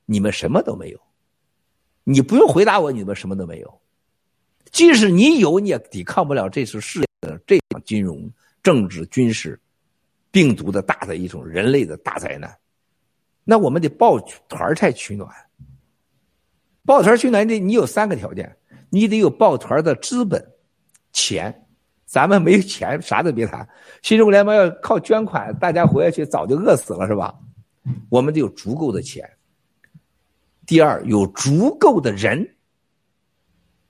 [0.04, 1.00] 你们什么都没有，
[2.10, 3.80] 你不用回答我，你们什么都没有。
[4.72, 8.28] 即使你有，你也抵抗不了这次世界的这场金融、
[8.64, 9.56] 政治、军事、
[10.32, 12.52] 病毒的大的一种人类的大灾难。
[13.44, 15.28] 那我们得抱团才取暖。
[16.84, 18.56] 抱团取暖得你有三个条件，
[18.88, 20.44] 你得有抱团的资本、
[21.12, 21.66] 钱。
[22.06, 23.68] 咱们没钱，啥都别谈。
[24.02, 27.32] 新中国联邦要靠捐款，大家活下去早就饿死了，是吧？
[28.08, 29.30] 我们得有足够的钱。
[30.70, 32.48] 第二，有足够的人。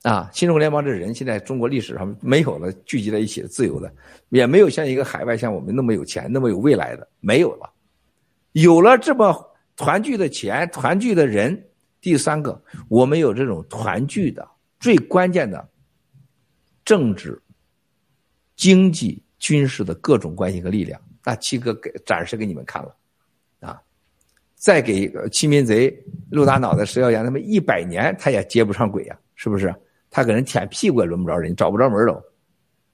[0.00, 3.94] 啊，新中国联邦这人现在中国历史上没有了聚集在一起的自由的，
[4.30, 7.70] 也没有像一个海外像我们那么有钱、那么有未来的，没有了。
[8.52, 11.62] 有了这么团聚的钱、团聚的人。
[12.00, 15.68] 第三个，我们有这种团聚的最关键的
[16.82, 17.38] 政治、
[18.56, 20.98] 经济、军事的各种关系和力量。
[21.22, 22.96] 那七哥给展示给你们看了，
[24.60, 25.90] 再给欺民贼
[26.30, 29.74] 陆大脑袋石耀岩他们一百年他也接不上轨呀，是不是？
[30.10, 32.22] 他给人舔屁股也轮不着人，找不着门都，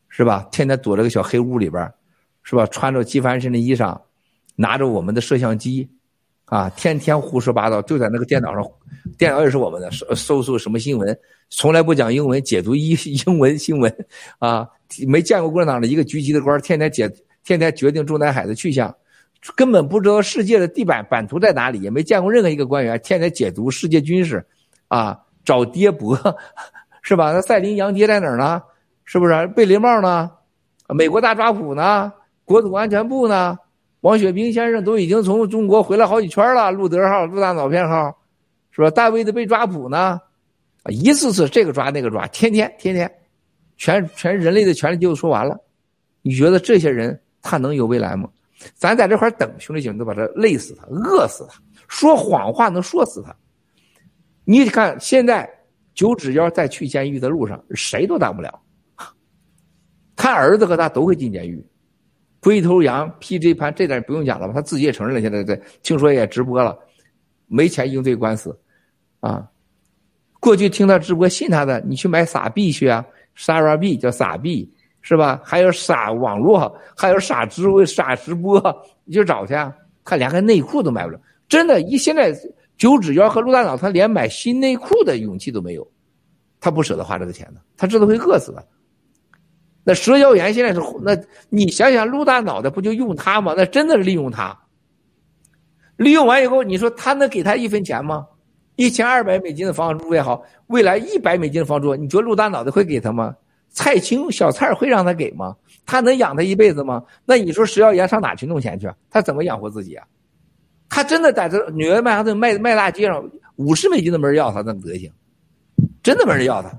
[0.09, 0.47] 是吧？
[0.53, 1.93] 天天躲在个小黑屋里边，
[2.45, 2.65] 是吧？
[2.67, 3.99] 穿着机翻身的衣裳，
[4.55, 5.91] 拿着我们的摄像机。
[6.45, 8.65] 啊，天天胡说八道，就在那个电脑上，
[9.19, 11.19] 电脑也是我们的，搜搜搜什么新闻，
[11.51, 12.97] 从来不讲英文，解读英
[13.27, 13.93] 英文新闻，
[14.39, 14.65] 啊，
[15.09, 17.12] 没见过共产党的一个局级的官，天天解，
[17.43, 18.95] 天天决定中南海的去向，
[19.55, 24.44] 根本不知道世界的地板版图在哪里，也没见过任何一个官员天天解读世界军事，
[24.89, 26.18] 啊，找爹伯，
[27.02, 27.33] 是吧？
[27.33, 28.62] 那赛琳杨爹在哪儿呢？
[29.05, 29.47] 是不是？
[29.49, 30.31] 贝雷帽呢？
[30.89, 32.12] 美国大抓捕呢？
[32.44, 33.57] 国土安全部呢？
[34.00, 38.16] 王雪冰先生都已经从中国回来好几圈了，路德号、陆大脑片号，
[38.70, 38.91] 是吧？
[38.91, 40.20] 大卫的被抓捕呢，
[40.83, 43.10] 啊，一次次这个抓那个抓，天天天天，
[43.76, 45.58] 全全人类的权利就说完了。
[46.23, 48.28] 你觉得这些人他能有未来吗？
[48.75, 53.35] 咱在这块等，兄弟姐妹都把他累死他，饿死他，说谎话能说死他。
[54.44, 55.49] 你看现在
[55.94, 58.60] 九指妖在去监狱的路上，谁都挡不了。
[60.15, 61.65] 他儿子和他都会进监狱。
[62.41, 64.55] 龟头羊 PJ 盘这点不用讲了吧？
[64.55, 66.78] 他自己也承认了，现在在听说也直播了，
[67.49, 68.57] 没钱应对官司，
[69.20, 69.47] 啊，
[70.39, 73.05] 过去听他直播信他的，你去买傻币去啊，
[73.35, 74.73] 傻拉币叫傻币
[75.09, 75.41] 是吧？
[75.44, 78.60] 还有傻网络，还有傻直播傻直播，
[79.05, 79.73] 你就找去啊。
[80.05, 82.36] 他连个内裤都买不了，真的，一现在
[82.76, 85.89] 九指妖和陆大脑，他连买新内裤的勇气都没有，
[86.59, 88.67] 他不舍得花这个钱呢，他知道会饿死的。
[89.85, 91.17] 那蛇妖炎现在是那，
[91.51, 93.55] 你想想，陆大脑袋不就用他吗？
[93.57, 94.59] 那真的是利用他。
[95.97, 98.26] 利用完以后，你说他能给他一分钱吗？
[98.75, 103.36] 一千二百美金的房租也好，未来一百美金的房租，你觉得陆大脑袋会给他吗？
[103.76, 105.55] 蔡青小蔡会让他给吗？
[105.84, 107.05] 他能养他一辈子吗？
[107.26, 108.90] 那你说石耀炎上哪去弄钱去？
[109.10, 110.06] 他怎么养活自己啊？
[110.88, 115.12] 他真的在这纽约曼哈顿卖卖大街上五十美金都没人要他那德行，
[116.02, 116.72] 真的没人要他。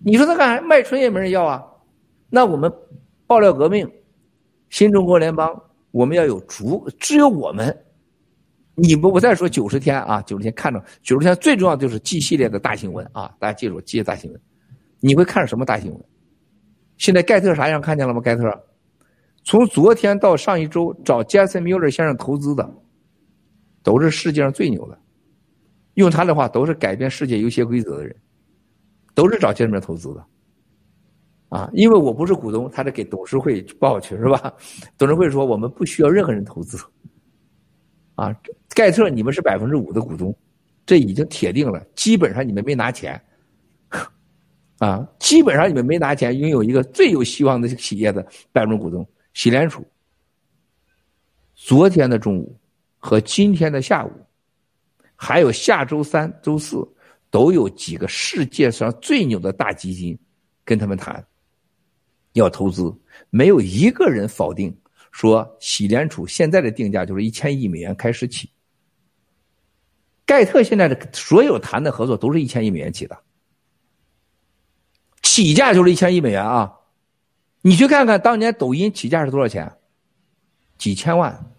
[0.00, 0.62] 你说他干啥？
[0.62, 1.64] 卖春也没人要啊。
[2.28, 2.70] 那我们
[3.26, 3.90] 爆料革命，
[4.68, 5.50] 新中国联邦，
[5.92, 7.74] 我们要有足，只有我们，
[8.74, 14.40] 你们我再说九十天啊，九十天看着九十天最重要就是 G 系列的大新闻啊，大家记住 G 大新闻，
[15.00, 16.00] 你会看什么大新闻？
[16.98, 18.20] 现在盖特啥样看见了吗？
[18.20, 18.44] 盖特，
[19.42, 22.70] 从昨天到上一周找杰森米勒先生投资的，
[23.82, 24.98] 都是世界上最牛的，
[25.94, 28.14] 用他的话都是改变世界游戏规则的人，
[29.14, 30.24] 都是找杰森米勒投资的。
[31.48, 34.52] 啊，因为我不是股东，他得给董事会报去，是吧？
[34.98, 36.78] 董事会说我们不需要任何人投资。
[38.14, 38.32] 啊，
[38.74, 40.36] 盖特，你们是百分之五的股东，
[40.84, 43.18] 这已经铁定了，基本上你们没拿钱。
[44.80, 49.86] 啊，基本上你们没拿钱，拥有一个最有希望的企业的百分之股东，喜联储。
[51.54, 52.58] 昨天的中午
[52.98, 54.10] 和今天的下午，
[55.14, 56.76] 还有下周三、周四，
[57.30, 60.18] 都有几个世界上最牛的大基金
[60.64, 61.22] 跟他们谈。
[62.32, 62.90] 要投资，
[63.28, 64.74] 没有一个人否定
[65.12, 68.48] 说，喜联储现在的定价就是一千亿美元开始起。
[70.24, 73.18] 盖特现在的所有谈的合作都是一千亿美元起的，
[75.30, 76.74] 起价就是一千亿美元啊！
[77.60, 79.72] 你去看看当年抖音起价是多少钱？
[80.76, 81.52] 几千万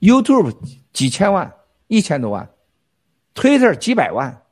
[0.00, 0.56] ，YouTube
[0.90, 1.52] 几千万，
[1.88, 2.48] 一千多万
[3.34, 4.44] ，Twitter 几百万，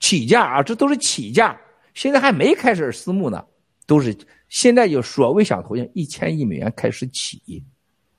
[0.00, 1.60] 起价啊，这都是起价，
[1.92, 3.44] 现在还没开始私募呢，
[3.84, 4.16] 都是
[4.48, 7.62] 现在有所谓想投进一千亿美元开始起，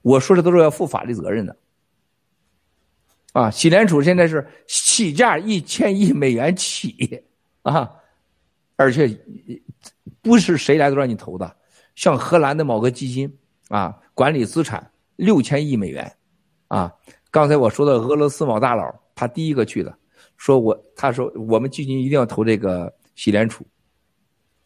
[0.04, 1.58] 我说的都是要负法律责任的。
[3.34, 7.24] 啊，美联储现在是起价一千亿美元起
[7.64, 7.92] 啊，
[8.76, 9.18] 而且
[10.22, 11.56] 不是谁来都让你投的，
[11.96, 13.38] 像荷兰的某个基金
[13.70, 16.16] 啊，管理资产六千亿美元，
[16.68, 16.94] 啊，
[17.32, 19.98] 刚才我说的俄罗斯某大佬，他第一个去的，
[20.38, 23.66] 说我他说我们基金一定要投这个美联储，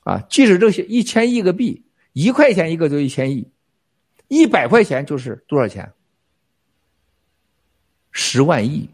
[0.01, 3.51] 啊，即使这些一千亿个币，一块钱一个就一千亿，
[4.27, 5.91] 一百块钱就是多少钱？
[8.11, 8.89] 十万亿，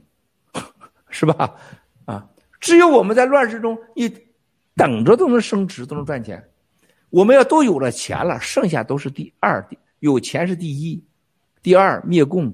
[1.09, 1.55] 是吧？
[2.03, 2.29] 啊，
[2.59, 4.13] 只有我们在乱世中一
[4.75, 6.43] 等着都能升值，都能赚钱。
[7.09, 9.65] 我们要都有了钱了，剩下都是第二。
[9.99, 11.03] 有钱是第一，
[11.63, 12.53] 第二灭共，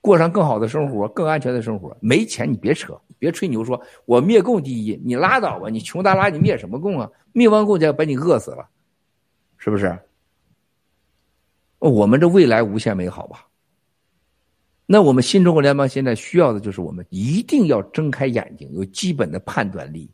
[0.00, 1.96] 过上更好的生活，更安全的生活。
[2.00, 5.68] 没钱你别扯，别吹牛，说我灭共第一，你拉倒吧！
[5.70, 7.08] 你穷大拉，你灭什么共啊？
[7.32, 8.68] 灭完共就要把你饿死了，
[9.56, 9.96] 是不是？
[11.78, 13.46] 我们这未来无限美好吧？
[14.84, 20.10] 那我们新中国联邦现在需要的就是我们一定要睁开眼睛，有基本的判断力。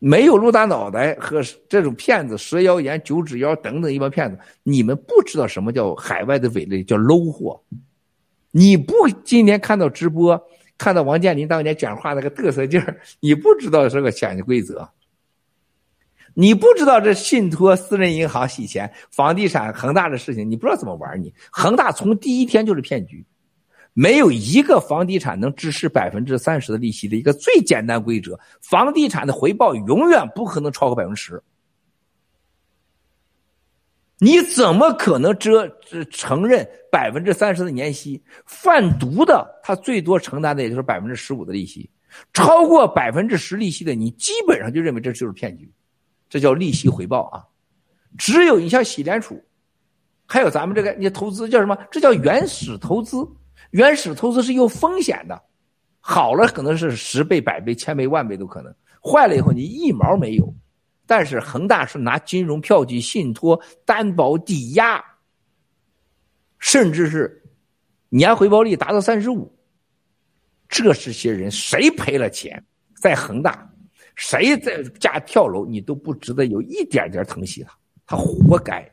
[0.00, 7.62] 没有露大脑袋和这种骗子、蛇妖言、九指妖等等一帮骗子，你们不知道什么叫海外的伪类，叫 low 货。
[8.50, 10.42] 你不今天看到直播，
[10.76, 14.88] 看到王健林当年讲话那个嘚瑟劲儿，你不知道这个潜规则。
[16.32, 23.24] 你不知道这信托、私人银行洗钱、房地产、恒大的事情，你不知道怎么玩你恒大从第一天就是骗局，
[23.92, 31.42] 没有一个房地产能支持百分之三十的利息的一个最简单规则，房地产的回报永远不可能超过百分之十。
[34.18, 35.66] 你怎么可能遮
[36.10, 38.22] 承认百分之三十的年息？
[38.44, 41.88] 贩毒的他最多承担的也就是百分之十五的利息，
[42.32, 45.70] 超过百分之十利息的，你基本上就认为这就是骗局。
[46.28, 47.44] 这叫利息回报啊！
[48.18, 49.42] 只有你像美联储，
[50.26, 51.76] 还有咱们这个你投资叫什么？
[51.90, 53.26] 这叫原始投资。
[53.70, 55.42] 原始投资是有风险的，
[56.00, 60.54] 好了可能是十倍、百倍、千倍、万倍都可能，坏了以后你一毛没有。
[61.06, 65.02] 但是恒大是拿金融票据、信托、担保、抵押，
[66.58, 67.42] 甚至是
[68.08, 69.52] 年回报率达到三十五。
[70.68, 72.64] 这是些人谁赔了钱，
[73.00, 73.68] 在恒大。
[74.14, 77.76] 谁在家跳楼，你都不值得有一点点疼惜他，
[78.06, 78.88] 他活该。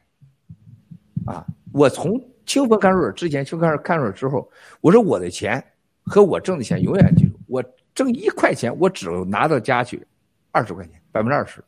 [1.25, 1.45] 啊！
[1.73, 2.17] 我从
[2.47, 4.49] 清风看守所之前，清风看守所之后，
[4.81, 5.63] 我说我的钱
[6.03, 10.03] 和我挣的钱永远记住，我挣一块钱，我只拿到家去
[10.51, 11.63] 二十块钱，百分之二十。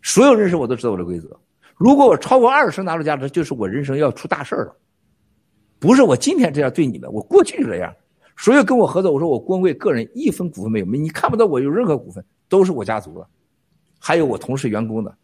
[0.00, 1.38] 所有认识我都知道我的规则。
[1.76, 4.74] 如果我超过二十拿到家，这就是我人生要出大事了。
[5.78, 7.94] 不是我今天这样对你们，我过去就这样。
[8.36, 12.24] 所有跟我合作，我说我光贵个人一分股份没有，你看不到我有任何股份。
[12.48, 13.26] 都是我家族的，
[13.98, 15.16] 还有我同事员工的，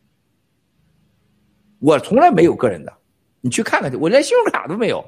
[1.79, 2.93] 我从来没有个人的，
[3.41, 5.05] 你去看看去，我连信用卡都没有，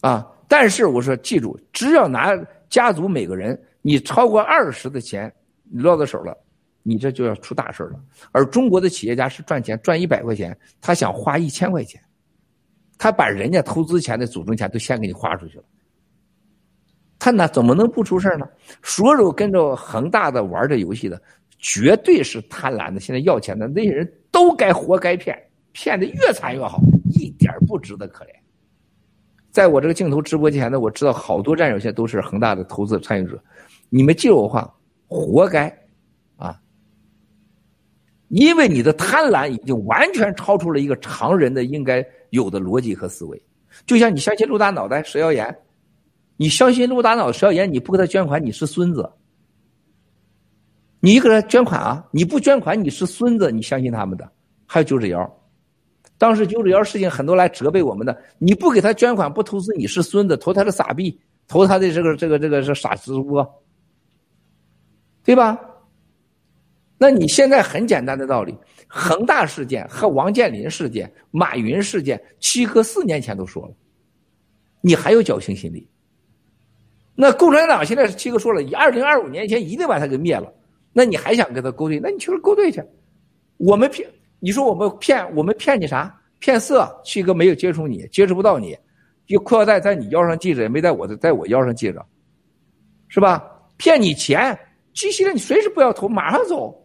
[0.00, 0.26] 啊！
[0.46, 2.36] 但是我说记住，只要拿
[2.68, 5.32] 家族每个人，你超过二十的钱，
[5.64, 6.36] 你落到手了，
[6.82, 7.98] 你这就要出大事了。
[8.32, 12.00] 而中国的企业家是赚钱赚一百块钱，他想花一千块钱，
[12.98, 15.64] 他把人家投资钱的祖宗钱都先给你花出去了。
[17.18, 18.46] 他那怎么能不出事呢？
[18.82, 21.20] 所有跟着恒大的玩这游戏的，
[21.58, 23.00] 绝对是贪婪的。
[23.00, 25.40] 现在要钱的那些人都该活该骗，
[25.72, 28.28] 骗的越惨越好，一点不值得可怜。
[29.50, 33.42] 在我这个镜头直播前呢，我知道好多战友现在都是恒大的投资参与者，
[33.90, 34.72] 你们记住我话，
[35.08, 35.68] 活该
[36.36, 36.58] 啊！
[38.28, 43.42] 因为你的贪婪已经完全超出了一个常人的应该有的逻辑和思维，
[43.84, 45.54] 就像你相信陆大脑袋蛇妖言。
[46.38, 49.08] 你相信陆大脑蛇言，你不给他捐款，你是孙子。
[50.98, 52.08] 你给他捐款啊！
[52.10, 53.52] 你不捐款，你是孙子。
[53.52, 54.28] 你相信他们的？
[54.66, 55.41] 还有九指妖，
[56.22, 63.44] 当时九指妖事情很多来责备我们的，你不给他捐款，不投资，你是孙子，投他的傻币，投他的这个这个这个是傻直播，
[65.24, 65.58] 对吧？
[66.96, 73.74] 那你现在很简单的道理，恒大事件和王健林事件、马云事件，七哥四年前都说了，
[74.80, 75.88] 你还有侥幸心理？
[77.16, 80.54] 那共产党现在是七哥说了，以二零二五年前一定把他给灭了。
[80.92, 81.98] 那你还想跟他勾兑？
[81.98, 82.80] 那你去勾兑去。
[83.56, 84.08] 我们骗
[84.44, 86.12] 你说我们骗我们骗你啥？
[86.40, 87.00] 骗色。
[87.04, 88.76] 七哥没有接触你，接触不到你，
[89.24, 92.04] 就裤腰带在你腰上系着，也没在我的在我腰上系着，
[93.06, 93.48] 是吧？
[93.76, 94.58] 骗你钱，
[94.94, 96.76] 机器人你随时不要投，马上走。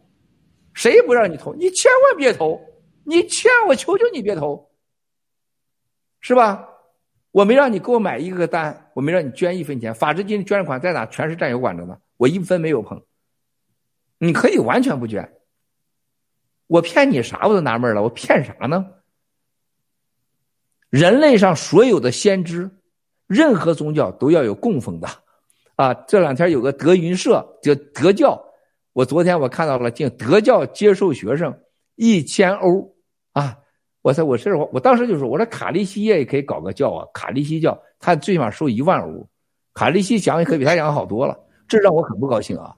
[0.75, 2.61] 谁也不让你投，你千万别投，
[3.03, 4.69] 你千我求求你别投，
[6.21, 6.63] 是吧？
[7.31, 9.91] 我没让你给我买一个单，我没让你捐一分钱。
[9.95, 11.07] 法治基金捐款在哪？
[11.07, 11.97] 全是战友管着呢。
[12.17, 13.01] 我一分没有碰。
[14.19, 15.27] 你可以完全不捐。
[16.67, 17.47] 我骗你啥？
[17.47, 18.85] 我都纳闷了，我骗啥呢？
[20.89, 22.69] 人类上所有的先知，
[23.27, 25.07] 任何宗教都要有供奉的，
[25.75, 28.41] 啊，这两天有个德云社叫德教，
[28.93, 31.57] 我昨天我看到了，进德教接受学生
[31.95, 32.93] 一千欧，
[33.33, 33.57] 啊，
[34.01, 39.27] 我说我是我我当时就说，我说卡利西耶也可以搞个教啊，卡利西教他最起码收一万欧，
[39.73, 41.37] 卡利西讲也可比他讲好多了，
[41.67, 42.73] 这让我很不高兴啊。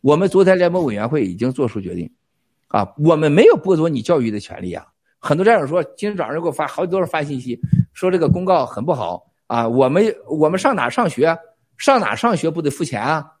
[0.00, 2.10] 我们昨天联盟委员会已经做出决定，
[2.70, 4.86] 啊，我们没有剥夺你教育的权利啊。
[5.18, 7.60] 很多战友说，今天早上给我发好几多人发信息，
[7.92, 9.68] 说这个公告很不好啊。
[9.68, 11.36] 我们我们上哪上学？
[11.76, 13.32] 上哪上学不得付钱啊？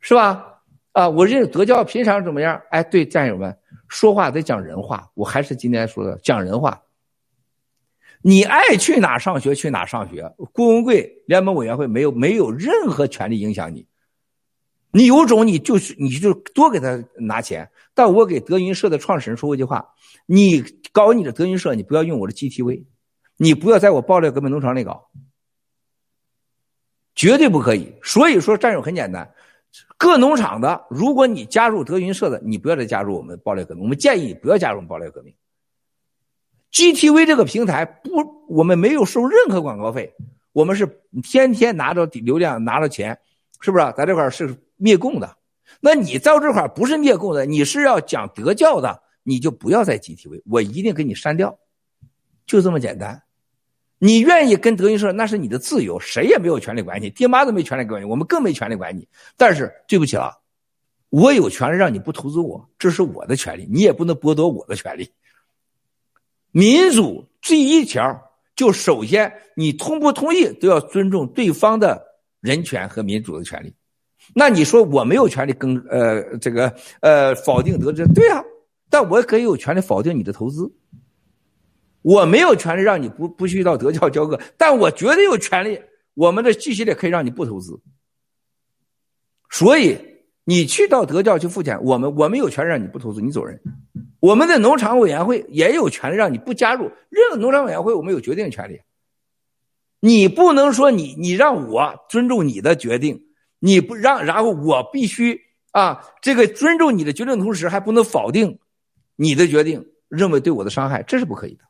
[0.00, 0.62] 是吧？
[0.92, 2.60] 啊，我认德教平常怎么样？
[2.70, 3.56] 哎，对，战友们
[3.88, 5.10] 说话得讲人话。
[5.14, 6.80] 我还是今天说的讲人话。
[8.22, 13.86] 你爱去哪上学去哪上学，顾文贵联盟委员会没有没有任何权利影响你。
[14.92, 17.70] 你有种你就是你就多给他拿钱。
[17.94, 19.94] 但我给德云社的创始人说过一句话。
[20.26, 20.62] 你
[20.92, 22.84] 搞你的德云社，你不要用我的 GTV，
[23.36, 25.10] 你不要在我爆料革命农场里搞，
[27.16, 27.92] 绝对不可以。
[28.02, 29.34] 所以说，战友很简单，
[29.96, 33.82] 各农场的，如果你加入德云社的，你不要再加入我们爆料革命。
[33.82, 35.34] 我们建议你不要加入我们爆料革命。
[36.72, 38.10] GTV 这个平台不，
[38.48, 40.14] 我们没有收任何广告费，
[40.52, 43.18] 我们是天天拿着流量拿着钱，
[43.60, 43.92] 是不是？
[43.96, 45.36] 在这块是灭共的，
[45.80, 49.02] 那你在这块不是灭共的，你是要讲德教的。
[49.22, 51.56] 你就不要再 GTV，我一定给你删掉，
[52.46, 53.22] 就这么简单。
[53.98, 59.06] 你愿意跟德云社，那是你的自由，谁也没有权利管你，爹妈都没权利管你，我们更没权利管你。
[59.36, 60.32] 但是对不起啊，
[61.10, 65.12] 我有权利让你不投资我，这是我的权利，你也不能剥夺我的权利。
[66.50, 68.22] 民主第一条
[68.56, 72.02] 就首先你同不同意都要尊重对方的
[72.40, 73.74] 人权和民主的权利。
[74.34, 78.06] 那你说我没有权利跟呃这个呃否定德政？
[78.14, 78.42] 对啊。
[78.92, 80.68] 但我可以有权利否定你的投资，
[82.02, 85.80] 我没有权利让你不不去到德教教课，但我绝对有权利，
[86.14, 87.80] 我们的系列可以让你不投资。
[89.48, 89.96] 所以
[90.42, 93.60] 你去到德教去付钱，我们我们有权利让你不投资，你走人。
[94.18, 98.80] 我们的农场委员会也有权利让你不加入任何农场委员会，我们有决定权利。
[100.00, 103.22] 你不能说你你让我尊重你的决定，
[103.60, 105.40] 你不让，然后我必须
[105.70, 108.58] 啊，这个尊重你的决定同时还不能否定。
[109.14, 111.64] 你的决定认为对我的伤害，这是不可以的，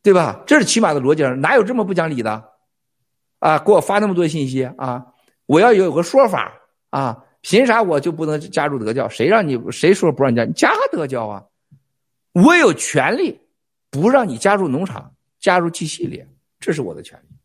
[0.00, 0.40] 对吧？
[0.46, 2.50] 这是起码的逻辑上，哪有这么不讲理的？
[3.40, 5.04] 啊，给我发那么多信息啊！
[5.46, 6.52] 我要有个说法
[6.90, 7.24] 啊！
[7.40, 9.08] 凭啥我就不能加入德教？
[9.08, 10.44] 谁让你谁说不让你加？
[10.44, 11.44] 你加德教啊！
[12.34, 13.40] 我有权利
[13.90, 16.24] 不让你加入农场，加入 G 系列，
[16.60, 17.36] 这是我的权利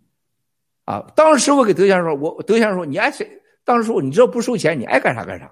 [0.88, 1.12] 啊！
[1.18, 3.30] 当时我给德先生说，我德先生说你爱谁？
[3.66, 5.52] 当时说你只要不收钱，你爱干啥干啥，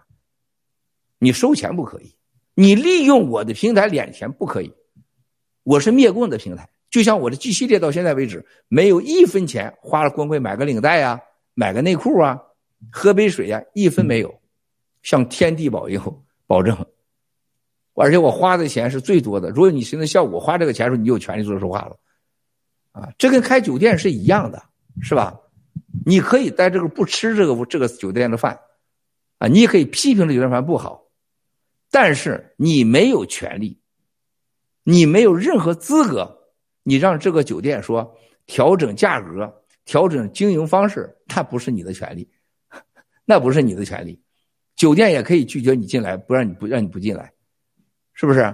[1.20, 2.16] 你收钱不可以。
[2.54, 4.74] 你利用我的平台敛钱不可以，
[5.64, 11.20] 我是灭共的平台，就像我的 G 系列到现在为止没有一分钱花了光棍买个领带啊，
[11.54, 12.40] 买个内裤啊，
[12.90, 14.34] 喝杯水呀，一分没有，
[15.04, 16.74] 向天地保佑保证，
[17.94, 19.50] 而且我花的钱是最多的。
[19.50, 21.98] 如果你现在像我花这个钱的时候，你有权利说说话了，
[22.94, 24.64] 啊，这跟开酒店是一样的，
[25.01, 25.40] 是吧？
[26.06, 28.59] 你可以在这个不吃这个这个酒店的饭，
[29.38, 31.03] 啊，你也可以批评这酒店饭不好。
[31.91, 33.80] 但是你没有权利，
[34.83, 36.38] 你没有任何资格，
[36.83, 42.30] 你让这个酒店说调整价格、调整经营方式，那不是你的权利，
[43.25, 44.22] 那不是你的权利。
[44.75, 47.32] 酒店也可以拒绝你进来，不让你不让你不进来，
[48.14, 48.53] 是不是？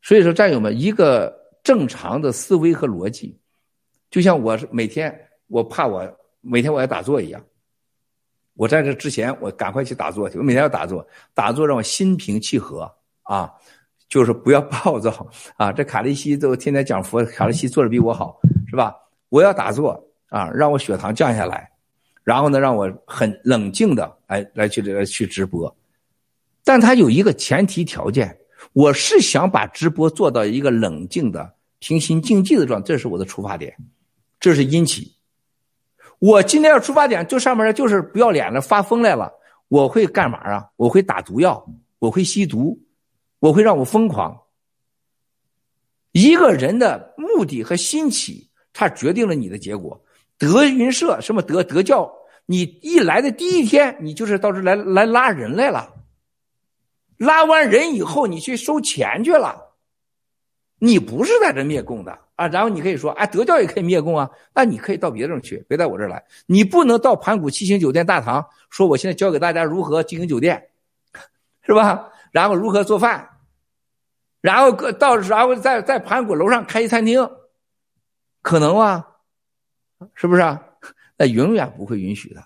[0.00, 3.37] 所以说，战友们，一个正常的思维和逻辑，
[4.10, 5.14] 就像我是每天
[5.48, 7.42] 我怕我每天我要打坐一样。
[8.54, 10.36] 我在这之前，我赶快去打坐去。
[10.36, 13.48] 我每天要打坐，打坐让我心平气和啊，
[14.08, 15.70] 就是不要暴躁啊。
[15.70, 18.96] 这卡利西都天天讲佛，卡利西做的比我好，是吧？
[19.28, 19.92] 我要打坐
[20.28, 21.70] 啊，让我血糖降下来，
[22.24, 25.72] 然后呢，让我很冷静的来来去来去直播。
[26.64, 28.36] 但他有一个前提条件，
[28.72, 33.76] 我是想把直播做到一个冷静的、平心静气的状态，这是我的出发点，
[34.40, 35.14] 这是阴气。
[36.18, 39.32] 我今天要出发点，就上面就是不要脸了，发疯来了。
[39.68, 40.70] 我会干嘛啊？
[40.76, 41.64] 我会打毒药，
[41.98, 42.80] 我会吸毒，
[43.38, 44.36] 我会让我疯狂。
[46.12, 50.02] 一个人的目的和心起，它决定了你的结果。
[50.38, 52.10] 德云社什么德德教，
[52.46, 55.94] 你一来的第一天，你就是到这来来拉人来了。
[57.18, 59.74] 拉完人以后，你去收钱去了。
[60.78, 66.24] 你不是在这灭共的，啊，然后你可以说，啊，德教也可以灭共啊，那你可以到别地方去，别在我这儿来。
[66.46, 70.70] 你不能到盘古七星酒店大堂说，我现在教给大家如何经营酒店，
[71.62, 72.12] 是吧？
[72.30, 73.28] 然后如何做饭，
[74.40, 77.28] 然后到然后在在盘古楼上开一餐厅，
[78.40, 79.04] 可能吗？
[80.14, 80.62] 是不是啊？
[81.18, 82.44] 那永远不会允许的。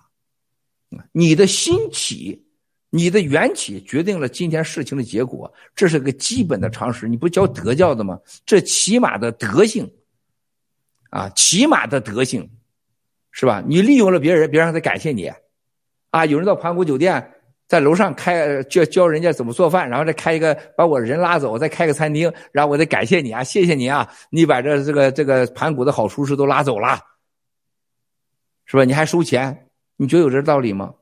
[1.12, 2.46] 你的兴起，
[2.94, 7.08] 你的缘起，决定了今天事情的结果，这是个基本的常识。
[7.08, 8.20] 你不教德教的吗？
[8.44, 9.90] 这起码的德性，
[11.08, 12.46] 啊，起码的德性，
[13.30, 13.64] 是吧？
[13.66, 15.32] 你利用了别人，别人还得感谢你，
[16.10, 17.32] 啊，有人到盘古酒店，
[17.66, 27.00] 在楼上开教教人家怎么做饭，然后再开一个把我人拉走，再开个餐厅，然后我得感谢你啊，谢谢你啊，你把这这个这个盘古的好厨师都拉走了。
[28.66, 28.84] 是吧？
[28.84, 29.66] 你还收钱？
[29.96, 30.92] 你觉得有这道理吗？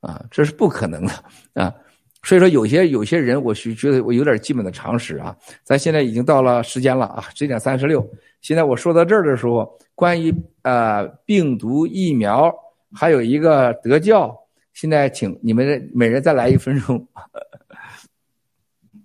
[0.00, 1.12] 啊，这是不可能的
[1.54, 1.74] 啊！
[2.22, 5.34] 所以说，有些有些人，我是觉得我有点基本的常识啊。
[5.64, 8.06] 咱现在已经到了时间了啊，十点三十六。
[8.42, 12.54] 现在我说到这儿的时候，关于呃病毒疫苗，
[12.92, 14.34] 还有一个德教，
[14.74, 17.06] 现在请你们每人再来一分钟。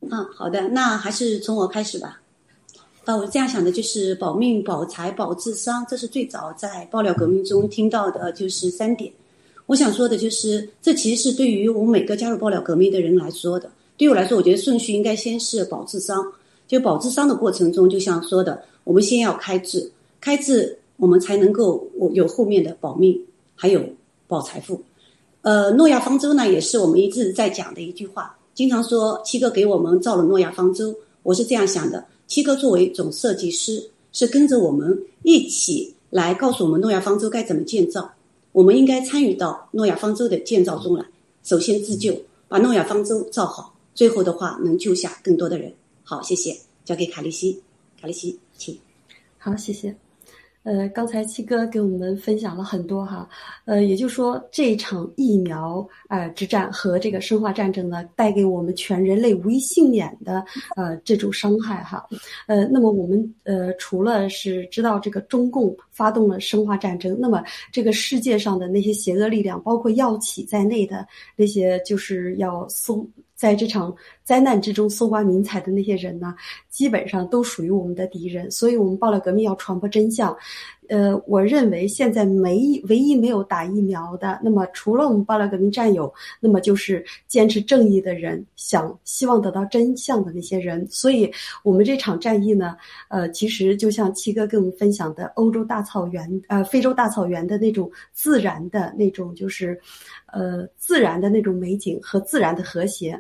[0.02, 2.22] 嗯，好的，那还是从我开始吧。
[3.06, 9.14] 啊，我这样想的，就是保命、保财、保智商，这是最早在爆料革命中听到的，就是三点。
[9.66, 13.70] 我想说的就是，这其实是对于我们每个加入爆料革命的人来说的。
[13.98, 16.26] 对我来说，我觉得顺序应该先是保智商。
[16.68, 23.20] 就保智商的过程中，就像说的，我们先要开智，开智我们才能够我有后面的保命，
[23.56, 23.82] 还有
[24.28, 24.82] 保财富。
[25.42, 30.94] 呃，诺亚方舟呢，也是我们一直在讲的一句话，经常说七哥给我们造了诺亚方舟。
[31.22, 32.04] 我是这样想的。
[32.28, 38.12] 七哥作为总设计师，是跟着我们一起来告诉我们诺亚方舟该怎么建造。
[38.56, 41.06] 我们应该参与到诺亚方舟的建造中来。
[41.44, 42.18] 首先自救，
[42.48, 45.74] 把诺亚方舟造好，最后的话能救下更多的人。
[46.06, 47.62] 好，谢谢，交给卡利西。
[48.00, 48.80] 卡利西，请。
[49.38, 50.05] 好，谢谢。
[50.66, 53.30] 呃，刚才七哥给我们分享了很多哈，
[53.66, 60.44] 呃，也就是说这场疫苗呃之战和这个生化战争呢，带给我们全人类无一幸免的
[60.76, 62.04] 呃这种伤害哈，
[62.48, 73.08] 呃，那么我们呃除了是知道这个中共发动了生化战争，那么这个世界上的那些邪恶力量，包括药企在内的那些就是要搜。
[73.36, 73.94] 在这场
[74.26, 76.34] 灾难之中搜刮民财的那些人呢，
[76.68, 78.50] 基本上都属于我们的敌人。
[78.50, 80.36] 所以，我们爆料革命要传播真相。
[80.88, 90.86] 呃，我认为现在没唯一没有打疫苗的，那么除了我们爆料革命战友，那么就是坚持正义的人，想希望得到真相的那些人。
[90.90, 91.32] 所以，
[91.64, 92.76] 我们这场战役呢，
[93.10, 99.80] 呃，其实就像七哥跟我们分享的，欧洲大草原，呃，非洲大草原的那种自然的那种，就是
[100.34, 103.20] 呃，自然的那种美景和自然的和谐。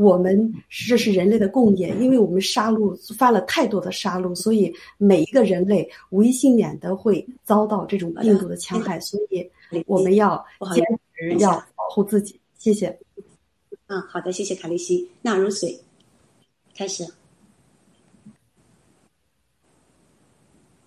[0.00, 9.46] 我们这是人类的共业，因为我们杀戮犯了太多的杀戮，所以每一个人类无一幸免的会遭到这种病毒的侵害，所以
[9.86, 10.42] 我们要
[10.74, 10.82] 坚
[11.14, 12.40] 持要保护自己。
[12.56, 12.98] 谢谢。
[13.88, 15.10] 嗯，好的，谢谢卡利西。
[15.20, 15.78] 那如水，
[16.74, 17.06] 开始。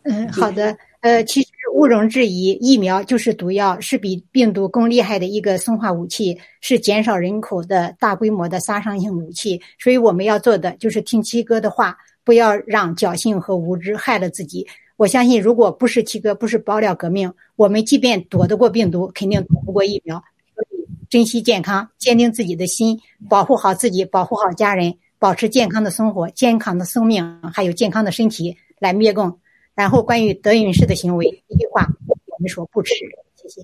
[0.01, 0.75] 嗯，好的。
[1.03, 1.49] 呃，其实。
[1.75, 9.59] 毋庸置疑，疫苗就是毒药，是比病毒更厉害的一个生化武器，是减少人口的大规模的杀伤性武器。
[9.79, 14.65] 所以我们要做的就是听七哥的话，不要让侥幸和无知害了自己。
[14.95, 20.23] 我相信，如果不是七哥，不是爆料革命，我们即便躲得过病毒，肯定躲不过疫苗。
[20.53, 29.39] 所以，珍惜健康，坚定自己的心，保护好自己，保护好家人，保持健康的生活、健康的生命，还有健康的身体，来灭共。
[29.75, 31.87] 然后，关于德云社的行为，一句话，
[32.27, 32.93] 我们说不耻。
[33.35, 33.61] 谢谢。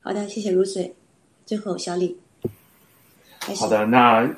[0.00, 0.94] 好的，谢谢如水。
[1.46, 2.18] 最后，小李。
[3.56, 4.28] 好的，那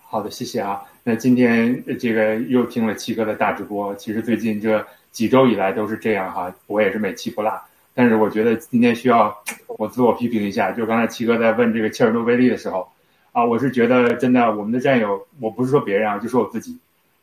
[0.00, 0.82] 好的，谢谢啊。
[1.04, 7.52] 那今天这个又听了七哥的大直播，其实最近这几周以来都是这样哈，我也是每期不落。
[7.94, 12.88] 但是我觉得今天需要我自我批评一下，就刚才七哥在问这个切尔诺贝利的时候，
[13.32, 16.78] 啊，我是觉得真的，我们的战友，我不是说别人啊，就说我自己，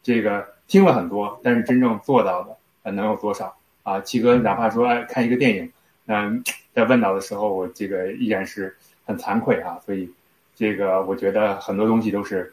[0.06, 0.54] 这个。
[0.68, 4.02] 听了很多，但是真正做到的，呃，能有多少啊？
[4.02, 5.72] 七哥哪怕说哎看一个电影，
[6.08, 6.44] 嗯，
[6.74, 8.76] 在问到的时候，我这个依然是
[9.06, 9.80] 很惭愧啊。
[9.86, 10.12] 所以，
[10.56, 12.52] 这个我觉得很多东西都是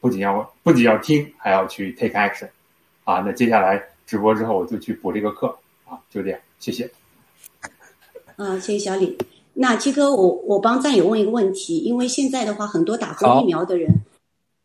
[0.00, 2.48] 不仅要不仅要听，还要去 take action
[3.04, 3.22] 啊。
[3.26, 5.54] 那接下来直播之后，我就去补这个课
[5.84, 6.90] 啊，就这样，谢谢。
[8.36, 9.18] 啊，谢谢小李。
[9.52, 14.00] 那七哥，我我帮战友问一个问题，因为现在的话，很多打过疫苗的人，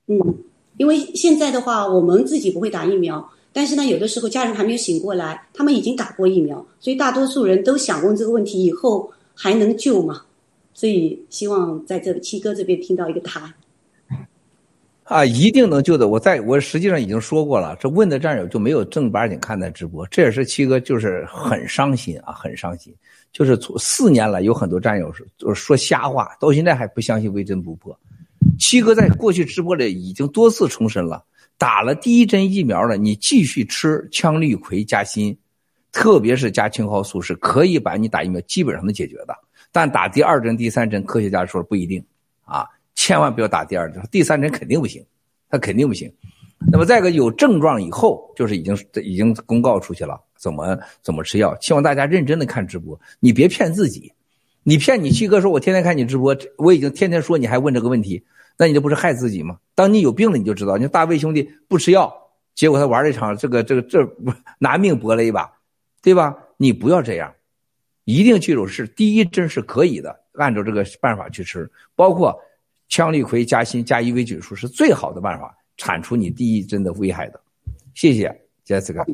[0.07, 0.37] 嗯。
[0.77, 10.21] 因为现在的话，我们自己不会打疫苗，但是呢，有的时候家人还没有醒过来，他们已经打过疫苗，所以大多数人都想问这个问题：以后还能救吗？
[10.73, 13.53] 所以希望在这七哥这边听到一个答案。
[15.03, 16.07] 啊，一定能救的。
[16.07, 22.93] 我在我实际上已经说过了，这问的战友就没有正儿八经看的直播，这也是七哥就是很伤心啊，很伤心。
[23.31, 27.97] 就是从四年来有很多战友是就是说瞎话，到现在还不相信微针不破。
[28.59, 31.23] 七哥在过去直播里已经多次重申了，
[31.57, 35.37] 打了第一针疫苗了，你继续吃羟氯喹加锌，
[35.91, 39.35] 特别是加青蒿素，是可以把你打疫苗基本上能解决的。
[39.71, 42.03] 但打第二针、第三针，科学家说不一定
[42.43, 42.65] 啊，
[42.95, 45.03] 千万不要打第二针，第三针肯定不行，
[45.49, 46.11] 他肯定不行。
[46.71, 51.55] 那么再一个有症状以后，就是已经已经公告出去了，怎么怎么吃药？
[51.59, 54.11] 希望大家认真的看直播，你别骗自己，
[54.67, 58.25] 你骗你七哥说，我天天看你直播，我已经天天说，你还问这个问题，
[58.57, 59.59] 那你这不是害自己吗？
[59.75, 62.11] 当你有病了，你就知道，你说大卫兄弟不吃药，
[62.55, 63.99] 结果他玩了一场这个这个这
[64.57, 65.53] 拿命搏了一把，
[66.01, 66.35] 对吧？
[66.57, 67.31] 你不要这样，
[68.05, 72.35] 一定记住是第一针是可以的，按照这个办法去吃，包括
[72.89, 75.55] 羟氯喹加锌加伊维菌素是最好的办法。
[75.77, 77.39] 铲除你第一针的危害的，
[77.93, 79.05] 谢谢杰斯卡。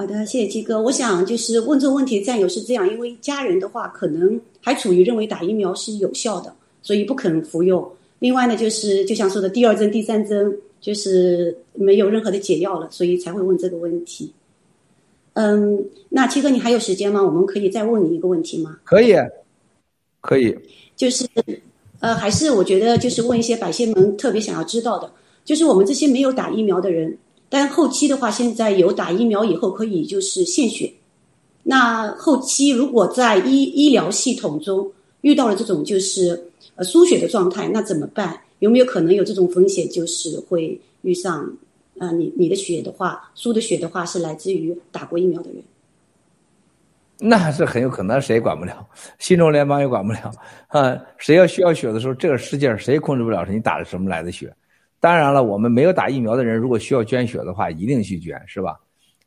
[0.00, 0.80] 好的，谢谢鸡哥。
[0.80, 7.86] 我想就是问这个问题的战友是这样，因为家人的话可能还处于认为打疫苗是有效的，所以不肯服用。
[8.18, 14.32] 另外呢，就是就像说的第二针、第三针，就是没有任何的解药了，所以才会问这个问题。
[15.34, 17.22] 嗯，那七哥你还有时间吗？
[17.22, 18.78] 我们可以再问你一个问题吗？
[18.84, 19.14] 可以，
[20.22, 20.56] 可以。
[20.96, 21.28] 就是
[22.00, 25.12] 呃，还是我觉得就是问一些百姓们特别想要知道的。
[25.44, 27.18] 就是我们这些没有打疫苗的人，
[27.50, 30.90] 但后期的话，现在有打疫苗以后可以就是献血。
[31.64, 38.40] 那后期如果在医医疗系统中遇到了这种就是呃输血的状态，那怎么办？
[38.60, 41.52] 有没有可能有这种风险，就是会遇上
[41.98, 45.62] 呃你你的血的话，输的血的话是来自于打过疫苗的人？
[47.22, 48.86] 那是很有可能，谁也管不了，
[49.18, 50.32] 新中联邦也管不了
[50.68, 50.98] 啊！
[51.18, 54.50] 谁要需要血的时候，这个世界上谁控制不了，是你打的什么来的血。
[55.00, 58.78] 当然了，我们没有打疫苗的人，如果需要捐血的话，一定去捐，是吧？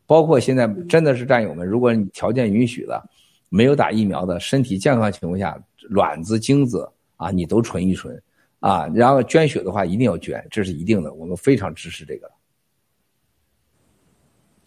[0.05, 3.03] 包括现在真的是战友们，如果你条件允许的，
[3.49, 6.87] 没有打疫苗的，身体健康情况下，卵子、精子
[7.17, 8.21] 啊，你都存一存
[8.59, 8.85] 啊。
[8.93, 12.29] 然后捐血的话，一定要捐，这是一定的，我们非常支持这个。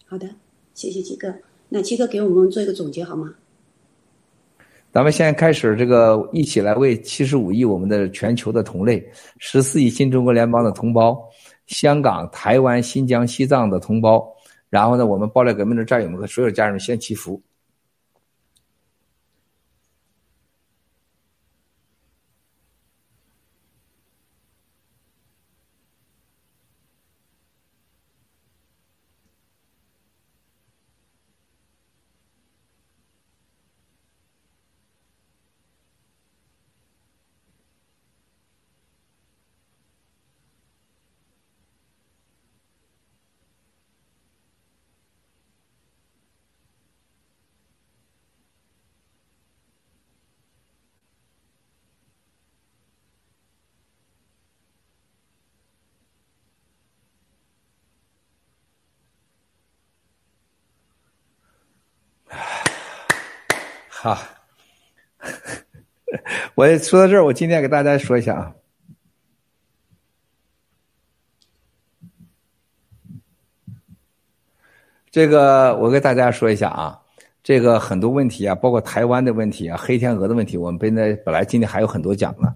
[0.05, 0.27] 好的，
[0.73, 1.33] 谢谢七哥。
[1.69, 3.35] 那七哥给我们做一个总结好吗？
[4.91, 9.05] 咱们现在开始这个，一起来为七十五亿我们的全球的同类，
[9.37, 11.17] 十四亿新中国联邦的同胞，
[11.67, 14.27] 香港、台湾、新疆、西藏的同胞，
[14.69, 17.39] 然后呢，我们爆料革命的战友们和所有家人们先祈福。
[64.07, 64.23] 啊，
[66.55, 68.55] 我说到这儿，我今天给大家说一下啊，
[75.11, 76.97] 这个我给大家说一下啊，
[77.43, 82.47] 这个很多问题啊，包括台湾的问题啊，黑天鹅的问题，我们本来本来今天还有很多讲呢。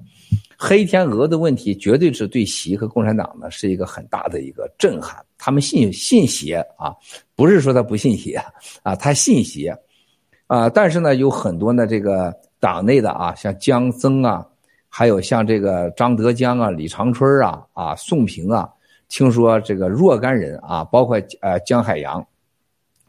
[0.57, 6.95] 黑天鹅的问题绝对是对习和共产党呢是一个很大的一个震撼，他们信信邪啊，
[7.35, 8.39] 不是说他不信邪
[8.83, 9.77] 啊，他信邪。
[10.51, 14.45] 啊，但是呢，有很多呢，这个党内的啊，像江增啊，
[14.89, 18.69] 还有像这个张德江啊、李长春啊、啊宋平啊，
[19.07, 22.21] 听说这个若干人啊，包括呃江海洋，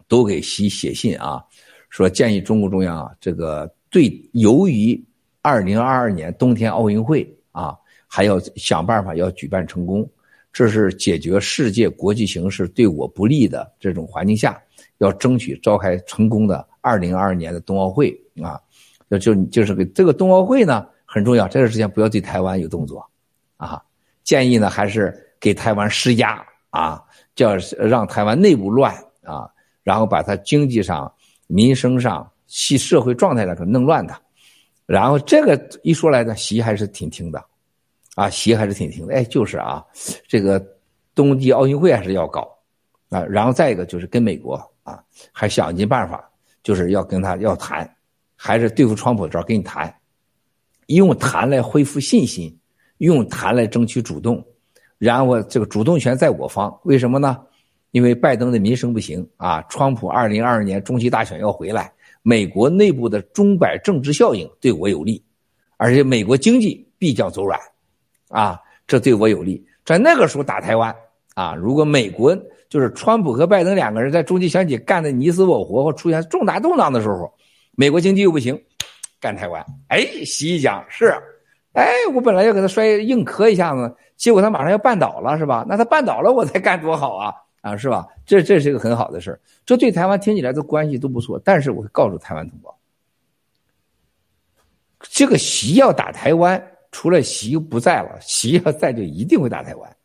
[0.07, 1.45] 都给习写信啊，
[1.91, 5.05] 说建议中共中央啊，这个对由于
[5.41, 10.09] 二零二二年冬天奥运会啊，还要想办法要举办成功，
[10.53, 14.63] 这是解决世界国际形势对我不利的这种环境下，
[14.99, 16.65] 要争取召开成功的。
[16.83, 18.61] 二零二二年的冬奥会啊，
[19.09, 21.49] 就就就是给这个冬奥会呢很重要。
[21.49, 23.09] 这段时间不要对台湾有动作，
[23.57, 23.83] 啊，
[24.25, 27.03] 建议呢还是给台湾施压啊，
[27.35, 29.49] 叫让台湾内部乱啊，
[29.83, 31.11] 然后把它经济上、
[31.47, 34.21] 民生上、系社会状态上给弄乱它。
[34.85, 37.43] 然后这个一说来呢，习还是挺听的，
[38.17, 39.15] 啊，习还是挺听的。
[39.15, 39.85] 哎，就是啊，
[40.27, 40.63] 这个
[41.15, 42.53] 冬季奥运会还是要搞
[43.09, 43.25] 啊。
[43.25, 46.29] 然后再一个就是跟美国啊，还想尽办法。
[46.63, 47.89] 就是要跟他要谈，
[48.37, 49.95] 还是对付川普这儿跟你谈，
[50.87, 52.57] 用谈来恢复信心，
[52.99, 54.45] 用谈来争取主动，
[54.99, 57.39] 然后这个主动权在我方，为什么呢？
[57.91, 61.93] 因为拜登的民生不行啊，川普二零二二年中期大选要回来，
[62.23, 65.23] 美国内部的钟摆政治效应对我有利，
[65.77, 67.61] 而且美国经济必将走软，
[68.29, 69.63] 啊，这对我有利。
[69.85, 70.95] 在那个时候打台湾
[71.35, 72.35] 啊，如果美国
[72.73, 77.31] 就是川普和拜登两个人在中期选举干的你死我活或出现重大动荡的时候，
[77.73, 78.59] 美国经济又不行，
[79.21, 81.15] 干台湾，哎，习一讲是，
[81.75, 85.67] 哎，我本来要给他摔硬磕一下子，结果他马上要绊倒了，是吧？
[85.69, 87.35] 那他绊倒了，我才干多好啊！
[87.61, 88.07] 啊，是吧？
[88.25, 91.39] 这这是一个很好的事儿，这对台湾听起来的关系都不错。
[91.45, 92.75] 但是我告诉台湾同胞，
[94.99, 99.97] 这个习要打台湾，除了习不在了，习要在就一定会打台湾。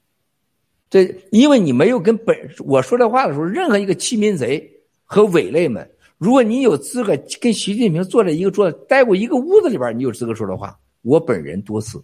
[0.89, 4.69] 这因为你没有跟本我说这话的时候，任何一个欺民贼
[5.03, 10.77] 和伪类们，如果你有资格跟习近平坐在一个桌子，待过一个屋子里边，你有资格说这话。
[11.03, 12.03] 我本人多次，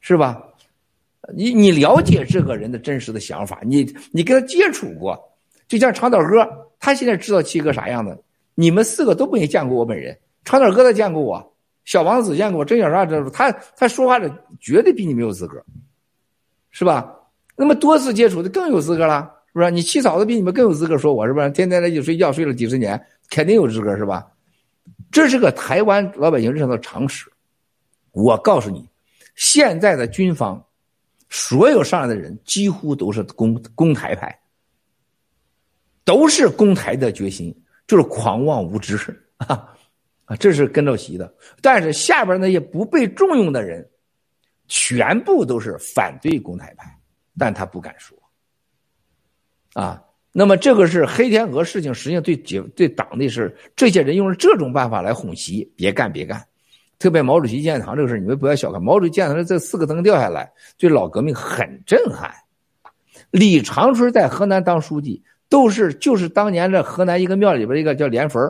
[0.00, 0.42] 是吧？
[1.34, 5.18] 你你了解这个人的真实的想法，你你跟他接触过，
[5.68, 6.46] 就像长岛哥，
[6.80, 8.20] 他现在知道七哥啥样的。
[8.54, 11.54] 你们四个都没见过我本人，长岛哥他见过我，
[11.84, 14.30] 小王子见过我，真小啥这他他说话的
[14.60, 15.64] 绝对比你没有资格，
[16.72, 17.13] 是吧？
[17.56, 19.70] 那么多次接触的更有资格了，是不是？
[19.70, 21.50] 你七嫂子比你们更有资格说我是不是？
[21.50, 23.00] 天天在一起睡觉睡了几十年，
[23.30, 24.26] 肯定有资格是吧？
[25.10, 27.30] 这是个台湾老百姓日常的常识。
[28.12, 28.88] 我告诉你，
[29.34, 30.64] 现在的军方。
[31.30, 34.38] 所有上来的人几乎都是攻攻台派，
[36.04, 37.52] 都是攻台的决心，
[37.88, 38.96] 就是狂妄无知
[39.38, 39.74] 啊
[40.26, 40.36] 啊！
[40.38, 41.34] 这是跟着习的。
[41.60, 43.84] 但是下边那些不被重用的人，
[44.68, 46.93] 全部都是反对攻台派，
[47.38, 48.16] 但他不敢说
[49.72, 50.02] 啊。
[50.36, 56.44] 那么这个是黑天鹅事情，实际上对解对党内是这些人用了这种办法来哄习，别干别干。
[56.98, 62.34] 特别毛主席纪念堂这个事你们不要小看毛主席纪念堂这四个灯掉下来，对老革命很震撼。
[63.30, 68.42] 李长春在河南当书记，都是就是当年这河南一个庙里边一个叫连坟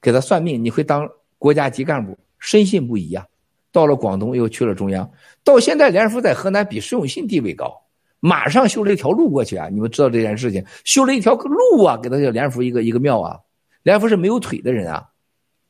[0.00, 3.24] 给他算命，你会当国家级干部，深信不疑啊。
[3.70, 5.08] 到了广东又去了中央，
[5.44, 7.80] 到现在连福在河南比释永信地位高，
[8.20, 9.68] 马上修了一条路过去啊。
[9.68, 13.38] 你们知道这件事情，修了一条路啊，给他叫连福一个一个庙啊。
[13.82, 15.06] 连福是没有腿的人啊。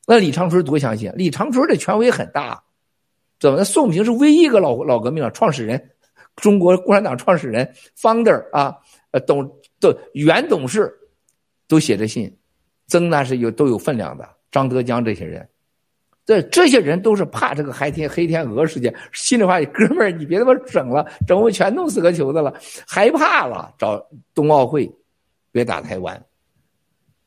[0.05, 2.61] 那李长春多相信，李长春的权威很大，
[3.39, 3.57] 怎么？
[3.57, 5.91] 那宋平是唯一一个老老革命的创始人，
[6.35, 8.75] 中国共产党创始人 founder 啊，
[9.11, 9.47] 呃，董
[9.79, 10.91] 的原董事
[11.67, 12.35] 都写着信，
[12.87, 14.27] 曾那是有都有分量的。
[14.51, 15.47] 张德江这些人，
[16.31, 18.95] 这这些人都是怕这个黑天黑天鹅事件。
[19.11, 22.53] 心里话，哥们儿，你别他妈整了，整我全弄死个球的了，
[22.87, 23.73] 害怕了。
[23.77, 24.01] 找
[24.33, 24.89] 冬奥会，
[25.51, 26.25] 别打台湾，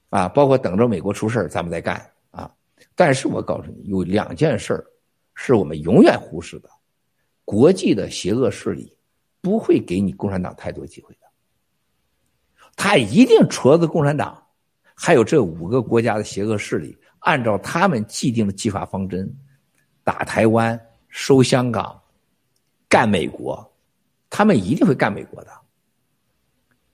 [0.09, 2.01] 啊，包括等着美国出事咱们再干
[2.31, 2.51] 啊。
[2.95, 4.87] 但是我告诉你，有两件事儿
[5.35, 6.71] 是我们永远忽视的：
[7.45, 8.91] 国际的邪恶势力
[9.43, 11.21] 不会给你共产党太多机会的，
[12.75, 14.43] 他一定戳着共产党，
[14.95, 19.35] 还有这五个国家的邪恶势力，按照他们既定的计划方针，
[20.03, 20.79] 打台湾、
[21.09, 22.01] 收香港、
[22.89, 23.73] 干美国，
[24.29, 25.51] 他们一定会干美国的。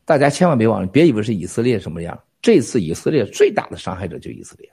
[0.04, 4.70] 大家千万别忘了，别以为是以色列什么样，这次以色列最大的伤害者就以色列。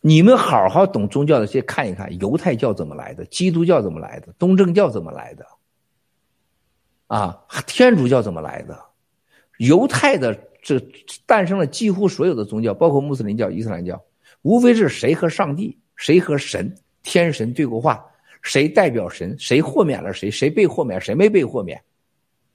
[0.00, 5.46] 你们好好懂宗教的，先看一看犹太教怎么来的，基督教怎么来的，东正教怎么来的，
[7.08, 8.78] 啊，天主教怎么来的？
[9.58, 10.86] 犹太的这
[11.24, 13.98] 诞生了几乎所有的宗教，包括穆斯林教、伊斯兰教，
[14.42, 18.04] 无非是谁和上帝、谁和神、天神对过话，
[18.42, 21.80] 谁代表神，谁豁免了谁，谁被豁免，谁没被豁免，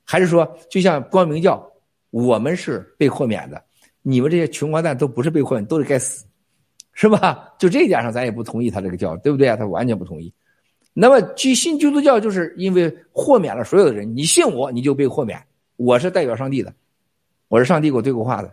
[0.04, 1.66] 还是说，就像光明教，
[2.12, 3.64] 我们是被豁免的，
[4.02, 6.26] 你们这些穷光蛋都不是被豁免，都得该死。
[6.96, 7.52] 是吧？
[7.58, 9.56] 就这一点上，咱也不同意他这个教，对不对啊？
[9.56, 10.32] 他完全不同意。
[10.94, 15.42] 那么，基新基督教就是因为豁免了所有的人，你信我，你就被豁免。
[15.76, 16.72] 我是代表上帝的，
[17.54, 18.52] 我是上帝给我对过话的。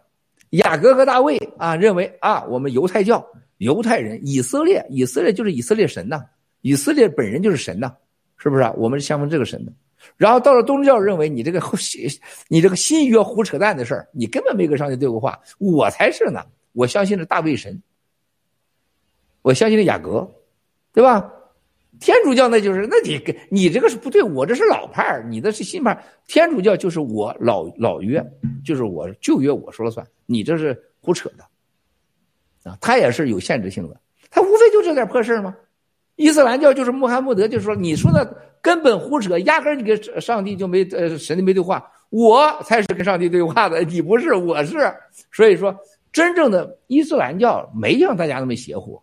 [0.51, 6.23] 雅各和大卫啊，认为啊，我们犹太教、犹太人、以色列、以色列就是以色列神呐，
[6.61, 7.91] 以色列本人就是神呐，
[8.37, 8.71] 是不是啊？
[8.77, 9.73] 我们是相信这个神的。
[10.19, 11.63] 然后到了东正教，认为你这个
[12.49, 17.83] 你这个新约胡扯淡的事儿，你根本没跟上帝对过话，我才是呢，我相信了大卫神。
[19.41, 20.31] 我相信了雅各，
[20.93, 21.33] 对吧？
[22.01, 25.97] 天主教那就是，那你跟你这个是不对，我这是老派儿，你的是新派。
[26.27, 28.25] 天主教就是我老老约，
[28.65, 35.55] 就是我旧约我说了算，你这是胡扯的，啊，他也是有限制性的，他无非就这点破事儿吗？
[36.17, 44.77] 伊斯兰教就是穆罕默德，就是说你说的根本胡扯，压根儿你跟上帝就没呃神的没对话，我才是跟上帝对话的，你不是，我是。
[45.33, 45.75] 所以说，
[46.13, 49.01] 真正的伊斯兰教没像大家那么邪乎。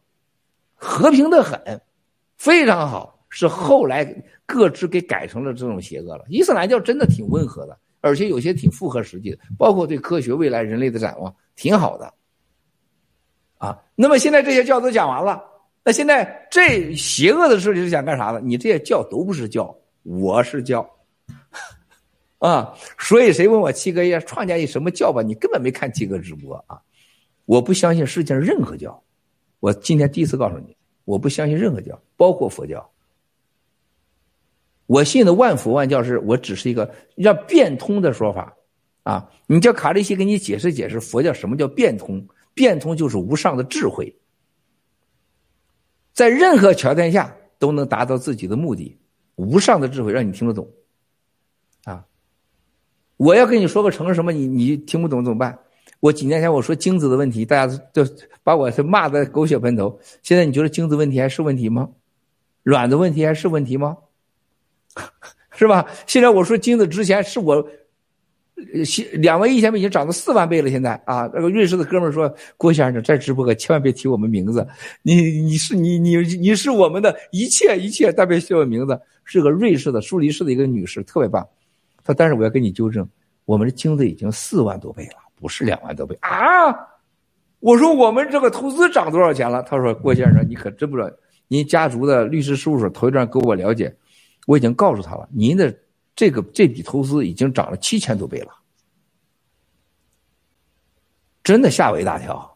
[0.76, 1.82] 和平的很，
[2.38, 3.16] 非常好。
[3.30, 4.06] 是后来
[4.46, 6.24] 各支给改成了这种邪恶了。
[6.30, 12.12] 伊斯兰教真的挺温和的，而且有些挺符合实际的，包括对科学未来人类的展望，挺好的。
[13.58, 15.44] 啊，那么现在这些教都讲完了，
[15.84, 18.40] 那现在这邪恶的势力是想干啥的？
[18.40, 20.90] 你这些教都不是教，我是教。
[22.40, 25.22] 啊，所以谁问我七哥要创建一什么教吧？
[25.22, 26.80] 你根本没看七哥直播啊！
[27.46, 29.04] 我不相信世界上任何教，
[29.60, 30.77] 我今天第一次告诉你，
[31.08, 32.92] 我不相信任何教，包括佛教。
[34.88, 38.54] 我信的万佛万教是我只是一个要变通的说法
[39.04, 39.32] 啊！
[39.48, 42.28] 你叫卡利西给你解释解释佛教什么叫变通？
[42.54, 44.18] 变通就是无上的智慧，
[46.12, 48.98] 在任何条件下都能达到自己的目的，
[49.36, 50.70] 无上的智慧让你听得懂。
[51.86, 52.06] 啊
[53.16, 55.58] 我要跟你说个成什么，你你听不懂怎么办？
[56.00, 58.06] 我几年前我说精子的问题，大家都
[58.44, 60.00] 把我是骂的狗血喷头。
[60.22, 61.90] 现在你觉得精子问题还是问题吗？
[62.64, 63.98] 卵的问题还是问题吗？
[65.52, 65.88] 是吧？
[66.06, 67.68] 现在我说精子之前是我
[68.86, 70.70] 现两万一千倍已经涨到四万倍了。
[70.70, 74.68] 现在啊，那个瑞士的哥们说郭先生在直播可千万别提我们名字，
[75.02, 79.00] 你你是你你你是我们的一切一切，但别提我名字。
[79.30, 81.46] 是个瑞士的苏黎世的一个女士，特别棒。
[82.02, 83.06] 他但是我要跟你纠正，
[83.44, 86.76] 我们的精子已经四万多倍了，不是两万多倍啊！
[87.60, 89.64] 我说我们这个投资涨多少钱了？
[89.64, 91.10] 他说郭先生， 你可真不知道，
[91.48, 93.96] 您家族的律师事务所头一段给我了解，
[94.46, 95.76] 我已经告诉他了，您的
[96.16, 98.52] 这个这笔投资已经涨了七千多倍了，
[101.44, 102.54] 真的吓我一大跳。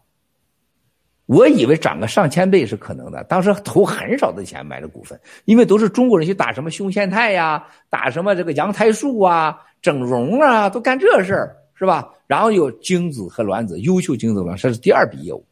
[1.27, 12.13] 我以为涨个上千倍是可能的，当时投很少的钱买的股份，因为都是中国人去打什么胸腺肽呀，打什么这个羊胎素啊，整容啊，都干这事儿是吧？
[12.27, 15.43] 然后有精子和卵子，优秀精子卵，这是第二笔业务，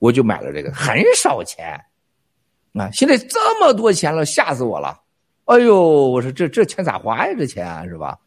[0.00, 1.80] 我就买了这个，很少钱，
[2.74, 5.00] 啊，现在这么多钱了，吓死我了！
[5.44, 7.32] 哎呦，我说这这钱咋花呀？
[7.38, 8.18] 这钱是吧？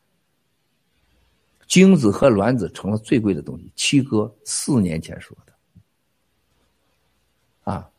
[1.67, 5.51] 精子和卵子成了最贵的东西，七哥四年前说的。
[7.69, 7.89] 啊，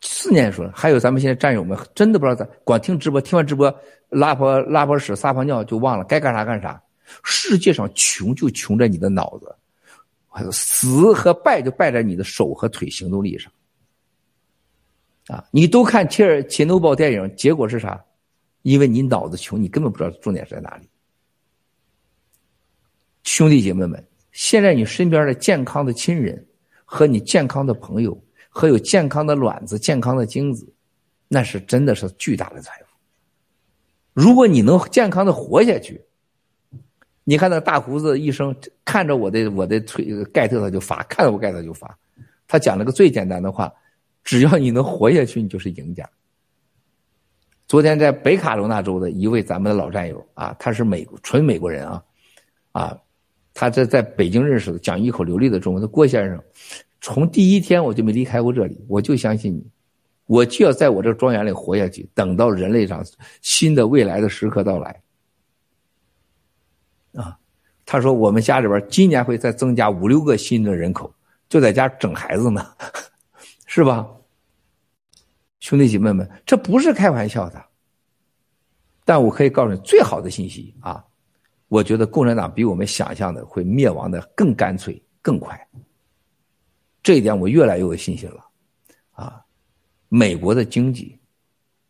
[0.00, 3.72] 四年说的，还有咱们现在战友们真的不知道咋，光听直播，听完直播
[4.08, 6.82] 拉泡拉泡屎撒泡尿就忘了该干啥干啥。
[7.22, 9.54] 世界上穷就穷在你的脑子，
[10.52, 13.52] 死和败就败在你的手和腿行动力上。
[15.26, 18.02] 啊，你都看切尔切诺堡电影，结果是啥？
[18.62, 20.88] 因为你脑子穷，你根本不知道重点在哪里。
[23.22, 26.46] 兄弟姐妹们，现在你身边的健康的亲人
[26.84, 28.20] 和你健康的朋友。
[28.52, 30.68] 和有健康的卵子、健康的精子，
[31.28, 32.86] 那是真的是巨大的财富。
[34.12, 36.04] 如果你能健康的活下去，
[37.30, 38.52] 你看那大胡子医生
[38.84, 41.96] 看着我的我的腿盖特他就发，看着我盖特就发。
[42.48, 43.72] 他讲了个最简单的话：
[44.24, 46.04] 只要你能活下去，你就是赢家。
[47.68, 52.02] 昨天在北卡罗纳州的一位咱们的老战友啊，他是美纯美国人啊，
[52.72, 52.98] 啊，
[53.54, 56.42] 他这在北京认识的，讲一口流利的中文的郭先生。
[57.00, 59.64] 从第一天我就没离开过这里，我就相信你，
[60.26, 63.06] 我就要在我这庄园里活下去，等到人类上
[63.40, 65.00] 新的未来的时刻到来。
[67.90, 71.12] 他说我们家里边今年会再增加五六个新的人口，
[71.48, 72.64] 就在家整孩子呢，
[73.66, 74.08] 是吧？
[75.58, 77.60] 兄弟姐妹们，这不是开玩笑的。
[79.04, 81.04] 但我可以告诉你最好的信息啊，
[81.66, 85.60] 我觉得共产党比我们想象的会灭亡的更干脆、更快。
[87.02, 88.44] 这一点我越来越有信心了，
[89.10, 89.44] 啊，
[90.08, 91.18] 美国的经济，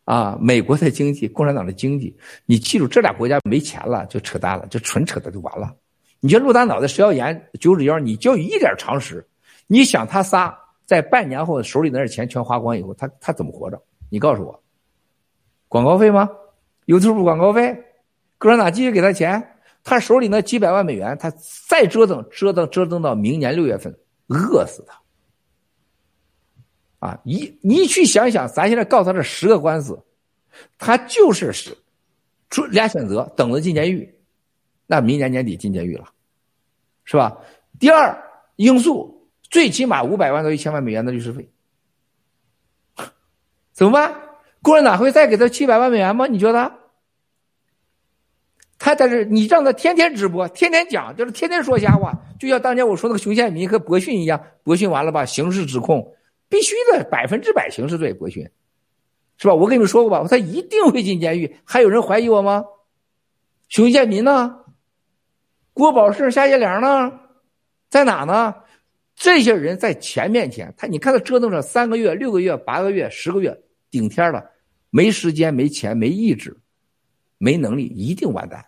[0.05, 5.71] 啊，美国的经济，共产党的经济，你记住，这俩国家没钱了就扯淡了，就纯扯淡就完了。
[6.21, 9.27] 你像陆大脑袋、石耀炎、九指妖，你就一点常识，
[9.67, 13.81] 你想他仨在半年后手里那点钱全花光以后，他他怎么活着？
[14.09, 14.63] 你告诉我，
[15.67, 16.29] 广告费吗
[16.85, 17.75] ？YouTube 广告费？
[18.37, 19.55] 共产党继续给他钱？
[19.83, 21.33] 他手里那几百万美元，他
[21.67, 23.91] 再折腾折腾折腾到明年六月份，
[24.27, 25.01] 饿死他。
[27.07, 29.99] 啊，一你去想想，咱现在告他这十个官司，
[30.77, 31.75] 他就是是，
[32.51, 34.13] 出俩选择，等着进监狱，
[34.91, 36.09] 那明年年底进监狱了，
[37.05, 37.37] 是吧？
[37.79, 38.21] 第二
[38.57, 41.49] 因素，最起码五百万到一千万美元的律师费，
[43.71, 44.13] 怎么办？
[44.61, 46.27] 共产党会再给他七百万美元吗？
[46.27, 46.73] 你觉得？
[48.77, 56.13] 他在这，你让他天天直播，天天讲，就是天天说瞎话，就像当年我说那个熊建民和博讯一样，博讯完了吧，刑事指控。
[56.49, 58.43] 必须的，百分之百刑事罪，博勋，
[59.37, 59.53] 是吧？
[59.53, 61.55] 我跟你们说过吧，他一定会进监狱。
[61.63, 62.65] 还有人怀疑我吗？
[63.69, 64.60] 熊建民呢？
[65.73, 67.19] 郭宝胜、夏业良呢？
[67.89, 68.55] 在哪呢？
[69.15, 74.43] 这些人在钱面前，他你看他折腾了三个月、六个月、八个月、十个月，顶天了，
[74.89, 76.57] 没时间、没钱、没意志、
[77.37, 78.65] 没能力，一定完蛋。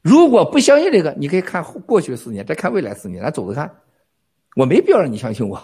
[0.00, 3.72] 如果不相信这个，你可以看过去四年，再看未来四年，咱走着看。
[4.56, 5.62] 我没必要让你相信我，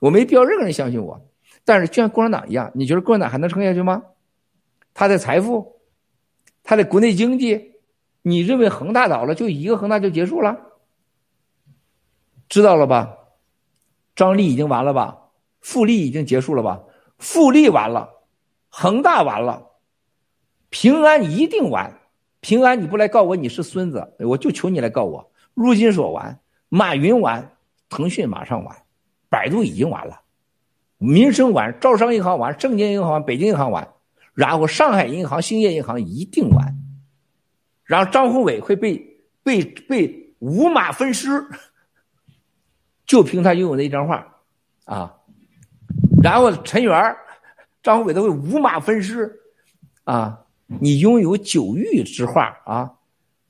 [0.00, 1.30] 我没必要任何人相信我。
[1.64, 4.02] 但是就像共产党一样，你觉得共产党还能撑下去吗？
[4.92, 5.80] 他的财富，
[6.64, 7.71] 他的国内经济，
[8.22, 10.56] 你认为恒大倒了就一个恒大就结束了？
[12.48, 13.18] 知道了吧？
[14.14, 15.18] 张力已经完了吧？
[15.60, 16.80] 富力已经结束了吧？
[17.18, 18.10] 富力完了，
[18.68, 19.70] 恒大完了，
[20.70, 21.98] 平安一定完。
[22.40, 25.30] 平安，你不来告我，你是孙子，我就求你来告我。
[25.54, 27.56] 陆金所完，马云完，
[27.88, 28.76] 腾讯马上完，
[29.28, 30.22] 百度已经完了，
[30.98, 33.92] 民生完，招商银行完，证券银行完，北京银行完，
[34.34, 36.76] 然后上海银行、兴业银行一定完，
[37.92, 38.96] 然后张宏伟会被
[39.42, 41.28] 被被五马分尸，
[43.04, 44.26] 就凭他拥有那一张画，
[44.86, 45.14] 啊，
[46.22, 47.14] 然后陈元、
[47.82, 49.30] 张宏伟都会五马分尸，
[50.04, 50.38] 啊。
[50.80, 52.90] 你拥有九玉之画啊！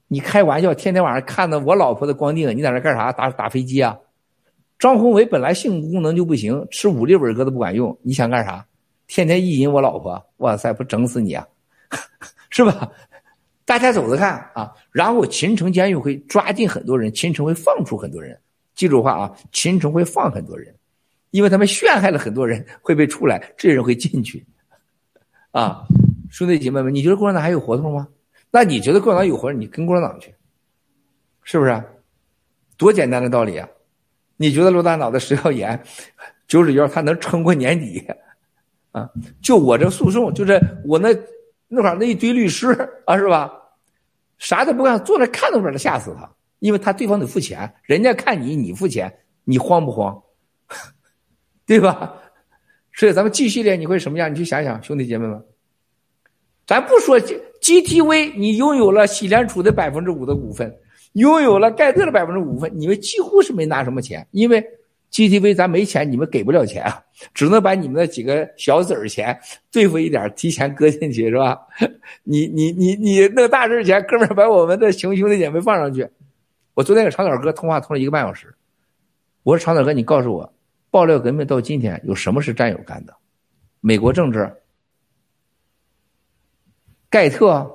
[0.08, 3.12] 你开玩笑，天天晚上看着我老婆的光腚，你在那干啥？
[3.12, 3.96] 打打飞机啊？
[4.76, 8.66] 张宏伟本来性功能就不行，吃五粒伟哥都不管用，你想干啥？
[9.06, 11.46] 天天意淫我老婆，哇塞，不整死你啊？
[12.50, 12.90] 是吧？
[13.64, 14.72] 大家走着看啊！
[14.90, 18.38] 然后秦城监狱会抓进很多人，秦城会放出很多人。
[18.74, 20.74] 记住话啊，秦城会放很多人，
[21.30, 24.44] 因为他们陷害了很多人，会被出来，这些人会进去，
[25.50, 25.86] 啊。
[26.30, 28.08] 兄弟姐妹们，你觉得共产党还有活头吗？
[28.50, 30.34] 那你觉得共产党有活，你跟共产党去，
[31.42, 31.82] 是不是？
[32.78, 33.68] 多简单的道理啊！
[34.38, 35.80] 你觉得罗大脑袋食药盐、
[36.48, 38.04] 九指妖他能撑过年底？
[38.92, 39.08] 啊，
[39.42, 41.14] 就我这诉讼，就是我那
[41.74, 42.68] 那会儿那一堆律师
[43.06, 43.50] 啊，是吧？
[44.36, 49.10] 啥都不干，坐那看都把他吓死他，因为他对方得付钱，人家看你，你付钱，
[49.44, 50.20] 你慌不慌？
[51.64, 52.12] 对吧？
[52.92, 54.30] 所以咱们继续练，你会什么样？
[54.30, 55.42] 你去想想，兄弟姐妹们。
[56.66, 60.76] 咱不说 G G T V，你拥有了喜联储的百分之五的股份，
[61.14, 64.62] 拥有了盖特的百分之五份，你们几乎是没拿什么钱，因为
[65.12, 69.38] G T V 咱没钱，你们给不了钱啊， 只能把你们那几个小子儿钱
[69.70, 71.56] 对付一点，提前搁进去是吧？
[72.24, 76.08] 你你你你那大事钱，哥们儿把我们的熊兄弟姐妹放上去。
[76.72, 78.54] 我昨天跟长岛哥通话通了一个半小时，
[79.42, 80.50] 我说长岛哥，你告诉我，
[80.90, 83.14] 爆料革命到今天有什么是战友干的？
[83.80, 84.50] 美国政治。
[87.10, 87.70] 盖特、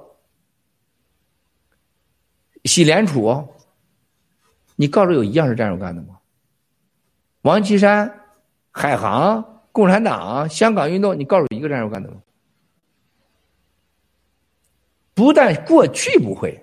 [2.64, 3.48] 喜联储，
[4.76, 6.17] 你告诉有一样是战友干的吗？
[7.42, 8.12] 王岐山、
[8.72, 12.18] 海航、共产党、香港运动，你告诉我一个战友干的吗？
[15.14, 16.56] 不但过去不会，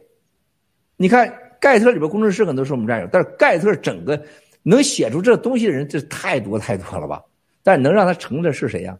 [0.96, 4.22] 你看盖特里边工程师很多是我们战友，但是盖特整个
[4.62, 7.22] 能写出这东西的人，这太多太多了吧？
[7.62, 8.96] 但能让他成的是谁呀？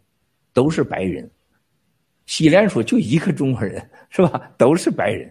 [0.52, 1.30] 都是白人。
[2.26, 4.50] 喜联储就一个中国人是吧？
[4.56, 5.30] 都是白人。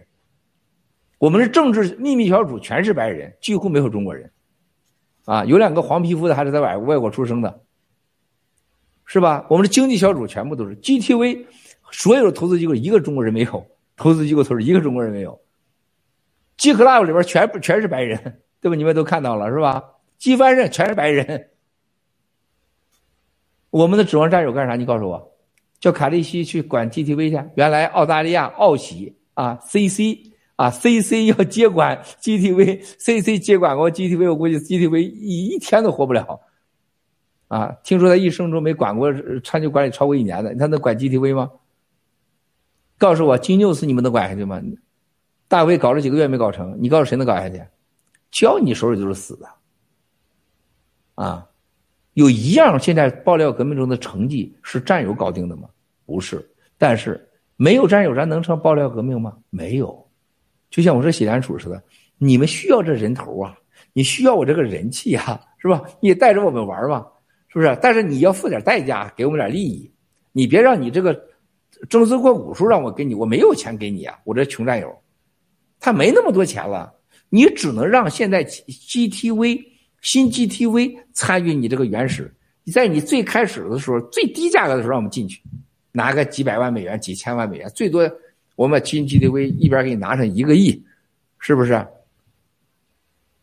[1.18, 4.30] 我们的政治秘密小组全是白人，几乎没有中国人。
[5.24, 7.60] 啊，有两个黄皮肤的还是在外外国出生的，
[9.04, 9.46] 是吧？
[9.48, 11.46] 我们的经济小组全部都是 GTV，
[11.90, 15.40] 所有的投资机构一个中国人没有，投资机构投资一个中国人没有。
[16.56, 18.76] G Club 里边全部全是白人，对吧？
[18.76, 19.82] 你们都看到了是吧
[20.18, 21.50] ？？G 翻上全是白人。
[23.70, 24.76] 我们的指望战友干啥？
[24.76, 25.32] 你告诉我。
[25.80, 36.40] 叫卡利西去管 GTV 去，原来澳大利亚澳喜啊，CC 啊，CC 要接管 GTV，CC 接管过 GTV，我估计 GTV 一一天都活不了。
[37.48, 41.50] 啊，听说他一生中没管过长久管理超过一年的，他能管 GTV 吗？
[42.96, 44.60] 告诉我，金牛斯你们能管下去吗？
[45.48, 47.62] 大卫搞了几个月没搞成，你告诉谁能搞下去？
[48.30, 49.48] 交你手里就是死的。
[51.16, 51.46] 啊，
[52.14, 55.68] 有一样现在爆料革命中的成绩是战友搞定的吗？
[56.06, 59.36] 不是，但是没有战友，咱能成爆料革命吗？
[59.50, 60.03] 没有，
[60.74, 61.80] 就像我说喜兰楚似的，
[62.18, 63.56] 你们需要这人头啊，
[63.92, 65.80] 你需要我这个人气啊，是吧？
[66.00, 67.06] 你带着我们玩嘛，
[67.46, 67.78] 是不是？
[67.80, 69.88] 但是你要付点代价，给我们点利益，
[70.32, 71.16] 你别让你这个
[71.88, 74.92] 征资过股数让我给你，我没有钱给你啊，我这穷战友，
[75.78, 76.92] 他没那么多钱了，
[77.28, 79.64] 你只能让现在 GTV
[80.00, 82.34] 新 GTV 参与你这个原始，
[82.72, 85.40] 在你最开始的时候最低价格的时候让我们进去。
[85.96, 88.02] 拿个几百万美元、几千万美元，最多
[88.56, 90.84] 我们新 GTV 一边给你拿上一个亿，
[91.38, 91.86] 是不是？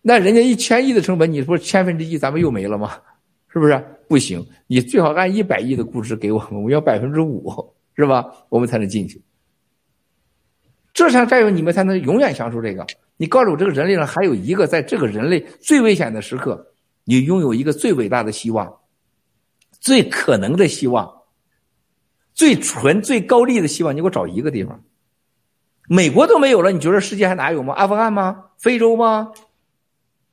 [0.01, 2.99] 那人家一千亿的成本，你说千分之一咱们又没了吗？
[3.47, 3.85] 是不是？
[4.07, 8.25] 不行，你最好按一百亿的估值给我们，我要百分之五，是吧？
[8.49, 9.21] 我们才能进去。
[10.93, 12.85] 这场战友你们才能永远享受这个。
[13.17, 16.73] 你告诉我，这个人类上还有一个，在这个人类最危险的时刻，
[17.03, 18.73] 你拥有一个最伟大的希望，
[19.79, 21.21] 最可能的希望。
[22.33, 24.83] 最纯、最高利的希望，你给我找一个地方。
[25.93, 27.73] 美国都没有了，你觉得世界还哪有吗？
[27.73, 28.45] 阿富汗吗？
[28.57, 29.29] 非洲吗？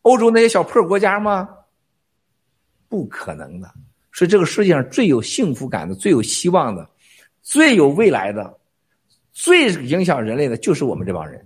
[0.03, 1.49] 欧洲那些小破国家吗？
[2.89, 3.69] 不可能的。
[4.13, 6.89] 所以这个世界上最有幸福感的、最有希望的、
[7.43, 8.57] 最有未来的、
[9.33, 11.45] 最影响人类的，就是我们这帮人。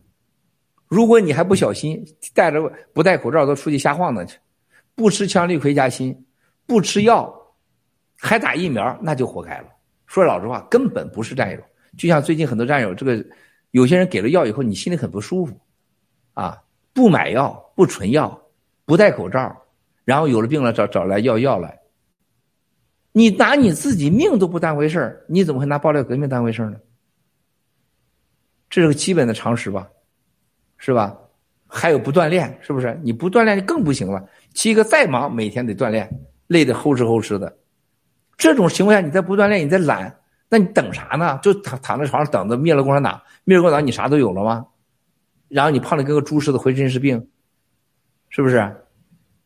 [0.88, 4.36] 如果你还不小心，戴着不戴口罩都出去瞎晃荡去，
[4.94, 6.14] 不吃羟氯喹加锌，
[6.66, 7.34] 不吃药，
[8.18, 9.68] 还打疫苗，那就活该了。
[10.06, 11.58] 说老实话，根本不是战友。
[11.96, 13.24] 就像最近很多战友，这个
[13.72, 15.60] 有些人给了药以后，你心里很不舒服，
[16.34, 16.62] 啊，
[16.94, 18.40] 不买药，不存药，
[18.86, 19.64] 不戴口罩，
[20.04, 21.80] 然后有了病了找找来要药来。
[23.10, 26.78] 你拿你自己命都不当回事儿，你怎么会拿爆料革命当回事儿呢？
[28.70, 29.88] 这是个基本的常识吧。
[30.84, 31.16] 是吧？
[31.68, 32.98] 还有不锻炼，是不是？
[33.04, 34.28] 你不锻炼就更不行了。
[34.52, 36.10] 七哥再忙，每天得锻炼，
[36.48, 37.56] 累得齁哧齁哧的。
[38.36, 40.12] 这种情况下，你再不锻炼，你再懒，
[40.48, 41.38] 那你等啥呢？
[41.40, 44.66] 就躺躺在床上等着灭了共产党，灭了共党，你啥都有了吗？
[45.48, 47.28] 然后你胖的跟个猪似的，浑身是病，
[48.30, 48.76] 是不是？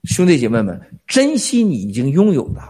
[0.04, 2.60] 兄弟姐妹们，珍惜你已经拥有的，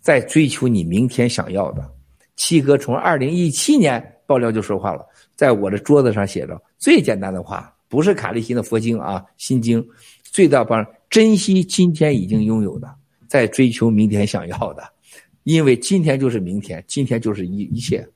[0.00, 1.92] 在追求你明天想要的。
[2.36, 7.74] 七哥从二零一七年爆料就说话了，在我的桌子上写着最简单的话。
[7.88, 9.86] 不是卡利心的佛经啊，心经，
[10.22, 12.88] 最大帮珍惜今天已经拥有的，
[13.28, 14.82] 在追求明天想要的，
[15.42, 18.08] 因为今天就是明天，今天就是一一切。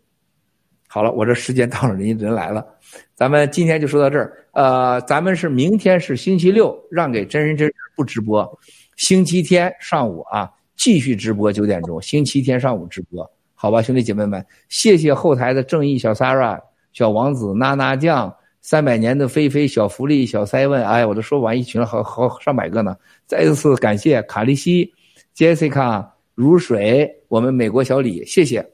[0.97, 2.67] 好了，我这时间到了，人人来了，
[3.15, 4.33] 咱们今天就说到这儿。
[4.53, 8.51] 呃，咱们是明天是星期六，让给真人真事不直播，
[8.97, 16.63] 星期天上午啊继续直播九点钟，星期天上午直播，好吧，兄弟姐妹们，谢谢后台的正义小 s a r a、
[16.95, 18.35] 小王子、娜娜酱。
[18.63, 22.97] 三百年的菲菲小福利小塞问，哎，我都说完一群了，好好上百个呢。
[23.27, 24.91] 再一次感谢卡利西、
[25.37, 28.67] Jessica、如水，我们美国小李，谢谢，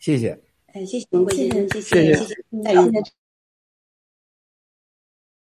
[0.00, 0.36] 谢谢。
[0.72, 3.19] 哎，谢谢文贵先生，谢谢谢谢谢，再见。